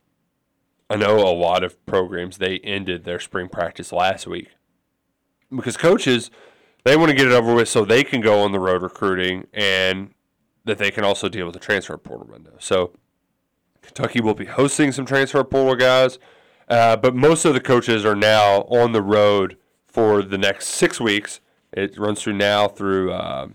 I 0.90 0.96
know 0.96 1.16
a 1.16 1.32
lot 1.32 1.64
of 1.64 1.82
programs 1.86 2.36
they 2.36 2.58
ended 2.58 3.04
their 3.04 3.18
spring 3.18 3.48
practice 3.48 3.90
last 3.90 4.26
week 4.26 4.48
because 5.48 5.78
coaches 5.78 6.30
they 6.84 6.94
want 6.94 7.08
to 7.08 7.16
get 7.16 7.26
it 7.26 7.32
over 7.32 7.54
with 7.54 7.70
so 7.70 7.86
they 7.86 8.04
can 8.04 8.20
go 8.20 8.40
on 8.40 8.52
the 8.52 8.60
road 8.60 8.82
recruiting 8.82 9.46
and 9.54 10.12
that 10.66 10.76
they 10.76 10.90
can 10.90 11.04
also 11.04 11.30
deal 11.30 11.46
with 11.46 11.54
the 11.54 11.60
transfer 11.60 11.96
portal 11.96 12.26
window. 12.30 12.56
So 12.58 12.92
Kentucky 13.80 14.20
will 14.20 14.34
be 14.34 14.44
hosting 14.44 14.92
some 14.92 15.06
transfer 15.06 15.42
portal 15.42 15.74
guys, 15.74 16.18
uh, 16.68 16.98
but 16.98 17.14
most 17.14 17.46
of 17.46 17.54
the 17.54 17.60
coaches 17.60 18.04
are 18.04 18.14
now 18.14 18.64
on 18.64 18.92
the 18.92 19.00
road 19.00 19.56
for 19.86 20.20
the 20.20 20.36
next 20.36 20.68
six 20.68 21.00
weeks. 21.00 21.40
It 21.72 21.96
runs 21.96 22.20
through 22.20 22.34
now 22.34 22.68
through 22.68 23.12
uh, 23.12 23.48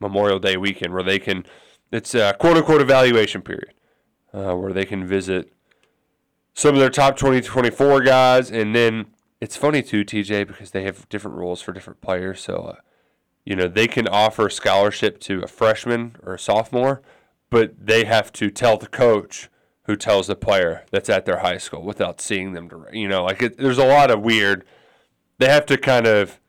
Memorial 0.00 0.38
Day 0.38 0.56
weekend, 0.56 0.92
where 0.92 1.02
they 1.02 1.18
can. 1.18 1.44
It's 1.90 2.14
a 2.14 2.34
quote 2.38 2.56
unquote 2.56 2.80
evaluation 2.80 3.42
period, 3.42 3.74
uh, 4.32 4.54
where 4.54 4.72
they 4.72 4.84
can 4.84 5.06
visit 5.06 5.52
some 6.54 6.74
of 6.74 6.80
their 6.80 6.90
top 6.90 7.16
20 7.16 7.40
to 7.40 7.46
24 7.46 8.00
guys, 8.02 8.50
and 8.50 8.74
then 8.74 9.06
it's 9.40 9.56
funny 9.56 9.82
too, 9.82 10.04
TJ, 10.04 10.46
because 10.46 10.72
they 10.72 10.82
have 10.82 11.08
different 11.08 11.36
rules 11.36 11.62
for 11.62 11.72
different 11.72 12.00
players. 12.00 12.40
So, 12.40 12.56
uh, 12.56 12.76
you 13.44 13.54
know, 13.54 13.68
they 13.68 13.86
can 13.86 14.08
offer 14.08 14.50
scholarship 14.50 15.20
to 15.20 15.40
a 15.42 15.46
freshman 15.46 16.16
or 16.24 16.34
a 16.34 16.38
sophomore, 16.38 17.00
but 17.48 17.74
they 17.78 18.04
have 18.04 18.32
to 18.32 18.50
tell 18.50 18.76
the 18.76 18.88
coach 18.88 19.48
who 19.84 19.96
tells 19.96 20.26
the 20.26 20.36
player 20.36 20.84
that's 20.90 21.08
at 21.08 21.24
their 21.24 21.38
high 21.38 21.56
school 21.58 21.82
without 21.82 22.20
seeing 22.20 22.52
them. 22.52 22.70
You 22.92 23.08
know, 23.08 23.24
like 23.24 23.40
it, 23.40 23.56
there's 23.56 23.78
a 23.78 23.86
lot 23.86 24.10
of 24.10 24.20
weird. 24.20 24.64
They 25.38 25.48
have 25.48 25.64
to 25.66 25.78
kind 25.78 26.06
of 26.06 26.40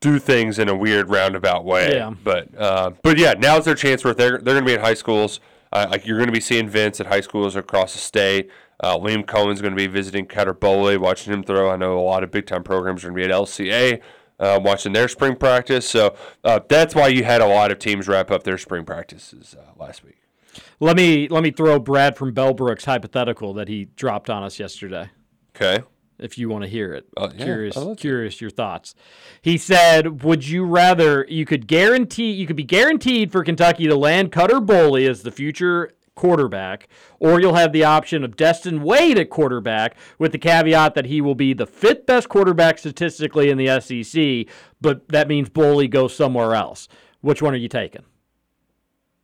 do 0.00 0.18
things 0.18 0.58
in 0.58 0.68
a 0.68 0.74
weird 0.74 1.08
roundabout 1.08 1.64
way. 1.64 1.94
Yeah. 1.94 2.14
But 2.22 2.56
uh, 2.56 2.90
but 3.02 3.18
yeah, 3.18 3.34
now's 3.34 3.64
their 3.64 3.74
chance 3.74 4.04
where 4.04 4.14
they're 4.14 4.38
they're 4.38 4.54
going 4.54 4.64
to 4.64 4.70
be 4.70 4.74
at 4.74 4.80
high 4.80 4.94
schools. 4.94 5.40
Uh, 5.72 5.86
like 5.90 6.06
you're 6.06 6.16
going 6.16 6.28
to 6.28 6.32
be 6.32 6.40
seeing 6.40 6.68
Vince 6.68 6.98
at 7.00 7.06
high 7.06 7.20
schools 7.20 7.54
across 7.56 7.92
the 7.92 7.98
state. 7.98 8.50
Uh, 8.80 8.96
Liam 8.96 9.26
Coen's 9.26 9.60
going 9.60 9.72
to 9.72 9.76
be 9.76 9.86
visiting 9.86 10.24
Cutter 10.24 10.54
Boley, 10.54 10.98
watching 10.98 11.32
him 11.32 11.42
throw. 11.42 11.70
I 11.70 11.76
know 11.76 11.98
a 11.98 12.00
lot 12.00 12.22
of 12.22 12.30
big 12.30 12.46
time 12.46 12.62
programs 12.62 13.04
are 13.04 13.08
going 13.10 13.22
to 13.22 13.28
be 13.28 13.32
at 13.32 13.38
LCA, 13.38 14.00
uh, 14.38 14.60
watching 14.62 14.92
their 14.92 15.08
spring 15.08 15.36
practice. 15.36 15.88
So 15.88 16.14
uh, 16.44 16.60
that's 16.68 16.94
why 16.94 17.08
you 17.08 17.24
had 17.24 17.40
a 17.40 17.46
lot 17.46 17.72
of 17.72 17.78
teams 17.78 18.08
wrap 18.08 18.30
up 18.30 18.44
their 18.44 18.56
spring 18.56 18.84
practices 18.84 19.56
uh, 19.58 19.72
last 19.76 20.04
week. 20.04 20.14
Let 20.80 20.96
me 20.96 21.28
let 21.28 21.42
me 21.42 21.50
throw 21.50 21.78
Brad 21.78 22.16
from 22.16 22.32
Bellbrook's 22.32 22.84
hypothetical 22.84 23.52
that 23.54 23.68
he 23.68 23.86
dropped 23.96 24.30
on 24.30 24.42
us 24.42 24.58
yesterday. 24.58 25.10
Okay. 25.54 25.84
If 26.18 26.36
you 26.36 26.48
want 26.48 26.64
to 26.64 26.68
hear 26.70 26.92
it, 26.94 27.06
Oh, 27.16 27.30
yeah, 27.36 27.44
curious, 27.44 27.78
curious 27.96 28.40
your 28.40 28.50
thoughts. 28.50 28.94
He 29.40 29.56
said, 29.56 30.24
"Would 30.24 30.48
you 30.48 30.64
rather 30.64 31.24
you 31.28 31.44
could 31.46 31.66
guarantee 31.68 32.32
you 32.32 32.46
could 32.46 32.56
be 32.56 32.64
guaranteed 32.64 33.30
for 33.30 33.44
Kentucky 33.44 33.86
to 33.86 33.94
land 33.94 34.32
Cutter 34.32 34.60
Boley 34.60 35.08
as 35.08 35.22
the 35.22 35.30
future 35.30 35.92
quarterback, 36.16 36.88
or 37.20 37.40
you'll 37.40 37.54
have 37.54 37.72
the 37.72 37.84
option 37.84 38.24
of 38.24 38.34
Destin 38.36 38.82
Wade 38.82 39.16
at 39.16 39.30
quarterback, 39.30 39.96
with 40.18 40.32
the 40.32 40.38
caveat 40.38 40.94
that 40.96 41.04
he 41.06 41.20
will 41.20 41.36
be 41.36 41.52
the 41.52 41.66
fifth 41.66 42.06
best 42.06 42.28
quarterback 42.28 42.78
statistically 42.78 43.48
in 43.50 43.56
the 43.56 43.68
SEC, 43.80 44.52
but 44.80 45.06
that 45.10 45.28
means 45.28 45.48
Boley 45.48 45.88
goes 45.88 46.12
somewhere 46.12 46.56
else. 46.56 46.88
Which 47.20 47.40
one 47.40 47.54
are 47.54 47.58
you 47.58 47.68
taking? 47.68 48.02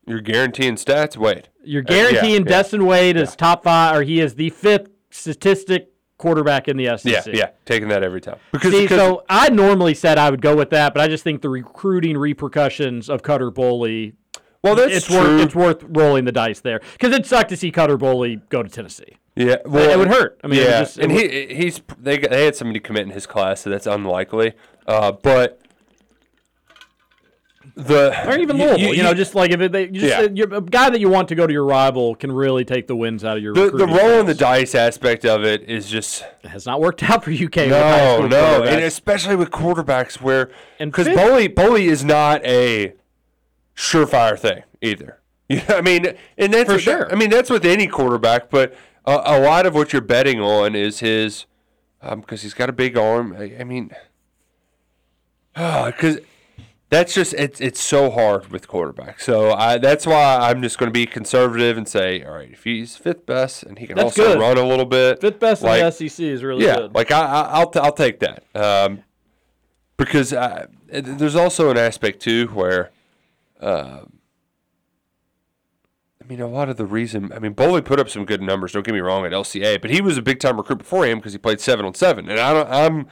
You're 0.07 0.21
guaranteeing 0.21 0.77
stats. 0.77 1.17
Wade. 1.17 1.49
You're 1.65 1.83
Uh, 1.83 1.93
yeah, 1.93 1.97
guaranteeing 2.11 2.43
yeah. 2.45 2.49
Destin 2.49 2.85
Wade 2.87 3.17
is 3.17 3.35
top 3.35 3.65
five, 3.65 3.97
or 3.97 4.03
he 4.05 4.21
is 4.21 4.37
the 4.37 4.51
fifth 4.51 4.89
statistic 5.11 5.91
quarterback 6.19 6.69
in 6.69 6.77
the 6.77 6.97
SEC. 6.99 7.27
Yeah, 7.27 7.33
yeah, 7.33 7.51
taking 7.65 7.89
that 7.89 8.03
every 8.03 8.21
time. 8.21 8.37
Because, 8.53 8.73
See, 8.73 8.83
because 8.83 8.99
so 8.99 9.25
I 9.29 9.49
normally 9.51 9.95
said 9.95 10.19
I 10.19 10.31
would 10.31 10.41
go 10.43 10.57
with 10.57 10.71
that, 10.71 10.95
but 10.95 11.01
I 11.03 11.09
just 11.09 11.25
think 11.25 11.43
the 11.43 11.49
recruiting 11.49 12.17
repercussions 12.17 13.09
of 13.11 13.23
Cutter 13.23 13.51
Boley. 13.51 14.15
well, 14.63 14.75
that's 14.75 14.95
it's 14.95 15.07
true. 15.07 15.19
worth 15.19 15.41
it's 15.41 15.55
worth 15.55 15.83
rolling 15.89 16.25
the 16.25 16.33
dice 16.33 16.61
there 16.61 16.81
because 16.93 17.13
it 17.15 17.27
sucked 17.27 17.51
to 17.51 17.57
see 17.57 17.71
Cutter 17.71 17.99
Boley 17.99 18.41
go 18.49 18.63
to 18.63 18.69
Tennessee. 18.69 19.17
Yeah, 19.37 19.57
well, 19.67 19.91
it 19.91 19.99
would 19.99 20.09
hurt. 20.09 20.41
I 20.45 20.47
mean, 20.47 20.61
yeah, 20.61 20.81
just- 20.81 20.99
and 20.99 21.13
would- 21.13 21.21
he 21.31 21.55
he's 21.55 21.81
they 21.99 22.19
they 22.19 22.45
had 22.45 22.55
somebody 22.55 22.79
commit 22.81 23.03
in 23.03 23.11
his 23.11 23.27
class, 23.27 23.63
so 23.63 23.71
that's 23.71 23.87
unlikely. 23.87 24.53
Uh, 24.87 25.11
but 25.13 25.61
the 27.77 28.29
Or 28.29 28.39
even 28.39 28.57
you- 28.57 28.65
Louisville, 28.67 28.79
you- 28.79 28.95
you, 28.95 29.03
know, 29.03 29.15
just 29.15 29.35
like 29.35 29.51
if 29.51 29.61
it, 29.61 29.73
they, 29.73 29.89
just, 29.89 30.07
Yeah. 30.07 30.21
Uh, 30.21 30.29
you're, 30.33 30.55
a 30.55 30.61
guy 30.61 30.91
that 30.91 31.01
you 31.01 31.09
want 31.09 31.29
to 31.29 31.35
go 31.35 31.45
to 31.47 31.53
your 31.53 31.65
rival 31.65 32.15
can 32.15 32.31
really 32.31 32.65
take 32.65 32.87
the 32.87 32.95
wins 32.95 33.25
out 33.25 33.37
of 33.37 33.43
your 33.43 33.53
the 33.53 33.71
the 33.71 33.87
rolling 33.87 34.27
the 34.27 34.35
dice 34.35 34.75
aspect 34.77 35.25
of 35.25 35.45
it 35.45 35.63
is 35.69 35.89
just 35.91 36.25
It 36.45 36.49
has 36.51 36.67
not 36.67 36.81
worked 36.81 37.03
out 37.11 37.25
for 37.25 37.31
UK. 37.33 37.57
no, 37.69 38.27
no, 38.29 38.63
and 38.63 38.85
especially 38.85 39.35
with 39.37 39.51
quarterbacks 39.51 40.21
where 40.21 40.51
because 40.79 41.09
Boley 41.09 41.53
Boley 41.53 41.87
is 41.91 42.05
not 42.05 42.45
a 42.47 42.95
surefire 43.77 44.39
thing 44.39 44.63
either. 44.81 45.21
You 45.47 45.57
know, 45.69 45.77
I 45.77 45.81
mean, 45.83 46.07
and 46.39 46.55
that's 46.55 46.73
For 46.73 46.79
sure. 46.79 47.13
I 47.13 47.17
mean, 47.17 47.29
that's 47.29 47.51
with 47.51 47.67
any 47.67 47.87
quarterback, 47.87 48.49
but 48.49 48.75
a, 49.05 49.13
a 49.13 49.39
lot 49.41 49.67
of 49.67 49.75
what 49.75 49.93
you're 49.93 50.01
betting 50.01 50.41
on 50.41 50.75
is 50.75 51.01
his 51.01 51.45
um, 52.01 52.21
because 52.21 52.41
he's 52.41 52.55
got 52.55 52.71
a 52.71 52.73
big 52.73 52.97
arm. 52.97 53.37
I, 53.39 53.55
I 53.61 53.65
mean, 53.65 53.91
because 55.55 56.19
that's 56.95 57.13
just 57.15 57.35
it's 57.35 57.61
it's 57.61 57.81
so 57.81 58.11
hard 58.11 58.49
with 58.53 58.69
quarterbacks. 58.69 59.21
So 59.23 59.53
I 59.53 59.79
that's 59.79 60.07
why 60.07 60.37
I'm 60.39 60.63
just 60.63 60.79
going 60.79 60.89
to 60.89 60.93
be 60.93 61.05
conservative 61.07 61.77
and 61.77 61.89
say, 61.89 62.23
all 62.25 62.35
right, 62.35 62.51
if 62.53 62.65
he's 62.65 62.97
fifth 62.97 63.27
best 63.27 63.63
and 63.65 63.79
he 63.79 63.87
can 63.87 63.97
That's 63.97 64.19
also 64.19 64.35
good. 64.35 64.41
run 64.41 64.57
a 64.59 64.67
little 64.67 64.85
bit, 64.87 65.21
Fifth 65.21 65.39
best 65.41 65.63
like- 65.63 65.81
in 65.81 65.87
the 65.87 65.93
SEC 66.09 66.25
is 66.25 66.43
really 66.43 66.65
yeah, 66.65 66.77
good. 66.77 66.95
like 66.95 67.11
I, 67.11 67.21
I 67.25 67.41
I'll 67.59 67.71
t- 67.71 67.79
I'll 67.81 67.93
take 67.93 68.21
that. 68.21 68.45
Um, 68.55 69.03
because 69.97 70.33
I, 70.33 70.67
there's 70.89 71.37
also 71.37 71.71
an 71.71 71.77
aspect 71.79 72.21
too 72.21 72.47
where, 72.49 72.91
um, 73.61 74.15
I 76.23 76.27
mean, 76.27 76.41
a 76.41 76.47
lot 76.49 76.69
of 76.69 76.77
the 76.77 76.87
reason. 76.87 77.33
I 77.33 77.39
mean, 77.39 77.55
Boley 77.55 77.85
put 77.85 78.01
up 78.01 78.09
some 78.09 78.25
good 78.25 78.41
numbers. 78.43 78.73
Don't 78.73 78.85
get 78.85 78.95
me 78.95 79.01
wrong 79.01 79.27
at 79.27 79.33
LCA, 79.33 79.81
but 79.81 79.91
he 79.91 80.01
was 80.01 80.17
a 80.17 80.23
big 80.23 80.41
time 80.41 80.57
recruit 80.57 80.79
before 80.79 81.05
him 81.07 81.19
because 81.19 81.33
he 81.33 81.39
played 81.39 81.61
seven 81.61 81.85
on 81.85 81.95
seven, 81.95 82.29
and 82.31 82.41
I 82.41 82.53
don't. 82.55 83.09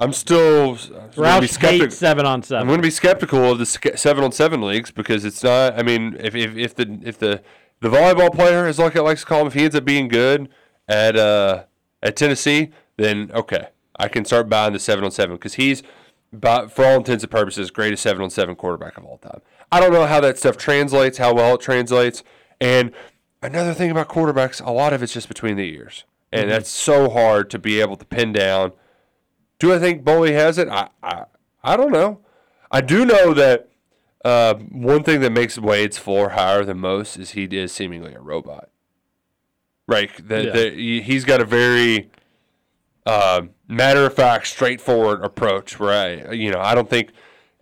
I'm 0.00 0.12
still. 0.14 0.74
be 0.74 0.78
Roush 0.78 1.50
skeptic- 1.50 1.80
hates 1.82 1.98
seven 1.98 2.24
on 2.26 2.42
I'm 2.50 2.66
going 2.66 2.78
to 2.78 2.82
be 2.82 2.90
skeptical 2.90 3.52
of 3.52 3.58
the 3.58 3.66
seven 3.66 4.24
on 4.24 4.32
seven 4.32 4.62
leagues 4.62 4.90
because 4.90 5.24
it's 5.24 5.42
not. 5.44 5.78
I 5.78 5.82
mean, 5.82 6.16
if 6.18 6.34
if, 6.34 6.56
if 6.56 6.74
the 6.74 6.98
if 7.02 7.18
the 7.18 7.42
the 7.80 7.88
volleyball 7.88 8.34
player, 8.34 8.66
as 8.66 8.78
like 8.78 8.96
I 8.96 9.00
likes 9.00 9.20
to 9.20 9.26
call 9.26 9.42
him, 9.42 9.46
if 9.48 9.54
he 9.54 9.64
ends 9.64 9.76
up 9.76 9.84
being 9.84 10.08
good 10.08 10.48
at 10.88 11.16
uh 11.16 11.64
at 12.02 12.16
Tennessee, 12.16 12.70
then 12.96 13.30
okay, 13.34 13.68
I 13.96 14.08
can 14.08 14.24
start 14.24 14.48
buying 14.48 14.72
the 14.72 14.78
seven 14.78 15.04
on 15.04 15.10
seven 15.10 15.36
because 15.36 15.54
he's, 15.54 15.82
by, 16.32 16.66
for 16.68 16.84
all 16.86 16.96
intents 16.96 17.22
and 17.22 17.30
purposes, 17.30 17.70
greatest 17.70 18.02
seven 18.02 18.22
on 18.22 18.30
seven 18.30 18.56
quarterback 18.56 18.96
of 18.96 19.04
all 19.04 19.18
time. 19.18 19.42
I 19.70 19.80
don't 19.80 19.92
know 19.92 20.06
how 20.06 20.20
that 20.20 20.38
stuff 20.38 20.56
translates, 20.56 21.18
how 21.18 21.34
well 21.34 21.54
it 21.56 21.60
translates, 21.60 22.22
and 22.60 22.90
another 23.42 23.74
thing 23.74 23.90
about 23.90 24.08
quarterbacks, 24.08 24.64
a 24.64 24.70
lot 24.72 24.92
of 24.94 25.02
it's 25.02 25.12
just 25.12 25.28
between 25.28 25.56
the 25.56 25.70
ears, 25.74 26.04
and 26.32 26.42
Mm-hmm. 26.44 26.50
that's 26.50 26.70
so 26.70 27.10
hard 27.10 27.50
to 27.50 27.58
be 27.58 27.80
able 27.82 27.96
to 27.96 28.04
pin 28.06 28.32
down. 28.32 28.72
Do 29.60 29.72
I 29.72 29.78
think 29.78 30.02
Boley 30.02 30.32
has 30.32 30.58
it? 30.58 30.68
I, 30.68 30.88
I 31.02 31.24
I 31.62 31.76
don't 31.76 31.92
know. 31.92 32.18
I 32.72 32.80
do 32.80 33.04
know 33.04 33.32
that 33.34 33.68
uh, 34.24 34.54
one 34.54 35.02
thing 35.04 35.20
that 35.20 35.30
makes 35.32 35.58
Wade's 35.58 35.98
floor 35.98 36.30
higher 36.30 36.64
than 36.64 36.78
most 36.78 37.16
is 37.16 37.30
he 37.32 37.44
is 37.44 37.70
seemingly 37.70 38.14
a 38.14 38.20
robot. 38.20 38.70
Right. 39.86 40.10
That 40.28 40.44
Yeah. 40.46 40.50
that 40.52 40.72
he- 40.74 41.02
he's 41.02 41.24
got 41.24 41.40
a 41.40 41.44
very 41.44 42.10
uh, 43.06 43.42
matter 43.66 44.04
of 44.06 44.14
fact, 44.14 44.46
straightforward 44.46 45.24
approach. 45.24 45.78
Right. 45.80 46.32
You 46.32 46.50
know, 46.50 46.60
I 46.60 46.74
don't 46.74 46.88
think 46.90 47.10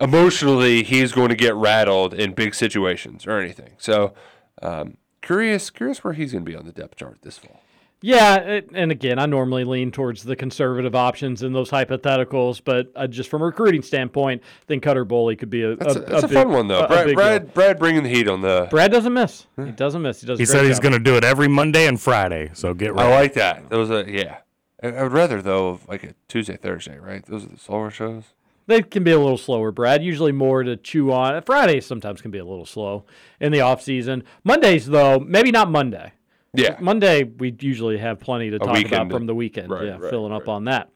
emotionally 0.00 0.82
he's 0.82 1.12
going 1.12 1.28
to 1.30 1.36
get 1.36 1.54
rattled 1.54 2.12
in 2.14 2.32
big 2.32 2.54
situations 2.54 3.26
or 3.26 3.38
anything. 3.38 3.72
So, 3.78 4.14
um, 4.62 4.96
curious, 5.22 5.70
curious 5.70 6.02
where 6.04 6.12
he's 6.12 6.32
going 6.32 6.44
to 6.44 6.50
be 6.50 6.56
on 6.56 6.64
the 6.66 6.72
depth 6.72 6.96
chart 6.96 7.18
this 7.22 7.38
fall. 7.38 7.57
Yeah, 8.00 8.36
it, 8.36 8.70
and 8.74 8.92
again, 8.92 9.18
I 9.18 9.26
normally 9.26 9.64
lean 9.64 9.90
towards 9.90 10.22
the 10.22 10.36
conservative 10.36 10.94
options 10.94 11.42
in 11.42 11.52
those 11.52 11.68
hypotheticals, 11.70 12.60
but 12.64 12.92
uh, 12.94 13.08
just 13.08 13.28
from 13.28 13.42
a 13.42 13.46
recruiting 13.46 13.82
standpoint, 13.82 14.40
I 14.44 14.64
think 14.66 14.84
Cutter 14.84 15.04
Boley 15.04 15.36
could 15.36 15.50
be 15.50 15.62
a, 15.64 15.74
That's 15.74 15.96
a, 15.96 15.98
a, 15.98 16.02
that's 16.04 16.22
a, 16.24 16.28
big- 16.28 16.34
fun 16.36 16.52
one 16.52 16.68
though. 16.68 16.78
a- 16.80 16.84
a 16.84 16.88
Brad, 16.88 17.06
big 17.06 17.14
Brad, 17.16 17.42
deal. 17.46 17.52
Brad 17.54 17.78
bringing 17.80 18.04
the 18.04 18.08
heat 18.08 18.28
on 18.28 18.40
the. 18.40 18.68
Brad 18.70 18.92
doesn't 18.92 19.12
miss. 19.12 19.46
He 19.56 19.72
doesn't 19.72 20.00
miss. 20.00 20.20
He 20.20 20.28
does. 20.28 20.38
a 20.38 20.42
He 20.42 20.46
said 20.46 20.64
he's 20.64 20.78
going 20.78 20.92
to 20.92 21.00
do 21.00 21.16
it 21.16 21.24
every 21.24 21.48
Monday 21.48 21.86
and 21.88 22.00
Friday. 22.00 22.50
So 22.54 22.72
get 22.72 22.94
ready. 22.94 23.08
I 23.10 23.14
like 23.18 23.34
that. 23.34 23.68
Those 23.68 23.90
are 23.90 24.08
yeah. 24.08 24.38
I, 24.80 24.88
I 24.92 25.02
would 25.02 25.12
rather 25.12 25.42
though 25.42 25.70
of 25.70 25.88
like 25.88 26.04
a 26.04 26.14
Tuesday 26.28 26.56
Thursday, 26.56 26.98
right? 26.98 27.26
Those 27.26 27.44
are 27.46 27.48
the 27.48 27.58
slower 27.58 27.90
shows. 27.90 28.22
They 28.68 28.82
can 28.82 29.02
be 29.02 29.10
a 29.12 29.18
little 29.18 29.38
slower, 29.38 29.72
Brad. 29.72 30.04
Usually 30.04 30.30
more 30.30 30.62
to 30.62 30.76
chew 30.76 31.10
on. 31.10 31.42
Fridays 31.42 31.84
sometimes 31.86 32.20
can 32.22 32.30
be 32.30 32.38
a 32.38 32.44
little 32.44 32.66
slow 32.66 33.04
in 33.40 33.50
the 33.50 33.60
off 33.62 33.82
season. 33.82 34.22
Mondays 34.44 34.86
though, 34.86 35.18
maybe 35.18 35.50
not 35.50 35.68
Monday. 35.68 36.12
Yeah. 36.54 36.76
Monday 36.80 37.24
we 37.24 37.54
usually 37.60 37.98
have 37.98 38.20
plenty 38.20 38.50
to 38.50 38.58
talk 38.58 38.74
weekend 38.74 38.92
about 38.94 39.10
from 39.10 39.26
the 39.26 39.34
weekend. 39.34 39.70
right, 39.70 39.84
yeah, 39.84 39.98
right, 39.98 40.10
filling 40.10 40.32
up 40.32 40.48
on 40.48 40.64
that. 40.64 40.90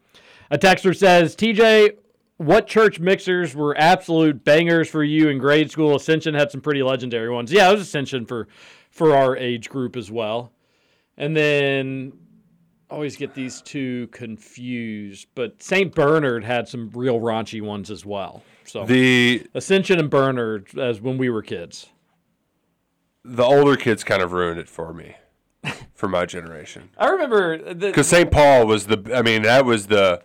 A 0.50 0.58
texter 0.58 0.96
says, 0.96 1.36
TJ, 1.36 1.96
what 2.38 2.66
church 2.66 2.98
mixers 3.00 3.54
were 3.54 3.76
absolute 3.78 4.44
bangers 4.44 4.88
for 4.88 5.04
you 5.04 5.28
in 5.28 5.38
grade 5.38 5.70
school? 5.70 5.94
Ascension 5.96 6.34
had 6.34 6.50
some 6.50 6.60
pretty 6.60 6.82
legendary 6.82 7.30
ones. 7.30 7.52
Yeah, 7.52 7.68
it 7.68 7.72
was 7.72 7.82
Ascension 7.82 8.26
for 8.26 8.48
for 8.90 9.14
our 9.16 9.36
age 9.36 9.68
group 9.70 9.96
as 9.96 10.10
well. 10.10 10.52
And 11.16 11.36
then 11.36 12.12
always 12.90 13.16
get 13.16 13.34
these 13.34 13.62
two 13.62 14.06
confused, 14.08 15.26
but 15.34 15.62
St. 15.62 15.94
Bernard 15.94 16.44
had 16.44 16.68
some 16.68 16.90
real 16.94 17.20
raunchy 17.20 17.62
ones 17.62 17.90
as 17.90 18.04
well. 18.04 18.42
So 18.64 18.84
The 18.84 19.46
Ascension 19.54 19.98
and 19.98 20.10
Bernard 20.10 20.78
as 20.78 21.00
when 21.00 21.16
we 21.16 21.30
were 21.30 21.42
kids. 21.42 21.86
the 23.24 23.42
older 23.44 23.76
kids 23.76 24.04
kind 24.04 24.20
of 24.20 24.32
ruined 24.32 24.60
it 24.60 24.68
for 24.68 24.92
me, 24.92 25.14
for 25.94 26.08
my 26.08 26.26
generation. 26.26 26.90
I 26.98 27.08
remember 27.08 27.74
Because 27.74 28.08
St. 28.08 28.30
Paul 28.30 28.66
was 28.66 28.86
the. 28.86 29.12
I 29.14 29.22
mean, 29.22 29.42
that 29.42 29.64
was 29.64 29.86
the. 29.86 30.22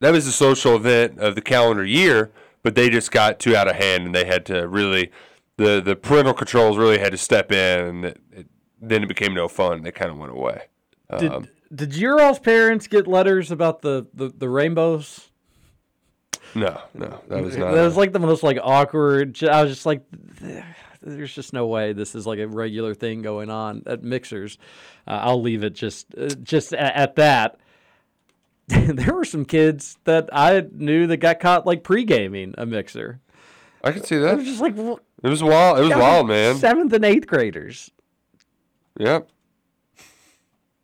That 0.00 0.12
was 0.12 0.26
the 0.26 0.32
social 0.32 0.76
event 0.76 1.18
of 1.18 1.34
the 1.34 1.40
calendar 1.40 1.84
year, 1.84 2.30
but 2.62 2.74
they 2.74 2.90
just 2.90 3.10
got 3.10 3.38
too 3.38 3.56
out 3.56 3.68
of 3.68 3.76
hand, 3.76 4.04
and 4.06 4.14
they 4.14 4.24
had 4.24 4.44
to 4.46 4.66
really. 4.68 5.10
The 5.56 5.80
the 5.80 5.94
parental 5.96 6.34
controls 6.34 6.76
really 6.76 6.98
had 6.98 7.12
to 7.12 7.18
step 7.18 7.52
in, 7.52 7.86
and 7.86 8.04
it, 8.06 8.20
it, 8.32 8.46
then 8.80 9.02
it 9.02 9.06
became 9.08 9.34
no 9.34 9.46
fun. 9.48 9.82
They 9.82 9.92
kind 9.92 10.10
of 10.10 10.18
went 10.18 10.32
away. 10.32 10.62
Did, 11.18 11.32
Um, 11.32 11.48
did 11.72 11.94
your 11.96 12.20
all's 12.20 12.38
parents 12.40 12.86
get 12.86 13.06
letters 13.06 13.50
about 13.50 13.82
the, 13.82 14.06
the, 14.14 14.28
the 14.36 14.48
rainbows? 14.48 15.30
no, 16.54 16.80
no, 16.92 17.20
that 17.28 17.42
was 17.42 17.56
not. 17.56 17.70
That 17.70 17.76
not. 17.78 17.84
was 17.84 17.96
like 17.96 18.12
the 18.12 18.18
most 18.18 18.42
like 18.42 18.58
awkward. 18.62 19.42
I 19.44 19.62
was 19.62 19.72
just 19.72 19.86
like, 19.86 20.02
there's 21.04 21.34
just 21.34 21.52
no 21.52 21.66
way 21.66 21.92
this 21.92 22.14
is 22.14 22.26
like 22.26 22.38
a 22.38 22.48
regular 22.48 22.94
thing 22.94 23.22
going 23.22 23.50
on 23.50 23.82
at 23.86 24.02
mixers. 24.02 24.58
Uh, 25.06 25.20
I'll 25.22 25.42
leave 25.42 25.62
it 25.64 25.74
just 25.74 26.06
uh, 26.16 26.28
just 26.42 26.72
at, 26.72 26.94
at 26.96 27.16
that. 27.16 27.58
there 28.66 29.14
were 29.14 29.24
some 29.24 29.44
kids 29.44 29.98
that 30.04 30.30
I 30.32 30.64
knew 30.72 31.06
that 31.08 31.18
got 31.18 31.40
caught 31.40 31.66
like 31.66 31.82
pre 31.82 32.04
gaming 32.04 32.54
a 32.56 32.64
mixer. 32.66 33.20
I 33.82 33.92
can 33.92 34.02
see 34.02 34.16
that. 34.16 34.32
It 34.32 34.36
was 34.36 34.46
just 34.46 34.60
like 34.62 34.74
wh- 34.76 35.00
It 35.22 35.28
was 35.28 35.42
wild. 35.42 35.78
It 35.78 35.82
was 35.82 35.90
wild, 35.94 36.28
man. 36.28 36.56
Seventh 36.56 36.92
and 36.92 37.04
eighth 37.04 37.26
graders. 37.26 37.90
Yep. 38.98 39.28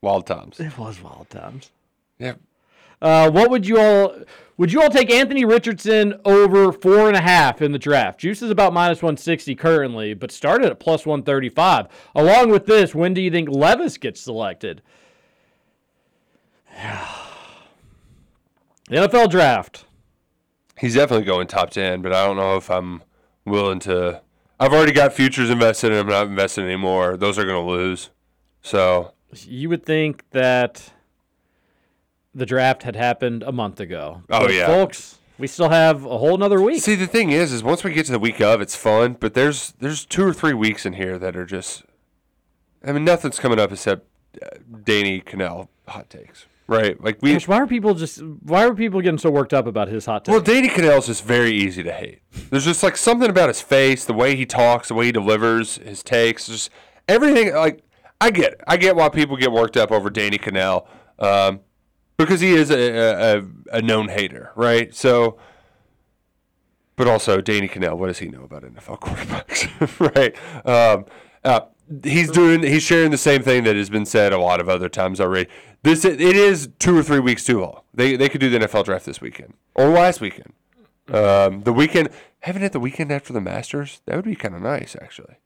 Wild 0.03 0.27
times. 0.27 0.61
It 0.61 0.77
was 0.77 1.03
wild 1.03 1.31
times. 1.31 1.71
Yep. 2.19 2.41
Uh, 3.01 3.31
what 3.31 3.51
would 3.51 3.67
you 3.67 3.79
all 3.81 4.15
would 4.57 4.73
you 4.73 4.83
all 4.83 4.91
take 4.91 5.11
Anthony 5.11 5.45
Richardson 5.45 6.21
over 6.25 6.71
four 6.71 7.09
and 7.09 7.17
a 7.17 7.21
half 7.23 7.63
in 7.63 7.73
the 7.73 7.79
draft? 7.79 8.21
Juice 8.21 8.43
is 8.43 8.51
about 8.51 8.73
minus 8.73 9.03
one 9.03 9.17
sixty 9.17 9.55
currently, 9.55 10.13
but 10.15 10.31
started 10.31 10.71
at 10.71 10.81
plus 10.81 11.07
one 11.07 11.23
thirty 11.23 11.49
five. 11.49 11.87
Along 12.15 12.51
with 12.51 12.67
this, 12.67 12.95
when 12.95 13.15
do 13.15 13.23
you 13.23 13.31
think 13.31 13.49
Levis 13.49 13.97
gets 13.97 14.21
selected? 14.21 14.83
The 18.89 18.97
NFL 18.97 19.31
draft. 19.31 19.85
He's 20.77 20.97
definitely 20.97 21.25
going 21.25 21.47
top 21.47 21.71
10, 21.71 22.03
but 22.03 22.13
I 22.13 22.27
don't 22.27 22.37
know 22.37 22.57
if 22.57 22.69
I'm 22.69 23.05
willing 23.45 23.79
to. 23.81 24.21
I've 24.59 24.73
already 24.73 24.91
got 24.91 25.13
futures 25.13 25.49
invested 25.49 25.93
and 25.93 26.01
I'm 26.01 26.09
not 26.09 26.27
invested 26.27 26.65
anymore. 26.65 27.17
Those 27.17 27.39
are 27.39 27.45
going 27.45 27.65
to 27.65 27.71
lose. 27.71 28.11
So, 28.63 29.13
You 29.45 29.69
would 29.69 29.87
think 29.87 30.29
that 30.31 30.93
the 32.35 32.47
draft 32.47 32.83
had 32.85 32.97
happened 32.97 33.43
a 33.43 33.53
month 33.53 33.81
ago. 33.81 34.23
Oh, 34.31 34.47
But 34.47 34.55
yeah. 34.55 34.67
folks. 34.67 35.19
We 35.39 35.47
still 35.47 35.71
have 35.71 36.05
a 36.05 36.19
whole 36.19 36.37
nother 36.37 36.61
week. 36.61 36.83
see, 36.83 36.95
the 36.97 37.07
thing 37.07 37.31
is, 37.31 37.51
is 37.51 37.63
once 37.63 37.83
we 37.83 37.95
get 37.95 38.05
to 38.07 38.13
the 38.13 38.19
week 38.19 38.43
of, 38.43 38.61
it's 38.61 38.77
fun, 38.77 39.17
but 39.19 39.33
there's 39.33 39.73
there's 39.81 40.05
two 40.05 40.23
or 40.23 40.35
three 40.35 40.53
weeks 40.53 40.85
in 40.85 40.93
here 40.93 41.19
that 41.19 41.35
are 41.35 41.47
just. 41.47 41.83
I 42.87 42.93
mean, 42.93 43.05
nothing's 43.07 43.39
coming 43.39 43.59
up 43.59 43.73
except 43.73 44.07
uh, 44.43 44.49
Danny 44.85 45.23
Kanell 45.23 45.69
hot 45.89 46.11
takes, 46.11 46.45
right? 46.67 47.03
Like 47.03 47.21
we. 47.23 47.33
Gosh, 47.33 47.49
why 47.49 47.57
are 47.57 47.67
people 47.67 47.95
just 47.95 48.23
why 48.23 48.67
are 48.67 48.75
people 48.75 49.01
getting 49.01 49.17
so 49.17 49.31
worked 49.31 49.55
up 49.55 49.67
about 49.67 49.89
his 49.89 50.05
hot 50.05 50.27
takes? 50.27 50.33
Well, 50.35 50.43
Danny 50.43 50.69
Kanell's 50.69 51.07
just 51.07 51.25
very 51.25 51.53
easy 51.53 51.83
to 51.85 51.93
hate. 51.93 52.21
There's 52.51 52.67
just 52.67 52.83
like 52.83 52.99
something 52.99 53.31
about 53.31 53.49
his 53.49 53.63
face, 53.63 54.05
the 54.05 54.13
way 54.13 54.37
he 54.37 54.45
talks, 54.45 54.89
the 54.89 54.95
way 54.95 55.07
he 55.07 55.13
delivers 55.13 55.77
his 55.77 56.03
takes, 56.03 56.49
just 56.49 56.69
everything. 57.09 57.55
Like 57.55 57.83
I 58.21 58.31
get, 58.31 58.53
it. 58.53 58.61
I 58.69 58.77
get 58.77 58.95
why 58.95 59.09
people 59.09 59.39
get 59.39 59.53
worked 59.53 59.79
up 59.79 59.91
over 59.91 60.11
Danny 60.11 60.37
Kanell. 60.37 60.87
Um, 61.19 61.61
because 62.25 62.41
he 62.41 62.53
is 62.53 62.71
a, 62.71 63.39
a, 63.39 63.43
a 63.79 63.83
known 63.83 64.09
hater, 64.09 64.53
right? 64.55 64.95
So, 64.95 65.39
but 66.97 67.07
also 67.07 67.41
Danny 67.41 67.69
Kanell, 67.69 67.97
what 67.97 68.09
does 68.09 68.19
he 68.19 68.29
know 68.29 68.43
about 68.43 68.63
NFL 68.63 69.01
quarterbacks, 69.01 70.15
right? 70.17 70.37
Um, 70.67 71.07
uh, 71.45 71.61
he's 72.05 72.31
doing, 72.31 72.63
he's 72.63 72.83
sharing 72.83 73.11
the 73.11 73.19
same 73.19 73.43
thing 73.43 73.65
that 73.65 73.77
has 73.77 73.91
been 73.91 74.07
said 74.07 74.33
a 74.33 74.39
lot 74.39 74.61
of 74.61 74.69
other 74.69 74.89
times 74.89 75.21
already. 75.21 75.49
This 75.83 76.05
it 76.05 76.21
is 76.21 76.69
two 76.79 76.97
or 76.97 77.03
three 77.03 77.21
weeks 77.21 77.45
too 77.45 77.61
long. 77.61 77.81
They 77.95 78.17
they 78.17 78.29
could 78.29 78.41
do 78.41 78.51
the 78.51 78.59
NFL 78.59 78.85
draft 78.85 79.07
this 79.07 79.21
weekend 79.23 79.55
or 79.75 79.89
last 79.89 80.21
weekend. 80.21 80.53
Um, 81.09 81.63
the 81.63 81.73
weekend, 81.73 82.11
having 82.41 82.63
it 82.63 82.73
the 82.73 82.81
weekend 82.81 83.11
after 83.11 83.33
the 83.33 83.41
Masters, 83.41 84.03
that 84.05 84.15
would 84.15 84.27
be 84.27 84.37
kind 84.37 84.55
of 84.55 84.61
nice 84.61 84.95
actually. 85.01 85.37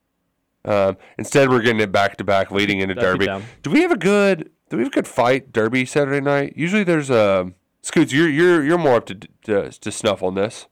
Um, 0.65 0.97
instead, 1.19 1.51
we're 1.51 1.61
getting 1.61 1.81
it 1.81 1.93
back 1.93 2.17
to 2.17 2.25
back, 2.25 2.51
leading 2.51 2.81
into 2.81 2.95
That'd 2.95 3.21
Derby. 3.21 3.27
Do 3.63 3.71
we 3.71 3.83
have 3.83 3.93
a 3.93 3.97
good? 3.97 4.51
Do 4.71 4.77
we 4.79 4.83
have 4.85 4.93
a 4.93 4.95
good 4.95 5.09
fight 5.09 5.53
Derby 5.53 5.85
Saturday 5.85 6.21
night? 6.21 6.55
Usually, 6.57 6.85
there's 6.85 7.11
a 7.11 7.53
Scoots. 7.83 8.13
You're 8.13 8.29
you're 8.29 8.65
you're 8.65 8.79
more 8.79 8.97
up 8.97 9.07
to 9.07 9.15
to, 9.45 9.71
to 9.71 9.93
snuff 9.93 10.23
on 10.23 10.35
this. 10.35 10.67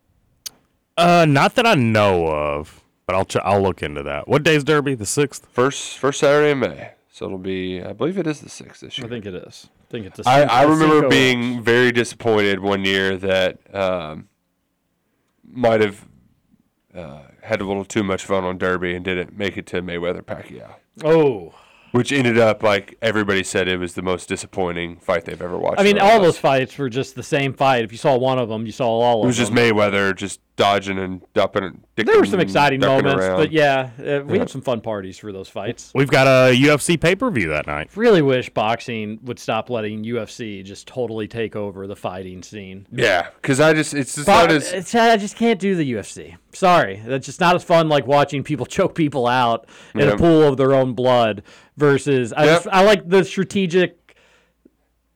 Uh, 0.97 1.27
not 1.29 1.55
that 1.57 1.67
I 1.67 1.75
know 1.75 2.27
of, 2.27 2.83
but 3.07 3.15
I'll 3.15 3.25
ch- 3.27 3.37
I'll 3.45 3.61
look 3.63 3.83
into 3.83 4.03
that. 4.03 4.29
What 4.29 4.43
day's 4.43 4.65
Derby? 4.65 4.95
The 4.95 5.07
sixth. 5.07 5.47
First 5.53 5.99
first 5.99 6.21
Saturday 6.21 6.53
in 6.53 6.61
May, 6.61 6.93
so 7.11 7.27
it'll 7.27 7.37
be. 7.39 7.83
I 7.83 7.93
believe 7.93 8.17
it 8.19 8.27
is 8.27 8.41
the 8.41 8.49
sixth 8.49 8.81
this 8.81 8.97
year. 8.97 9.07
I 9.07 9.11
think 9.11 9.27
it 9.27 9.35
is. 9.35 9.69
I 9.89 9.91
think 9.91 10.07
it's. 10.07 10.27
I 10.27 10.43
I 10.45 10.63
remember 10.63 10.95
Cinco- 11.01 11.11
being 11.11 11.63
very 11.63 11.93
disappointed 11.93 12.61
one 12.61 12.85
year 12.87 13.17
that 13.19 13.59
um, 13.75 14.29
might 15.45 15.83
have 15.83 16.07
uh, 16.95 17.23
had 17.43 17.61
a 17.61 17.65
little 17.67 17.85
too 17.85 18.03
much 18.03 18.25
fun 18.25 18.43
on 18.45 18.57
Derby 18.57 18.95
and 18.95 19.05
didn't 19.05 19.37
make 19.37 19.59
it 19.59 19.67
to 19.67 19.83
Mayweather 19.83 20.23
Pacquiao, 20.23 20.77
Oh, 21.05 21.55
which 21.93 22.13
ended 22.13 22.39
up 22.39 22.63
like 22.63 22.99
everybody 23.01 23.43
said 23.43 23.69
it 23.69 23.79
was 23.79 23.95
the 23.95 24.03
most 24.03 24.29
disappointing 24.29 24.97
fight 24.97 25.25
they've 25.25 25.41
ever 25.41 25.57
watched. 25.57 25.81
I 25.81 25.85
mean, 25.85 25.99
all 25.99 26.21
those 26.21 26.39
fights 26.39 26.77
were 26.77 26.89
just 26.89 27.15
the 27.15 27.23
same 27.23 27.53
fight. 27.53 27.85
If 27.85 27.93
you 27.93 27.99
saw 27.99 28.17
one 28.17 28.39
of 28.39 28.49
them, 28.49 28.67
you 28.67 28.73
saw 28.73 28.89
all 28.89 29.19
of 29.19 29.23
them. 29.23 29.27
It 29.27 29.29
was 29.29 29.37
just 29.37 29.53
Mayweather 29.53 30.15
just 30.15 30.41
dodging 30.63 30.99
and 30.99 31.21
dumping 31.35 31.65
and 31.65 31.83
There 31.97 32.19
were 32.19 32.25
some 32.25 32.39
exciting 32.39 32.79
moments, 32.81 33.25
around. 33.25 33.37
but 33.37 33.51
yeah, 33.51 33.91
uh, 33.99 34.21
we 34.25 34.35
Yeah. 34.35 34.39
had 34.41 34.51
some 34.51 34.61
fun 34.63 34.81
parties 34.81 35.19
for 35.19 35.33
those 35.33 35.49
fights. 35.49 35.91
We've 35.95 36.09
got 36.11 36.27
a 36.29 36.55
UFC 36.55 36.97
pay 36.97 37.17
per 37.17 37.31
view 37.31 37.49
that 37.49 37.67
night. 37.67 37.91
Really 37.97 38.23
wish 38.23 38.49
boxing 38.51 39.19
would 39.25 39.39
stop 39.41 39.71
letting 39.71 40.05
UFC 40.05 40.63
just 40.63 40.87
totally 40.87 41.27
take 41.27 41.57
over 41.57 41.87
the 41.89 41.97
fighting 41.97 42.43
scene. 42.45 42.87
Yeah, 42.93 43.27
because 43.41 43.59
I 43.59 43.73
just 43.73 43.93
it's 43.93 44.15
just 44.15 44.27
Bo- 44.27 44.33
not 44.33 44.53
as 44.53 44.73
it's- 44.73 44.95
I 44.95 45.17
just 45.17 45.37
can't 45.37 45.59
do 45.59 45.75
the 45.75 45.93
UFC. 45.95 46.37
Sorry, 46.53 47.03
that's 47.05 47.27
just 47.27 47.41
not 47.41 47.57
as 47.57 47.65
fun 47.65 47.89
like 47.89 48.07
watching 48.07 48.45
people 48.45 48.67
choke 48.77 48.95
people 48.95 49.27
out 49.27 49.67
in 49.95 50.01
Yeah. 50.03 50.13
a 50.13 50.17
pool 50.17 50.43
of 50.45 50.57
their 50.59 50.75
own 50.75 50.93
blood. 50.93 51.43
Versus, 51.77 52.33
I 52.35 52.45
Yep. 52.45 52.55
just, 52.65 52.69
I 52.71 52.83
like 52.85 53.09
the 53.09 53.25
strategic, 53.25 54.15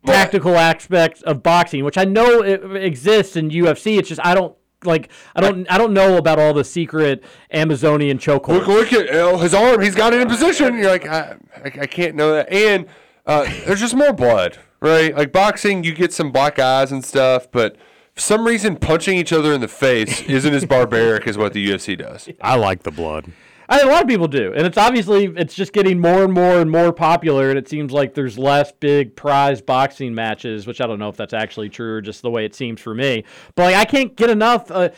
tactical 0.06 0.56
aspects 0.56 1.20
of 1.22 1.42
boxing, 1.42 1.84
which 1.84 1.98
I 1.98 2.04
know 2.04 2.42
it 2.42 2.62
exists 2.76 3.36
in 3.36 3.50
UFC. 3.50 3.98
It's 3.98 4.08
just 4.08 4.20
I 4.24 4.34
don't 4.34 4.54
like 4.86 5.10
I 5.34 5.40
don't 5.40 5.70
I 5.70 5.78
don't 5.78 5.92
know 5.92 6.16
about 6.16 6.38
all 6.38 6.54
the 6.54 6.64
secret 6.64 7.22
Amazonian 7.52 8.18
chokeholds. 8.18 8.66
Look, 8.66 8.66
look 8.68 8.92
at 8.92 9.08
oh, 9.10 9.38
his 9.38 9.54
arm. 9.54 9.82
He's 9.82 9.94
got 9.94 10.12
it 10.12 10.20
in 10.20 10.28
position. 10.28 10.76
You're 10.76 10.90
like, 10.90 11.06
I, 11.06 11.36
I, 11.56 11.66
I 11.82 11.86
can't 11.86 12.14
know 12.14 12.32
that. 12.32 12.52
And 12.52 12.86
uh, 13.26 13.44
there's 13.66 13.80
just 13.80 13.94
more 13.94 14.12
blood, 14.12 14.58
right? 14.80 15.16
Like 15.16 15.32
boxing, 15.32 15.84
you 15.84 15.94
get 15.94 16.12
some 16.12 16.30
black 16.30 16.58
eyes 16.58 16.92
and 16.92 17.04
stuff, 17.04 17.50
but 17.50 17.76
for 18.14 18.20
some 18.20 18.46
reason, 18.46 18.76
punching 18.76 19.16
each 19.18 19.32
other 19.32 19.52
in 19.52 19.60
the 19.60 19.68
face 19.68 20.22
isn't 20.22 20.54
as 20.54 20.64
barbaric 20.64 21.26
as 21.26 21.36
what 21.36 21.52
the 21.52 21.68
UFC 21.68 21.98
does. 21.98 22.28
I 22.40 22.56
like 22.56 22.82
the 22.82 22.90
blood. 22.90 23.30
I 23.68 23.78
mean, 23.78 23.88
a 23.88 23.90
lot 23.90 24.02
of 24.02 24.08
people 24.08 24.28
do, 24.28 24.52
and 24.54 24.66
it's 24.66 24.78
obviously 24.78 25.24
it's 25.36 25.54
just 25.54 25.72
getting 25.72 25.98
more 26.00 26.22
and 26.24 26.32
more 26.32 26.60
and 26.60 26.70
more 26.70 26.92
popular, 26.92 27.50
and 27.50 27.58
it 27.58 27.68
seems 27.68 27.92
like 27.92 28.14
there's 28.14 28.38
less 28.38 28.70
big 28.72 29.16
prize 29.16 29.60
boxing 29.60 30.14
matches, 30.14 30.66
which 30.66 30.80
I 30.80 30.86
don't 30.86 30.98
know 31.00 31.08
if 31.08 31.16
that's 31.16 31.34
actually 31.34 31.68
true 31.68 31.94
or 31.94 32.00
just 32.00 32.22
the 32.22 32.30
way 32.30 32.44
it 32.44 32.54
seems 32.54 32.80
for 32.80 32.94
me. 32.94 33.24
But 33.56 33.64
like, 33.72 33.74
I 33.76 33.84
can't 33.84 34.14
get 34.16 34.30
enough. 34.30 34.70
Uh, 34.70 34.90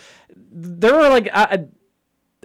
there 0.53 0.95
are 0.95 1.09
like 1.09 1.29
I, 1.33 1.66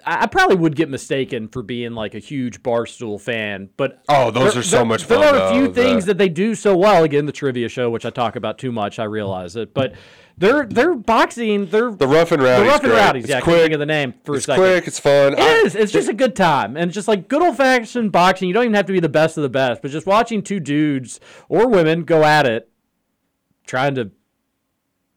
I 0.06 0.24
I 0.24 0.26
probably 0.28 0.58
would 0.58 0.76
get 0.76 0.90
mistaken 0.90 1.48
for 1.48 1.62
being 1.64 1.94
like 1.94 2.14
a 2.14 2.20
huge 2.20 2.62
barstool 2.62 3.20
fan, 3.22 3.70
but 3.78 4.02
Oh, 4.10 4.32
those 4.32 4.54
there- 4.54 4.60
are 4.62 4.64
so 4.64 4.78
there- 4.78 4.86
much 4.86 5.08
There 5.08 5.18
fun, 5.18 5.36
are 5.36 5.50
a 5.50 5.54
few 5.54 5.68
though, 5.68 5.74
things 5.74 6.06
that 6.06 6.18
they 6.18 6.28
do 6.30 6.56
so 6.56 6.76
well. 6.76 7.04
Again, 7.04 7.26
the 7.26 7.32
trivia 7.32 7.70
show, 7.70 7.90
which 7.90 8.06
I 8.06 8.10
talk 8.10 8.36
about 8.36 8.58
too 8.58 8.72
much, 8.72 8.98
I 9.00 9.04
realize 9.06 9.56
it, 9.56 9.74
but. 9.74 9.94
They're 10.38 10.66
they're 10.66 10.96
boxing. 10.96 11.68
They're 11.68 11.92
The 11.92 12.08
rough 12.08 12.32
and 12.32 12.42
rowdy. 12.42 12.64
the 12.64 12.70
rough 12.70 12.84
and 12.84 12.92
rowdies. 12.94 13.24
It's 13.26 13.30
Yeah, 13.30 13.38
I 13.38 13.42
quick. 13.42 13.62
think 13.62 13.74
of 13.74 13.80
the 13.80 13.86
name 13.86 14.14
for 14.24 14.36
It's 14.36 14.46
a 14.46 14.48
second. 14.48 14.64
quick. 14.64 14.88
It's 14.88 15.00
fun. 15.00 15.34
It 15.34 15.40
I- 15.40 15.66
is. 15.66 15.76
It's 15.76 15.92
just 15.92 16.10
a 16.10 16.14
good 16.14 16.36
time, 16.36 16.76
and 16.76 16.92
just 16.92 17.08
like 17.08 17.28
good 17.28 17.42
old 17.42 17.56
fashioned 17.58 18.12
boxing. 18.12 18.48
You 18.48 18.54
don't 18.54 18.64
even 18.64 18.74
have 18.74 18.88
to 18.88 18.94
be 18.94 19.00
the 19.00 19.10
best 19.10 19.38
of 19.38 19.44
the 19.44 19.50
best, 19.50 19.82
but 19.82 19.92
just 19.92 20.08
watching 20.08 20.42
two 20.42 20.60
dudes 20.60 21.20
or 21.50 21.68
women 21.68 22.04
go 22.04 22.24
at 22.24 22.46
it, 22.48 22.70
trying 23.68 23.96
to 23.96 24.12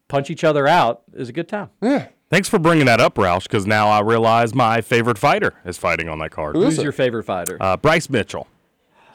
punch 0.08 0.30
each 0.30 0.44
other 0.44 0.68
out, 0.68 1.02
is 1.14 1.28
a 1.28 1.32
good 1.32 1.48
time. 1.48 1.70
Yeah. 1.82 2.08
Thanks 2.28 2.48
for 2.48 2.58
bringing 2.58 2.86
that 2.86 3.00
up, 3.00 3.14
Roush, 3.14 3.44
because 3.44 3.66
now 3.66 3.88
I 3.88 4.00
realize 4.00 4.52
my 4.54 4.80
favorite 4.80 5.16
fighter 5.16 5.54
is 5.64 5.78
fighting 5.78 6.08
on 6.08 6.18
that 6.18 6.30
card. 6.32 6.56
Who's 6.56 6.82
your 6.82 6.92
favorite 6.92 7.22
fighter? 7.24 7.56
Uh, 7.60 7.76
Bryce 7.76 8.10
Mitchell. 8.10 8.48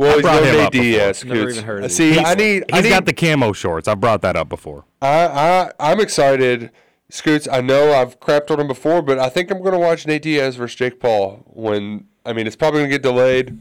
Well, 0.02 0.14
I 0.14 0.14
he's 0.16 0.22
brought 0.24 0.43
him 0.43 0.56
Nate 0.56 0.56
up 0.62 0.68
uh, 0.68 0.70
before. 0.72 0.84
Diaz. 0.84 1.26
Never 1.26 1.49
even 1.52 1.64
heard 1.64 1.80
of. 1.80 1.86
Uh, 1.86 1.89
see, 1.89 2.18
I 2.18 2.34
need. 2.34 2.66
I 2.74 2.78
He's 2.78 2.86
need, 2.86 2.89
got 2.89 3.06
the 3.06 3.14
camo 3.14 3.54
shorts. 3.54 3.88
I've 3.88 3.99
brought 3.99 4.24
that 4.24 4.36
up 4.36 4.49
before. 4.49 4.86
I, 4.99 5.28
I 5.28 5.72
I'm 5.80 5.99
excited. 5.99 6.72
Scoots, 7.10 7.47
I 7.47 7.62
know 7.62 7.93
I've 7.93 8.20
crapped 8.20 8.49
on 8.49 8.60
him 8.60 8.68
before, 8.68 9.04
but 9.04 9.20
I 9.20 9.30
think 9.30 9.52
I'm 9.52 9.60
going 9.60 9.74
to 9.74 9.80
watch 9.80 10.08
Nate 10.08 10.24
Diaz 10.24 10.56
versus 10.56 10.76
Jake 10.76 10.99
Paul 10.99 11.43
when 11.45 12.08
I 12.26 12.34
mean 12.34 12.47
it's 12.47 12.56
probably 12.56 12.80
going 12.80 12.89
to 12.89 12.95
get 12.95 13.04
delayed, 13.04 13.60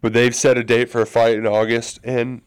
but 0.00 0.12
they've 0.14 0.34
set 0.34 0.58
a 0.58 0.64
date 0.64 0.90
for 0.90 1.00
a 1.00 1.06
fight 1.06 1.36
in 1.36 1.46
August, 1.46 2.00
and 2.02 2.42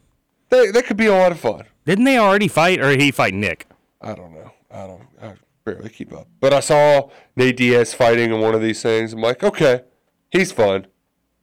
that 0.49 0.73
that 0.73 0.85
could 0.85 0.97
be 0.97 1.05
a 1.05 1.15
lot 1.15 1.31
of 1.31 1.39
fun. 1.39 1.63
Didn't 1.85 2.03
they 2.03 2.17
already 2.17 2.49
fight, 2.49 2.81
or 2.81 2.89
did 2.89 2.99
he 2.99 3.11
fight 3.11 3.33
Nick? 3.33 3.65
I 4.01 4.13
don't 4.13 4.33
know. 4.33 4.51
I 4.69 4.87
don't. 4.87 5.07
I 5.21 5.35
barely 5.63 5.89
keep 5.89 6.11
up. 6.11 6.27
But 6.41 6.53
I 6.53 6.59
saw 6.59 7.09
Nate 7.37 7.55
Diaz 7.55 7.93
fighting 7.93 8.33
in 8.33 8.41
one 8.41 8.55
of 8.55 8.61
these 8.61 8.81
things. 8.81 9.13
I'm 9.13 9.21
like, 9.21 9.41
okay, 9.41 9.83
he's 10.31 10.51
fun. 10.51 10.87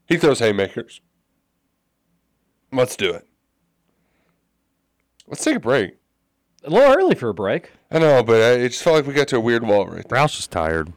He 0.06 0.18
throws 0.18 0.40
haymakers. 0.40 1.00
Let's 2.72 2.96
do 2.96 3.10
it. 3.12 3.26
Let's 5.26 5.44
take 5.44 5.56
a 5.56 5.60
break. 5.60 5.96
a 6.64 6.70
little 6.70 6.92
early 6.94 7.14
for 7.14 7.28
a 7.28 7.34
break. 7.34 7.70
I 7.90 7.98
know, 7.98 8.22
but 8.22 8.36
I, 8.36 8.50
it 8.62 8.68
just 8.70 8.82
felt 8.82 8.96
like 8.96 9.06
we 9.06 9.14
got 9.14 9.28
to 9.28 9.36
a 9.36 9.40
weird 9.40 9.66
wall 9.66 9.86
right 9.86 10.06
there. 10.08 10.18
Roush 10.18 10.38
is 10.38 10.46
tired. 10.46 10.92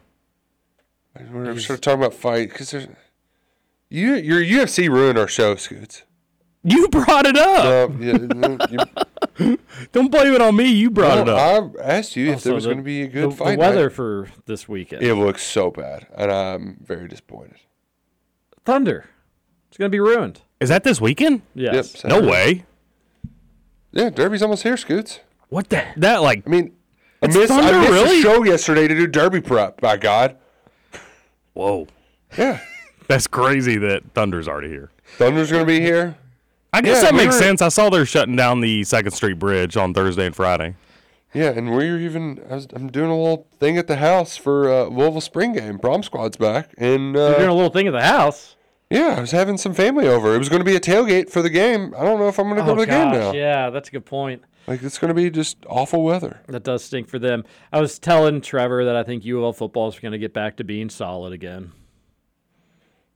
We're 1.30 1.58
sort 1.58 1.78
of 1.78 1.80
talking 1.82 2.00
about 2.00 2.14
fight 2.14 2.48
because 2.48 2.70
there's 2.70 2.86
you 3.90 4.14
your 4.14 4.40
UFC 4.40 4.88
ruined 4.88 5.18
our 5.18 5.28
show, 5.28 5.54
Scoots. 5.56 6.04
You 6.64 6.88
brought 6.88 7.26
it 7.26 7.36
up. 7.36 7.90
No, 7.90 8.06
yeah, 8.06 8.12
no, 8.16 8.56
you, 9.38 9.58
Don't 9.92 10.10
blame 10.10 10.32
it 10.32 10.40
on 10.40 10.56
me. 10.56 10.66
You 10.72 10.90
brought 10.90 11.18
it 11.18 11.28
up. 11.28 11.74
I 11.78 11.82
asked 11.82 12.16
you 12.16 12.28
if 12.28 12.34
Also, 12.36 12.48
there 12.50 12.54
was 12.54 12.64
the- 12.64 12.68
going 12.70 12.78
to 12.78 12.84
be 12.84 13.02
a 13.02 13.08
good 13.08 13.32
the, 13.32 13.36
fight. 13.36 13.52
The 13.52 13.58
weather 13.58 13.82
night. 13.88 13.92
for 13.92 14.28
this 14.46 14.68
weekend. 14.68 15.02
it 15.02 15.14
looks 15.14 15.42
so 15.42 15.70
bad, 15.70 16.06
and 16.16 16.30
I'm 16.30 16.78
very 16.82 17.08
disappointed. 17.08 17.56
Thunder. 18.64 19.06
It's 19.68 19.76
going 19.76 19.90
to 19.90 19.94
be 19.94 20.00
ruined. 20.00 20.42
Is 20.62 20.68
that 20.68 20.84
this 20.84 21.00
weekend? 21.00 21.42
Yes. 21.54 22.02
Yep, 22.04 22.04
No 22.04 22.28
way. 22.28 22.64
Yeah, 23.92 24.10
Derby's 24.10 24.42
almost 24.42 24.62
here, 24.62 24.76
Scoots. 24.76 25.20
What 25.48 25.68
the? 25.68 25.84
That 25.96 26.22
like 26.22 26.44
I 26.46 26.50
mean, 26.50 26.72
I 27.22 27.26
It's 27.26 27.36
missed, 27.36 27.52
I 27.52 27.60
Thunder, 27.60 27.78
missed 27.80 27.92
really? 27.92 28.18
a 28.20 28.22
show 28.22 28.42
yesterday 28.44 28.88
to 28.88 28.94
do 28.94 29.06
Derby 29.06 29.40
prep. 29.40 29.80
By 29.80 29.96
God, 29.98 30.36
whoa. 31.52 31.88
yeah, 32.38 32.60
That's 33.08 33.26
crazy 33.26 33.76
that 33.78 34.02
Thunder's 34.14 34.48
already 34.48 34.68
here. 34.68 34.90
Thunder's 35.18 35.50
going 35.50 35.62
to 35.62 35.66
be 35.66 35.80
here. 35.80 36.16
I 36.72 36.80
guess 36.80 37.02
Yeah, 37.02 37.10
that 37.10 37.14
makes 37.14 37.36
sense. 37.38 37.60
I 37.60 37.68
saw 37.68 37.90
they're 37.90 38.06
shutting 38.06 38.34
down 38.36 38.60
the 38.60 38.82
Second 38.84 39.10
Street 39.12 39.38
Bridge 39.38 39.76
on 39.76 39.92
Thursday 39.92 40.24
and 40.24 40.34
Friday. 40.34 40.74
Yeah, 41.34 41.50
and 41.50 41.70
we're 41.70 41.98
even. 41.98 42.40
I 42.50 42.54
was, 42.54 42.66
I'm 42.72 42.90
doing 42.90 43.10
a 43.10 43.16
little 43.16 43.46
thing 43.58 43.76
at 43.76 43.86
the 43.88 43.96
house 43.96 44.38
for 44.38 44.70
uh, 44.72 44.84
Louisville 44.84 45.20
spring 45.20 45.52
game. 45.52 45.78
Prom 45.78 46.02
squad's 46.02 46.36
back, 46.38 46.70
and 46.78 47.14
You're 47.14 47.34
doing 47.36 47.48
a 47.48 47.52
uh, 47.52 47.54
little 47.54 47.70
thing 47.70 47.86
at 47.86 47.92
the 47.92 48.02
house. 48.02 48.56
Yeah, 48.92 49.14
I 49.16 49.20
was 49.20 49.30
having 49.30 49.56
some 49.56 49.74
family 49.74 50.06
over. 50.06 50.34
It 50.34 50.38
was 50.38 50.48
going 50.48 50.60
to 50.60 50.64
be 50.64 50.76
a 50.76 50.80
tailgate 50.80 51.30
for 51.30 51.42
the 51.42 51.50
game. 51.50 51.94
I 51.96 52.04
don't 52.04 52.18
know 52.18 52.28
if 52.28 52.38
I'm 52.38 52.46
going 52.46 52.56
to 52.56 52.62
go 52.62 52.72
oh, 52.72 52.74
to 52.74 52.80
the 52.82 52.86
gosh, 52.86 53.12
game 53.12 53.20
now. 53.20 53.32
Yeah, 53.32 53.70
that's 53.70 53.88
a 53.88 53.92
good 53.92 54.04
point. 54.04 54.42
Like 54.66 54.82
it's 54.82 54.98
going 54.98 55.08
to 55.08 55.14
be 55.14 55.28
just 55.30 55.58
awful 55.68 56.04
weather. 56.04 56.40
That 56.46 56.62
does 56.62 56.84
stink 56.84 57.08
for 57.08 57.18
them. 57.18 57.44
I 57.72 57.80
was 57.80 57.98
telling 57.98 58.40
Trevor 58.40 58.84
that 58.84 58.94
I 58.94 59.02
think 59.02 59.26
UL 59.26 59.52
football 59.52 59.88
is 59.88 59.98
going 59.98 60.12
to 60.12 60.18
get 60.18 60.32
back 60.32 60.56
to 60.58 60.64
being 60.64 60.88
solid 60.88 61.32
again. 61.32 61.72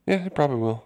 Yeah, 0.05 0.25
it 0.25 0.35
probably 0.35 0.57
will. 0.57 0.85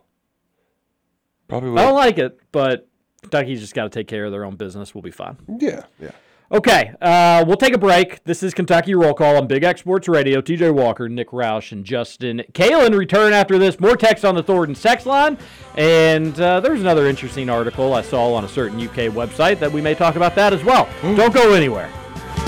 Probably 1.47 1.69
will. 1.69 1.79
I 1.79 1.83
don't 1.83 1.95
like 1.95 2.17
it, 2.17 2.39
but 2.51 2.87
Kentucky's 3.21 3.59
just 3.59 3.73
got 3.73 3.83
to 3.83 3.89
take 3.89 4.07
care 4.07 4.25
of 4.25 4.31
their 4.31 4.45
own 4.45 4.55
business. 4.55 4.93
We'll 4.93 5.01
be 5.01 5.11
fine. 5.11 5.37
Yeah, 5.59 5.85
yeah. 5.99 6.11
Okay, 6.51 6.93
uh, 7.01 7.45
we'll 7.47 7.55
take 7.55 7.73
a 7.73 7.77
break. 7.77 8.21
This 8.25 8.43
is 8.43 8.53
Kentucky 8.53 8.93
Roll 8.93 9.13
Call 9.13 9.37
on 9.37 9.47
Big 9.47 9.63
X 9.63 9.79
Sports 9.79 10.09
Radio. 10.09 10.41
TJ 10.41 10.73
Walker, 10.73 11.07
Nick 11.07 11.29
Roush, 11.29 11.71
and 11.71 11.85
Justin 11.85 12.43
Kalen 12.51 12.97
return 12.97 13.31
after 13.31 13.57
this. 13.57 13.79
More 13.79 13.95
text 13.95 14.25
on 14.25 14.35
the 14.35 14.43
Thornton 14.43 14.75
text 14.75 15.05
line. 15.05 15.37
And 15.77 16.37
uh, 16.41 16.59
there's 16.59 16.81
another 16.81 17.07
interesting 17.07 17.49
article 17.49 17.93
I 17.93 18.01
saw 18.01 18.33
on 18.33 18.43
a 18.43 18.49
certain 18.49 18.81
UK 18.81 19.13
website 19.13 19.59
that 19.59 19.71
we 19.71 19.79
may 19.79 19.95
talk 19.95 20.17
about 20.17 20.35
that 20.35 20.51
as 20.51 20.61
well. 20.61 20.89
Don't 21.01 21.33
go 21.33 21.53
anywhere. 21.53 21.89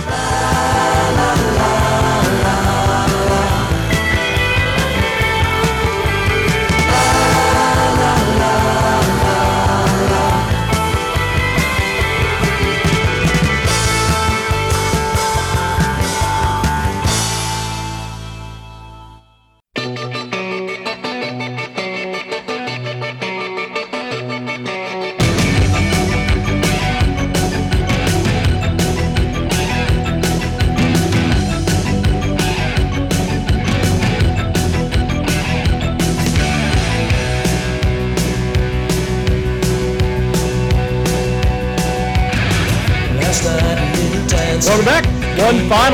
Welcome 0.06 1.83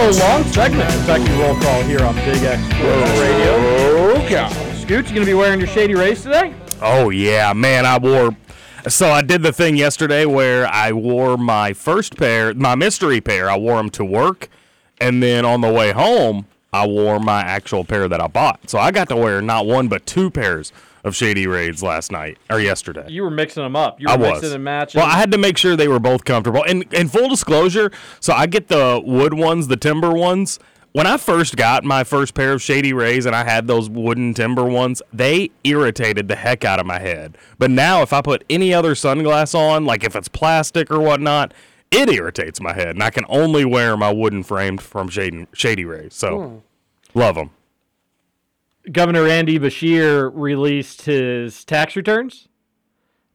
Long 0.09 0.43
segment, 0.45 0.89
Kentucky 0.89 1.31
roll 1.33 1.55
call 1.61 1.83
here 1.83 2.01
on 2.01 2.15
Big 2.15 2.41
X 2.41 2.59
Sports 2.63 3.19
Radio. 3.19 3.53
Oh, 4.01 4.73
Scoot, 4.81 5.07
you 5.07 5.13
gonna 5.13 5.23
be 5.23 5.35
wearing 5.35 5.59
your 5.59 5.67
Shady 5.69 5.93
Rays 5.93 6.23
today? 6.23 6.51
Oh 6.81 7.11
yeah, 7.11 7.53
man! 7.53 7.85
I 7.85 7.99
wore. 7.99 8.35
So 8.87 9.11
I 9.11 9.21
did 9.21 9.43
the 9.43 9.53
thing 9.53 9.77
yesterday 9.77 10.25
where 10.25 10.65
I 10.65 10.93
wore 10.93 11.37
my 11.37 11.73
first 11.73 12.17
pair, 12.17 12.55
my 12.55 12.73
mystery 12.73 13.21
pair. 13.21 13.51
I 13.51 13.57
wore 13.57 13.77
them 13.77 13.91
to 13.91 14.03
work, 14.03 14.49
and 14.99 15.21
then 15.21 15.45
on 15.45 15.61
the 15.61 15.71
way 15.71 15.91
home, 15.91 16.47
I 16.73 16.87
wore 16.87 17.19
my 17.19 17.41
actual 17.41 17.83
pair 17.83 18.07
that 18.07 18.19
I 18.19 18.25
bought. 18.25 18.67
So 18.67 18.79
I 18.79 18.89
got 18.89 19.09
to 19.09 19.15
wear 19.15 19.43
not 19.43 19.67
one 19.67 19.89
but 19.89 20.07
two 20.07 20.31
pairs 20.31 20.73
of 21.09 21.15
Shady 21.15 21.47
Rays 21.47 21.83
last 21.83 22.11
night 22.11 22.37
or 22.49 22.61
yesterday. 22.61 23.05
You 23.09 23.23
were 23.23 23.31
mixing 23.31 23.63
them 23.63 23.75
up. 23.75 23.99
You 23.99 24.07
were 24.07 24.13
I 24.13 24.15
was. 24.15 24.31
mixing 24.41 24.55
and 24.55 24.63
matching. 24.63 24.99
Well, 24.99 25.09
I 25.09 25.17
had 25.17 25.31
to 25.31 25.37
make 25.37 25.57
sure 25.57 25.75
they 25.75 25.89
were 25.89 25.99
both 25.99 26.23
comfortable. 26.23 26.63
And 26.63 26.91
in 26.93 27.09
full 27.09 27.27
disclosure, 27.27 27.91
so 28.21 28.31
I 28.31 28.45
get 28.45 28.69
the 28.69 29.01
wood 29.03 29.33
ones, 29.33 29.67
the 29.67 29.75
timber 29.75 30.13
ones. 30.13 30.59
When 30.91 31.05
I 31.05 31.17
first 31.17 31.55
got 31.55 31.83
my 31.83 32.03
first 32.03 32.33
pair 32.33 32.53
of 32.53 32.61
Shady 32.61 32.93
Rays 32.93 33.27
and 33.27 33.35
I 33.35 33.43
had 33.43 33.67
those 33.67 33.89
wooden 33.89 34.33
timber 34.33 34.63
ones, 34.63 35.01
they 35.13 35.51
irritated 35.63 36.27
the 36.27 36.35
heck 36.35 36.65
out 36.65 36.79
of 36.79 36.85
my 36.85 36.99
head. 36.99 37.37
But 37.59 37.69
now, 37.69 38.01
if 38.01 38.11
I 38.13 38.21
put 38.21 38.43
any 38.49 38.73
other 38.73 38.95
sunglass 38.95 39.53
on, 39.53 39.85
like 39.85 40.03
if 40.03 40.15
it's 40.15 40.27
plastic 40.27 40.89
or 40.89 40.99
whatnot, 40.99 41.53
it 41.91 42.09
irritates 42.09 42.59
my 42.59 42.73
head. 42.73 42.89
And 42.89 43.03
I 43.03 43.11
can 43.11 43.25
only 43.29 43.65
wear 43.65 43.97
my 43.97 44.11
wooden 44.11 44.41
framed 44.41 44.81
from 44.81 45.09
Shady, 45.09 45.45
Shady 45.53 45.85
Rays. 45.85 46.15
So, 46.15 46.41
hmm. 46.41 47.19
love 47.19 47.35
them. 47.35 47.51
Governor 48.91 49.27
Andy 49.27 49.59
Beshear 49.59 50.31
released 50.33 51.03
his 51.03 51.63
tax 51.63 51.95
returns 51.95 52.47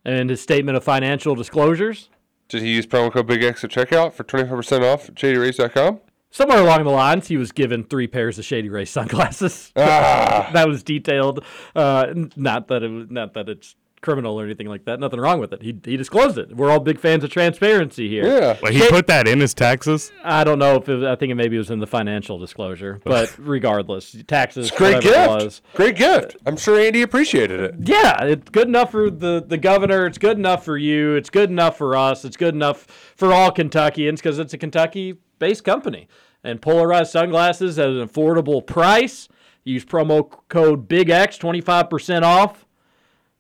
and 0.05 0.31
his 0.31 0.41
statement 0.41 0.77
of 0.77 0.85
financial 0.85 1.35
disclosures. 1.35 2.09
Did 2.49 2.63
he 2.63 2.75
use 2.75 2.87
promo 2.87 3.13
code 3.13 3.27
Big 3.27 3.43
X 3.43 3.65
at 3.65 3.71
checkout 3.71 4.13
for 4.13 4.25
25% 4.25 4.83
off 4.83 5.09
at? 5.09 6.01
Somewhere 6.31 6.59
along 6.59 6.83
the 6.83 6.91
lines, 6.91 7.29
he 7.29 7.37
was 7.37 7.53
given 7.53 7.85
three 7.85 8.09
pairs 8.09 8.39
of 8.39 8.45
Shady 8.45 8.69
Ray 8.69 8.85
sunglasses. 8.85 9.71
that 9.77 10.67
was 10.67 10.83
detailed. 10.83 11.45
Uh, 11.77 12.07
not 12.35 12.69
that 12.69 12.83
it 12.83 12.89
was, 12.89 13.07
not 13.09 13.35
that 13.35 13.49
it's 13.49 13.77
criminal 14.05 14.39
or 14.39 14.45
anything 14.45 14.69
like 14.69 14.85
that. 14.85 15.01
Nothing 15.01 15.19
wrong 15.19 15.41
with 15.41 15.53
it. 15.53 15.63
He, 15.63 15.77
he 15.85 15.97
disclosed 15.97 16.39
it. 16.39 16.55
We're 16.57 16.71
all 16.71 16.79
big 16.79 17.01
fans 17.01 17.25
of 17.25 17.31
transparency 17.31 18.09
here. 18.09 18.25
Yeah. 18.25 18.57
Wait, 18.63 18.75
he 18.75 18.79
Shady- 18.81 18.91
put 18.93 19.07
that 19.09 19.27
in 19.27 19.41
his 19.41 19.55
taxes? 19.55 20.13
I 20.23 20.45
don't 20.45 20.59
know 20.59 20.77
if 20.77 20.89
it 20.89 20.95
was, 20.97 21.05
I 21.05 21.17
think 21.17 21.33
it 21.33 21.35
maybe 21.35 21.57
was 21.59 21.71
in 21.71 21.81
the 21.81 21.87
financial 21.87 22.39
disclosure, 22.39 23.01
but 23.05 23.35
regardless, 23.39 24.15
taxes. 24.29 24.71
Great 24.71 24.97
whatever 24.97 25.09
it 25.09 25.29
gift. 25.29 25.45
was. 25.45 25.63
Great 25.75 25.97
gift. 25.97 26.37
I'm 26.47 26.57
sure 26.57 26.79
Andy 26.79 27.03
appreciated 27.03 27.59
it. 27.61 27.75
Yeah, 27.81 28.23
it's 28.25 28.51
good 28.51 28.69
enough 28.69 28.91
for 28.93 29.11
the, 29.11 29.43
the 29.45 29.59
governor. 29.59 30.07
It's 30.07 30.19
good 30.19 30.39
enough 30.39 30.65
for 30.65 30.77
you. 30.77 31.15
It's 31.15 31.31
good 31.31 31.51
enough 31.51 31.79
for 31.79 31.97
us. 31.97 32.25
It's 32.25 32.37
good 32.37 32.55
enough 32.55 32.83
for 33.17 33.33
all 33.33 33.51
Kentuckians 33.51 34.21
because 34.21 34.39
it's 34.39 34.53
a 34.53 34.59
Kentucky 34.59 35.17
based 35.39 35.65
company. 35.65 36.09
And 36.47 36.61
polarized 36.61 37.11
sunglasses 37.11 37.79
at 37.79 37.89
an 37.89 38.07
affordable 38.07 38.65
price. 38.67 39.29
Use 39.65 39.83
promo 39.83 40.31
code 40.49 40.87
BIGX, 40.89 41.39
25% 41.41 42.23
off. 42.23 42.67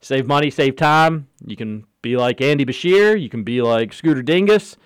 Save 0.04 0.26
money, 0.26 0.50
save 0.50 0.76
time. 0.76 1.28
You 1.46 1.56
can 1.56 1.86
be 2.02 2.18
like 2.18 2.42
Andy 2.42 2.66
Beshear. 2.66 3.18
You 3.18 3.30
can 3.30 3.42
be 3.42 3.62
like 3.62 3.94
Scooter 3.94 4.20
Dingus. 4.20 4.76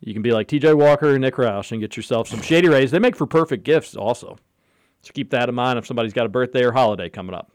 You 0.00 0.14
can 0.14 0.22
be 0.22 0.32
like 0.32 0.48
TJ 0.48 0.78
Walker 0.78 1.10
and 1.10 1.20
Nick 1.20 1.34
Roush 1.34 1.72
and 1.72 1.80
get 1.82 1.94
yourself 1.94 2.26
some 2.26 2.40
Shady 2.40 2.66
Rays. 2.66 2.90
They 2.90 2.98
make 2.98 3.16
for 3.16 3.26
perfect 3.26 3.64
gifts 3.64 3.94
also. 3.94 4.38
So 5.02 5.12
keep 5.12 5.28
that 5.28 5.50
in 5.50 5.54
mind 5.54 5.78
if 5.78 5.86
somebody's 5.86 6.14
got 6.14 6.24
a 6.24 6.30
birthday 6.30 6.64
or 6.64 6.72
holiday 6.72 7.10
coming 7.10 7.34
up. 7.34 7.52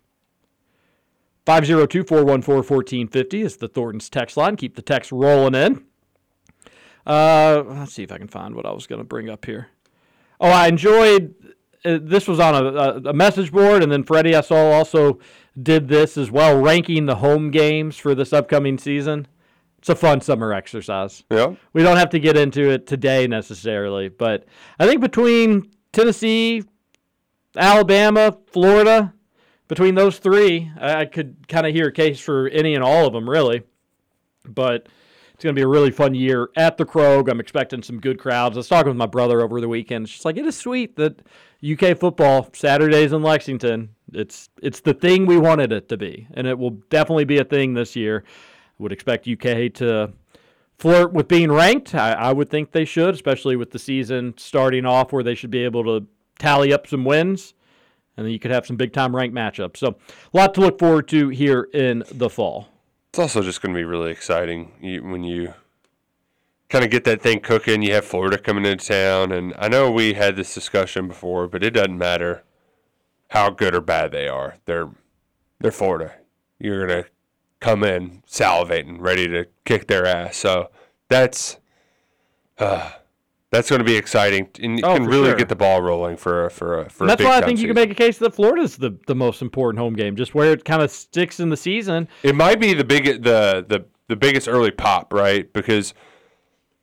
502 1.48 2.04
414 2.04 2.56
1450 2.56 3.42
is 3.42 3.58
the 3.58 3.68
Thornton's 3.68 4.08
text 4.08 4.38
line. 4.38 4.56
Keep 4.56 4.76
the 4.76 4.84
text 4.84 5.12
rolling 5.12 5.56
in. 5.56 5.86
Uh, 7.04 7.64
let's 7.66 7.94
see 7.94 8.04
if 8.04 8.12
I 8.12 8.20
can 8.20 8.28
find 8.28 8.54
what 8.54 8.68
I 8.68 8.72
was 8.72 8.86
going 8.86 9.00
to 9.00 9.06
bring 9.06 9.28
up 9.28 9.46
here. 9.46 9.70
Oh, 10.40 10.52
I 10.52 10.68
enjoyed. 10.68 11.34
Uh, 11.84 11.98
this 12.00 12.28
was 12.28 12.40
on 12.40 12.54
a, 12.54 13.10
a, 13.10 13.14
message 13.14 13.52
board, 13.52 13.82
and 13.82 13.92
then 13.92 14.04
Freddie, 14.04 14.36
I 14.36 14.42
saw, 14.42 14.72
also 14.72 15.20
did 15.62 15.88
this 15.88 16.18
as 16.18 16.32
well, 16.32 16.62
ranking 16.62 17.06
the 17.06 17.16
home 17.16 17.52
games 17.52 17.98
for 17.98 18.14
this 18.16 18.34
upcoming 18.34 18.78
season. 18.78 19.28
It's 19.80 19.90
a 19.90 19.96
fun 19.96 20.22
summer 20.22 20.52
exercise. 20.52 21.24
Yeah. 21.30 21.56
We 21.74 21.84
don't 21.84 21.98
have 21.98 22.10
to 22.10 22.20
get 22.20 22.36
into 22.36 22.70
it 22.72 22.88
today 22.88 23.28
necessarily, 23.28 24.10
but 24.10 24.46
I 24.80 24.88
think 24.88 25.02
between 25.02 25.72
Tennessee, 25.94 26.64
Alabama, 27.56 28.38
Florida, 28.48 29.14
between 29.68 29.96
those 29.96 30.20
three, 30.20 30.72
I, 30.80 31.06
could 31.06 31.48
kind 31.48 31.66
of 31.66 31.74
hear 31.74 31.88
a 31.88 31.92
case 31.92 32.20
for 32.20 32.48
any 32.50 32.76
and 32.76 32.84
all 32.84 33.08
of 33.08 33.14
them, 33.14 33.30
really. 33.30 33.64
But 34.44 34.88
it's 35.34 35.44
going 35.44 35.56
to 35.56 35.60
be 35.60 35.64
a 35.64 35.68
really 35.68 35.92
fun 35.92 36.14
year 36.14 36.50
at 36.56 36.78
the 36.78 36.86
Krog. 36.86 37.30
I'm 37.30 37.40
expecting 37.40 37.82
some 37.82 38.00
good 38.00 38.20
crowds. 38.20 38.58
I 38.58 38.60
was 38.60 38.68
talking 38.68 38.90
with 38.90 38.98
my 38.98 39.06
brother 39.06 39.42
over 39.42 39.60
the 39.60 39.68
weekend. 39.68 40.06
It's 40.06 40.14
just 40.14 40.26
like 40.26 40.38
it 40.38 40.46
is 40.46 40.58
sweet 40.58 40.96
that 40.98 41.22
UK 41.68 41.98
football 41.98 42.50
Saturdays 42.54 43.12
in 43.12 43.24
Lexington. 43.24 43.95
It's 44.14 44.50
it's 44.62 44.82
the 44.82 44.94
thing 44.94 45.26
we 45.26 45.38
wanted 45.38 45.72
it 45.72 45.90
to 45.90 45.98
be, 45.98 46.28
and 46.34 46.48
it 46.48 46.58
will 46.58 46.78
definitely 46.90 47.26
be 47.26 47.40
a 47.40 47.44
thing 47.44 47.74
this 47.74 47.96
year. 47.96 48.24
I 48.80 48.84
would 48.84 48.92
expect 48.92 49.28
UK 49.28 49.74
to 49.76 50.14
flirt 50.78 51.14
with 51.14 51.28
being 51.28 51.52
ranked. 51.52 51.96
I, 51.96 52.14
I 52.14 52.34
would 52.34 52.50
think 52.50 52.72
they 52.72 52.86
should, 52.86 53.14
especially 53.14 53.56
with 53.56 53.72
the 53.72 53.80
season 53.80 54.34
starting 54.38 54.86
off 54.86 55.12
where 55.12 55.24
they 55.24 55.36
should 55.36 55.52
be 55.52 55.64
able 55.64 55.84
to 55.86 56.08
tally 56.38 56.74
up 56.74 56.88
some 56.88 57.06
wins, 57.06 57.54
and 58.18 58.26
then 58.26 58.34
you 58.34 58.40
could 58.40 58.52
have 58.52 58.66
some 58.66 58.76
big 58.76 58.94
time 58.94 59.16
ranked 59.16 59.36
matchups. 59.36 59.78
So, 59.78 59.96
a 60.34 60.38
lot 60.38 60.54
to 60.56 60.62
look 60.62 60.80
forward 60.80 61.08
to 61.10 61.30
here 61.30 61.68
in 61.74 62.04
the 62.12 62.30
fall. 62.30 62.68
It's 63.10 63.20
also 63.20 63.42
just 63.42 63.62
going 63.62 63.74
to 63.74 63.80
be 63.80 63.86
really 63.86 64.12
exciting 64.12 64.72
when 65.10 65.24
you 65.24 65.54
kind 66.70 66.84
of 66.84 66.92
get 66.92 67.06
that 67.06 67.22
thing 67.22 67.40
cooking. 67.40 67.82
You 67.82 67.94
have 67.94 68.06
Florida 68.06 68.38
coming 68.38 68.66
into 68.66 68.86
town, 68.86 69.32
and 69.32 69.54
I 69.58 69.70
know 69.70 69.90
we 69.90 70.14
had 70.14 70.36
this 70.36 70.54
discussion 70.54 71.08
before, 71.08 71.48
but 71.48 71.64
it 71.64 71.72
doesn't 71.72 71.98
matter 71.98 72.44
how 73.36 73.50
good 73.50 73.76
or 73.76 73.82
bad 73.82 74.12
they 74.12 74.28
are. 74.28 74.56
They're 74.66 74.90
they're 75.60 75.72
Florida. 75.72 76.14
You're 76.60 76.88
gonna 76.88 77.06
come 77.60 77.84
in 77.84 78.24
salivating, 78.30 78.98
ready 79.00 79.28
to 79.28 79.46
kick 79.66 79.88
their 79.88 80.06
ass. 80.06 80.38
So 80.38 80.70
that's 81.10 81.58
uh, 82.58 82.92
that's 83.52 83.70
going 83.70 83.80
to 83.80 83.86
be 83.86 83.96
exciting, 83.96 84.50
and 84.62 84.80
you 84.80 84.86
Oh, 84.86 84.96
can 84.96 85.06
really 85.06 85.30
sure. 85.30 85.36
get 85.36 85.50
the 85.50 85.56
ball 85.56 85.82
rolling 85.82 86.18
for 86.18 86.46
a- 86.46 86.50
for 86.50 86.82
a, 86.82 86.90
for 86.90 87.04
And 87.04 87.12
a 87.12 87.16
that's 87.16 87.24
why 87.28 87.38
I 87.38 87.42
think 87.42 87.60
you 87.60 87.68
can 87.68 87.76
make 87.76 87.92
a 87.92 87.96
case 87.96 88.18
that 88.20 88.34
Florida's 88.34 88.78
the, 88.78 88.98
the 89.08 89.16
most 89.16 89.42
important 89.42 89.80
home 89.80 89.94
game, 89.94 90.16
just 90.16 90.34
where 90.36 90.52
it 90.54 90.64
kind 90.66 90.82
of 90.82 90.90
sticks 90.92 91.40
in 91.40 91.50
the 91.50 91.58
season. 91.58 92.08
It 92.24 92.36
might 92.36 92.60
be 92.60 92.74
the 92.74 92.84
big 92.84 93.06
the 93.24 93.66
the 93.68 93.86
the 94.08 94.16
biggest 94.16 94.48
early 94.48 94.72
pop, 94.72 95.12
right? 95.14 95.52
Because 95.54 95.94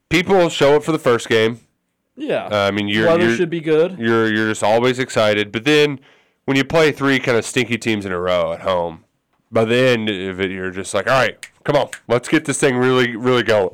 people 0.08 0.48
show 0.48 0.76
up 0.76 0.84
for 0.84 0.92
the 0.92 0.98
first 0.98 1.28
game. 1.28 1.60
Yeah. 2.16 2.46
Uh, 2.52 2.56
I 2.68 2.70
mean, 2.70 2.88
you're, 2.88 3.06
Weather 3.06 3.34
should 3.34 3.50
be 3.50 3.60
good. 3.60 3.98
You're 3.98 4.32
you're 4.32 4.48
just 4.48 4.62
always 4.62 4.98
excited, 4.98 5.52
but 5.52 5.64
then 5.64 6.00
when 6.44 6.56
you 6.56 6.64
play 6.64 6.92
three 6.92 7.18
kind 7.18 7.38
of 7.38 7.44
stinky 7.44 7.78
teams 7.78 8.04
in 8.04 8.12
a 8.12 8.18
row 8.18 8.52
at 8.52 8.60
home, 8.60 9.04
by 9.50 9.64
the 9.64 9.76
end 9.76 10.08
of 10.08 10.40
it, 10.40 10.50
you're 10.50 10.70
just 10.70 10.94
like, 10.94 11.06
all 11.06 11.18
right, 11.18 11.46
come 11.64 11.76
on, 11.76 11.88
let's 12.08 12.28
get 12.28 12.44
this 12.44 12.58
thing 12.58 12.76
really 12.76 13.16
really 13.16 13.42
going. 13.42 13.70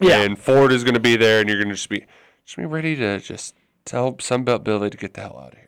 Yeah. 0.00 0.22
And 0.22 0.38
Ford 0.38 0.72
is 0.72 0.84
going 0.84 0.94
to 0.94 1.00
be 1.00 1.16
there, 1.16 1.40
and 1.40 1.48
you're 1.48 1.58
going 1.58 1.68
to 1.68 1.74
just 1.74 1.88
be 1.88 2.06
just 2.44 2.56
be 2.56 2.64
ready 2.64 2.96
to 2.96 3.20
just 3.20 3.54
tell 3.84 4.14
Sunbelt 4.14 4.64
Billy 4.64 4.90
to 4.90 4.96
get 4.96 5.14
the 5.14 5.20
hell 5.22 5.38
out 5.38 5.52
of 5.52 5.58
here. 5.58 5.62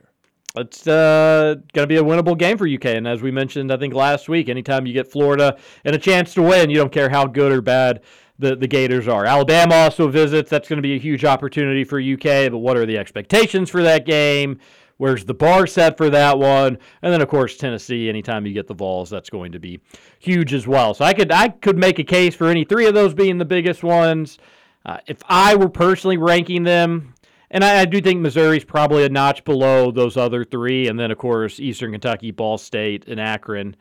It's 0.57 0.87
uh, 0.87 1.57
going 1.73 1.83
to 1.83 1.87
be 1.89 1.97
a 1.97 2.03
winnable 2.03 2.39
game 2.39 2.57
for 2.57 2.69
UK. 2.69 2.85
And 2.87 3.09
as 3.09 3.21
we 3.21 3.33
mentioned, 3.33 3.73
I 3.73 3.77
think 3.77 3.93
last 3.93 4.29
week, 4.29 4.49
anytime 4.49 4.87
you 4.87 4.93
get 4.93 5.11
Florida 5.11 5.59
and 5.85 5.97
a 5.97 5.99
chance 5.99 6.33
to 6.35 6.43
win, 6.43 6.71
you 6.71 6.77
don't 6.77 6.93
care 6.93 7.11
how 7.11 7.27
good 7.27 7.51
or 7.51 7.61
bad 7.61 8.03
the, 8.39 8.55
the 8.55 8.69
Gators 8.69 9.09
are. 9.09 9.25
Alabama 9.25 9.75
also 9.75 10.07
visits. 10.07 10.51
That's 10.51 10.69
going 10.69 10.77
to 10.77 10.83
be 10.83 10.95
a 10.95 10.99
huge 10.99 11.25
opportunity 11.25 11.83
for 11.83 12.01
UK. 12.01 12.53
But 12.53 12.59
what 12.59 12.77
are 12.77 12.87
the 12.87 12.97
expectations 12.97 13.69
for 13.69 13.83
that 13.83 14.07
game? 14.07 14.61
Where's 14.97 15.25
the 15.25 15.35
bar 15.35 15.67
set 15.67 15.97
for 15.97 16.09
that 16.11 16.39
one? 16.39 16.79
And 17.03 17.13
then, 17.13 17.21
of 17.21 17.29
course, 17.29 17.57
Tennessee. 17.57 18.09
Anytime 18.09 18.47
you 18.47 18.53
get 18.53 18.67
the 18.67 18.75
Vols, 18.75 19.11
that's 19.11 19.31
going 19.31 19.53
to 19.53 19.59
be 19.59 19.81
huge 20.19 20.55
as 20.55 20.67
well. 20.67 20.95
So 20.95 21.05
I 21.05 21.13
could 21.15 21.33
I 21.33 21.49
could 21.49 21.79
make 21.79 21.99
a 21.99 22.05
case 22.05 22.35
for 22.35 22.49
any 22.49 22.65
three 22.65 22.87
of 22.87 22.95
those 22.95 23.15
being 23.15 23.39
the 23.39 23.45
biggest 23.45 23.83
ones. 23.83 24.39
Uh, 24.87 24.99
if 25.07 25.19
I 25.29 25.57
were 25.57 25.69
personally 25.69 26.17
ranking 26.17 26.63
them, 26.63 27.15
and 27.51 27.65
I, 27.65 27.81
I 27.81 27.85
do 27.87 28.01
think 28.01 28.21
Missouri's 28.21 28.65
probably 28.65 29.05
a 29.05 29.09
notch 29.09 29.45
below 29.45 29.91
those 29.91 30.17
other 30.17 30.45
three, 30.45 30.89
and 30.89 30.99
then 30.99 31.11
of 31.11 31.19
course 31.19 31.59
Eastern 31.59 31.93
Kentucky, 31.93 32.31
Ball 32.31 32.59
State, 32.59 33.07
and 33.09 33.21
Akron. 33.21 33.77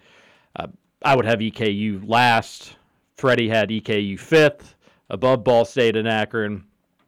Uh, 0.56 0.68
I 1.03 1.15
would 1.15 1.26
have 1.26 1.40
EKU 1.40 2.07
last. 2.07 2.77
Freddie 3.18 3.49
had 3.49 3.69
EKU 3.69 4.19
fifth, 4.19 4.76
above 5.10 5.44
Ball 5.44 5.65
State 5.65 5.95
and 5.95 6.07
Akron. 6.07 6.64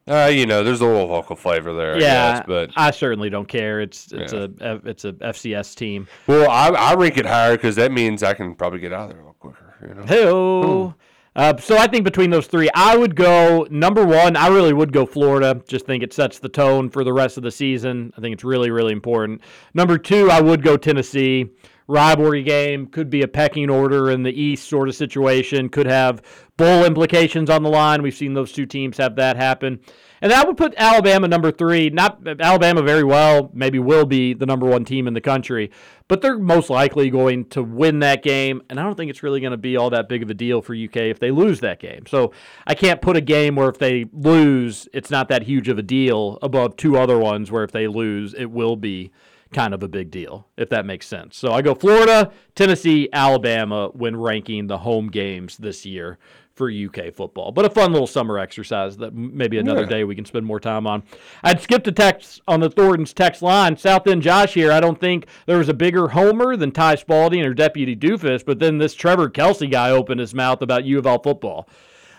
Uh, 0.08 0.30
you 0.32 0.46
know, 0.46 0.62
there's 0.62 0.80
a 0.80 0.86
little 0.86 1.08
local 1.08 1.34
flavor 1.34 1.72
there, 1.72 1.94
I 1.94 1.98
yeah, 1.98 2.32
guess, 2.36 2.44
but 2.46 2.70
I 2.76 2.92
certainly 2.92 3.28
don't 3.28 3.48
care. 3.48 3.80
It's 3.80 4.12
it's 4.12 4.32
a 4.32 4.50
it's 4.84 5.04
a 5.04 5.12
FCS 5.14 5.74
team. 5.74 6.06
well, 6.28 6.48
I, 6.48 6.68
I 6.68 6.94
rank 6.94 7.18
it 7.18 7.26
higher 7.26 7.56
because 7.56 7.74
that 7.76 7.90
means 7.90 8.22
I 8.22 8.34
can 8.34 8.54
probably 8.54 8.78
get 8.78 8.92
out 8.92 9.10
of 9.10 9.16
there 9.16 9.18
a 9.18 9.22
little 9.22 9.34
quicker. 9.34 9.74
You 9.82 9.94
know. 9.94 10.94
Hey, 10.94 10.94
uh, 11.36 11.54
so 11.58 11.76
I 11.76 11.86
think 11.86 12.04
between 12.04 12.30
those 12.30 12.46
three, 12.46 12.70
I 12.74 12.96
would 12.96 13.14
go 13.14 13.66
number 13.68 14.06
one. 14.06 14.36
I 14.36 14.48
really 14.48 14.72
would 14.72 14.90
go 14.90 15.04
Florida. 15.04 15.60
Just 15.68 15.84
think 15.84 16.02
it 16.02 16.14
sets 16.14 16.38
the 16.38 16.48
tone 16.48 16.88
for 16.88 17.04
the 17.04 17.12
rest 17.12 17.36
of 17.36 17.42
the 17.42 17.50
season. 17.50 18.10
I 18.16 18.22
think 18.22 18.32
it's 18.32 18.44
really, 18.44 18.70
really 18.70 18.92
important. 18.92 19.42
Number 19.74 19.98
two, 19.98 20.30
I 20.30 20.40
would 20.40 20.62
go 20.62 20.78
Tennessee. 20.78 21.50
Rivalry 21.88 22.42
game, 22.42 22.86
could 22.86 23.10
be 23.10 23.22
a 23.22 23.28
pecking 23.28 23.70
order 23.70 24.10
in 24.10 24.22
the 24.22 24.32
East 24.32 24.68
sort 24.68 24.88
of 24.88 24.94
situation, 24.94 25.68
could 25.68 25.86
have 25.86 26.22
bowl 26.56 26.84
implications 26.84 27.50
on 27.50 27.62
the 27.62 27.68
line. 27.68 28.02
We've 28.02 28.14
seen 28.14 28.34
those 28.34 28.52
two 28.52 28.66
teams 28.66 28.96
have 28.96 29.16
that 29.16 29.36
happen. 29.36 29.80
And 30.22 30.32
that 30.32 30.46
would 30.46 30.56
put 30.56 30.74
Alabama 30.78 31.28
number 31.28 31.50
three. 31.50 31.90
Not 31.90 32.26
Alabama 32.40 32.82
very 32.82 33.04
well, 33.04 33.50
maybe 33.52 33.78
will 33.78 34.06
be 34.06 34.32
the 34.32 34.46
number 34.46 34.66
one 34.66 34.84
team 34.84 35.06
in 35.06 35.14
the 35.14 35.20
country, 35.20 35.70
but 36.08 36.22
they're 36.22 36.38
most 36.38 36.70
likely 36.70 37.10
going 37.10 37.44
to 37.50 37.62
win 37.62 37.98
that 37.98 38.22
game. 38.22 38.62
And 38.70 38.80
I 38.80 38.82
don't 38.82 38.96
think 38.96 39.10
it's 39.10 39.22
really 39.22 39.40
going 39.40 39.50
to 39.50 39.58
be 39.58 39.76
all 39.76 39.90
that 39.90 40.08
big 40.08 40.22
of 40.22 40.30
a 40.30 40.34
deal 40.34 40.62
for 40.62 40.74
UK 40.74 40.96
if 40.96 41.18
they 41.18 41.30
lose 41.30 41.60
that 41.60 41.80
game. 41.80 42.06
So 42.06 42.32
I 42.66 42.74
can't 42.74 43.02
put 43.02 43.16
a 43.16 43.20
game 43.20 43.56
where 43.56 43.68
if 43.68 43.78
they 43.78 44.06
lose, 44.12 44.88
it's 44.94 45.10
not 45.10 45.28
that 45.28 45.42
huge 45.42 45.68
of 45.68 45.78
a 45.78 45.82
deal 45.82 46.38
above 46.40 46.76
two 46.76 46.96
other 46.96 47.18
ones 47.18 47.50
where 47.50 47.64
if 47.64 47.72
they 47.72 47.86
lose, 47.86 48.32
it 48.32 48.46
will 48.46 48.76
be 48.76 49.12
kind 49.52 49.72
of 49.74 49.82
a 49.82 49.88
big 49.88 50.10
deal, 50.10 50.46
if 50.56 50.68
that 50.70 50.84
makes 50.86 51.06
sense. 51.06 51.36
So 51.36 51.52
I 51.52 51.62
go 51.62 51.74
Florida, 51.74 52.32
Tennessee, 52.54 53.08
Alabama 53.12 53.88
when 53.92 54.16
ranking 54.16 54.66
the 54.66 54.78
home 54.78 55.08
games 55.08 55.56
this 55.56 55.86
year 55.86 56.18
for 56.54 56.70
UK 56.70 57.12
football. 57.12 57.52
But 57.52 57.66
a 57.66 57.70
fun 57.70 57.92
little 57.92 58.06
summer 58.06 58.38
exercise 58.38 58.96
that 58.96 59.14
maybe 59.14 59.58
another 59.58 59.82
Yeah. 59.82 59.88
day 59.88 60.04
we 60.04 60.14
can 60.14 60.24
spend 60.24 60.46
more 60.46 60.58
time 60.58 60.86
on. 60.86 61.02
I'd 61.44 61.60
skipped 61.60 61.86
a 61.86 61.92
text 61.92 62.40
on 62.48 62.60
the 62.60 62.70
Thornton's 62.70 63.12
text 63.12 63.42
line. 63.42 63.76
South 63.76 64.06
End 64.06 64.22
Josh 64.22 64.54
here. 64.54 64.72
I 64.72 64.80
don't 64.80 64.98
think 64.98 65.26
there 65.44 65.58
was 65.58 65.68
a 65.68 65.74
bigger 65.74 66.08
homer 66.08 66.56
than 66.56 66.72
Ty 66.72 66.94
Spalding 66.94 67.44
or 67.44 67.52
Deputy 67.52 67.94
Doofus, 67.94 68.42
but 68.44 68.58
then 68.58 68.78
this 68.78 68.94
Trevor 68.94 69.28
Kelsey 69.28 69.66
guy 69.66 69.90
opened 69.90 70.20
his 70.20 70.34
mouth 70.34 70.62
about 70.62 70.84
U 70.84 70.98
of 70.98 71.06
L 71.06 71.20
football. 71.22 71.68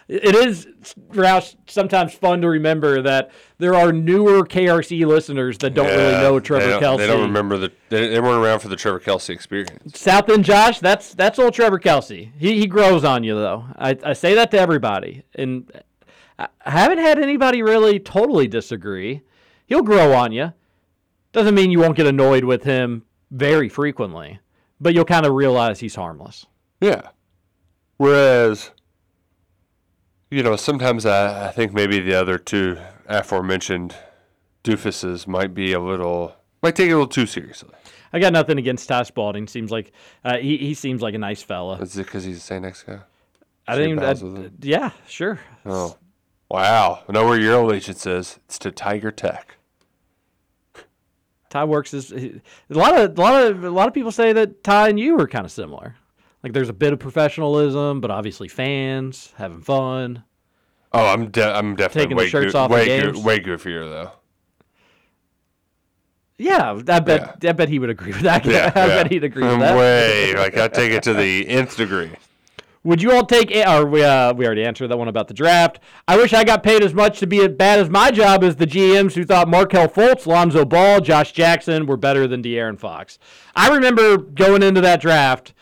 It 0.07 0.35
is 0.35 0.67
Roush, 1.09 1.55
sometimes 1.67 2.13
fun 2.13 2.39
to 2.41 2.47
remember 2.47 3.01
that 3.01 3.29
there 3.57 3.75
are 3.75 3.91
newer 3.91 4.43
KRC 4.45 5.05
listeners 5.05 5.57
that 5.57 5.73
don't 5.73 5.87
really 5.87 6.13
know 6.13 6.39
Trevor 6.39 6.69
don't- 6.69 6.79
Kelsey. 6.79 7.03
They 7.03 7.07
don't 7.07 7.23
remember 7.23 7.57
the. 7.57 7.71
They, 7.89 8.07
they 8.07 8.19
weren't 8.21 8.41
around 8.43 8.59
for 8.59 8.69
the 8.69 8.77
Trevor 8.77 8.99
Kelsey 8.99 9.33
experience. 9.33 9.99
South 9.99 10.29
End 10.29 10.45
Josh, 10.45 10.79
that's 10.79 11.13
that's 11.13 11.39
old 11.39 11.53
Trevor 11.53 11.79
Kelsey. 11.79 12.31
He 12.37 12.57
he 12.59 12.67
grows 12.67 13.03
on 13.03 13.23
you 13.25 13.35
though. 13.35 13.65
I, 13.77 13.97
I 14.01 14.13
say 14.13 14.33
that 14.35 14.49
to 14.51 14.59
everybody, 14.59 15.23
and 15.35 15.69
I 16.39 16.47
I 16.65 16.71
haven't 16.71 16.99
had 16.99 17.19
anybody 17.19 17.61
really 17.61 17.99
totally 17.99 18.47
disagree. 18.47 19.23
He'll 19.65 19.81
grow 19.83 20.13
on 20.13 20.31
you. 20.31 20.53
Doesn't 21.33 21.53
mean 21.55 21.69
you 21.71 21.79
won't 21.79 21.97
get 21.97 22.07
annoyed 22.07 22.45
with 22.45 22.63
him 22.63 23.03
very 23.31 23.67
frequently, 23.67 24.39
but 24.79 24.93
you'll 24.93 25.03
kind 25.03 25.25
of 25.25 25.33
realize 25.33 25.81
he's 25.81 25.95
harmless. 25.95 26.45
Yeah. 26.79 27.09
Whereas, 27.97 28.71
you 30.29 30.43
know, 30.43 30.55
sometimes 30.55 31.05
I, 31.05 31.47
I 31.47 31.51
think 31.51 31.73
maybe 31.73 31.99
the 31.99 32.13
other 32.13 32.37
two 32.37 32.77
aforementioned 33.07 33.95
doofuses 34.63 35.27
might 35.27 35.53
be 35.53 35.73
a 35.73 35.79
little, 35.79 36.35
might 36.61 36.75
take 36.75 36.89
it 36.89 36.93
a 36.93 36.95
little 36.95 37.07
too 37.07 37.25
seriously. 37.25 37.73
I 38.13 38.19
got 38.19 38.33
nothing 38.33 38.57
against 38.57 38.87
Ty 38.87 39.03
Spalding. 39.03 39.47
Seems 39.47 39.71
like 39.71 39.91
uh, 40.23 40.37
he 40.37 40.57
he 40.57 40.73
seems 40.73 41.01
like 41.01 41.13
a 41.13 41.17
nice 41.17 41.43
fella. 41.43 41.79
Is 41.81 41.97
it 41.97 42.05
because 42.05 42.23
he's 42.23 42.37
the 42.37 42.41
St. 42.41 42.65
X 42.65 42.83
guy? 42.83 42.99
I 43.67 43.75
didn't 43.75 43.99
with 43.99 44.21
him? 44.21 44.57
yeah, 44.61 44.91
sure. 45.07 45.39
Oh, 45.65 45.97
wow! 46.49 47.03
I 47.07 47.11
know 47.11 47.27
where 47.27 47.39
your 47.39 47.55
allegiance 47.59 48.05
is. 48.05 48.39
It's 48.45 48.57
to 48.59 48.71
Tiger 48.71 49.11
Tech. 49.11 49.57
Ty 51.49 51.65
works 51.65 51.93
is 51.93 52.11
a 52.11 52.41
lot 52.69 52.97
of 52.97 53.17
a 53.17 53.21
lot 53.21 53.43
of 53.43 53.63
a 53.63 53.69
lot 53.69 53.87
of 53.87 53.93
people 53.93 54.11
say 54.11 54.33
that 54.33 54.63
Ty 54.63 54.89
and 54.89 54.99
you 54.99 55.19
are 55.19 55.27
kind 55.27 55.45
of 55.45 55.51
similar. 55.51 55.95
Like 56.43 56.53
there's 56.53 56.69
a 56.69 56.73
bit 56.73 56.93
of 56.93 56.99
professionalism, 56.99 57.99
but 58.01 58.11
obviously 58.11 58.47
fans 58.47 59.33
having 59.37 59.61
fun. 59.61 60.23
Oh, 60.93 61.05
I'm 61.05 61.29
de- 61.29 61.43
I'm 61.43 61.75
definitely 61.75 62.01
Taking 62.03 62.17
the 62.17 62.23
way, 62.23 62.29
shirts 62.29 62.53
goo- 62.53 62.57
off 62.59 62.71
way, 62.71 63.01
goo- 63.11 63.21
way 63.21 63.39
goofier 63.39 63.83
though. 63.89 64.11
Yeah, 66.37 66.79
I 66.87 66.99
bet 66.99 67.43
I 67.45 67.51
bet 67.53 67.67
he 67.67 67.79
would 67.79 67.89
agree 67.89 68.11
with 68.13 68.21
that. 68.21 68.45
Yeah, 68.45 68.71
I 68.75 68.79
yeah. 68.87 69.03
bet 69.03 69.11
he'd 69.11 69.23
agree 69.23 69.43
with 69.47 69.59
that. 69.59 69.75
Way 69.75 70.35
like 70.35 70.57
I 70.57 70.67
take 70.67 70.91
it 70.91 71.03
to 71.03 71.13
the 71.13 71.47
nth 71.49 71.75
degree. 71.77 72.11
Would 72.83 73.01
you 73.01 73.11
all 73.11 73.25
take? 73.25 73.51
Or 73.67 73.85
we 73.85 74.03
uh, 74.03 74.33
we 74.33 74.45
already 74.45 74.63
answered 74.63 74.87
that 74.89 74.97
one 74.97 75.07
about 75.07 75.27
the 75.27 75.33
draft. 75.33 75.79
I 76.07 76.15
wish 76.15 76.33
I 76.33 76.43
got 76.43 76.61
paid 76.63 76.83
as 76.83 76.93
much 76.93 77.19
to 77.19 77.27
be 77.27 77.39
as 77.41 77.49
bad 77.49 77.79
as 77.79 77.89
my 77.89 78.11
job 78.11 78.43
as 78.43 78.55
the 78.57 78.67
GMs 78.67 79.13
who 79.13 79.25
thought 79.25 79.49
Markelle 79.49 79.89
Fultz, 79.89 80.25
Lonzo 80.27 80.63
Ball, 80.63 81.01
Josh 81.01 81.31
Jackson 81.33 81.85
were 81.87 81.97
better 81.97 82.27
than 82.27 82.41
De'Aaron 82.43 82.79
Fox. 82.79 83.17
I 83.55 83.73
remember 83.73 84.17
going 84.17 84.61
into 84.63 84.79
that 84.81 85.01
draft. 85.01 85.53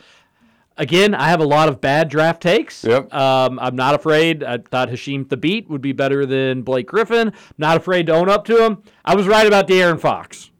Again, 0.78 1.14
I 1.14 1.28
have 1.28 1.40
a 1.40 1.46
lot 1.46 1.68
of 1.68 1.80
bad 1.80 2.10
draft 2.10 2.42
takes. 2.42 2.84
Yep. 2.84 3.12
Um, 3.14 3.58
I'm 3.58 3.76
not 3.76 3.94
afraid. 3.94 4.44
I 4.44 4.58
thought 4.58 4.90
Hasheem 4.90 5.24
Thabeet 5.24 5.68
would 5.68 5.80
be 5.80 5.92
better 5.92 6.26
than 6.26 6.62
Blake 6.62 6.86
Griffin. 6.86 7.32
Not 7.56 7.78
afraid 7.78 8.06
to 8.06 8.14
own 8.14 8.28
up 8.28 8.44
to 8.46 8.62
him. 8.62 8.82
I 9.04 9.14
was 9.14 9.26
right 9.26 9.46
about 9.46 9.68
De'Aaron 9.68 9.98
Fox. 9.98 10.50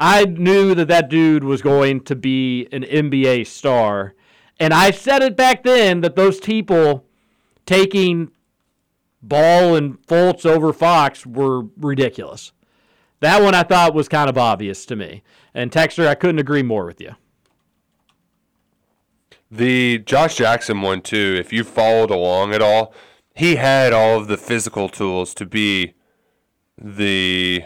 I 0.00 0.24
knew 0.24 0.74
that 0.74 0.88
that 0.88 1.10
dude 1.10 1.44
was 1.44 1.60
going 1.60 2.00
to 2.02 2.16
be 2.16 2.66
an 2.72 2.82
NBA 2.82 3.46
star. 3.46 4.14
And 4.58 4.72
I 4.72 4.90
said 4.90 5.22
it 5.22 5.36
back 5.36 5.64
then 5.64 6.00
that 6.00 6.16
those 6.16 6.40
people 6.40 7.04
taking 7.66 8.30
Ball 9.22 9.74
and 9.74 10.00
Fultz 10.06 10.46
over 10.46 10.72
Fox 10.72 11.26
were 11.26 11.64
ridiculous. 11.76 12.52
That 13.20 13.42
one 13.42 13.54
I 13.54 13.64
thought 13.64 13.94
was 13.94 14.08
kind 14.08 14.30
of 14.30 14.38
obvious 14.38 14.86
to 14.86 14.96
me. 14.96 15.22
And 15.52 15.70
Texter, 15.70 16.06
I 16.06 16.14
couldn't 16.14 16.38
agree 16.38 16.62
more 16.62 16.86
with 16.86 17.00
you. 17.00 17.16
The 19.50 19.98
Josh 19.98 20.36
Jackson 20.36 20.82
one 20.82 21.00
too, 21.00 21.36
if 21.38 21.52
you 21.52 21.64
followed 21.64 22.10
along 22.10 22.52
at 22.52 22.60
all, 22.60 22.92
he 23.34 23.56
had 23.56 23.92
all 23.92 24.18
of 24.18 24.28
the 24.28 24.36
physical 24.36 24.88
tools 24.88 25.32
to 25.34 25.46
be 25.46 25.94
the 26.76 27.64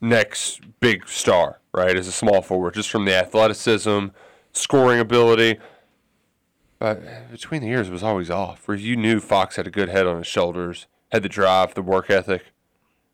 next 0.00 0.60
big 0.80 1.08
star, 1.08 1.60
right? 1.72 1.96
As 1.96 2.08
a 2.08 2.12
small 2.12 2.42
forward, 2.42 2.74
just 2.74 2.90
from 2.90 3.04
the 3.04 3.14
athleticism, 3.14 4.06
scoring 4.52 4.98
ability. 4.98 5.58
But 6.78 7.30
between 7.30 7.62
the 7.62 7.68
years, 7.68 7.88
it 7.88 7.92
was 7.92 8.02
always 8.02 8.30
off. 8.30 8.66
Where 8.66 8.76
you 8.76 8.96
knew 8.96 9.20
Fox 9.20 9.56
had 9.56 9.66
a 9.66 9.70
good 9.70 9.88
head 9.88 10.06
on 10.06 10.18
his 10.18 10.26
shoulders, 10.26 10.86
had 11.12 11.22
the 11.22 11.28
drive, 11.28 11.74
the 11.74 11.82
work 11.82 12.10
ethic. 12.10 12.42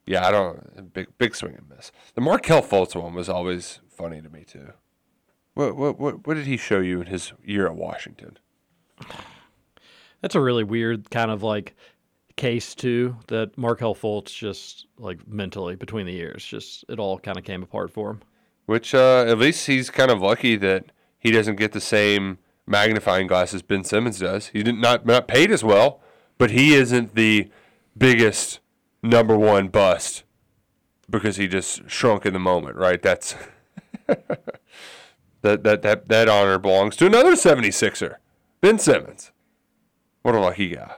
Yeah, 0.06 0.26
I 0.26 0.30
don't 0.30 0.92
big 0.92 1.08
big 1.18 1.36
swing 1.36 1.54
and 1.54 1.68
miss. 1.68 1.92
The 2.14 2.20
Markelle 2.20 2.62
Fultz 2.62 3.00
one 3.00 3.14
was 3.14 3.28
always 3.28 3.80
funny 3.88 4.20
to 4.20 4.28
me 4.28 4.44
too. 4.44 4.72
What 5.54 5.76
what 5.76 5.98
what 5.98 6.26
what 6.26 6.34
did 6.34 6.46
he 6.46 6.56
show 6.56 6.80
you 6.80 7.00
in 7.00 7.06
his 7.06 7.32
year 7.44 7.66
at 7.66 7.74
Washington? 7.74 8.38
That's 10.20 10.34
a 10.34 10.40
really 10.40 10.64
weird 10.64 11.10
kind 11.10 11.30
of 11.30 11.42
like 11.42 11.74
case 12.36 12.74
too 12.74 13.16
that 13.26 13.56
Markelle 13.58 13.94
Fultz 13.94 14.34
just 14.34 14.86
like 14.98 15.26
mentally 15.28 15.76
between 15.76 16.06
the 16.06 16.12
years 16.12 16.44
just 16.44 16.84
it 16.88 16.98
all 16.98 17.18
kind 17.18 17.36
of 17.36 17.44
came 17.44 17.62
apart 17.62 17.90
for 17.90 18.10
him. 18.10 18.20
Which 18.66 18.94
uh, 18.94 19.24
at 19.28 19.38
least 19.38 19.66
he's 19.66 19.90
kind 19.90 20.10
of 20.10 20.20
lucky 20.20 20.56
that 20.56 20.86
he 21.18 21.30
doesn't 21.30 21.56
get 21.56 21.72
the 21.72 21.80
same 21.80 22.38
magnifying 22.66 23.26
glass 23.26 23.52
as 23.52 23.62
Ben 23.62 23.84
Simmons 23.84 24.20
does. 24.20 24.48
He 24.48 24.62
did 24.62 24.76
not 24.76 25.04
not 25.04 25.28
paid 25.28 25.50
as 25.50 25.62
well, 25.62 26.00
but 26.38 26.50
he 26.50 26.74
isn't 26.74 27.14
the 27.14 27.50
biggest 27.96 28.60
number 29.02 29.36
one 29.36 29.68
bust 29.68 30.24
because 31.10 31.36
he 31.36 31.46
just 31.48 31.90
shrunk 31.90 32.24
in 32.24 32.32
the 32.32 32.38
moment, 32.38 32.76
right? 32.76 33.02
That's 33.02 33.34
that 35.43 35.62
that 35.64 35.82
that 35.82 36.09
that 36.09 36.28
honor 36.28 36.59
belongs 36.59 36.97
to 36.97 37.06
another 37.06 37.32
76er, 37.32 38.16
Ben 38.60 38.78
Simmons. 38.78 39.31
What 40.23 40.35
a 40.35 40.40
lucky 40.40 40.69
guy. 40.70 40.94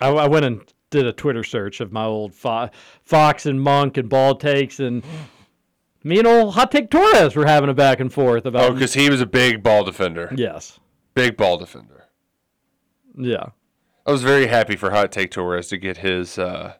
I, 0.00 0.08
I 0.08 0.26
went 0.28 0.44
and 0.44 0.72
did 0.90 1.06
a 1.06 1.12
Twitter 1.12 1.44
search 1.44 1.80
of 1.80 1.92
my 1.92 2.04
old 2.04 2.34
Fo- 2.34 2.70
Fox 3.02 3.44
and 3.46 3.60
Monk 3.60 3.96
and 3.98 4.08
ball 4.08 4.34
takes, 4.36 4.80
and 4.80 5.02
me 6.02 6.18
and 6.18 6.26
old 6.26 6.54
Hot 6.54 6.70
Take 6.70 6.90
Torres 6.90 7.36
were 7.36 7.46
having 7.46 7.68
a 7.68 7.74
back 7.74 8.00
and 8.00 8.12
forth 8.12 8.46
about. 8.46 8.70
Oh, 8.70 8.72
because 8.72 8.94
he 8.94 9.10
was 9.10 9.20
a 9.20 9.26
big 9.26 9.62
ball 9.62 9.84
defender. 9.84 10.32
yes, 10.36 10.80
Big 11.14 11.36
ball 11.36 11.58
defender. 11.58 12.04
yeah. 13.16 13.46
I 14.06 14.10
was 14.12 14.22
very 14.22 14.46
happy 14.46 14.74
for 14.76 14.90
Hot 14.92 15.12
Take 15.12 15.30
Torres 15.32 15.68
to 15.68 15.76
get 15.76 15.98
his 15.98 16.38
uh, 16.38 16.74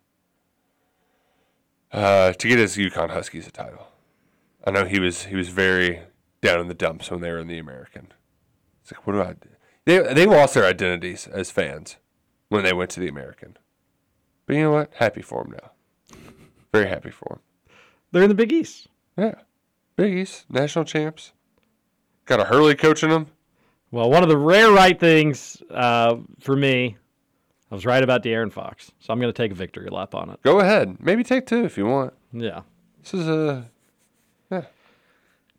uh, 1.93 2.33
to 2.33 2.49
get 2.49 2.59
his 2.59 2.77
UConn 2.77 3.11
Huskies 3.11 3.47
a 3.47 3.51
title. 3.51 3.89
I 4.67 4.71
know 4.71 4.85
he 4.87 4.99
was 4.99 5.25
he 5.25 5.37
was 5.37 5.49
very 5.51 6.01
down 6.41 6.61
in 6.61 6.69
the 6.69 6.75
dumps 6.75 7.11
when 7.11 7.21
they 7.21 7.31
were 7.31 7.39
in 7.39 7.49
the 7.49 7.59
American. 7.59 8.13
It's 8.83 8.93
like, 8.93 9.07
what 9.07 9.13
do 9.15 9.23
I 9.23 9.33
do? 9.35 9.49
They 9.85 10.15
they 10.15 10.27
lost 10.27 10.55
their 10.55 10.65
identities 10.65 11.27
as 11.27 11.51
fans 11.51 11.97
when 12.49 12.63
they 12.63 12.73
went 12.73 12.91
to 12.91 13.01
the 13.01 13.09
American. 13.09 13.57
But 14.47 14.57
you 14.57 14.63
know 14.63 14.73
what? 14.73 14.93
Happy 14.95 15.23
for 15.23 15.43
them 15.43 15.53
now. 15.53 16.19
Very 16.73 16.89
happy 16.89 17.11
for 17.11 17.29
them. 17.29 17.75
They're 18.13 18.23
in 18.23 18.29
the 18.29 18.35
Big 18.35 18.53
East. 18.53 18.89
Yeah, 19.17 19.35
Big 19.97 20.15
East 20.15 20.47
national 20.49 20.85
champs. 20.85 21.33
Got 22.25 22.41
a 22.41 22.45
Hurley 22.45 22.75
coaching 22.75 23.11
them. 23.11 23.29
Well, 23.91 24.11
one 24.11 24.23
of 24.23 24.29
the 24.29 24.37
rare 24.37 24.71
right 24.71 24.99
things 24.99 25.63
uh, 25.71 26.17
for 26.41 26.55
me, 26.55 26.99
I 27.71 27.75
was 27.75 27.87
right 27.87 28.03
about 28.03 28.23
De'Aaron 28.23 28.53
Fox, 28.53 28.93
so 28.99 29.13
I'm 29.13 29.19
going 29.19 29.33
to 29.33 29.37
take 29.37 29.51
a 29.51 29.55
victory 29.55 29.89
lap 29.89 30.15
on 30.15 30.29
it. 30.29 30.43
Go 30.43 30.61
ahead. 30.61 30.99
Maybe 31.01 31.25
take 31.25 31.47
two 31.47 31.65
if 31.65 31.79
you 31.79 31.87
want. 31.87 32.13
Yeah. 32.33 32.63
This 33.03 33.15
is 33.15 33.29
a 33.29 33.71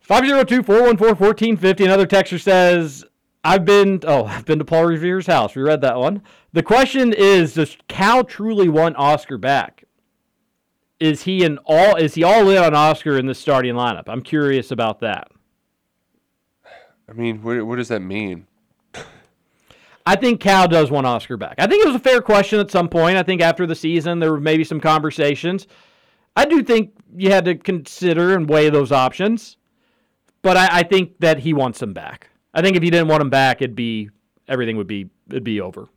502 0.10 0.64
414 0.64 1.08
1450. 1.08 1.86
Another 1.86 2.08
texter 2.08 2.42
says, 2.42 3.06
I've 3.44 3.64
been, 3.64 4.00
oh, 4.08 4.26
I've 4.26 4.44
been 4.44 4.58
to 4.58 4.66
Paul 4.66 4.86
Revere's 4.86 5.28
house. 5.28 5.56
We 5.56 5.62
read 5.62 5.82
that 5.82 5.98
one. 5.98 6.24
The 6.52 6.64
question 6.64 7.14
is 7.14 7.54
Does 7.54 7.78
Cal 7.88 8.24
truly 8.24 8.70
want 8.70 8.98
Oscar 8.98 9.38
back? 9.38 9.84
Is 11.00 11.22
he 11.22 11.46
an 11.46 11.60
all 11.64 11.96
is 11.96 12.16
he 12.16 12.24
all 12.24 12.50
in 12.50 12.58
on 12.58 12.74
Oscar 12.74 13.20
in 13.20 13.28
the 13.28 13.36
starting 13.36 13.76
lineup? 13.76 14.06
I'm 14.08 14.24
curious 14.24 14.72
about 14.72 15.00
that. 15.02 15.28
I 17.08 17.14
mean, 17.14 17.44
what, 17.44 17.64
what 17.68 17.76
does 17.76 17.90
that 17.90 18.02
mean? 18.02 18.48
I 20.08 20.16
think 20.16 20.42
Cal 20.42 20.68
does 20.68 20.90
want 20.90 21.06
Oscar 21.06 21.38
back. 21.38 21.54
I 21.60 21.68
think 21.68 21.86
it 21.86 21.88
was 21.88 21.96
a 21.96 22.00
fair 22.00 22.20
question 22.20 22.60
at 22.60 22.72
some 22.72 22.90
point. 22.90 23.16
I 23.16 23.22
think 23.22 23.44
after 23.44 23.68
the 23.68 23.76
season, 23.76 24.18
there 24.18 24.32
were 24.32 24.40
maybe 24.40 24.64
some 24.64 24.80
conversations. 24.80 25.68
I 26.36 26.46
do 26.46 26.64
think 26.64 26.94
you 27.16 27.30
had 27.30 27.46
to 27.46 27.54
consider 27.54 28.34
and 28.34 28.50
weigh 28.50 28.72
those 28.72 28.92
options, 28.92 29.58
but 30.42 30.58
I, 30.58 30.80
I 30.80 30.84
think 30.84 31.20
that 31.20 31.40
he 31.40 31.54
wants 31.54 31.82
him 31.82 31.94
back. 31.94 32.30
I 32.54 32.62
think 32.62 32.76
if 32.76 32.84
he 32.84 32.90
didn't 32.90 33.08
want 33.08 33.22
him 33.22 33.30
back, 33.30 33.62
it'd 33.62 33.76
be 33.76 34.10
everything 34.48 34.78
would 34.78 34.88
be 34.88 35.10
it'd 35.30 35.44
be 35.44 35.62
over. 35.62 35.88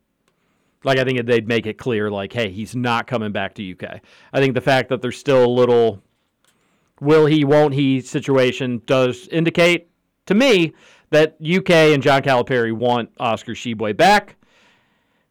Like 0.85 0.99
I 0.99 1.05
think 1.05 1.25
they'd 1.27 1.47
make 1.47 1.67
it 1.67 1.79
clear, 1.79 2.11
like, 2.11 2.33
hey, 2.33 2.51
he's 2.51 2.75
not 2.75 3.07
coming 3.07 3.33
back 3.33 3.55
to 3.55 3.73
UK. 3.73 4.01
I 4.33 4.41
think 4.41 4.55
the 4.55 4.61
fact 4.61 4.89
that 4.89 5.01
there's 5.01 5.17
still 5.17 5.45
a 5.45 5.47
little 5.47 6.03
will 7.01 7.27
he, 7.27 7.45
won't 7.45 7.75
he 7.75 8.01
situation 8.01 8.83
does 8.87 9.29
indicate 9.29 9.89
to 10.27 10.35
me 10.35 10.73
that 11.11 11.37
UK 11.41 11.71
and 11.71 12.03
John 12.03 12.23
Calipari 12.23 12.73
want 12.73 13.11
Oscar 13.19 13.53
Tshiebwe 13.53 13.97
back. 13.97 14.37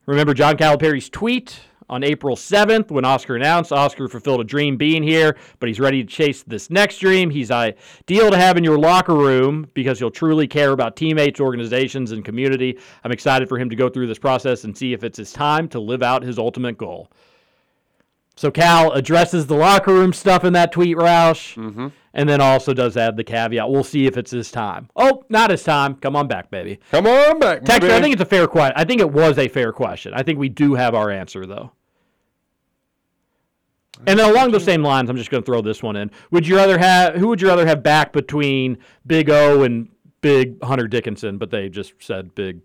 Remember 0.05 0.33
John 0.33 0.57
Calipari's 0.57 1.09
tweet 1.09 1.61
on 1.91 2.03
April 2.03 2.35
7th 2.35 2.89
when 2.89 3.05
Oscar 3.05 3.35
announced 3.35 3.71
Oscar 3.71 4.07
fulfilled 4.07 4.39
a 4.41 4.43
dream 4.43 4.77
being 4.77 5.03
here, 5.03 5.37
but 5.59 5.67
he's 5.69 5.79
ready 5.79 6.01
to 6.03 6.09
chase 6.09 6.41
this 6.43 6.69
next 6.71 6.97
dream. 6.99 7.29
He's 7.29 7.51
ideal 7.51 8.31
to 8.31 8.37
have 8.37 8.57
in 8.57 8.63
your 8.63 8.79
locker 8.79 9.13
room 9.13 9.67
because 9.75 9.99
he'll 9.99 10.09
truly 10.09 10.47
care 10.47 10.71
about 10.71 10.95
teammates, 10.95 11.39
organizations, 11.39 12.11
and 12.13 12.25
community. 12.25 12.79
I'm 13.03 13.11
excited 13.11 13.49
for 13.49 13.59
him 13.59 13.69
to 13.69 13.75
go 13.75 13.89
through 13.89 14.07
this 14.07 14.17
process 14.19 14.63
and 14.63 14.75
see 14.75 14.93
if 14.93 15.03
it's 15.03 15.17
his 15.17 15.33
time 15.33 15.67
to 15.69 15.79
live 15.79 16.01
out 16.01 16.23
his 16.23 16.39
ultimate 16.39 16.77
goal. 16.77 17.11
So 18.37 18.49
Cal 18.49 18.93
addresses 18.93 19.45
the 19.45 19.55
locker 19.55 19.93
room 19.93 20.13
stuff 20.13 20.43
in 20.45 20.53
that 20.53 20.71
tweet, 20.71 20.95
Roush, 20.97 21.55
Mm-hmm. 21.57 21.87
and 22.13 22.29
then 22.29 22.39
also 22.41 22.73
does 22.73 22.95
add 22.97 23.15
the 23.17 23.23
caveat. 23.23 23.69
We'll 23.69 23.83
see 23.83 24.07
if 24.07 24.17
it's 24.17 24.31
his 24.31 24.49
time. 24.51 24.89
Oh, 24.95 25.23
not 25.29 25.51
his 25.51 25.63
time. 25.63 25.95
Come 25.95 26.15
on 26.15 26.27
back, 26.27 26.49
baby. 26.49 26.79
Come 26.91 27.05
on 27.05 27.39
back, 27.39 27.61
Texter. 27.63 27.91
I 27.91 28.01
think 28.01 28.13
it's 28.13 28.21
a 28.21 28.25
fair 28.25 28.47
question. 28.47 28.73
I 28.77 28.85
think 28.85 29.01
it 29.01 29.11
was 29.11 29.37
a 29.37 29.47
fair 29.49 29.71
question. 29.73 30.13
I 30.15 30.23
think 30.23 30.39
we 30.39 30.49
do 30.49 30.73
have 30.75 30.95
our 30.95 31.11
answer 31.11 31.45
though. 31.45 31.71
And 34.07 34.17
then 34.17 34.29
along 34.29 34.51
those 34.51 34.63
same 34.63 34.81
lines, 34.83 35.09
I'm 35.09 35.17
just 35.17 35.29
going 35.29 35.43
to 35.43 35.45
throw 35.45 35.61
this 35.61 35.83
one 35.83 35.95
in. 35.95 36.09
Would 36.31 36.47
you 36.47 36.55
rather 36.55 36.77
have 36.77 37.15
who 37.15 37.27
would 37.27 37.41
you 37.41 37.47
rather 37.47 37.65
have 37.67 37.83
back 37.83 38.13
between 38.13 38.77
Big 39.05 39.29
O 39.29 39.63
and 39.63 39.89
Big 40.21 40.61
Hunter 40.63 40.87
Dickinson? 40.87 41.37
But 41.37 41.51
they 41.51 41.69
just 41.69 41.93
said 41.99 42.33
Big. 42.33 42.61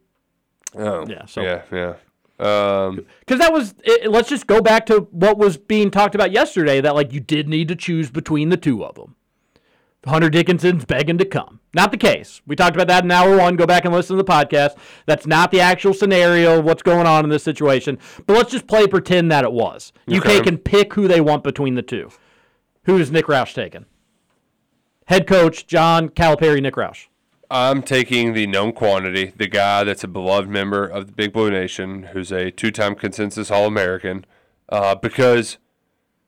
Oh, 0.75 1.07
Yeah, 1.07 1.27
so- 1.27 1.43
yeah, 1.43 1.63
yeah. 1.73 1.95
Um, 2.39 3.07
Because 3.21 3.39
that 3.41 3.51
was. 3.53 3.75
It, 3.83 4.11
let's 4.11 4.29
just 4.29 4.47
go 4.47 4.61
back 4.61 4.85
to 4.87 5.09
what 5.11 5.39
was 5.39 5.57
being 5.57 5.91
talked 5.91 6.15
about 6.15 6.33
yesterday. 6.33 6.83
That 6.83 6.95
like 6.95 7.13
you 7.13 7.21
did 7.21 7.49
need 7.49 7.69
to 7.69 7.77
choose 7.77 8.11
between 8.11 8.51
the 8.51 8.59
two 8.59 8.85
of 8.85 8.95
them. 8.95 9.17
Hunter 10.07 10.31
Dickinson's 10.31 10.85
begging 10.85 11.19
to 11.19 11.25
come. 11.25 11.61
Not 11.75 11.91
the 11.91 11.97
case. 11.97 12.41
We 12.47 12.57
talked 12.57 12.77
about 12.77 12.89
that 12.89 13.05
in 13.05 13.11
hour 13.11 13.37
one. 13.37 13.57
Go 13.57 13.67
back 13.67 13.85
and 13.85 13.93
listen 13.93 14.17
to 14.17 14.23
the 14.23 14.31
podcast. 14.31 14.77
That's 15.07 15.27
not 15.27 15.51
the 15.51 15.61
actual 15.61 15.93
scenario 15.93 16.59
of 16.59 16.65
what's 16.65 16.83
going 16.83 17.07
on 17.07 17.25
in 17.25 17.31
this 17.31 17.43
situation. 17.43 17.99
But 18.27 18.37
let's 18.37 18.51
just 18.51 18.67
play 18.67 18.87
pretend 18.87 19.31
that 19.33 19.45
it 19.45 19.53
was. 19.53 19.93
Okay. 20.11 20.39
UK 20.39 20.45
can 20.45 20.59
pick 20.59 20.95
who 20.95 21.09
they 21.09 21.21
want 21.21 21.45
between 21.45 21.75
the 21.75 21.83
two. 21.83 22.11
Who 22.85 22.99
is 22.99 23.11
Nick 23.11 23.27
Roush 23.27 23.53
taking? 23.53 23.87
Head 25.07 25.27
coach 25.27 25.67
John 25.67 26.09
Calipari, 26.09 26.63
Nick 26.63 26.75
Roush. 26.75 27.07
I'm 27.51 27.83
taking 27.83 28.33
the 28.33 28.47
known 28.47 28.73
quantity, 28.73 29.33
the 29.37 29.47
guy 29.47 29.85
that's 29.85 30.03
a 30.03 30.09
beloved 30.09 30.49
member 30.49 30.85
of 30.85 31.07
the 31.07 31.13
Big 31.13 31.33
Blue 31.33 31.51
Nation, 31.51 32.05
who's 32.13 32.33
a 32.33 32.51
two-time 32.51 32.97
consensus 32.97 33.53
All-American, 33.53 34.25
uh, 34.69 34.97
because 34.97 35.59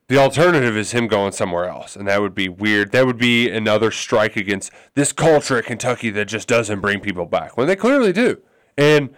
the 0.09 0.17
alternative 0.17 0.75
is 0.75 0.91
him 0.91 1.07
going 1.07 1.31
somewhere 1.31 1.65
else, 1.65 1.95
and 1.95 2.07
that 2.07 2.19
would 2.19 2.33
be 2.33 2.49
weird. 2.49 2.91
That 2.91 3.05
would 3.05 3.19
be 3.19 3.47
another 3.47 3.91
strike 3.91 4.35
against 4.35 4.71
this 4.95 5.13
culture 5.13 5.59
at 5.59 5.65
Kentucky 5.65 6.09
that 6.09 6.25
just 6.25 6.47
doesn't 6.47 6.81
bring 6.81 6.99
people 6.99 7.27
back 7.27 7.55
when 7.55 7.67
they 7.67 7.75
clearly 7.75 8.11
do. 8.11 8.41
And 8.75 9.15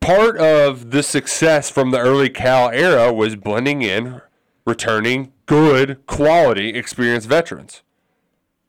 part 0.00 0.36
of 0.36 0.90
the 0.90 1.04
success 1.04 1.70
from 1.70 1.92
the 1.92 2.00
early 2.00 2.28
Cal 2.28 2.70
era 2.70 3.12
was 3.12 3.36
blending 3.36 3.82
in, 3.82 4.20
returning 4.66 5.32
good 5.46 6.04
quality, 6.06 6.70
experienced 6.70 7.28
veterans. 7.28 7.82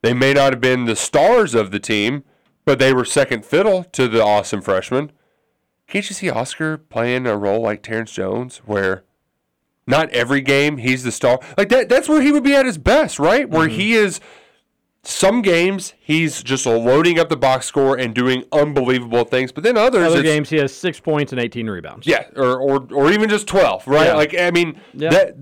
They 0.03 0.13
may 0.13 0.33
not 0.33 0.53
have 0.53 0.61
been 0.61 0.85
the 0.85 0.95
stars 0.95 1.55
of 1.55 1.71
the 1.71 1.79
team, 1.79 2.23
but 2.65 2.77
they 2.77 2.93
were 2.93 3.03
second 3.03 3.45
fiddle 3.45 3.83
to 3.83 4.07
the 4.07 4.23
awesome 4.23 4.61
freshmen. 4.61 5.11
Can't 5.87 6.07
you 6.07 6.13
see 6.13 6.29
Oscar 6.29 6.77
playing 6.77 7.25
a 7.25 7.35
role 7.35 7.63
like 7.63 7.81
Terrence 7.81 8.11
Jones, 8.11 8.57
where 8.57 9.05
not 9.89 10.09
every 10.11 10.41
game 10.41 10.77
he's 10.77 11.03
the 11.03 11.11
star? 11.11 11.39
Like 11.57 11.69
that. 11.69 11.89
That's 11.89 12.07
where 12.07 12.21
he 12.21 12.31
would 12.31 12.43
be 12.43 12.55
at 12.55 12.65
his 12.65 12.77
best, 12.77 13.19
right? 13.19 13.49
Where 13.49 13.67
mm-hmm. 13.67 13.77
he 13.77 13.93
is. 13.93 14.19
Some 15.01 15.41
games 15.41 15.93
he's 15.97 16.43
just 16.43 16.65
loading 16.65 17.19
up 17.19 17.29
the 17.29 17.37
box 17.37 17.65
score 17.65 17.97
and 17.97 18.13
doing 18.13 18.43
unbelievable 18.51 19.23
things, 19.23 19.49
but 19.51 19.63
then 19.63 19.77
others, 19.77 20.05
Other 20.11 20.21
games, 20.21 20.49
he 20.49 20.57
has 20.57 20.75
six 20.75 20.99
points 20.99 21.31
and 21.31 21.39
18 21.41 21.69
rebounds. 21.69 22.05
yeah, 22.05 22.25
or, 22.35 22.59
or 22.59 22.87
or 22.93 23.11
even 23.11 23.29
just 23.29 23.47
twelve, 23.47 23.87
right? 23.87 24.07
Yeah. 24.07 24.15
Like 24.15 24.35
I 24.37 24.51
mean, 24.51 24.79
Yeah. 24.93 25.09
that 25.09 25.35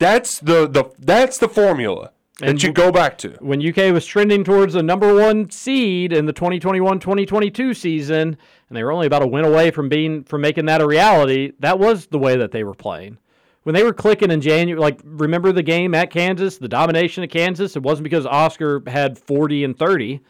that's 0.00 0.40
the 0.40 0.66
the 0.66 0.84
that's 0.98 1.38
the 1.38 1.48
formula 1.48 2.10
And 2.42 2.58
that 2.58 2.62
you 2.64 2.72
go 2.72 2.90
back 2.90 3.16
to. 3.18 3.36
when 3.38 3.64
UK 3.66 3.92
was 3.92 4.04
trending 4.04 4.42
towards 4.42 4.74
the 4.74 4.82
number 4.82 5.14
one 5.14 5.50
seed 5.50 6.12
in 6.12 6.26
the 6.26 6.32
2021-2022 6.32 7.76
season, 7.76 8.36
and 8.68 8.76
they 8.76 8.82
were 8.82 8.92
only 8.92 9.06
about 9.06 9.22
a 9.22 9.26
win 9.26 9.44
away 9.44 9.70
from 9.70 9.88
being 9.88 10.24
from 10.24 10.40
making 10.40 10.66
that 10.66 10.80
a 10.80 10.86
reality, 10.86 11.52
that 11.60 11.78
was 11.78 12.06
the 12.06 12.18
way 12.18 12.36
that 12.36 12.50
they 12.50 12.64
were 12.64 12.74
playing. 12.74 13.18
When 13.70 13.76
they 13.76 13.84
were 13.84 13.92
clicking 13.92 14.32
in 14.32 14.40
January, 14.40 14.80
like 14.80 15.00
remember 15.04 15.52
the 15.52 15.62
game 15.62 15.94
at 15.94 16.10
Kansas, 16.10 16.58
the 16.58 16.66
domination 16.66 17.22
of 17.22 17.30
Kansas. 17.30 17.76
It 17.76 17.84
wasn't 17.84 18.02
because 18.02 18.26
Oscar 18.26 18.82
had 18.88 19.16
40 19.16 19.62
and 19.62 19.78
30. 19.78 20.20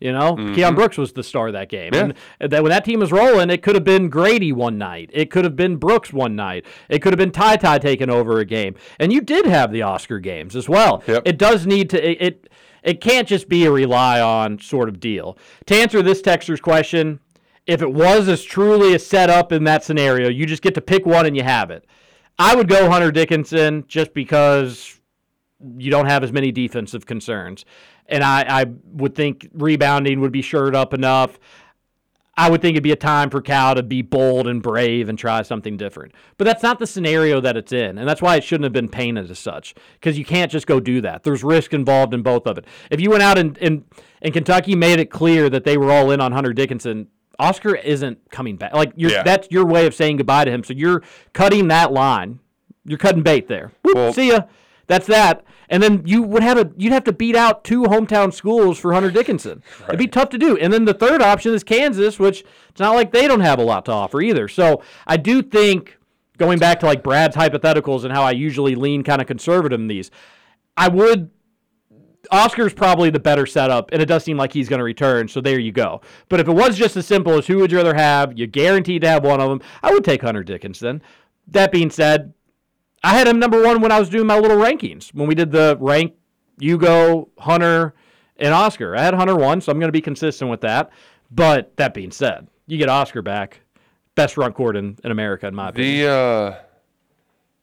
You 0.00 0.12
know, 0.12 0.36
Keion 0.36 0.74
Brooks 0.74 0.98
was 0.98 1.14
the 1.14 1.22
star 1.22 1.46
of 1.46 1.54
that 1.54 1.70
game. 1.70 1.92
Mm-hmm. 1.92 2.10
Yeah. 2.10 2.16
And 2.40 2.52
that 2.52 2.62
when 2.62 2.68
that 2.68 2.84
team 2.84 3.00
was 3.00 3.10
rolling, 3.10 3.48
it 3.48 3.62
could 3.62 3.74
have 3.74 3.84
been 3.84 4.10
Grady 4.10 4.52
one 4.52 4.76
night. 4.76 5.08
It 5.14 5.30
could 5.30 5.44
have 5.44 5.56
been 5.56 5.76
Brooks 5.76 6.12
one 6.12 6.36
night. 6.36 6.66
It 6.90 6.98
could 6.98 7.14
have 7.14 7.18
been 7.18 7.30
Ty 7.30 7.56
Ty 7.56 7.78
taking 7.78 8.10
over 8.10 8.38
a 8.38 8.44
game. 8.44 8.74
And 8.98 9.14
you 9.14 9.22
did 9.22 9.46
have 9.46 9.72
the 9.72 9.80
Oscar 9.80 10.18
games 10.18 10.54
as 10.54 10.68
well. 10.68 11.02
Yep. 11.06 11.22
It 11.24 11.38
does 11.38 11.66
need 11.66 11.88
to 11.90 12.06
it, 12.06 12.20
it 12.20 12.50
it 12.82 13.00
can't 13.00 13.26
just 13.26 13.48
be 13.48 13.64
a 13.64 13.70
rely 13.70 14.20
on 14.20 14.58
sort 14.58 14.90
of 14.90 15.00
deal. 15.00 15.38
To 15.64 15.74
answer 15.74 16.02
this 16.02 16.20
texter's 16.20 16.60
question, 16.60 17.20
if 17.66 17.80
it 17.80 17.94
was 17.94 18.28
as 18.28 18.44
truly 18.44 18.94
a 18.94 18.98
setup 18.98 19.52
in 19.52 19.64
that 19.64 19.84
scenario, 19.84 20.28
you 20.28 20.44
just 20.44 20.60
get 20.60 20.74
to 20.74 20.82
pick 20.82 21.06
one 21.06 21.24
and 21.24 21.34
you 21.34 21.44
have 21.44 21.70
it. 21.70 21.86
I 22.40 22.54
would 22.54 22.68
go 22.68 22.88
Hunter 22.88 23.12
Dickinson 23.12 23.84
just 23.86 24.14
because 24.14 24.98
you 25.76 25.90
don't 25.90 26.06
have 26.06 26.24
as 26.24 26.32
many 26.32 26.50
defensive 26.50 27.04
concerns. 27.04 27.66
And 28.06 28.24
I, 28.24 28.62
I 28.62 28.64
would 28.92 29.14
think 29.14 29.46
rebounding 29.52 30.20
would 30.20 30.32
be 30.32 30.40
shored 30.40 30.74
up 30.74 30.94
enough. 30.94 31.38
I 32.38 32.48
would 32.48 32.62
think 32.62 32.76
it'd 32.76 32.82
be 32.82 32.92
a 32.92 32.96
time 32.96 33.28
for 33.28 33.42
Cal 33.42 33.74
to 33.74 33.82
be 33.82 34.00
bold 34.00 34.46
and 34.46 34.62
brave 34.62 35.10
and 35.10 35.18
try 35.18 35.42
something 35.42 35.76
different. 35.76 36.14
But 36.38 36.46
that's 36.46 36.62
not 36.62 36.78
the 36.78 36.86
scenario 36.86 37.42
that 37.42 37.58
it's 37.58 37.72
in. 37.72 37.98
And 37.98 38.08
that's 38.08 38.22
why 38.22 38.36
it 38.36 38.42
shouldn't 38.42 38.64
have 38.64 38.72
been 38.72 38.88
painted 38.88 39.30
as 39.30 39.38
such. 39.38 39.74
Because 39.92 40.18
you 40.18 40.24
can't 40.24 40.50
just 40.50 40.66
go 40.66 40.80
do 40.80 41.02
that. 41.02 41.24
There's 41.24 41.44
risk 41.44 41.74
involved 41.74 42.14
in 42.14 42.22
both 42.22 42.46
of 42.46 42.56
it. 42.56 42.64
If 42.90 43.02
you 43.02 43.10
went 43.10 43.22
out 43.22 43.36
and, 43.36 43.58
and, 43.58 43.84
and 44.22 44.32
Kentucky 44.32 44.74
made 44.74 44.98
it 44.98 45.10
clear 45.10 45.50
that 45.50 45.64
they 45.64 45.76
were 45.76 45.92
all 45.92 46.10
in 46.10 46.22
on 46.22 46.32
Hunter 46.32 46.54
Dickinson, 46.54 47.08
Oscar 47.40 47.74
isn't 47.74 48.18
coming 48.30 48.56
back. 48.56 48.74
Like 48.74 48.92
you're, 48.96 49.10
Yeah. 49.10 49.22
that's 49.22 49.48
your 49.50 49.64
way 49.66 49.86
of 49.86 49.94
saying 49.94 50.18
goodbye 50.18 50.44
to 50.44 50.50
him. 50.50 50.62
So 50.64 50.72
you're 50.74 51.02
cutting 51.32 51.68
that 51.68 51.92
line. 51.92 52.38
You're 52.84 52.98
cutting 52.98 53.22
bait 53.22 53.48
there. 53.48 53.72
Whoop, 53.82 53.94
Well- 53.96 54.12
see 54.12 54.28
ya. 54.28 54.40
That's 54.86 55.06
that. 55.06 55.44
And 55.68 55.80
then 55.80 56.02
you 56.04 56.22
would 56.22 56.42
have 56.42 56.58
a 56.58 56.68
you'd 56.76 56.92
have 56.92 57.04
to 57.04 57.12
beat 57.12 57.36
out 57.36 57.62
two 57.62 57.82
hometown 57.84 58.34
schools 58.34 58.76
for 58.76 58.92
Hunter 58.92 59.10
Dickinson. 59.10 59.62
It'd 59.86 59.98
be 60.00 60.08
tough 60.08 60.28
to 60.30 60.38
do. 60.38 60.56
And 60.56 60.72
then 60.72 60.84
the 60.84 60.94
third 60.94 61.22
option 61.22 61.54
is 61.54 61.62
Kansas, 61.62 62.18
which 62.18 62.42
it's 62.70 62.80
not 62.80 62.96
like 62.96 63.12
they 63.12 63.28
don't 63.28 63.38
have 63.40 63.60
a 63.60 63.62
lot 63.62 63.84
to 63.84 63.92
offer 63.92 64.20
either. 64.20 64.48
So 64.48 64.82
I 65.06 65.16
do 65.16 65.42
think 65.42 65.96
going 66.38 66.58
back 66.58 66.80
to 66.80 66.86
like 66.86 67.04
Brad's 67.04 67.36
hypotheticals 67.36 68.02
and 68.02 68.12
how 68.12 68.22
I 68.24 68.32
usually 68.32 68.74
lean 68.74 69.04
kind 69.04 69.20
of 69.20 69.28
conservative 69.28 69.78
in 69.78 69.86
these, 69.86 70.10
I 70.76 70.88
would 70.88 71.30
Oscar's 72.30 72.72
probably 72.72 73.10
the 73.10 73.18
better 73.18 73.46
setup, 73.46 73.90
and 73.92 74.00
it 74.00 74.06
does 74.06 74.24
seem 74.24 74.36
like 74.36 74.52
he's 74.52 74.68
going 74.68 74.78
to 74.78 74.84
return. 74.84 75.28
So 75.28 75.40
there 75.40 75.58
you 75.58 75.72
go. 75.72 76.00
But 76.28 76.40
if 76.40 76.48
it 76.48 76.52
was 76.52 76.76
just 76.78 76.96
as 76.96 77.06
simple 77.06 77.34
as 77.34 77.46
who 77.46 77.58
would 77.58 77.72
you 77.72 77.78
rather 77.78 77.94
have, 77.94 78.38
you 78.38 78.46
guaranteed 78.46 79.02
to 79.02 79.08
have 79.08 79.24
one 79.24 79.40
of 79.40 79.48
them. 79.48 79.60
I 79.82 79.92
would 79.92 80.04
take 80.04 80.22
Hunter 80.22 80.44
Dickinson. 80.44 81.02
That 81.48 81.72
being 81.72 81.90
said, 81.90 82.32
I 83.02 83.14
had 83.14 83.26
him 83.26 83.38
number 83.38 83.62
one 83.62 83.80
when 83.80 83.92
I 83.92 83.98
was 83.98 84.08
doing 84.08 84.26
my 84.26 84.38
little 84.38 84.58
rankings 84.58 85.12
when 85.14 85.26
we 85.28 85.34
did 85.34 85.50
the 85.50 85.76
rank 85.80 86.14
Ugo, 86.62 87.28
Hunter, 87.38 87.94
and 88.36 88.54
Oscar. 88.54 88.96
I 88.96 89.02
had 89.02 89.14
Hunter 89.14 89.36
one, 89.36 89.60
so 89.60 89.72
I'm 89.72 89.78
going 89.78 89.88
to 89.88 89.92
be 89.92 90.00
consistent 90.00 90.50
with 90.50 90.60
that. 90.60 90.90
But 91.30 91.76
that 91.76 91.94
being 91.94 92.10
said, 92.10 92.48
you 92.66 92.78
get 92.78 92.88
Oscar 92.88 93.22
back, 93.22 93.60
best 94.14 94.34
front 94.34 94.54
court 94.54 94.76
in, 94.76 94.98
in 95.04 95.10
America, 95.10 95.46
in 95.46 95.54
my 95.54 95.70
opinion. 95.70 96.00
The 96.00 96.12
uh, 96.12 96.54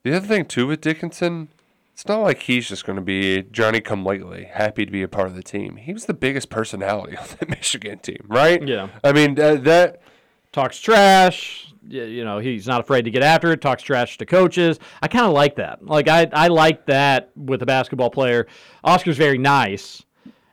the 0.03 0.15
other 0.15 0.27
thing 0.27 0.45
too 0.45 0.67
with 0.67 0.81
Dickinson, 0.81 1.49
it's 1.97 2.05
not 2.05 2.21
like 2.21 2.43
he's 2.43 2.69
just 2.69 2.85
going 2.85 2.97
to 2.97 3.01
be 3.01 3.41
Johnny 3.51 3.81
Come 3.81 4.05
Lately, 4.05 4.43
happy 4.43 4.85
to 4.85 4.91
be 4.91 5.01
a 5.01 5.07
part 5.07 5.29
of 5.29 5.35
the 5.35 5.41
team. 5.41 5.77
He 5.77 5.93
was 5.93 6.05
the 6.05 6.13
biggest 6.13 6.51
personality 6.51 7.17
on 7.17 7.25
the 7.39 7.47
Michigan 7.47 7.97
team, 7.97 8.23
right? 8.27 8.61
Yeah. 8.61 8.89
I 9.03 9.13
mean 9.13 9.33
that, 9.33 9.63
that 9.63 10.01
talks 10.51 10.79
trash. 10.79 11.73
You 11.89 12.23
know, 12.23 12.37
he's 12.37 12.67
not 12.67 12.81
afraid 12.81 13.05
to 13.05 13.11
get 13.11 13.23
after 13.23 13.51
it. 13.51 13.61
Talks 13.61 13.81
trash 13.81 14.19
to 14.19 14.27
coaches. 14.27 14.77
I 15.01 15.07
kind 15.07 15.25
of 15.25 15.31
like 15.33 15.55
that. 15.55 15.83
Like 15.83 16.07
I, 16.07 16.29
I 16.31 16.49
like 16.49 16.85
that 16.85 17.31
with 17.35 17.63
a 17.63 17.65
basketball 17.65 18.11
player. 18.11 18.45
Oscar's 18.83 19.17
very 19.17 19.39
nice, 19.39 20.03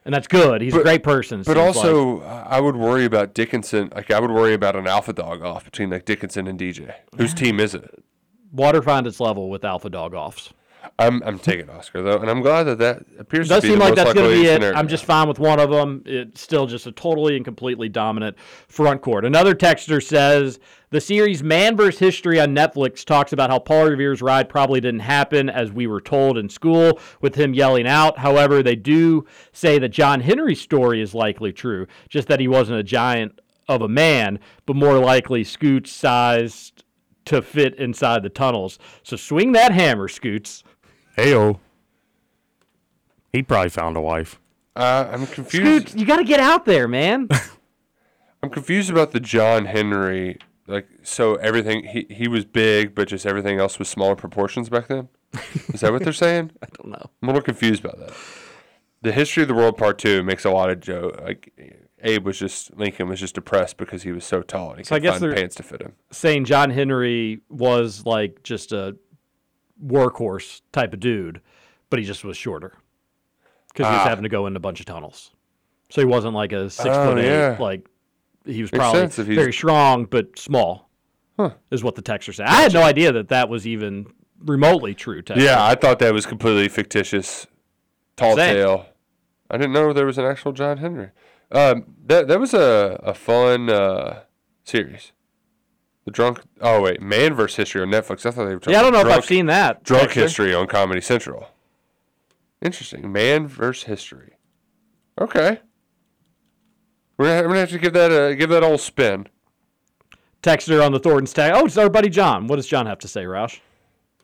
and 0.06 0.14
that's 0.14 0.28
good. 0.28 0.62
He's 0.62 0.74
a 0.74 0.82
great 0.82 1.02
person. 1.02 1.42
But 1.42 1.58
also, 1.58 2.20
like. 2.20 2.46
I 2.46 2.58
would 2.58 2.76
worry 2.76 3.04
about 3.04 3.34
Dickinson. 3.34 3.92
Like 3.94 4.10
I 4.10 4.18
would 4.18 4.30
worry 4.30 4.54
about 4.54 4.76
an 4.76 4.86
alpha 4.86 5.12
dog 5.12 5.42
off 5.42 5.66
between 5.66 5.90
like 5.90 6.06
Dickinson 6.06 6.46
and 6.46 6.58
DJ. 6.58 6.94
Whose 7.18 7.34
team 7.42 7.60
is 7.60 7.74
it? 7.74 8.02
water 8.54 8.80
found 8.80 9.06
its 9.06 9.20
level 9.20 9.50
with 9.50 9.64
alpha 9.64 9.90
dog 9.90 10.14
offs. 10.14 10.52
I'm 10.98 11.22
I'm 11.24 11.38
taking 11.38 11.68
Oscar 11.70 12.02
though, 12.02 12.18
and 12.18 12.30
I'm 12.30 12.40
glad 12.40 12.64
that 12.64 12.78
that 12.78 13.04
appears 13.18 13.46
It 13.46 13.54
does 13.54 13.62
to 13.62 13.68
be 13.68 13.72
seem 13.72 13.80
like 13.80 13.94
that's 13.94 14.12
going 14.12 14.30
to 14.30 14.36
be 14.36 14.46
it. 14.46 14.54
scenario. 14.54 14.78
I'm 14.78 14.88
just 14.88 15.04
fine 15.04 15.28
with 15.28 15.38
one 15.38 15.58
of 15.58 15.70
them. 15.70 16.02
It's 16.06 16.40
still 16.40 16.66
just 16.66 16.86
a 16.86 16.92
totally 16.92 17.36
and 17.36 17.44
completely 17.44 17.88
dominant 17.88 18.38
front 18.68 19.02
court. 19.02 19.24
Another 19.24 19.54
texter 19.54 20.02
says 20.02 20.58
the 20.90 21.00
series 21.00 21.42
Man 21.42 21.76
vs. 21.76 21.98
History 21.98 22.38
on 22.40 22.54
Netflix 22.54 23.04
talks 23.04 23.32
about 23.32 23.50
how 23.50 23.58
Paul 23.58 23.86
Revere's 23.86 24.22
ride 24.22 24.48
probably 24.48 24.80
didn't 24.80 25.00
happen 25.00 25.50
as 25.50 25.72
we 25.72 25.86
were 25.86 26.00
told 26.00 26.38
in 26.38 26.48
school 26.48 27.00
with 27.20 27.34
him 27.34 27.54
yelling 27.54 27.86
out. 27.86 28.18
However, 28.18 28.62
they 28.62 28.76
do 28.76 29.26
say 29.52 29.78
that 29.78 29.88
John 29.88 30.20
Henry's 30.20 30.60
story 30.60 31.00
is 31.00 31.14
likely 31.14 31.52
true, 31.52 31.86
just 32.08 32.28
that 32.28 32.40
he 32.40 32.46
wasn't 32.48 32.78
a 32.78 32.84
giant 32.84 33.40
of 33.68 33.82
a 33.82 33.88
man, 33.88 34.38
but 34.66 34.76
more 34.76 34.98
likely 34.98 35.42
Scoots 35.42 35.90
sized 35.90 36.84
to 37.24 37.40
fit 37.40 37.74
inside 37.76 38.22
the 38.22 38.28
tunnels. 38.28 38.78
So 39.02 39.16
swing 39.16 39.52
that 39.52 39.72
hammer, 39.72 40.08
Scoots. 40.08 40.62
Heyo. 41.16 41.58
He 43.32 43.42
probably 43.42 43.70
found 43.70 43.96
a 43.96 44.00
wife. 44.00 44.40
Uh, 44.76 45.08
I'm 45.12 45.26
confused. 45.26 45.88
Scoots, 45.88 46.00
you 46.00 46.06
got 46.06 46.16
to 46.16 46.24
get 46.24 46.40
out 46.40 46.64
there, 46.64 46.86
man. 46.88 47.28
I'm 48.42 48.50
confused 48.50 48.90
about 48.90 49.12
the 49.12 49.20
John 49.20 49.66
Henry. 49.66 50.38
Like, 50.66 50.88
so 51.02 51.34
everything 51.36 51.84
he 51.84 52.06
he 52.08 52.26
was 52.28 52.44
big, 52.44 52.94
but 52.94 53.08
just 53.08 53.26
everything 53.26 53.58
else 53.58 53.78
was 53.78 53.88
smaller 53.88 54.16
proportions 54.16 54.68
back 54.68 54.88
then. 54.88 55.08
Is 55.72 55.80
that 55.80 55.92
what 55.92 56.02
they're 56.04 56.12
saying? 56.12 56.52
I 56.62 56.66
don't 56.78 56.90
know. 56.90 57.10
I'm 57.22 57.28
a 57.28 57.32
little 57.32 57.42
confused 57.42 57.84
about 57.84 57.98
that. 57.98 58.14
The 59.02 59.12
history 59.12 59.42
of 59.42 59.48
the 59.48 59.54
world 59.54 59.76
part 59.76 59.98
two 59.98 60.22
makes 60.22 60.44
a 60.44 60.50
lot 60.50 60.70
of 60.70 60.80
joke. 60.80 61.20
Like 61.22 61.52
Abe 62.02 62.24
was 62.24 62.38
just 62.38 62.74
Lincoln 62.76 63.08
was 63.08 63.20
just 63.20 63.34
depressed 63.34 63.76
because 63.76 64.02
he 64.04 64.12
was 64.12 64.24
so 64.24 64.40
tall 64.42 64.70
and 64.70 64.78
he 64.78 64.84
So 64.84 64.94
couldn't 64.94 65.02
guess 65.10 65.20
find 65.20 65.34
pants 65.34 65.54
to 65.56 65.62
fit 65.62 65.82
him. 65.82 65.92
saying 66.10 66.46
John 66.46 66.70
Henry 66.70 67.40
was 67.50 68.06
like 68.06 68.42
just 68.42 68.72
a 68.72 68.96
workhorse 69.82 70.60
type 70.72 70.92
of 70.92 71.00
dude, 71.00 71.40
but 71.90 71.98
he 71.98 72.04
just 72.04 72.24
was 72.24 72.36
shorter 72.36 72.74
because 73.68 73.86
he 73.86 73.92
was 73.92 74.00
Ah. 74.02 74.08
having 74.08 74.22
to 74.24 74.28
go 74.28 74.46
in 74.46 74.56
a 74.56 74.60
bunch 74.60 74.80
of 74.80 74.86
tunnels. 74.86 75.30
So 75.90 76.00
he 76.00 76.06
wasn't 76.06 76.34
like 76.34 76.52
a 76.52 76.70
six 76.70 76.88
Oh, 76.90 77.10
foot 77.14 77.18
eight. 77.18 77.26
yeah. 77.28 77.56
Like 77.58 77.86
he 78.44 78.62
was 78.62 78.72
Makes 78.72 78.80
probably 78.80 79.00
sense 79.00 79.18
if 79.18 79.26
he's- 79.26 79.36
very 79.38 79.52
strong 79.52 80.04
but 80.06 80.38
small. 80.38 80.88
Is 81.72 81.82
what 81.82 81.96
the 81.96 82.02
texter 82.02 82.32
said. 82.32 82.46
I 82.46 82.62
had 82.62 82.72
no 82.72 82.82
idea 82.84 83.10
that 83.10 83.28
that 83.30 83.48
was 83.48 83.66
even 83.66 84.06
remotely 84.38 84.94
true. 84.94 85.20
Texter. 85.20 85.38
Yeah, 85.42 85.64
I 85.66 85.74
thought 85.74 85.98
that 85.98 86.14
was 86.14 86.26
completely 86.26 86.68
fictitious. 86.68 87.48
Tall 88.16 88.36
Same. 88.36 88.54
tale. 88.54 88.86
I 89.50 89.56
didn't 89.56 89.72
know 89.72 89.92
there 89.92 90.06
was 90.06 90.16
an 90.16 90.26
actual 90.26 90.52
John 90.52 90.76
Henry. 90.78 91.10
Um, 91.50 91.86
that 92.06 92.28
that 92.28 92.38
was 92.38 92.54
a 92.54 93.00
a 93.02 93.14
fun 93.14 93.68
uh, 93.68 94.20
series. 94.62 95.10
The 96.04 96.10
drunk. 96.10 96.40
Oh 96.60 96.82
wait, 96.82 97.00
Man 97.00 97.34
vs. 97.34 97.56
History 97.56 97.82
on 97.82 97.88
Netflix. 97.88 98.26
I 98.26 98.30
thought 98.30 98.44
they 98.44 98.54
were. 98.54 98.58
talking 98.58 98.72
Yeah, 98.74 98.80
I 98.80 98.82
don't 98.82 98.92
know 98.92 99.00
about 99.00 99.12
if 99.12 99.18
I've 99.18 99.24
seen 99.24 99.46
that. 99.46 99.84
Drunk. 99.84 100.12
History 100.12 100.54
on 100.54 100.66
Comedy 100.66 101.00
Central. 101.00 101.48
Interesting. 102.60 103.10
Man 103.10 103.46
vs. 103.46 103.84
History. 103.84 104.36
Okay. 105.20 105.60
We're 107.16 107.26
gonna, 107.26 107.42
we're 107.42 107.48
gonna 107.48 107.60
have 107.60 107.70
to 107.70 107.78
give 107.78 107.92
that 107.94 108.10
a 108.10 108.34
give 108.34 108.50
that 108.50 108.62
old 108.62 108.80
spin. 108.80 109.28
Texter 110.42 110.84
on 110.84 110.92
the 110.92 110.98
Thornton's 110.98 111.32
tag. 111.32 111.52
Oh, 111.54 111.64
it's 111.64 111.78
our 111.78 111.88
buddy 111.88 112.10
John. 112.10 112.48
What 112.48 112.56
does 112.56 112.66
John 112.66 112.84
have 112.84 112.98
to 112.98 113.08
say, 113.08 113.24
Roush? 113.24 113.60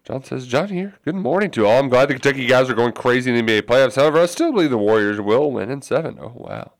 John 0.05 0.23
says, 0.23 0.47
John 0.47 0.69
here. 0.69 0.95
Good 1.05 1.15
morning 1.15 1.51
to 1.53 1.67
all. 1.67 1.79
I'm 1.79 1.89
glad 1.89 2.09
the 2.09 2.15
Kentucky 2.15 2.47
guys 2.47 2.69
are 2.69 2.75
going 2.75 2.93
crazy 2.93 3.33
in 3.33 3.47
the 3.47 3.53
NBA 3.53 3.63
playoffs. 3.63 3.97
However, 3.97 4.19
I 4.21 4.27
still 4.27 4.53
believe 4.53 4.71
the 4.71 4.79
Warriors 4.79 5.21
will 5.21 5.51
win 5.51 5.71
in 5.71 5.83
seven. 5.83 6.19
Oh, 6.21 6.33
wow. 6.35 6.73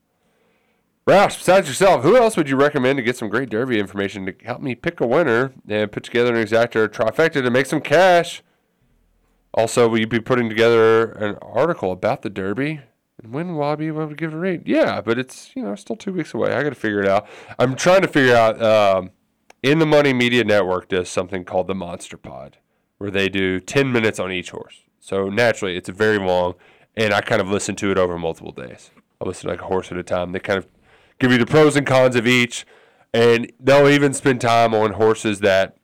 Roush, 1.11 1.39
besides 1.39 1.67
yourself, 1.67 2.05
who 2.05 2.17
else 2.17 2.37
would 2.37 2.49
you 2.49 2.55
recommend 2.55 2.97
to 2.99 3.03
get 3.03 3.17
some 3.17 3.29
great 3.29 3.51
Derby 3.51 3.81
information 3.81 4.27
to 4.27 4.35
help 4.45 4.63
me 4.63 4.77
pick 4.77 5.01
a 5.01 5.07
winner 5.09 5.53
and 5.69 5.91
put 5.91 6.05
together 6.05 6.33
an 6.33 6.47
exacta 6.47 6.87
trifecta 6.87 7.43
to 7.43 7.51
make 7.51 7.67
some 7.67 7.81
cash? 7.81 8.45
Also, 9.53 9.89
will 9.89 9.99
you 9.99 10.07
be 10.07 10.21
putting 10.21 10.49
together 10.49 11.11
an 11.11 11.37
article 11.43 11.91
about 11.91 12.23
the 12.23 12.31
Derby? 12.31 12.83
And 13.21 13.33
when 13.33 13.57
will 13.57 13.65
I 13.65 13.75
be 13.75 13.89
able 13.89 14.09
to 14.09 14.15
give 14.15 14.33
a 14.33 14.39
rate? 14.39 14.63
Yeah, 14.67 15.01
but 15.01 15.19
it's 15.19 15.51
you 15.57 15.65
know 15.65 15.75
still 15.75 15.97
two 15.97 16.13
weeks 16.13 16.33
away. 16.33 16.53
I 16.53 16.63
got 16.63 16.69
to 16.69 16.77
figure 16.77 17.01
it 17.01 17.09
out. 17.09 17.27
I'm 17.59 17.75
trying 17.75 18.03
to 18.03 18.09
figure 18.09 18.37
out. 18.37 18.63
Um, 18.63 19.11
in 19.65 19.79
the 19.79 19.87
Money 19.87 20.13
Media 20.13 20.45
Network 20.45 20.89
does 20.89 21.09
something 21.09 21.45
called 21.45 21.67
the 21.67 21.75
Monster 21.75 22.17
Pod, 22.17 22.59
where 22.99 23.11
they 23.11 23.29
do 23.29 23.61
10 23.61 23.93
minutes 23.93 24.19
on 24.19 24.33
each 24.33 24.51
horse. 24.51 24.85
So 25.01 25.29
naturally, 25.29 25.77
it's 25.77 25.89
very 25.89 26.19
long, 26.19 26.55
and 26.97 27.13
I 27.13 27.21
kind 27.21 27.43
of 27.43 27.51
listen 27.51 27.77
to 27.77 27.91
it 27.91 27.99
over 27.99 28.17
multiple 28.17 28.53
days. 28.53 28.91
I 29.21 29.27
listen 29.27 29.49
to 29.49 29.55
like 29.55 29.61
a 29.61 29.67
horse 29.67 29.93
at 29.93 29.99
a 29.99 30.03
time. 30.03 30.33
They 30.33 30.39
kind 30.39 30.57
of 30.57 30.67
give 31.21 31.31
you 31.31 31.39
the 31.39 31.47
pros 31.47 31.77
and 31.77 31.87
cons 31.87 32.17
of 32.17 32.27
each, 32.27 32.67
and 33.15 33.53
they'll 33.61 33.89
even 33.89 34.13
spend 34.13 34.41
time 34.41 34.75
on 34.75 34.95
horses 34.95 35.41
that 35.41 35.77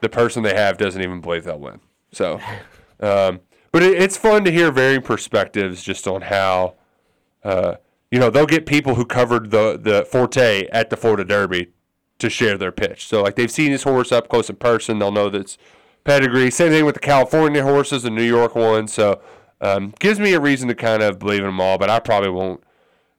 the 0.00 0.08
person 0.08 0.42
they 0.42 0.54
have 0.54 0.78
doesn't 0.78 1.02
even 1.02 1.20
believe 1.20 1.44
they'll 1.44 1.58
win. 1.58 1.80
So, 2.12 2.40
um, 3.00 3.40
but 3.72 3.82
it, 3.82 4.00
it's 4.00 4.16
fun 4.16 4.44
to 4.44 4.50
hear 4.50 4.70
varying 4.70 5.02
perspectives 5.02 5.82
just 5.82 6.06
on 6.06 6.22
how, 6.22 6.74
uh, 7.44 7.74
you 8.10 8.18
know, 8.18 8.30
they'll 8.30 8.46
get 8.46 8.64
people 8.64 8.94
who 8.94 9.04
covered 9.04 9.50
the 9.50 9.78
the 9.78 10.04
Forte 10.04 10.68
at 10.68 10.90
the 10.90 10.96
Florida 10.96 11.24
Derby 11.24 11.72
to 12.18 12.30
share 12.30 12.56
their 12.56 12.72
pitch. 12.72 13.06
So 13.06 13.22
like 13.22 13.34
they've 13.34 13.50
seen 13.50 13.72
his 13.72 13.82
horse 13.82 14.12
up 14.12 14.28
close 14.28 14.48
in 14.48 14.56
person, 14.56 14.98
they'll 14.98 15.10
know 15.10 15.28
that's 15.28 15.58
pedigree. 16.04 16.50
Same 16.50 16.70
thing 16.70 16.84
with 16.84 16.94
the 16.94 17.00
California 17.00 17.62
horses, 17.62 18.04
the 18.04 18.10
New 18.10 18.22
York 18.22 18.54
ones. 18.54 18.92
So 18.92 19.20
um, 19.60 19.94
gives 19.98 20.20
me 20.20 20.34
a 20.34 20.40
reason 20.40 20.68
to 20.68 20.74
kind 20.74 21.02
of 21.02 21.18
believe 21.18 21.40
in 21.40 21.46
them 21.46 21.60
all. 21.60 21.78
But 21.78 21.90
I 21.90 21.98
probably 21.98 22.30
won't 22.30 22.62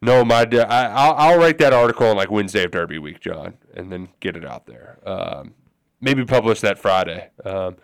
know 0.04 0.24
my. 0.24 0.42
I, 0.42 0.86
I'll, 0.88 1.14
I'll 1.14 1.38
write 1.40 1.58
that 1.60 1.74
article 1.74 2.08
on 2.08 2.18
like 2.18 2.30
Wednesday 2.30 2.64
of 2.64 2.72
Derby 2.72 3.00
week, 3.00 3.20
John, 3.20 3.56
and 3.74 3.92
then 3.92 4.10
get 4.20 4.36
it 4.36 4.46
out 4.46 4.66
there. 4.66 5.00
Um, 5.06 5.54
maybe 6.02 6.26
publish 6.26 6.62
that 6.62 6.78
Friday. 6.78 7.30
Um, 7.44 7.78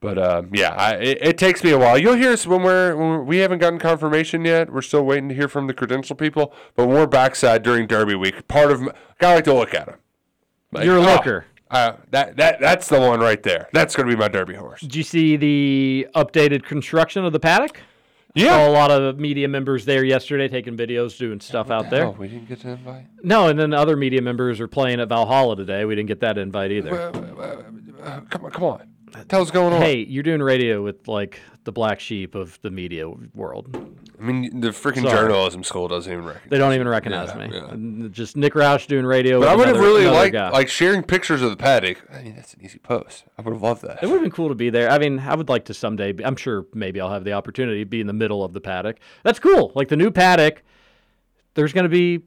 but 0.00 0.18
um, 0.18 0.50
yeah, 0.52 0.74
I, 0.74 0.94
it, 0.96 1.18
it 1.22 1.38
takes 1.38 1.64
me 1.64 1.70
a 1.70 1.78
while. 1.78 1.96
You'll 1.96 2.16
hear 2.16 2.32
us 2.32 2.46
when 2.46 2.62
we're, 2.62 2.94
when 2.94 3.08
we're 3.08 3.22
we 3.22 3.38
haven't 3.38 3.60
gotten 3.60 3.78
confirmation 3.78 4.44
yet. 4.44 4.70
We're 4.70 4.82
still 4.82 5.04
waiting 5.04 5.30
to 5.30 5.34
hear 5.34 5.48
from 5.48 5.66
the 5.66 5.72
credential 5.72 6.14
people. 6.14 6.52
But 6.76 6.86
when 6.88 6.96
we're 6.96 7.06
backside 7.06 7.62
during 7.62 7.86
Derby 7.86 8.14
week, 8.14 8.46
part 8.46 8.70
of 8.70 8.82
my, 8.82 8.92
I 9.20 9.34
like 9.34 9.44
to 9.44 9.54
look 9.54 9.72
at 9.72 9.86
them. 9.86 9.98
You're 10.82 10.98
a 10.98 11.00
looker. 11.00 11.46
Uh, 11.70 11.96
that 12.10 12.36
that 12.36 12.60
that's 12.60 12.88
the 12.88 13.00
one 13.00 13.20
right 13.20 13.42
there. 13.42 13.68
That's 13.72 13.96
going 13.96 14.08
to 14.08 14.14
be 14.14 14.18
my 14.18 14.28
Derby 14.28 14.54
horse. 14.54 14.80
Did 14.80 14.94
you 14.94 15.02
see 15.02 15.36
the 15.36 16.06
updated 16.14 16.64
construction 16.64 17.24
of 17.24 17.32
the 17.32 17.40
paddock? 17.40 17.80
Yeah. 18.34 18.48
Saw 18.50 18.68
a 18.68 18.72
lot 18.72 18.90
of 18.90 19.18
media 19.18 19.46
members 19.46 19.84
there 19.84 20.04
yesterday 20.04 20.48
taking 20.48 20.76
videos, 20.76 21.16
doing 21.16 21.38
stuff 21.40 21.70
out 21.70 21.88
there. 21.90 22.06
Oh, 22.06 22.10
we 22.18 22.26
didn't 22.28 22.48
get 22.48 22.64
an 22.64 22.70
invite. 22.70 23.06
No, 23.22 23.46
and 23.46 23.58
then 23.58 23.72
other 23.72 23.96
media 23.96 24.22
members 24.22 24.60
are 24.60 24.66
playing 24.66 25.00
at 25.00 25.08
Valhalla 25.08 25.56
today. 25.56 25.84
We 25.84 25.94
didn't 25.94 26.08
get 26.08 26.20
that 26.20 26.36
invite 26.36 26.72
either. 26.72 27.00
Uh, 28.02 28.20
come 28.28 28.44
on, 28.44 28.50
come 28.50 28.64
on. 28.64 28.93
Tell 29.28 29.40
us 29.40 29.46
what's 29.46 29.50
going 29.52 29.72
on. 29.72 29.80
Hey, 29.80 30.04
you're 30.04 30.22
doing 30.22 30.42
radio 30.42 30.82
with 30.82 31.06
like 31.08 31.40
the 31.64 31.72
black 31.72 32.00
sheep 32.00 32.34
of 32.34 32.58
the 32.62 32.70
media 32.70 33.08
world. 33.34 33.68
I 34.18 34.22
mean, 34.22 34.60
the 34.60 34.68
freaking 34.68 35.02
Sorry. 35.02 35.10
journalism 35.16 35.62
school 35.64 35.88
doesn't 35.88 36.12
even 36.12 36.24
recognize. 36.24 36.50
They 36.50 36.58
don't 36.58 36.72
even 36.74 36.88
recognize 36.88 37.28
Yeah, 37.28 37.46
me. 37.74 38.02
yeah. 38.02 38.08
Just 38.10 38.36
Nick 38.36 38.54
Roush 38.54 38.86
doing 38.86 39.06
radio. 39.06 39.38
But 39.40 39.42
with 39.42 39.48
I 39.50 39.56
would 39.56 39.68
have 39.68 39.78
really 39.78 40.06
liked 40.06 40.32
guy. 40.34 40.50
like 40.50 40.68
sharing 40.68 41.02
pictures 41.02 41.42
of 41.42 41.50
the 41.50 41.56
paddock. 41.56 42.02
I 42.12 42.22
mean, 42.22 42.34
that's 42.36 42.54
an 42.54 42.60
easy 42.64 42.78
post. 42.78 43.24
I 43.38 43.42
would 43.42 43.52
have 43.52 43.62
loved 43.62 43.82
that. 43.82 44.02
It 44.02 44.06
would 44.06 44.14
have 44.14 44.22
been 44.22 44.30
cool 44.30 44.48
to 44.48 44.54
be 44.54 44.70
there. 44.70 44.90
I 44.90 44.98
mean, 44.98 45.18
I 45.20 45.34
would 45.34 45.48
like 45.48 45.64
to 45.66 45.74
someday. 45.74 46.12
Be, 46.12 46.24
I'm 46.24 46.36
sure 46.36 46.66
maybe 46.74 47.00
I'll 47.00 47.12
have 47.12 47.24
the 47.24 47.32
opportunity 47.32 47.80
to 47.80 47.88
be 47.88 48.00
in 48.00 48.06
the 48.06 48.12
middle 48.12 48.44
of 48.44 48.52
the 48.52 48.60
paddock. 48.60 48.98
That's 49.22 49.38
cool. 49.38 49.72
Like 49.74 49.88
the 49.88 49.96
new 49.96 50.10
paddock, 50.10 50.62
there's 51.54 51.72
going 51.72 51.84
to 51.84 51.88
be 51.88 52.20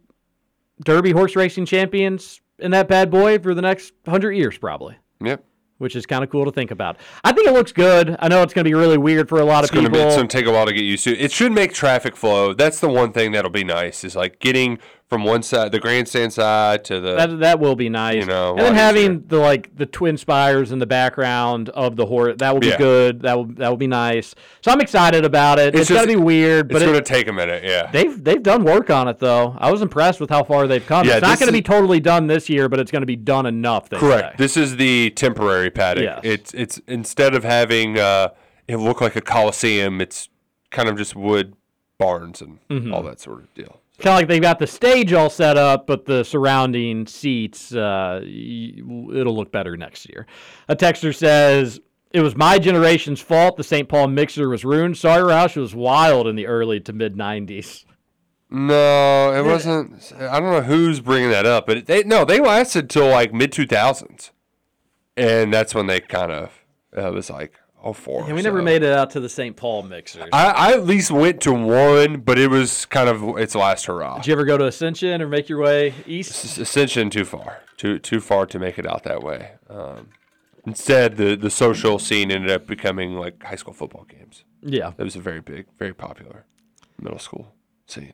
Derby 0.83 1.11
horse 1.11 1.35
racing 1.35 1.65
champions 1.65 2.39
in 2.59 2.71
that 2.71 2.87
bad 2.87 3.11
boy 3.11 3.39
for 3.39 3.53
the 3.53 3.61
next 3.61 3.93
hundred 4.07 4.31
years, 4.33 4.57
probably. 4.57 4.95
Yep. 5.21 5.43
Which 5.77 5.95
is 5.95 6.05
kind 6.07 6.23
of 6.23 6.29
cool 6.31 6.43
to 6.45 6.51
think 6.51 6.71
about. 6.71 6.97
I 7.23 7.31
think 7.31 7.47
it 7.47 7.53
looks 7.53 7.71
good. 7.71 8.15
I 8.19 8.27
know 8.27 8.41
it's 8.41 8.53
going 8.53 8.65
to 8.65 8.69
be 8.69 8.73
really 8.73 8.97
weird 8.97 9.29
for 9.29 9.39
a 9.39 9.45
lot 9.45 9.63
It's 9.63 9.71
of 9.71 9.79
people. 9.79 9.91
be. 9.91 9.99
It's 9.99 10.15
going 10.15 10.27
to 10.27 10.35
take 10.37 10.47
a 10.47 10.51
while 10.51 10.65
to 10.65 10.73
get 10.73 10.81
used 10.83 11.03
to. 11.03 11.15
It 11.17 11.31
should 11.31 11.51
make 11.51 11.71
traffic 11.73 12.15
flow. 12.15 12.53
That's 12.53 12.79
the 12.79 12.89
one 12.89 13.11
thing 13.11 13.31
that'll 13.31 13.51
be 13.51 13.63
nice. 13.63 14.03
Is 14.03 14.15
like 14.15 14.39
getting 14.39 14.79
from 15.07 15.23
one 15.23 15.41
side, 15.41 15.71
the 15.71 15.79
grandstand 15.79 16.33
side, 16.33 16.83
to 16.83 16.99
the. 16.99 17.15
that 17.15 17.39
that 17.39 17.59
will 17.61 17.75
be 17.77 17.87
nice. 17.87 18.15
You 18.15 18.25
know, 18.25 18.51
and 18.57 18.59
then 18.65 18.75
having 18.75 19.25
the 19.27 19.37
like 19.37 19.73
the 19.75 19.85
twin 19.85 20.17
spires 20.17 20.71
in 20.73 20.79
the 20.79 20.85
background 20.85 21.69
of 21.69 21.95
the 21.95 22.05
horse 22.05 22.35
that 22.39 22.53
will 22.53 22.59
be 22.59 22.67
Yeah. 22.67 22.77
good. 22.77 23.21
That 23.21 23.37
will 23.37 23.45
that 23.45 23.69
will 23.69 23.77
be 23.77 23.87
nice. 23.87 24.35
So 24.61 24.69
I'm 24.71 24.81
excited 24.81 25.23
about 25.23 25.59
it. 25.59 25.75
It's 25.75 25.89
It's, 25.89 25.91
gonna 25.91 26.07
be 26.07 26.17
weird, 26.17 26.67
but 26.67 26.77
it's 26.77 26.83
it- 26.83 26.87
going 26.91 26.99
to 27.01 27.07
take 27.13 27.27
a 27.29 27.33
minute. 27.33 27.63
Yeah. 27.63 27.89
They've 27.89 28.21
they've 28.21 28.43
done 28.43 28.65
work 28.65 28.89
on 28.89 29.07
it 29.07 29.19
though. 29.19 29.55
I 29.57 29.71
was 29.71 29.81
impressed 29.81 30.19
with 30.19 30.29
how 30.29 30.43
far 30.43 30.67
they've 30.67 30.85
come. 30.85 31.07
Yeah, 31.07 31.13
it's 31.17 31.21
not 31.21 31.39
going 31.39 31.47
to 31.47 31.53
be 31.53 31.61
totally 31.61 32.01
done 32.01 32.27
this 32.27 32.49
year, 32.49 32.67
but 32.67 32.79
it's 32.79 32.91
going 32.91 33.01
to 33.01 33.05
be 33.07 33.15
done 33.15 33.45
enough. 33.45 33.89
Correct. 33.89 34.31
say. 34.31 34.35
This 34.37 34.57
is 34.57 34.75
the 34.75 35.11
temporary 35.11 35.69
paddock. 35.69 36.03
Yes. 36.03 36.19
It's 36.23 36.53
it's 36.53 36.81
instead 36.87 37.33
of 37.33 37.45
having 37.45 37.97
uh, 37.97 38.29
it 38.67 38.75
look 38.75 38.99
like 38.99 39.15
a 39.15 39.21
coliseum, 39.21 40.01
it's 40.01 40.27
kind 40.69 40.89
of 40.89 40.97
just 40.97 41.15
wood 41.15 41.53
barns 41.97 42.41
and 42.41 42.59
Mhm. 42.69 42.93
all 42.93 43.01
that 43.03 43.21
sort 43.21 43.39
of 43.39 43.53
deal. 43.53 43.79
Kind 43.99 44.13
of 44.13 44.19
like 44.19 44.27
they've 44.27 44.41
got 44.41 44.59
the 44.59 44.67
stage 44.67 45.11
all 45.11 45.29
set 45.29 45.57
up, 45.57 45.87
but 45.87 46.05
the 46.05 46.23
surrounding 46.23 47.07
seats, 47.07 47.73
uh, 47.73 48.21
it'll 48.23 49.35
look 49.35 49.51
better 49.51 49.75
next 49.75 50.07
year. 50.07 50.27
A 50.67 50.75
texter 50.75 51.15
says, 51.15 51.79
It 52.11 52.21
was 52.21 52.35
my 52.35 52.59
generation's 52.59 53.21
fault 53.21 53.57
the 53.57 53.63
St. 53.63 53.89
Paul 53.89 54.09
mixer 54.09 54.49
was 54.49 54.63
ruined. 54.63 54.97
Sorry, 54.97 55.23
Roush, 55.23 55.57
it 55.57 55.61
was 55.61 55.73
wild 55.73 56.27
in 56.27 56.35
the 56.35 56.45
early 56.45 56.79
to 56.81 56.93
mid 56.93 57.15
90s. 57.15 57.85
No, 58.49 59.33
it 59.33 59.43
wasn't. 59.43 60.13
I 60.17 60.39
don't 60.39 60.51
know 60.51 60.61
who's 60.61 61.01
bringing 61.01 61.31
that 61.31 61.45
up, 61.45 61.65
but 61.67 61.85
they 61.85 62.03
no, 62.03 62.23
they 62.23 62.39
lasted 62.39 62.89
till 62.89 63.09
like 63.09 63.33
mid 63.33 63.51
two 63.51 63.67
thousands, 63.67 64.31
and 65.17 65.53
that's 65.53 65.75
when 65.75 65.87
they 65.87 65.99
kind 65.99 66.31
of 66.31 66.63
uh, 66.95 67.11
was 67.11 67.29
like 67.29 67.59
oh 67.83 67.93
four. 67.93 68.25
And 68.25 68.35
we 68.35 68.41
never 68.41 68.61
made 68.61 68.83
it 68.83 68.91
out 68.91 69.11
to 69.11 69.19
the 69.19 69.29
St. 69.29 69.55
Paul 69.55 69.83
mixers. 69.83 70.29
I, 70.33 70.47
I 70.47 70.73
at 70.73 70.85
least 70.85 71.11
went 71.11 71.41
to 71.41 71.53
one, 71.53 72.21
but 72.21 72.37
it 72.37 72.49
was 72.49 72.85
kind 72.85 73.09
of 73.09 73.37
its 73.37 73.55
last 73.55 73.85
hurrah. 73.85 74.17
Did 74.17 74.27
you 74.27 74.33
ever 74.33 74.45
go 74.45 74.57
to 74.57 74.65
Ascension 74.65 75.21
or 75.21 75.27
make 75.27 75.49
your 75.49 75.59
way 75.59 75.93
east? 76.05 76.57
Ascension 76.57 77.09
too 77.09 77.25
far, 77.25 77.61
too 77.77 77.99
too 77.99 78.19
far 78.19 78.45
to 78.47 78.59
make 78.59 78.77
it 78.77 78.85
out 78.85 79.03
that 79.03 79.23
way. 79.23 79.51
Um, 79.69 80.09
instead, 80.65 81.17
the 81.17 81.35
the 81.35 81.49
social 81.49 81.99
scene 81.99 82.31
ended 82.31 82.51
up 82.51 82.67
becoming 82.67 83.15
like 83.15 83.43
high 83.43 83.55
school 83.55 83.73
football 83.73 84.05
games. 84.05 84.43
Yeah. 84.61 84.93
It 84.97 85.03
was 85.03 85.15
a 85.15 85.21
very 85.21 85.41
big, 85.41 85.67
very 85.77 85.93
popular 85.93 86.45
middle 86.99 87.19
school 87.19 87.53
scene. 87.85 88.13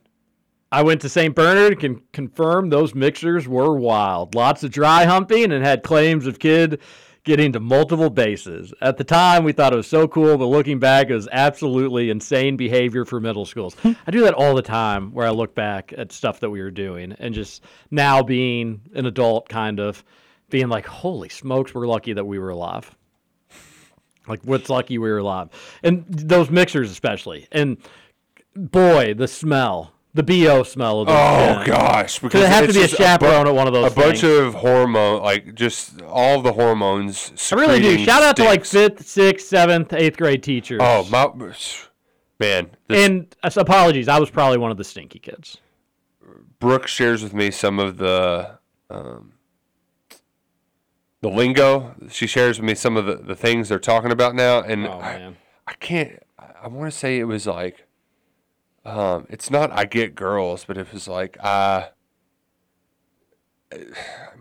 I 0.72 0.82
went 0.82 1.02
to 1.02 1.10
St. 1.10 1.36
Bernard, 1.36 1.74
and 1.74 1.80
can 1.80 2.02
confirm 2.14 2.70
those 2.70 2.96
mixers 2.96 3.48
were 3.48 3.76
wild. 3.76 4.34
Lots 4.34 4.64
of 4.64 4.72
dry 4.72 5.06
humping 5.06 5.52
and 5.52 5.64
had 5.64 5.84
claims 5.84 6.26
of 6.26 6.40
kid 6.40 6.80
getting 7.24 7.54
to 7.54 7.60
multiple 7.60 8.10
bases. 8.10 8.74
At 8.82 8.98
the 8.98 9.04
time, 9.04 9.44
we 9.44 9.54
thought 9.54 9.74
it 9.74 9.78
was 9.78 9.88
so 9.88 10.08
cool, 10.08 10.38
but 10.38 10.48
looking 10.48 10.80
back, 10.80 11.10
it 11.10 11.16
was 11.16 11.30
absolutely 11.32 12.10
insane 12.10 12.58
behavior 12.58 13.06
for 13.06 13.20
middle 13.20 13.46
schools. 13.46 13.76
Hmm. 13.76 13.94
I 14.06 14.12
do 14.12 14.22
that 14.22 14.34
all 14.34 14.56
the 14.56 14.62
time 14.62 15.14
where 15.14 15.26
I 15.26 15.32
look 15.32 15.56
back 15.56 15.94
at 15.98 16.12
stuff 16.12 16.42
that 16.42 16.50
we 16.50 16.62
were 16.62 16.72
doing 16.72 17.14
and 17.14 17.34
just 17.34 17.64
now 17.92 18.24
being 18.24 18.82
an 18.94 19.06
adult, 19.06 19.48
kind 19.48 19.80
of 19.80 20.04
being 20.50 20.68
like, 20.68 20.86
holy 20.86 21.30
smokes, 21.30 21.74
we're 21.74 21.88
lucky 21.88 22.14
that 22.14 22.26
we 22.26 22.40
were 22.40 22.50
alive. 22.50 22.94
Like, 24.28 24.42
what's 24.44 24.70
lucky 24.70 24.98
we 24.98 25.10
were 25.10 25.18
alive? 25.18 25.50
And 25.82 26.06
those 26.08 26.50
mixers, 26.50 26.92
especially. 26.92 27.48
And 27.52 27.78
boy, 28.56 29.14
the 29.14 29.28
smell. 29.28 29.93
The 30.16 30.24
BO 30.24 30.62
smell 30.62 31.02
of 31.02 31.08
those 31.08 31.16
Oh 31.16 31.64
gosh! 31.66 32.20
Because 32.20 32.44
it 32.44 32.50
has 32.50 32.68
to 32.68 32.74
be 32.74 32.80
a 32.80 32.88
just 32.88 32.98
bu- 32.98 33.04
chaperone 33.04 33.48
at 33.48 33.56
one 33.56 33.66
of 33.66 33.74
those. 33.74 33.92
A 33.92 33.96
bunch 33.96 34.22
things. 34.22 34.48
of 34.48 34.54
hormone, 34.54 35.24
like 35.24 35.56
just 35.56 36.04
all 36.04 36.42
the 36.42 36.54
hormones. 36.54 37.34
I 37.52 37.56
really 37.56 37.82
do. 37.82 37.98
Shout 37.98 38.22
out 38.22 38.36
to 38.36 38.44
like 38.44 38.64
fifth, 38.64 39.08
sixth, 39.08 39.48
seventh, 39.48 39.92
eighth 39.92 40.18
grade 40.18 40.44
teachers. 40.44 40.80
Oh 40.84 41.08
my, 41.10 41.32
man! 42.40 42.70
This, 42.88 43.06
and 43.10 43.36
uh, 43.42 43.50
apologies, 43.58 44.08
I 44.08 44.20
was 44.20 44.30
probably 44.30 44.60
one 44.60 44.70
of 44.70 44.78
the 44.78 44.84
stinky 44.84 45.18
kids. 45.18 45.58
Brooke 46.60 46.88
shares 46.88 47.24
with 47.24 47.34
me 47.34 47.50
some 47.50 47.80
of 47.80 47.98
the 47.98 48.60
um, 48.92 49.34
the 51.22 51.30
lingo. 51.30 51.96
She 52.10 52.28
shares 52.28 52.60
with 52.60 52.68
me 52.68 52.76
some 52.76 52.98
of 52.98 53.06
the, 53.06 53.16
the 53.16 53.36
things 53.36 53.70
they're 53.70 53.80
talking 53.80 54.12
about 54.12 54.36
now, 54.36 54.62
and 54.62 54.86
Oh, 54.86 55.00
I, 55.00 55.18
man. 55.18 55.38
I 55.66 55.74
can't. 55.74 56.22
I 56.38 56.68
want 56.68 56.92
to 56.92 56.98
say 56.98 57.18
it 57.20 57.24
was 57.24 57.48
like, 57.48 57.83
um, 58.86 59.28
it's 59.30 59.50
not 59.50 59.72
I 59.72 59.86
get 59.86 60.16
girls, 60.16 60.66
but 60.66 60.78
it 60.78 60.92
was 60.92 61.08
like 61.08 61.38
I. 61.44 61.90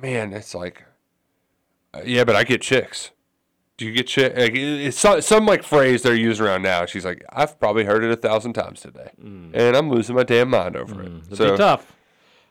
man, 0.01 0.32
it's 0.32 0.55
like, 0.55 0.85
uh, 1.94 2.01
yeah, 2.05 2.24
but 2.24 2.36
I 2.36 2.44
get 2.44 2.60
chicks. 2.60 3.10
Do 3.78 3.86
you 3.86 3.93
get 3.93 4.06
chick? 4.06 4.36
Like, 4.36 4.52
it's 4.55 4.98
some, 4.98 5.20
some 5.23 5.47
like 5.47 5.62
phrase 5.62 6.02
they're 6.02 6.14
using 6.14 6.47
around 6.47 6.62
now. 6.62 6.86
She's 6.86 7.05
like, 7.05 7.24
I've 7.31 7.59
probably 7.59 7.85
heard 7.85 8.05
it 8.05 8.10
a 8.10 8.16
thousand 8.16 8.52
times 8.52 8.81
today, 8.81 9.10
and 9.19 9.77
I'm 9.77 9.90
losing 9.90 10.14
my 10.14 10.23
damn 10.23 10.51
mind 10.51 10.77
over 10.77 11.02
it. 11.02 11.10
Mm. 11.10 11.27
It'd 11.27 11.39
So 11.39 11.51
be 11.52 11.56
tough. 11.56 11.97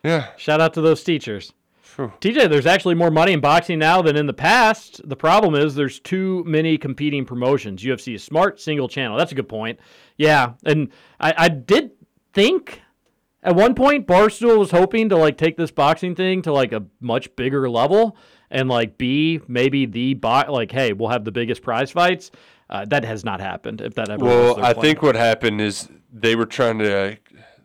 Yeah. 0.04 0.30
Shout 0.38 0.60
out 0.62 0.74
to 0.74 0.82
those 0.82 1.04
teachers. 1.04 1.54
TJ, 1.98 2.50
there's 2.50 2.66
actually 2.66 2.96
more 2.96 3.12
money 3.12 3.34
in 3.34 3.42
boxing 3.42 3.78
now 3.78 4.02
than 4.02 4.16
in 4.16 4.26
the 4.26 4.34
past. 4.34 5.08
The 5.08 5.16
problem 5.16 5.56
is 5.56 5.76
there's 5.76 6.00
too 6.00 6.44
many 6.48 6.78
competing 6.78 7.26
promotions. 7.26 7.84
UFC 7.84 8.16
is 8.16 8.24
smart, 8.24 8.60
single 8.60 8.88
channel. 8.88 9.18
That's 9.18 9.32
a 9.32 9.36
good 9.36 9.50
point. 9.50 9.80
Yeah, 10.22 10.53
and 10.64 10.89
I, 11.19 11.34
I 11.35 11.49
did 11.49 11.91
think 12.31 12.81
at 13.41 13.56
one 13.56 13.73
point 13.73 14.06
Barstool 14.06 14.60
was 14.60 14.69
hoping 14.69 15.10
to 15.10 15.18
like 15.18 15.35
take 15.35 15.57
this 15.57 15.72
boxing 15.72 16.14
thing 16.14 16.43
to 16.43 16.53
like 16.53 16.73
a 16.73 16.84
much 16.99 17.35
bigger 17.35 17.68
level 17.68 18.15
and 18.52 18.69
like 18.69 18.99
be 18.99 19.41
maybe 19.48 19.88
the 19.88 20.15
like 20.48 20.72
hey 20.72 20.93
we'll 20.93 21.10
have 21.10 21.26
the 21.26 21.31
biggest 21.31 21.64
prize 21.64 21.89
fights. 21.89 22.30
Uh, 22.69 22.85
that 22.85 23.03
has 23.03 23.26
not 23.26 23.41
happened. 23.41 23.81
If 23.81 23.95
that 23.95 24.10
ever 24.10 24.23
was 24.23 24.34
Well, 24.34 24.64
I 24.64 24.73
plan. 24.73 24.85
think 24.85 25.02
what 25.02 25.15
happened 25.15 25.60
is 25.60 25.89
they 26.14 26.38
were 26.38 26.45
trying 26.45 26.80
to, 26.80 27.18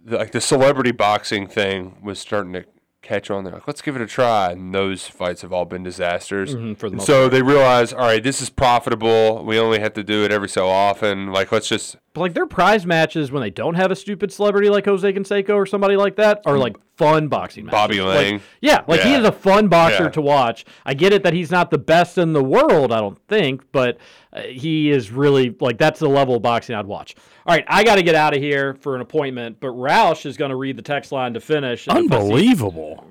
like, 0.04 0.32
the 0.32 0.40
celebrity 0.40 0.90
boxing 0.90 1.46
thing 1.46 1.98
was 2.02 2.18
starting 2.18 2.54
to 2.54 2.64
catch 3.06 3.30
on. 3.30 3.44
They're 3.44 3.52
like, 3.54 3.66
let's 3.66 3.82
give 3.82 3.96
it 3.96 4.02
a 4.02 4.06
try. 4.06 4.52
And 4.52 4.74
those 4.74 5.06
fights 5.06 5.42
have 5.42 5.52
all 5.52 5.64
been 5.64 5.82
disasters. 5.82 6.54
Mhm, 6.54 6.76
for 6.76 6.90
the 6.90 7.00
so 7.00 7.28
they 7.28 7.42
realize, 7.42 7.92
all 7.92 8.00
right, 8.00 8.22
this 8.22 8.40
is 8.42 8.50
profitable. 8.50 9.44
We 9.44 9.58
only 9.58 9.78
have 9.80 9.94
to 9.94 10.02
do 10.04 10.24
it 10.24 10.32
every 10.32 10.48
so 10.48 10.68
often. 10.68 11.32
Like, 11.32 11.52
let's 11.52 11.68
just. 11.68 11.96
But 12.14 12.20
like 12.22 12.34
their 12.34 12.46
prize 12.46 12.86
matches 12.86 13.30
when 13.30 13.42
they 13.42 13.50
don't 13.50 13.74
have 13.74 13.90
a 13.90 13.96
stupid 13.96 14.32
celebrity 14.32 14.68
like 14.70 14.86
Jose 14.86 15.10
Canseco 15.12 15.50
or 15.50 15.66
somebody 15.66 15.96
like 15.96 16.16
that 16.16 16.40
are 16.46 16.56
like 16.56 16.76
fun 16.96 17.28
boxing 17.28 17.66
matches. 17.66 17.76
Bobby 17.78 18.00
Like- 18.00 18.40
yeah, 18.62 18.82
like 18.88 19.02
he 19.02 19.12
is 19.14 19.24
a 19.24 19.32
fun 19.32 19.68
boxer 19.68 20.04
Yeah. 20.04 20.08
to 20.10 20.20
watch. 20.22 20.64
I 20.86 20.94
get 20.94 21.12
it 21.12 21.22
that 21.24 21.34
he's 21.34 21.50
not 21.50 21.70
the 21.70 21.76
best 21.78 22.16
in 22.16 22.32
the 22.32 22.42
world, 22.42 22.90
I 22.90 23.00
don't 23.00 23.18
think, 23.28 23.62
but 23.70 23.98
Uh, 24.36 24.42
he 24.42 24.90
is 24.90 25.10
really 25.10 25.56
like 25.60 25.78
that's 25.78 25.98
the 26.00 26.08
level 26.08 26.36
of 26.36 26.42
boxing 26.42 26.74
I'd 26.76 26.86
watch. 26.86 27.14
All 27.46 27.54
right, 27.54 27.64
I 27.68 27.84
got 27.84 27.94
to 27.96 28.02
get 28.02 28.14
out 28.14 28.34
of 28.36 28.42
here 28.42 28.74
for 28.74 28.94
an 28.94 29.00
appointment, 29.00 29.58
but 29.60 29.68
Roush 29.68 30.26
is 30.26 30.36
going 30.36 30.50
to 30.50 30.56
read 30.56 30.76
the 30.76 30.82
text 30.82 31.10
line 31.12 31.32
to 31.34 31.40
finish. 31.40 31.86
And 31.88 31.98
if 31.98 32.12
I 32.12 32.18
see- 32.18 32.24
Unbelievable. 32.24 33.04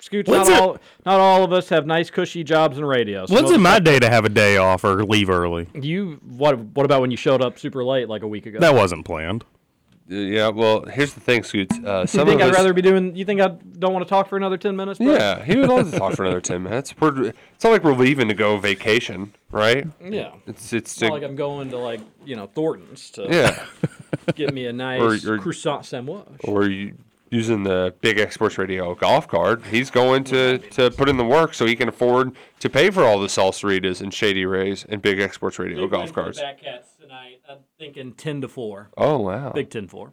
Scoots, 0.00 0.28
not 0.28 0.48
it- 0.48 0.60
all, 0.60 0.78
not 1.06 1.20
all 1.20 1.44
of 1.44 1.52
us 1.52 1.68
have 1.68 1.86
nice 1.86 2.10
cushy 2.10 2.42
jobs 2.42 2.76
in 2.76 2.84
radio. 2.84 3.24
Some 3.26 3.36
When's 3.36 3.50
it 3.52 3.58
my 3.60 3.78
day 3.78 4.00
to 4.00 4.10
have 4.10 4.24
a 4.24 4.28
day 4.28 4.56
off 4.56 4.82
or 4.82 5.04
leave 5.04 5.30
early? 5.30 5.68
You 5.74 6.18
what? 6.24 6.58
What 6.58 6.84
about 6.84 7.00
when 7.02 7.12
you 7.12 7.16
showed 7.16 7.40
up 7.40 7.56
super 7.58 7.84
late 7.84 8.08
like 8.08 8.22
a 8.22 8.26
week 8.26 8.46
ago? 8.46 8.58
That 8.58 8.74
wasn't 8.74 9.04
planned. 9.04 9.44
Yeah, 10.12 10.48
well, 10.48 10.84
here's 10.84 11.14
the 11.14 11.20
thing, 11.20 11.42
Scoots. 11.42 11.74
Uh, 11.78 12.00
You 12.02 12.06
think 12.24 12.40
of 12.40 12.48
I'd 12.48 12.50
us, 12.50 12.56
rather 12.56 12.72
be 12.74 12.82
doing? 12.82 13.16
You 13.16 13.24
think 13.24 13.40
I 13.40 13.48
don't 13.48 13.94
want 13.94 14.04
to 14.04 14.08
talk 14.10 14.28
for 14.28 14.36
another 14.36 14.58
ten 14.58 14.76
minutes? 14.76 14.98
Bro? 14.98 15.14
Yeah, 15.14 15.42
he 15.42 15.56
would 15.56 15.68
love 15.70 15.90
to 15.90 15.98
talk 15.98 16.14
for 16.14 16.24
another 16.24 16.40
10 16.40 16.62
minutes. 16.62 16.94
We're, 17.00 17.28
it's 17.28 17.64
not 17.64 17.70
like 17.70 17.82
we're 17.82 17.94
leaving 17.94 18.28
to 18.28 18.34
go 18.34 18.58
vacation, 18.58 19.32
right? 19.50 19.86
Yeah. 20.02 20.32
It's, 20.46 20.72
it's, 20.74 20.92
It's 20.92 21.00
not 21.00 21.12
like 21.12 21.22
I'm 21.22 21.34
going 21.36 21.70
to 21.70 21.78
like 21.78 22.00
you 22.26 22.36
know 22.36 22.46
Thornton's 22.46 23.10
to 23.12 23.26
Yeah. 23.30 23.64
get 24.34 24.52
me 24.52 24.66
a 24.66 24.72
nice 24.72 25.24
or- 25.24 25.38
croissant 25.38 25.86
sandwich. 25.86 26.26
or 26.44 26.66
you 26.68 26.94
using 27.32 27.62
the 27.62 27.94
Big 28.02 28.18
X 28.18 28.34
Sports 28.34 28.58
Radio 28.58 28.94
golf 28.94 29.26
card, 29.26 29.64
he's 29.66 29.90
going 29.90 30.22
to, 30.24 30.58
to 30.58 30.90
put 30.90 31.08
in 31.08 31.16
the 31.16 31.24
work 31.24 31.54
so 31.54 31.64
he 31.64 31.74
can 31.74 31.88
afford 31.88 32.36
to 32.60 32.68
pay 32.68 32.90
for 32.90 33.04
all 33.04 33.18
the 33.18 33.26
Salsaritas 33.26 34.02
and 34.02 34.12
Shady 34.12 34.44
Rays 34.44 34.84
and 34.88 35.00
Big 35.00 35.18
X 35.18 35.34
Sports 35.34 35.58
Radio 35.58 35.88
golf 35.88 36.12
cards. 36.12 36.38
Batcats 36.38 36.98
tonight. 37.00 37.40
I'm 37.48 37.58
thinking 37.78 38.12
ten 38.12 38.42
to 38.42 38.48
four. 38.48 38.90
Oh 38.98 39.18
wow! 39.18 39.50
Big 39.52 39.70
10-4. 39.70 40.12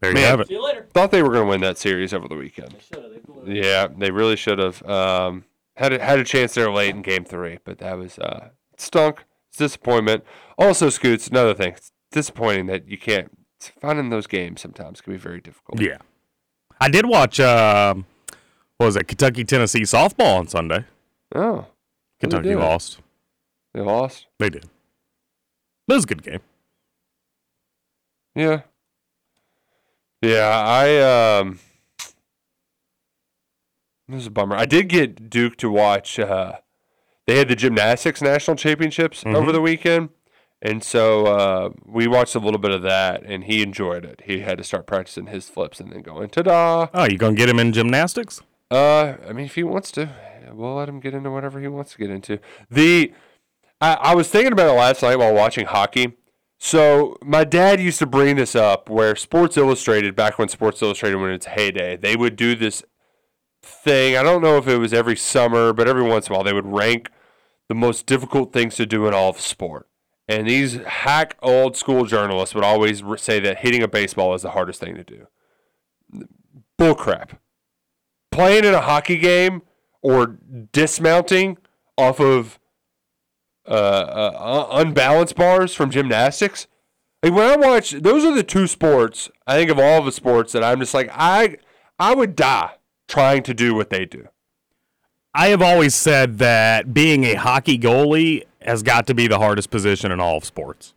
There 0.00 0.10
you 0.10 0.14
Man, 0.14 0.24
have 0.28 0.40
it. 0.40 0.48
See 0.48 0.54
you 0.54 0.62
later. 0.62 0.86
Thought 0.92 1.12
they 1.12 1.22
were 1.22 1.30
going 1.30 1.44
to 1.44 1.50
win 1.50 1.60
that 1.62 1.78
series 1.78 2.12
over 2.12 2.28
the 2.28 2.34
weekend. 2.34 2.74
Yeah, 3.46 3.86
they 3.96 4.10
really 4.10 4.36
should 4.36 4.58
have. 4.58 4.82
Um, 4.82 5.44
had 5.76 5.92
a, 5.92 6.04
had 6.04 6.18
a 6.18 6.24
chance 6.24 6.54
there 6.54 6.70
late 6.70 6.94
in 6.94 7.02
Game 7.02 7.24
Three, 7.24 7.58
but 7.64 7.78
that 7.78 7.96
was 7.96 8.18
uh, 8.18 8.50
stunk. 8.76 9.24
It's 9.48 9.58
disappointment. 9.58 10.24
Also, 10.58 10.90
Scoots. 10.90 11.28
Another 11.28 11.54
thing, 11.54 11.72
it's 11.74 11.92
disappointing 12.10 12.66
that 12.66 12.88
you 12.88 12.98
can't. 12.98 13.30
Finding 13.80 14.10
those 14.10 14.26
games 14.26 14.60
sometimes 14.60 15.00
can 15.00 15.12
be 15.12 15.18
very 15.18 15.40
difficult. 15.40 15.80
Yeah. 15.80 15.98
I 16.80 16.88
did 16.88 17.06
watch, 17.06 17.38
uh, 17.40 17.94
what 18.76 18.86
was 18.86 18.96
it, 18.96 19.06
Kentucky 19.08 19.44
Tennessee 19.44 19.82
softball 19.82 20.38
on 20.38 20.48
Sunday. 20.48 20.84
Oh, 21.34 21.66
Kentucky 22.20 22.54
lost. 22.54 23.00
They 23.72 23.80
lost. 23.80 24.26
They 24.38 24.50
did. 24.50 24.64
It 24.64 25.92
was 25.94 26.04
a 26.04 26.06
good 26.06 26.22
game. 26.22 26.40
Yeah. 28.34 28.62
Yeah, 30.22 30.48
I 30.66 31.38
um 31.40 31.60
This 34.08 34.22
is 34.22 34.26
a 34.26 34.30
bummer. 34.30 34.56
I 34.56 34.64
did 34.66 34.88
get 34.88 35.28
Duke 35.30 35.56
to 35.58 35.70
watch 35.70 36.18
uh 36.18 36.54
they 37.26 37.36
had 37.38 37.48
the 37.48 37.56
gymnastics 37.56 38.20
national 38.22 38.56
championships 38.56 39.24
over 39.26 39.50
Mhm. 39.50 39.52
the 39.52 39.60
weekend. 39.60 40.08
And 40.64 40.82
so 40.82 41.26
uh, 41.26 41.70
we 41.84 42.06
watched 42.06 42.34
a 42.34 42.38
little 42.38 42.58
bit 42.58 42.70
of 42.70 42.80
that, 42.82 43.22
and 43.22 43.44
he 43.44 43.62
enjoyed 43.62 44.06
it. 44.06 44.22
He 44.24 44.40
had 44.40 44.56
to 44.56 44.64
start 44.64 44.86
practicing 44.86 45.26
his 45.26 45.50
flips 45.50 45.78
and 45.78 45.92
then 45.92 46.00
going 46.00 46.30
ta-da. 46.30 46.88
Oh, 46.94 47.04
you 47.04 47.18
gonna 47.18 47.36
get 47.36 47.50
him 47.50 47.58
in 47.58 47.74
gymnastics? 47.74 48.40
Uh, 48.70 49.16
I 49.28 49.34
mean, 49.34 49.44
if 49.44 49.56
he 49.56 49.62
wants 49.62 49.92
to, 49.92 50.08
we'll 50.52 50.74
let 50.76 50.88
him 50.88 51.00
get 51.00 51.12
into 51.12 51.30
whatever 51.30 51.60
he 51.60 51.68
wants 51.68 51.92
to 51.92 51.98
get 51.98 52.08
into. 52.08 52.38
The, 52.70 53.12
I, 53.78 53.92
I 53.94 54.14
was 54.14 54.30
thinking 54.30 54.52
about 54.54 54.70
it 54.70 54.78
last 54.78 55.02
night 55.02 55.16
while 55.16 55.34
watching 55.34 55.66
hockey. 55.66 56.16
So 56.58 57.18
my 57.22 57.44
dad 57.44 57.78
used 57.78 57.98
to 57.98 58.06
bring 58.06 58.36
this 58.36 58.56
up, 58.56 58.88
where 58.88 59.14
Sports 59.16 59.58
Illustrated, 59.58 60.16
back 60.16 60.38
when 60.38 60.48
Sports 60.48 60.80
Illustrated 60.80 61.16
when 61.16 61.30
its 61.30 61.44
heyday, 61.44 61.98
they 61.98 62.16
would 62.16 62.36
do 62.36 62.54
this 62.54 62.82
thing. 63.62 64.16
I 64.16 64.22
don't 64.22 64.40
know 64.40 64.56
if 64.56 64.66
it 64.66 64.78
was 64.78 64.94
every 64.94 65.16
summer, 65.16 65.74
but 65.74 65.88
every 65.88 66.02
once 66.02 66.28
in 66.28 66.32
a 66.32 66.36
while 66.36 66.44
they 66.44 66.54
would 66.54 66.66
rank 66.66 67.10
the 67.68 67.74
most 67.74 68.06
difficult 68.06 68.54
things 68.54 68.76
to 68.76 68.86
do 68.86 69.06
in 69.06 69.12
all 69.12 69.28
of 69.28 69.38
sport. 69.38 69.88
And 70.26 70.48
these 70.48 70.74
hack 70.74 71.36
old 71.42 71.76
school 71.76 72.06
journalists 72.06 72.54
would 72.54 72.64
always 72.64 73.02
say 73.18 73.40
that 73.40 73.58
hitting 73.58 73.82
a 73.82 73.88
baseball 73.88 74.34
is 74.34 74.42
the 74.42 74.50
hardest 74.50 74.80
thing 74.80 74.94
to 74.94 75.04
do. 75.04 75.26
Bullcrap 76.78 77.38
playing 78.30 78.64
in 78.64 78.74
a 78.74 78.80
hockey 78.80 79.16
game 79.16 79.62
or 80.02 80.38
dismounting 80.72 81.56
off 81.96 82.20
of 82.20 82.58
uh, 83.66 83.70
uh, 83.70 84.66
un- 84.70 84.88
unbalanced 84.88 85.36
bars 85.36 85.74
from 85.74 85.90
gymnastics, 85.90 86.66
Like 87.22 87.32
when 87.32 87.46
I 87.48 87.56
watch, 87.56 87.92
those 87.92 88.24
are 88.24 88.34
the 88.34 88.42
two 88.42 88.66
sports 88.66 89.30
I 89.46 89.56
think 89.56 89.70
of 89.70 89.78
all 89.78 90.02
the 90.02 90.12
sports 90.12 90.52
that 90.52 90.64
I'm 90.64 90.80
just 90.80 90.94
like 90.94 91.10
I 91.12 91.56
I 91.98 92.14
would 92.14 92.34
die 92.36 92.72
trying 93.08 93.42
to 93.44 93.54
do 93.54 93.74
what 93.74 93.90
they 93.90 94.04
do. 94.04 94.28
I 95.32 95.48
have 95.48 95.62
always 95.62 95.94
said 95.94 96.38
that 96.38 96.92
being 96.92 97.24
a 97.24 97.34
hockey 97.34 97.78
goalie 97.78 98.44
has 98.64 98.82
got 98.82 99.06
to 99.06 99.14
be 99.14 99.26
the 99.26 99.38
hardest 99.38 99.70
position 99.70 100.10
in 100.12 100.20
all 100.20 100.36
of 100.38 100.44
sports. 100.44 100.94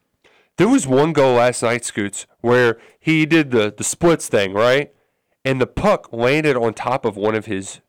There 0.57 0.67
was 0.67 0.87
one 0.87 1.13
goal 1.13 1.35
last 1.35 1.61
night, 1.61 1.85
Scoots, 1.85 2.25
where 2.41 2.77
he 2.99 3.25
did 3.25 3.51
the 3.51 3.73
the 3.75 3.83
splits 3.83 4.27
thing, 4.27 4.53
right? 4.53 4.93
And 5.45 5.61
the 5.61 5.67
puck 5.67 6.11
landed 6.11 6.55
on 6.57 6.73
top 6.73 7.05
of 7.05 7.15
one 7.15 7.35
of 7.35 7.45
his 7.45 7.79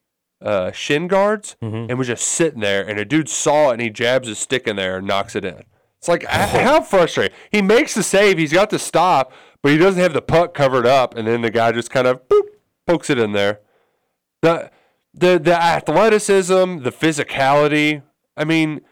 uh, 0.41 0.71
shin 0.71 1.09
guards 1.09 1.57
and 1.61 1.99
was 1.99 2.07
just 2.07 2.27
sitting 2.29 2.61
there. 2.61 2.87
And 2.87 2.99
a 3.01 3.05
dude 3.05 3.29
saw 3.29 3.71
it 3.71 3.75
and 3.75 3.83
he 3.83 3.91
jabs 3.91 4.29
his 4.29 4.39
stick 4.39 4.69
in 4.69 4.77
there 4.77 4.99
and 4.99 5.07
knocks 5.07 5.35
it 5.35 5.45
in. 5.45 5.65
It's 5.99 6.07
like 6.07 6.23
h- 6.23 6.29
how 6.29 6.81
frustrating. 6.83 7.35
He 7.51 7.61
makes 7.63 7.95
the 7.95 8.05
save. 8.05 8.39
He's 8.39 8.53
got 8.53 8.71
the 8.71 8.79
stop, 8.79 9.33
but 9.63 9.73
he 9.73 9.79
doesn't 9.79 10.01
have 10.01 10.13
the 10.13 10.23
puck 10.23 10.55
covered 10.55 10.87
up. 10.87 11.17
And 11.17 11.27
then 11.27 11.41
the 11.41 11.51
guy 11.51 11.73
just 11.73 11.91
kind 11.91 12.07
of 12.07 12.29
boop, 12.29 12.43
pokes 12.87 13.11
it 13.11 13.19
in 13.19 13.33
there. 13.33 13.61
The 14.43 14.71
the 15.13 15.41
the 15.41 15.61
athleticism, 15.61 16.79
the 16.83 16.93
physicality. 16.93 18.03
I 18.37 18.45
mean, 18.45 18.83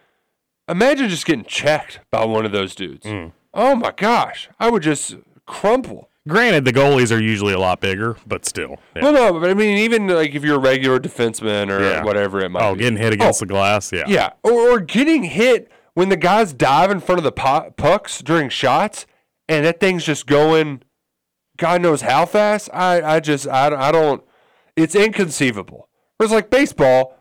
imagine 0.69 1.09
just 1.09 1.27
getting 1.27 1.45
checked 1.45 2.01
by 2.11 2.25
one 2.25 2.45
of 2.45 2.53
those 2.53 2.75
dudes. 2.75 3.07
Mm. 3.07 3.33
Oh 3.55 3.75
my 3.75 3.93
gosh, 3.93 4.49
I 4.61 4.71
would 4.71 4.83
just 4.83 5.17
crumple. 5.47 6.11
Granted, 6.29 6.65
the 6.65 6.73
goalies 6.73 7.15
are 7.17 7.21
usually 7.21 7.53
a 7.53 7.59
lot 7.59 7.81
bigger, 7.81 8.17
but 8.27 8.45
still. 8.45 8.77
yeah. 8.97 9.03
Well, 9.05 9.13
no, 9.13 9.41
but 9.41 9.49
I 9.49 9.55
mean, 9.55 9.79
even 9.79 10.09
like 10.09 10.35
if 10.35 10.43
you're 10.45 10.57
a 10.57 10.61
regular 10.61 10.99
defenseman 10.99 11.71
or 11.71 11.81
Yeah. 11.83 12.03
whatever 12.05 12.41
it 12.41 12.49
might 12.51 12.69
Oh, 12.69 12.75
be. 12.75 12.81
getting 12.81 12.99
hit 12.99 13.13
against 13.13 13.41
oh. 13.41 13.47
the 13.47 13.53
glass, 13.53 13.93
yeah. 13.93 14.05
Yeah, 14.09 14.31
or, 14.43 14.53
or 14.53 14.81
getting 14.81 15.23
hit 15.25 15.71
when 15.95 16.09
the 16.09 16.17
guys 16.17 16.53
dive 16.53 16.91
in 16.91 16.99
front 17.01 17.19
of 17.21 17.25
the 17.25 17.31
pu- 17.33 17.71
pucks 17.77 18.21
during 18.23 18.49
shots, 18.49 19.07
and 19.49 19.65
that 19.65 19.79
thing's 19.79 20.05
just 20.05 20.27
going, 20.27 20.83
God 21.59 21.81
knows 21.81 22.01
how 22.03 22.27
fast. 22.27 22.69
I, 22.75 23.01
I 23.17 23.21
just, 23.21 23.47
I, 23.47 23.69
I 23.75 23.93
don't. 23.93 24.23
It's 24.75 24.97
inconceivable. 24.97 25.89
Whereas 26.17 26.33
like 26.33 26.51
baseball, 26.51 27.17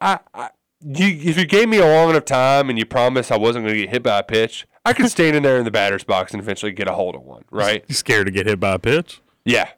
I, 0.00 0.20
I 0.34 0.48
you, 0.80 1.06
if 1.30 1.38
you 1.38 1.46
gave 1.46 1.68
me 1.68 1.78
a 1.78 1.86
long 1.86 2.10
enough 2.10 2.24
time 2.24 2.68
and 2.70 2.78
you 2.78 2.84
promised 2.84 3.32
I 3.32 3.36
wasn't 3.36 3.64
going 3.64 3.74
to 3.76 3.80
get 3.82 3.90
hit 3.90 4.02
by 4.02 4.18
a 4.18 4.22
pitch, 4.22 4.66
I 4.84 4.92
could 4.92 5.10
stand 5.10 5.36
in 5.36 5.42
there 5.42 5.58
in 5.58 5.64
the 5.64 5.70
batter's 5.70 6.04
box 6.04 6.32
and 6.32 6.40
eventually 6.40 6.72
get 6.72 6.88
a 6.88 6.92
hold 6.92 7.14
of 7.14 7.22
one. 7.22 7.44
Right? 7.50 7.84
You 7.88 7.94
scared 7.94 8.26
to 8.26 8.32
get 8.32 8.46
hit 8.46 8.60
by 8.60 8.74
a 8.74 8.78
pitch? 8.78 9.20
Yeah, 9.44 9.68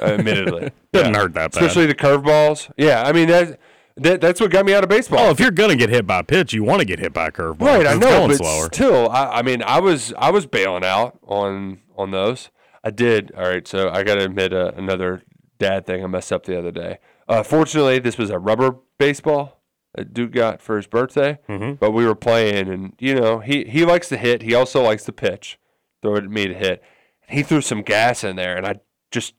admittedly. 0.00 0.70
Doesn't 0.92 1.14
Yeah. 1.14 1.20
hurt 1.20 1.34
that 1.34 1.52
bad. 1.52 1.62
Especially 1.62 1.86
the 1.86 1.94
curveballs. 1.94 2.70
Yeah, 2.76 3.02
I 3.02 3.12
mean 3.12 3.28
that, 3.28 3.58
that 3.96 4.20
that's 4.20 4.40
what 4.40 4.50
got 4.50 4.64
me 4.66 4.74
out 4.74 4.82
of 4.82 4.88
baseball. 4.90 5.18
Oh, 5.20 5.30
if 5.30 5.40
you're 5.40 5.50
gonna 5.50 5.76
get 5.76 5.90
hit 5.90 6.06
by 6.06 6.20
a 6.20 6.22
pitch, 6.24 6.52
you 6.52 6.64
want 6.64 6.80
to 6.80 6.84
get 6.86 6.98
hit 6.98 7.12
by 7.12 7.26
a 7.28 7.30
curveball. 7.32 7.60
Right, 7.60 7.86
I 7.86 7.94
know, 7.94 8.28
but 8.28 8.36
slower. 8.36 8.68
still, 8.72 9.08
I, 9.10 9.38
I 9.38 9.42
mean, 9.42 9.62
I 9.62 9.80
was 9.80 10.12
I 10.18 10.30
was 10.30 10.46
bailing 10.46 10.84
out 10.84 11.18
on 11.26 11.80
on 11.96 12.10
those. 12.10 12.50
I 12.84 12.90
did. 12.90 13.32
All 13.36 13.42
right, 13.44 13.66
so 13.66 13.90
I 13.90 14.02
got 14.04 14.14
to 14.16 14.24
admit 14.24 14.52
uh, 14.52 14.72
another 14.76 15.22
dad 15.58 15.84
thing 15.84 16.02
I 16.02 16.06
messed 16.06 16.32
up 16.32 16.44
the 16.44 16.56
other 16.58 16.70
day. 16.70 16.98
Uh, 17.28 17.42
fortunately, 17.42 17.98
this 17.98 18.16
was 18.16 18.30
a 18.30 18.38
rubber 18.38 18.76
baseball 18.98 19.57
that 19.94 20.12
Duke 20.14 20.32
got 20.32 20.60
for 20.60 20.76
his 20.76 20.86
birthday, 20.86 21.38
Mm-hmm. 21.48 21.74
but 21.74 21.90
we 21.92 22.04
were 22.06 22.14
playing, 22.14 22.68
and 22.68 22.92
you 22.98 23.14
know, 23.14 23.38
he 23.40 23.64
he 23.64 23.84
likes 23.84 24.08
to 24.10 24.16
hit. 24.16 24.42
He 24.42 24.54
also 24.54 24.82
likes 24.82 25.04
to 25.04 25.12
pitch. 25.12 25.58
Throw 26.02 26.14
it 26.16 26.24
at 26.24 26.30
me 26.30 26.46
to 26.46 26.54
hit. 26.54 26.82
He 27.28 27.42
threw 27.42 27.60
some 27.60 27.82
gas 27.82 28.22
in 28.24 28.36
there, 28.36 28.56
and 28.56 28.66
I 28.66 28.80
just 29.10 29.34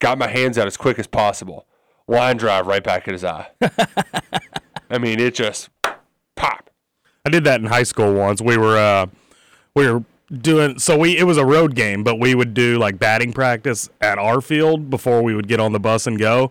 got 0.00 0.16
my 0.18 0.28
hands 0.28 0.56
out 0.58 0.66
as 0.66 0.76
quick 0.76 0.98
as 0.98 1.06
possible. 1.06 1.66
Line 2.06 2.36
drive 2.36 2.66
right 2.66 2.82
back 2.82 3.06
at 3.06 3.12
his 3.12 3.24
eye. 3.24 3.50
I 4.90 4.98
mean, 4.98 5.20
it 5.20 5.34
just 5.34 5.68
pop. 6.36 6.70
I 7.26 7.30
did 7.30 7.44
that 7.44 7.60
in 7.60 7.66
high 7.66 7.82
school 7.82 8.14
once. 8.14 8.40
We 8.40 8.56
were 8.56 8.78
uh, 8.78 9.06
we 9.74 9.90
were 9.90 10.04
doing 10.32 10.78
so 10.78 10.96
we 10.96 11.18
it 11.18 11.24
was 11.24 11.36
a 11.36 11.44
road 11.44 11.74
game, 11.74 12.02
but 12.04 12.18
we 12.18 12.34
would 12.34 12.54
do 12.54 12.78
like 12.78 12.98
batting 12.98 13.32
practice 13.32 13.90
at 14.00 14.18
our 14.18 14.40
field 14.40 14.88
before 14.88 15.22
we 15.22 15.34
would 15.34 15.48
get 15.48 15.60
on 15.60 15.72
the 15.72 15.80
bus 15.80 16.06
and 16.06 16.18
go. 16.18 16.50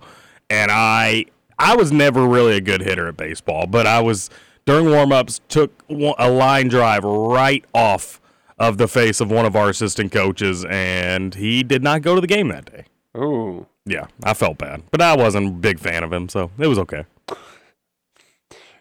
And 0.49 0.69
I 0.71 1.25
I 1.59 1.75
was 1.75 1.91
never 1.91 2.27
really 2.27 2.55
a 2.55 2.61
good 2.61 2.81
hitter 2.81 3.07
at 3.07 3.17
baseball, 3.17 3.67
but 3.67 3.87
I 3.87 3.99
was 4.01 4.29
during 4.65 4.89
warm-ups 4.89 5.41
took 5.47 5.83
a 5.89 6.29
line 6.29 6.67
drive 6.67 7.03
right 7.03 7.63
off 7.73 8.21
of 8.59 8.77
the 8.77 8.87
face 8.87 9.21
of 9.21 9.31
one 9.31 9.45
of 9.45 9.55
our 9.55 9.69
assistant 9.69 10.11
coaches 10.11 10.65
and 10.69 11.35
he 11.35 11.63
did 11.63 11.83
not 11.83 12.01
go 12.01 12.15
to 12.15 12.21
the 12.21 12.27
game 12.27 12.49
that 12.49 12.65
day. 12.65 12.85
Ooh. 13.15 13.65
Yeah, 13.85 14.07
I 14.23 14.33
felt 14.33 14.57
bad, 14.57 14.83
but 14.91 15.01
I 15.01 15.15
wasn't 15.15 15.47
a 15.47 15.51
big 15.51 15.79
fan 15.79 16.03
of 16.03 16.11
him, 16.11 16.27
so 16.27 16.51
it 16.57 16.67
was 16.67 16.77
okay. 16.79 17.05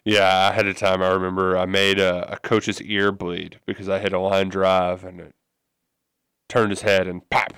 Yeah, 0.05 0.51
ahead 0.51 0.66
of 0.66 0.77
time, 0.77 1.03
I 1.03 1.09
remember 1.09 1.57
I 1.57 1.66
made 1.66 1.98
a, 1.98 2.32
a 2.32 2.39
coach's 2.39 2.81
ear 2.82 3.11
bleed 3.12 3.61
because 3.66 3.89
I 3.89 3.98
hit 3.98 4.12
a 4.12 4.19
line 4.19 4.48
drive 4.48 5.05
and 5.05 5.20
it 5.20 5.35
turned 6.48 6.70
his 6.70 6.82
head 6.82 7.07
and 7.07 7.28
pop. 7.28 7.53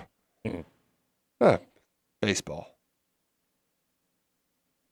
Ah, 1.41 1.59
baseball. 2.21 2.78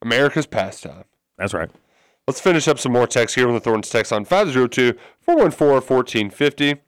America's 0.02 0.46
pastime. 0.46 1.04
That's 1.38 1.54
right. 1.54 1.70
Let's 2.26 2.40
finish 2.40 2.66
up 2.66 2.78
some 2.78 2.92
more 2.92 3.06
text 3.06 3.34
here 3.34 3.46
on 3.46 3.54
the 3.54 3.60
Thorntons 3.60 3.90
text 3.90 4.12
on 4.12 4.24
502 4.24 4.98
414 5.20 5.74
1450. 5.74 6.82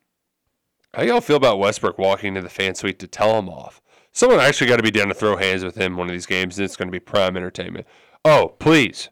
How 0.95 1.03
y'all 1.03 1.21
feel 1.21 1.37
about 1.37 1.59
Westbrook 1.59 1.99
walking 1.99 2.35
to 2.35 2.43
the 2.43 2.49
fan 2.49 2.75
suite 2.75 2.99
to 2.99 3.07
tell 3.07 3.39
him 3.39 3.49
off? 3.49 3.81
Someone 4.13 4.41
actually 4.41 4.67
got 4.67 4.79
to 4.79 4.83
be 4.83 4.91
down 4.91 5.09
to 5.09 5.15
throw 5.15 5.37
hands 5.37 5.63
with 5.63 5.77
him 5.77 5.97
one 5.97 6.09
of 6.09 6.13
these 6.13 6.27
games, 6.27 6.59
and 6.59 6.65
it's 6.65 6.77
going 6.77 6.89
to 6.89 6.93
be 6.93 6.99
prime 6.99 7.37
entertainment. 7.37 7.87
Oh, 8.25 8.55
please. 8.59 9.11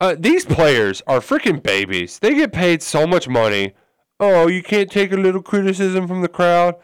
Uh, 0.00 0.16
these 0.18 0.44
players 0.44 1.00
are 1.06 1.20
freaking 1.20 1.62
babies. 1.62 2.18
They 2.18 2.34
get 2.34 2.52
paid 2.52 2.82
so 2.82 3.06
much 3.06 3.28
money. 3.28 3.74
Oh, 4.18 4.48
you 4.48 4.62
can't 4.62 4.90
take 4.90 5.12
a 5.12 5.16
little 5.16 5.40
criticism 5.40 6.06
from 6.06 6.22
the 6.22 6.28
crowd. 6.28 6.74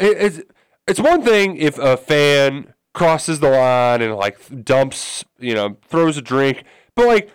It, 0.00 0.16
it's 0.16 0.40
it's 0.86 1.00
one 1.00 1.22
thing 1.22 1.56
if 1.56 1.78
a 1.78 1.96
fan 1.96 2.72
crosses 2.96 3.40
the 3.40 3.50
line 3.50 4.00
and 4.02 4.16
like 4.16 4.38
dumps, 4.64 5.24
you 5.38 5.54
know, 5.54 5.76
throws 5.88 6.16
a 6.16 6.22
drink, 6.22 6.64
but 6.94 7.06
like 7.06 7.30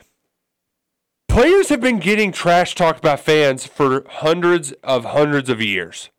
players 1.29 1.69
have 1.69 1.79
been 1.79 1.99
getting 1.99 2.31
trash 2.31 2.75
talked 2.75 3.01
by 3.01 3.15
fans 3.15 3.65
for 3.67 4.03
hundreds 4.09 4.71
of 4.83 5.05
hundreds 5.05 5.49
of 5.49 5.61
years. 5.61 6.09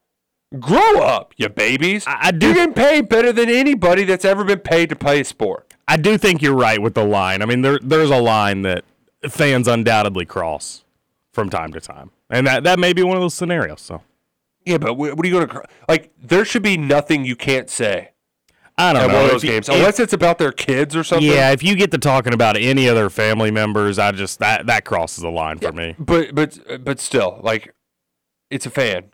Grow 0.59 1.01
up, 1.01 1.35
you 1.36 1.48
babies. 1.48 2.05
I- 2.06 2.28
I 2.28 2.31
do- 2.31 2.47
You're 2.47 2.55
getting 2.55 2.74
paid 2.74 3.09
better 3.09 3.32
than 3.32 3.48
anybody 3.48 4.05
that's 4.05 4.24
ever 4.24 4.44
been 4.44 4.60
paid 4.60 4.89
to 4.90 4.97
play 4.97 5.20
a 5.20 5.24
sport. 5.24 5.74
I 5.89 5.97
do 5.97 6.16
think 6.16 6.40
you're 6.40 6.55
right 6.55 6.81
with 6.81 6.94
the 6.94 7.05
line. 7.05 7.43
I 7.43 7.47
mean, 7.47 7.62
there 7.62 7.78
there's 7.82 8.10
a 8.10 8.20
line 8.20 8.62
that 8.62 8.85
fans 9.28 9.66
undoubtedly 9.66 10.24
cross 10.24 10.85
from 11.32 11.51
time 11.51 11.73
to 11.73 11.81
time, 11.81 12.10
and 12.31 12.47
that 12.47 12.62
that 12.64 12.78
may 12.78 12.93
be 12.93 13.02
one 13.02 13.16
of 13.16 13.23
those 13.23 13.35
scenarios. 13.35 13.81
So 13.81 14.02
Yeah, 14.64 14.78
but 14.78 14.94
what 14.94 15.19
are 15.19 15.27
you 15.27 15.32
going 15.35 15.48
to 15.48 15.62
like? 15.89 16.10
There 16.23 16.44
should 16.44 16.62
be 16.62 16.77
nothing 16.77 17.24
you 17.24 17.35
can't 17.35 17.69
say 17.69 18.10
I 18.82 18.92
don't 18.92 19.02
at 19.02 19.09
know. 19.09 19.14
one 19.14 19.24
of 19.26 19.30
those 19.30 19.42
games, 19.44 19.68
unless 19.68 20.00
it's 20.00 20.12
about 20.12 20.38
their 20.38 20.52
kids 20.52 20.96
or 20.96 21.04
something. 21.04 21.26
yeah, 21.28 21.52
if 21.52 21.62
you 21.62 21.76
get 21.76 21.90
to 21.92 21.98
talking 21.98 22.34
about 22.34 22.56
any 22.56 22.88
other 22.88 23.09
family 23.10 23.50
members, 23.50 23.98
I 23.98 24.12
just 24.12 24.38
that 24.40 24.66
that 24.66 24.84
crosses 24.84 25.22
the 25.22 25.30
line 25.30 25.59
for 25.59 25.72
me. 25.72 25.94
but 25.98 26.34
but 26.34 26.84
but 26.84 26.98
still, 27.00 27.38
like, 27.42 27.74
it's 28.50 28.66
a 28.66 28.70
fan. 28.70 29.12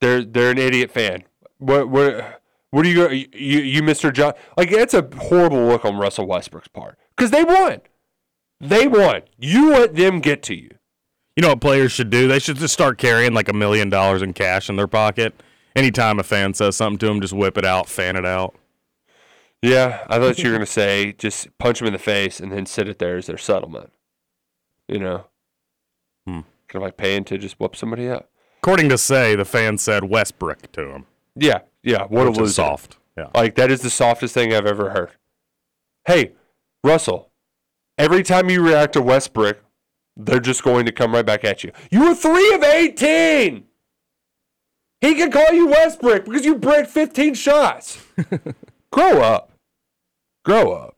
They're 0.00 0.24
they're 0.24 0.50
an 0.50 0.58
idiot 0.58 0.90
fan. 0.90 1.24
What 1.58 1.88
what 1.88 2.40
what 2.70 2.86
are 2.86 2.88
you 2.88 3.08
you 3.10 3.26
you, 3.32 3.58
you 3.60 3.82
Mr. 3.82 4.12
John? 4.12 4.34
Like, 4.56 4.70
it's 4.70 4.94
a 4.94 5.08
horrible 5.28 5.66
look 5.66 5.84
on 5.84 5.96
Russell 5.96 6.26
Westbrook's 6.26 6.68
part 6.68 6.98
because 7.16 7.30
they 7.30 7.44
won. 7.44 7.80
They 8.60 8.86
won. 8.86 9.22
You 9.38 9.72
let 9.72 9.96
them 9.96 10.20
get 10.20 10.42
to 10.44 10.54
you. 10.54 10.70
You 11.36 11.42
know 11.42 11.48
what 11.48 11.60
players 11.60 11.90
should 11.90 12.10
do? 12.10 12.28
They 12.28 12.38
should 12.38 12.56
just 12.56 12.72
start 12.72 12.96
carrying 12.98 13.34
like 13.34 13.48
a 13.48 13.52
million 13.52 13.90
dollars 13.90 14.22
in 14.22 14.32
cash 14.34 14.68
in 14.68 14.76
their 14.76 14.86
pocket. 14.86 15.34
Anytime 15.74 16.20
a 16.20 16.22
fan 16.22 16.54
says 16.54 16.76
something 16.76 16.98
to 16.98 17.06
them, 17.06 17.20
just 17.20 17.32
whip 17.32 17.58
it 17.58 17.64
out, 17.64 17.88
fan 17.88 18.14
it 18.14 18.24
out. 18.24 18.54
Yeah, 19.64 20.04
I 20.08 20.18
thought 20.18 20.38
you 20.38 20.50
were 20.50 20.56
gonna 20.56 20.66
say 20.66 21.12
just 21.12 21.56
punch 21.58 21.78
them 21.78 21.86
in 21.86 21.92
the 21.94 21.98
face 21.98 22.38
and 22.40 22.52
then 22.52 22.66
sit 22.66 22.88
it 22.88 22.98
there 22.98 23.16
as 23.16 23.26
their 23.26 23.38
settlement. 23.38 23.90
You 24.88 24.98
know, 24.98 25.26
Hmm. 26.26 26.40
kind 26.68 26.76
of 26.76 26.82
like 26.82 26.96
paying 26.96 27.24
to 27.24 27.38
just 27.38 27.58
whoop 27.58 27.74
somebody 27.74 28.08
up. 28.08 28.30
According 28.62 28.88
to 28.90 28.98
say, 28.98 29.34
the 29.36 29.44
fan 29.44 29.78
said 29.78 30.04
Westbrook 30.04 30.70
to 30.72 30.88
him. 30.94 31.06
Yeah, 31.36 31.60
yeah. 31.82 32.02
What 32.08 32.26
which 32.28 32.36
a 32.36 32.40
loser. 32.40 32.52
soft. 32.52 32.98
Yeah. 33.16 33.28
Like 33.34 33.54
that 33.54 33.70
is 33.70 33.80
the 33.80 33.90
softest 33.90 34.34
thing 34.34 34.52
I've 34.52 34.66
ever 34.66 34.90
heard. 34.90 35.10
Hey, 36.06 36.32
Russell, 36.82 37.30
every 37.96 38.22
time 38.22 38.50
you 38.50 38.60
react 38.62 38.92
to 38.94 39.02
Westbrook, 39.02 39.58
they're 40.16 40.40
just 40.40 40.62
going 40.62 40.84
to 40.86 40.92
come 40.92 41.12
right 41.14 41.24
back 41.24 41.44
at 41.44 41.64
you. 41.64 41.72
You 41.90 42.08
were 42.08 42.14
three 42.14 42.52
of 42.54 42.62
eighteen. 42.62 43.64
He 45.00 45.14
can 45.14 45.30
call 45.30 45.52
you 45.52 45.68
Westbrook 45.68 46.24
because 46.26 46.44
you 46.44 46.56
break 46.56 46.86
fifteen 46.86 47.34
shots. 47.34 48.04
Grow 48.92 49.20
up. 49.22 49.50
Grow 50.44 50.72
up. 50.72 50.96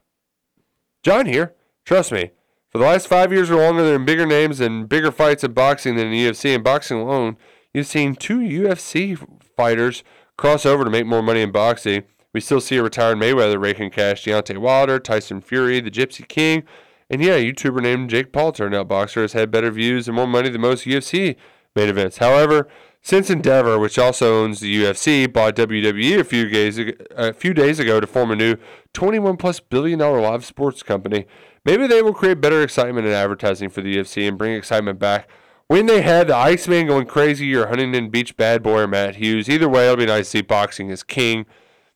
John 1.03 1.27
here. 1.27 1.55
Trust 1.85 2.11
me. 2.11 2.33
For 2.71 2.79
the 2.79 2.85
last 2.85 3.07
five 3.07 3.33
years 3.33 3.49
or 3.49 3.57
longer, 3.57 3.83
there 3.83 3.93
have 3.93 4.01
been 4.01 4.07
bigger 4.07 4.27
names 4.27 4.61
and 4.61 4.89
bigger 4.89 5.13
fights 5.13 5.45
in 5.45 5.53
boxing 5.53 5.97
than 5.97 6.09
in 6.09 6.13
the 6.13 6.27
UFC. 6.29 6.55
In 6.55 6.63
boxing 6.63 6.99
alone, 6.99 7.37
you've 7.73 7.87
seen 7.87 8.17
two 8.17 8.41
UFC 8.41 9.17
fighters 9.57 10.03
cross 10.37 10.67
over 10.67 10.85
to 10.85 10.91
make 10.91 11.07
more 11.07 11.23
money 11.23 11.43
in 11.43 11.53
boxing. 11.53 12.03
We 12.33 12.41
still 12.41 12.61
see 12.61 12.77
a 12.77 12.83
retired 12.83 13.19
Mayweather 13.19 13.59
raking 13.59 13.91
cash. 13.91 14.25
Deontay 14.25 14.59
Wilder, 14.59 14.99
Tyson 14.99 15.41
Fury, 15.41 15.81
the 15.81 15.91
Gypsy 15.91 16.27
King, 16.27 16.65
and 17.09 17.23
yeah, 17.23 17.35
a 17.35 17.53
YouTuber 17.53 17.81
named 17.81 18.11
Jake 18.11 18.33
Paul, 18.33 18.53
turned 18.53 18.75
out 18.75 18.89
boxer, 18.89 19.23
has 19.23 19.33
had 19.33 19.51
better 19.51 19.71
views 19.71 20.09
and 20.09 20.17
more 20.17 20.27
money 20.27 20.49
than 20.49 20.61
most 20.61 20.85
UFC 20.85 21.37
main 21.75 21.89
events. 21.89 22.19
However, 22.19 22.69
Since 23.07 23.31
Endeavor, 23.31 23.79
which 23.79 24.01
also 24.01 24.43
owns 24.43 24.59
the 24.59 24.83
UFC, 24.83 25.33
bought 25.33 25.55
WWE 25.55 26.19
a 26.19 26.25
few 26.25 26.49
days 26.49 26.77
ago, 26.77 26.93
a 27.15 27.33
few 27.33 27.55
days 27.55 27.79
ago 27.79 28.01
to 28.01 28.07
form 28.09 28.33
a 28.33 28.35
new 28.35 28.57
21 28.95 29.37
plus 29.37 29.61
billion 29.61 30.01
dollar 30.01 30.21
live 30.21 30.45
sports 30.45 30.83
company, 30.83 31.25
maybe 31.65 31.87
they 31.87 32.03
will 32.03 32.13
create 32.13 32.41
better 32.41 32.65
excitement 32.65 33.07
and 33.07 33.15
advertising 33.15 33.69
for 33.69 33.81
the 33.81 33.95
UFC 33.95 34.27
and 34.27 34.37
bring 34.37 34.55
excitement 34.55 34.99
back. 34.99 35.31
When 35.69 35.87
they 35.87 36.03
had 36.03 36.27
the 36.27 36.35
Iceman 36.35 36.89
going 36.89 37.07
crazy 37.07 37.55
or 37.55 37.69
Huntington 37.69 38.11
Beach 38.11 38.37
bad 38.37 38.65
boy 38.65 38.81
or 38.81 38.89
Matt 38.89 39.15
Hughes, 39.15 39.49
either 39.49 39.69
way, 39.69 39.85
it'll 39.85 39.99
be 39.99 40.07
nice 40.07 40.25
to 40.25 40.39
see 40.39 40.43
boxing 40.43 40.91
is 40.91 41.05
king. 41.05 41.47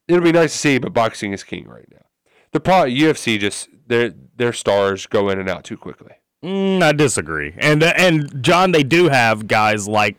It'll 0.06 0.22
be 0.22 0.30
nice 0.30 0.52
to 0.52 0.58
see, 0.58 0.78
but 0.78 0.92
boxing 0.92 1.32
is 1.32 1.42
king 1.42 1.66
right 1.66 1.88
now. 1.90 2.06
The 2.52 2.60
pro 2.60 2.84
UFC 2.84 3.36
just 3.36 3.68
their 3.84 4.12
their 4.36 4.52
stars 4.52 5.06
go 5.06 5.28
in 5.28 5.40
and 5.40 5.48
out 5.48 5.64
too 5.64 5.76
quickly. 5.76 6.12
Mm, 6.44 6.84
I 6.84 6.92
disagree. 6.92 7.54
And 7.58 7.82
and 7.82 8.44
John, 8.44 8.70
they 8.70 8.84
do 8.84 9.08
have 9.08 9.48
guys 9.48 9.88
like 9.88 10.16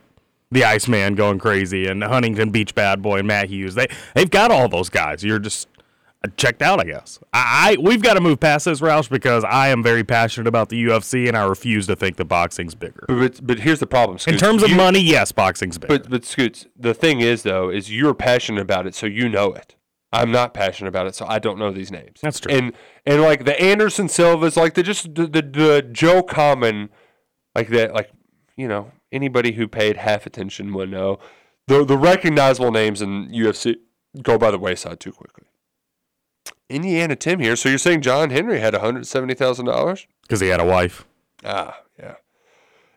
the 0.51 0.63
Iceman 0.65 1.15
going 1.15 1.39
crazy 1.39 1.87
and 1.87 2.03
Huntington 2.03 2.49
Beach 2.51 2.75
Bad 2.75 3.01
Boy 3.01 3.19
and 3.19 3.27
Matt 3.27 3.49
Hughes. 3.49 3.75
They 3.75 3.87
they've 4.15 4.29
got 4.29 4.51
all 4.51 4.67
those 4.67 4.89
guys. 4.89 5.23
You're 5.23 5.39
just 5.39 5.67
uh, 6.23 6.27
checked 6.37 6.61
out, 6.61 6.79
I 6.79 6.83
guess. 6.83 7.19
I, 7.33 7.77
I 7.77 7.81
we've 7.81 8.01
got 8.01 8.15
to 8.15 8.21
move 8.21 8.39
past 8.39 8.65
this, 8.65 8.81
Roush, 8.81 9.09
because 9.09 9.43
I 9.43 9.69
am 9.69 9.81
very 9.81 10.03
passionate 10.03 10.47
about 10.47 10.69
the 10.69 10.83
UFC 10.85 11.27
and 11.27 11.35
I 11.37 11.45
refuse 11.45 11.87
to 11.87 11.95
think 11.95 12.17
that 12.17 12.25
boxing's 12.25 12.75
bigger. 12.75 13.05
But 13.07 13.45
but 13.45 13.59
here's 13.59 13.79
the 13.79 13.87
problem. 13.87 14.17
In 14.27 14.37
terms 14.37 14.61
of 14.63 14.69
You- 14.69 14.75
money, 14.75 14.99
yes, 14.99 15.31
boxing's 15.31 15.77
bigger. 15.77 15.99
But 15.99 16.09
but 16.09 16.25
Scoots, 16.25 16.67
the 16.77 16.93
thing 16.93 17.21
is 17.21 17.43
though, 17.43 17.69
is 17.69 17.91
you're 17.91 18.13
passionate 18.13 18.61
about 18.61 18.85
it, 18.87 18.93
so 18.95 19.07
you 19.07 19.29
know 19.29 19.53
it. 19.53 19.75
I'm 20.13 20.29
not 20.29 20.53
passionate 20.53 20.89
about 20.89 21.07
it, 21.07 21.15
so 21.15 21.25
I 21.25 21.39
don't 21.39 21.57
know 21.57 21.71
these 21.71 21.89
names. 21.89 22.19
That's 22.21 22.41
true. 22.41 22.53
And 22.53 22.73
and 23.05 23.21
like 23.21 23.45
the 23.45 23.59
Anderson 23.61 24.09
Silvas, 24.09 24.57
like 24.57 24.73
the 24.73 24.83
just 24.83 25.15
the, 25.15 25.25
the 25.25 25.41
the 25.41 25.87
Joe 25.89 26.21
Common, 26.21 26.89
like 27.55 27.69
that, 27.69 27.93
like 27.93 28.11
you 28.57 28.67
know 28.67 28.91
anybody 29.11 29.53
who 29.53 29.67
paid 29.67 29.97
half 29.97 30.25
attention 30.25 30.73
would 30.73 30.89
know. 30.89 31.19
The 31.67 31.85
the 31.85 31.97
recognizable 31.97 32.71
names 32.71 33.01
in 33.01 33.29
UFC 33.29 33.77
go 34.21 34.37
by 34.37 34.51
the 34.51 34.59
wayside 34.59 34.99
too 34.99 35.11
quickly. 35.11 35.45
Indiana 36.69 37.15
Tim 37.15 37.39
here. 37.39 37.55
So 37.55 37.69
you're 37.69 37.77
saying 37.77 38.01
John 38.01 38.29
Henry 38.29 38.59
had 38.59 38.73
170 38.73 39.33
thousand 39.33 39.65
dollars? 39.65 40.07
Because 40.23 40.39
he 40.39 40.47
had 40.47 40.59
a 40.61 40.65
wife. 40.65 41.05
Ah, 41.43 41.81
yeah. 41.99 42.15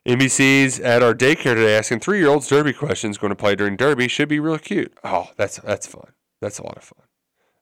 NBC's 0.06 0.80
at 0.80 1.02
our 1.02 1.14
daycare 1.14 1.54
today 1.54 1.76
asking 1.76 2.00
three 2.00 2.18
year 2.18 2.28
olds 2.28 2.46
derby 2.48 2.72
questions 2.72 3.18
going 3.18 3.30
to 3.30 3.36
play 3.36 3.54
during 3.54 3.76
derby 3.76 4.08
should 4.08 4.28
be 4.28 4.38
real 4.38 4.58
cute. 4.58 4.92
Oh, 5.02 5.30
that's 5.36 5.56
that's 5.58 5.86
fun. 5.86 6.12
That's 6.40 6.58
a 6.58 6.62
lot 6.62 6.76
of 6.76 6.84
fun. 6.84 7.06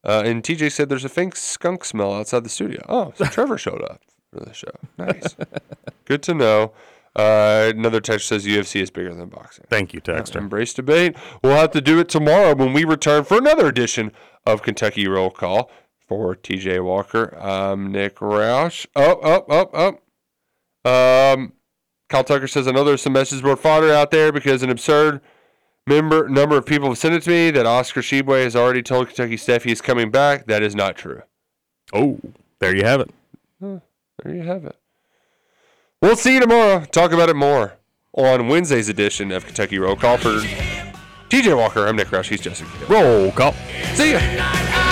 Uh, 0.04 0.22
and 0.24 0.42
TJ 0.42 0.72
said 0.72 0.88
there's 0.88 1.04
a 1.04 1.08
faint 1.08 1.36
skunk 1.36 1.84
smell 1.84 2.12
outside 2.12 2.44
the 2.44 2.48
studio. 2.48 2.84
Oh, 2.88 3.12
so 3.16 3.24
Trevor 3.26 3.56
showed 3.56 3.82
up 3.82 4.02
for 4.32 4.40
the 4.40 4.52
show. 4.52 4.72
Nice. 4.98 5.36
Good 6.04 6.22
to 6.24 6.34
know. 6.34 6.72
Uh, 7.14 7.72
another 7.76 8.00
text 8.00 8.28
says 8.28 8.46
UFC 8.46 8.80
is 8.80 8.90
bigger 8.90 9.14
than 9.14 9.28
boxing. 9.28 9.66
Thank 9.68 9.92
you, 9.92 10.00
Texter. 10.00 10.36
Embrace 10.36 10.72
debate. 10.72 11.14
We'll 11.42 11.56
have 11.56 11.70
to 11.72 11.80
do 11.80 11.98
it 11.98 12.08
tomorrow 12.08 12.54
when 12.54 12.72
we 12.72 12.84
return 12.84 13.24
for 13.24 13.36
another 13.36 13.66
edition 13.68 14.12
of 14.46 14.62
Kentucky 14.62 15.06
Roll 15.06 15.30
Call. 15.30 15.70
For 16.08 16.36
TJ 16.36 16.84
Walker, 16.84 17.34
I'm 17.38 17.90
Nick 17.90 18.16
Roush. 18.16 18.86
Oh, 18.94 19.12
up, 19.20 19.50
up, 19.50 19.74
up. 19.74 19.94
Um, 20.84 21.54
Kyle 22.10 22.24
Tucker 22.24 22.48
says, 22.48 22.68
I 22.68 22.72
know 22.72 22.84
there's 22.84 23.00
some 23.00 23.14
message 23.14 23.40
board 23.40 23.58
fodder 23.58 23.90
out 23.90 24.10
there 24.10 24.30
because 24.30 24.62
an 24.62 24.68
absurd 24.68 25.22
member 25.86 26.28
number 26.28 26.58
of 26.58 26.66
people 26.66 26.88
have 26.88 26.98
sent 26.98 27.14
it 27.14 27.22
to 27.22 27.30
me 27.30 27.50
that 27.52 27.64
Oscar 27.64 28.02
Tshiebwe 28.02 28.44
has 28.44 28.54
already 28.54 28.82
told 28.82 29.06
Kentucky 29.06 29.38
Steph 29.38 29.64
he's 29.64 29.80
coming 29.80 30.10
back. 30.10 30.46
That 30.46 30.62
is 30.62 30.74
not 30.74 30.96
true. 30.96 31.22
Oh, 31.94 32.20
there 32.58 32.76
you 32.76 32.84
have 32.84 33.00
it. 33.00 33.10
There 33.60 34.34
you 34.34 34.42
have 34.42 34.66
it. 34.66 34.76
We'll 36.02 36.16
see 36.16 36.34
you 36.34 36.40
tomorrow. 36.40 36.84
Talk 36.84 37.12
about 37.12 37.28
it 37.28 37.36
more 37.36 37.74
on 38.12 38.48
Wednesday's 38.48 38.88
edition 38.88 39.30
of 39.30 39.46
Kentucky 39.46 39.78
Roll 39.78 39.94
Call 39.94 40.18
for 40.18 40.40
TJ 41.28 41.56
Walker. 41.56 41.86
I'm 41.86 41.94
Nick 41.94 42.08
Roush. 42.08 42.28
He's 42.28 42.40
Jessica. 42.40 42.68
Roll 42.88 43.30
call. 43.30 43.52
See 43.94 44.12
ya. 44.12 44.91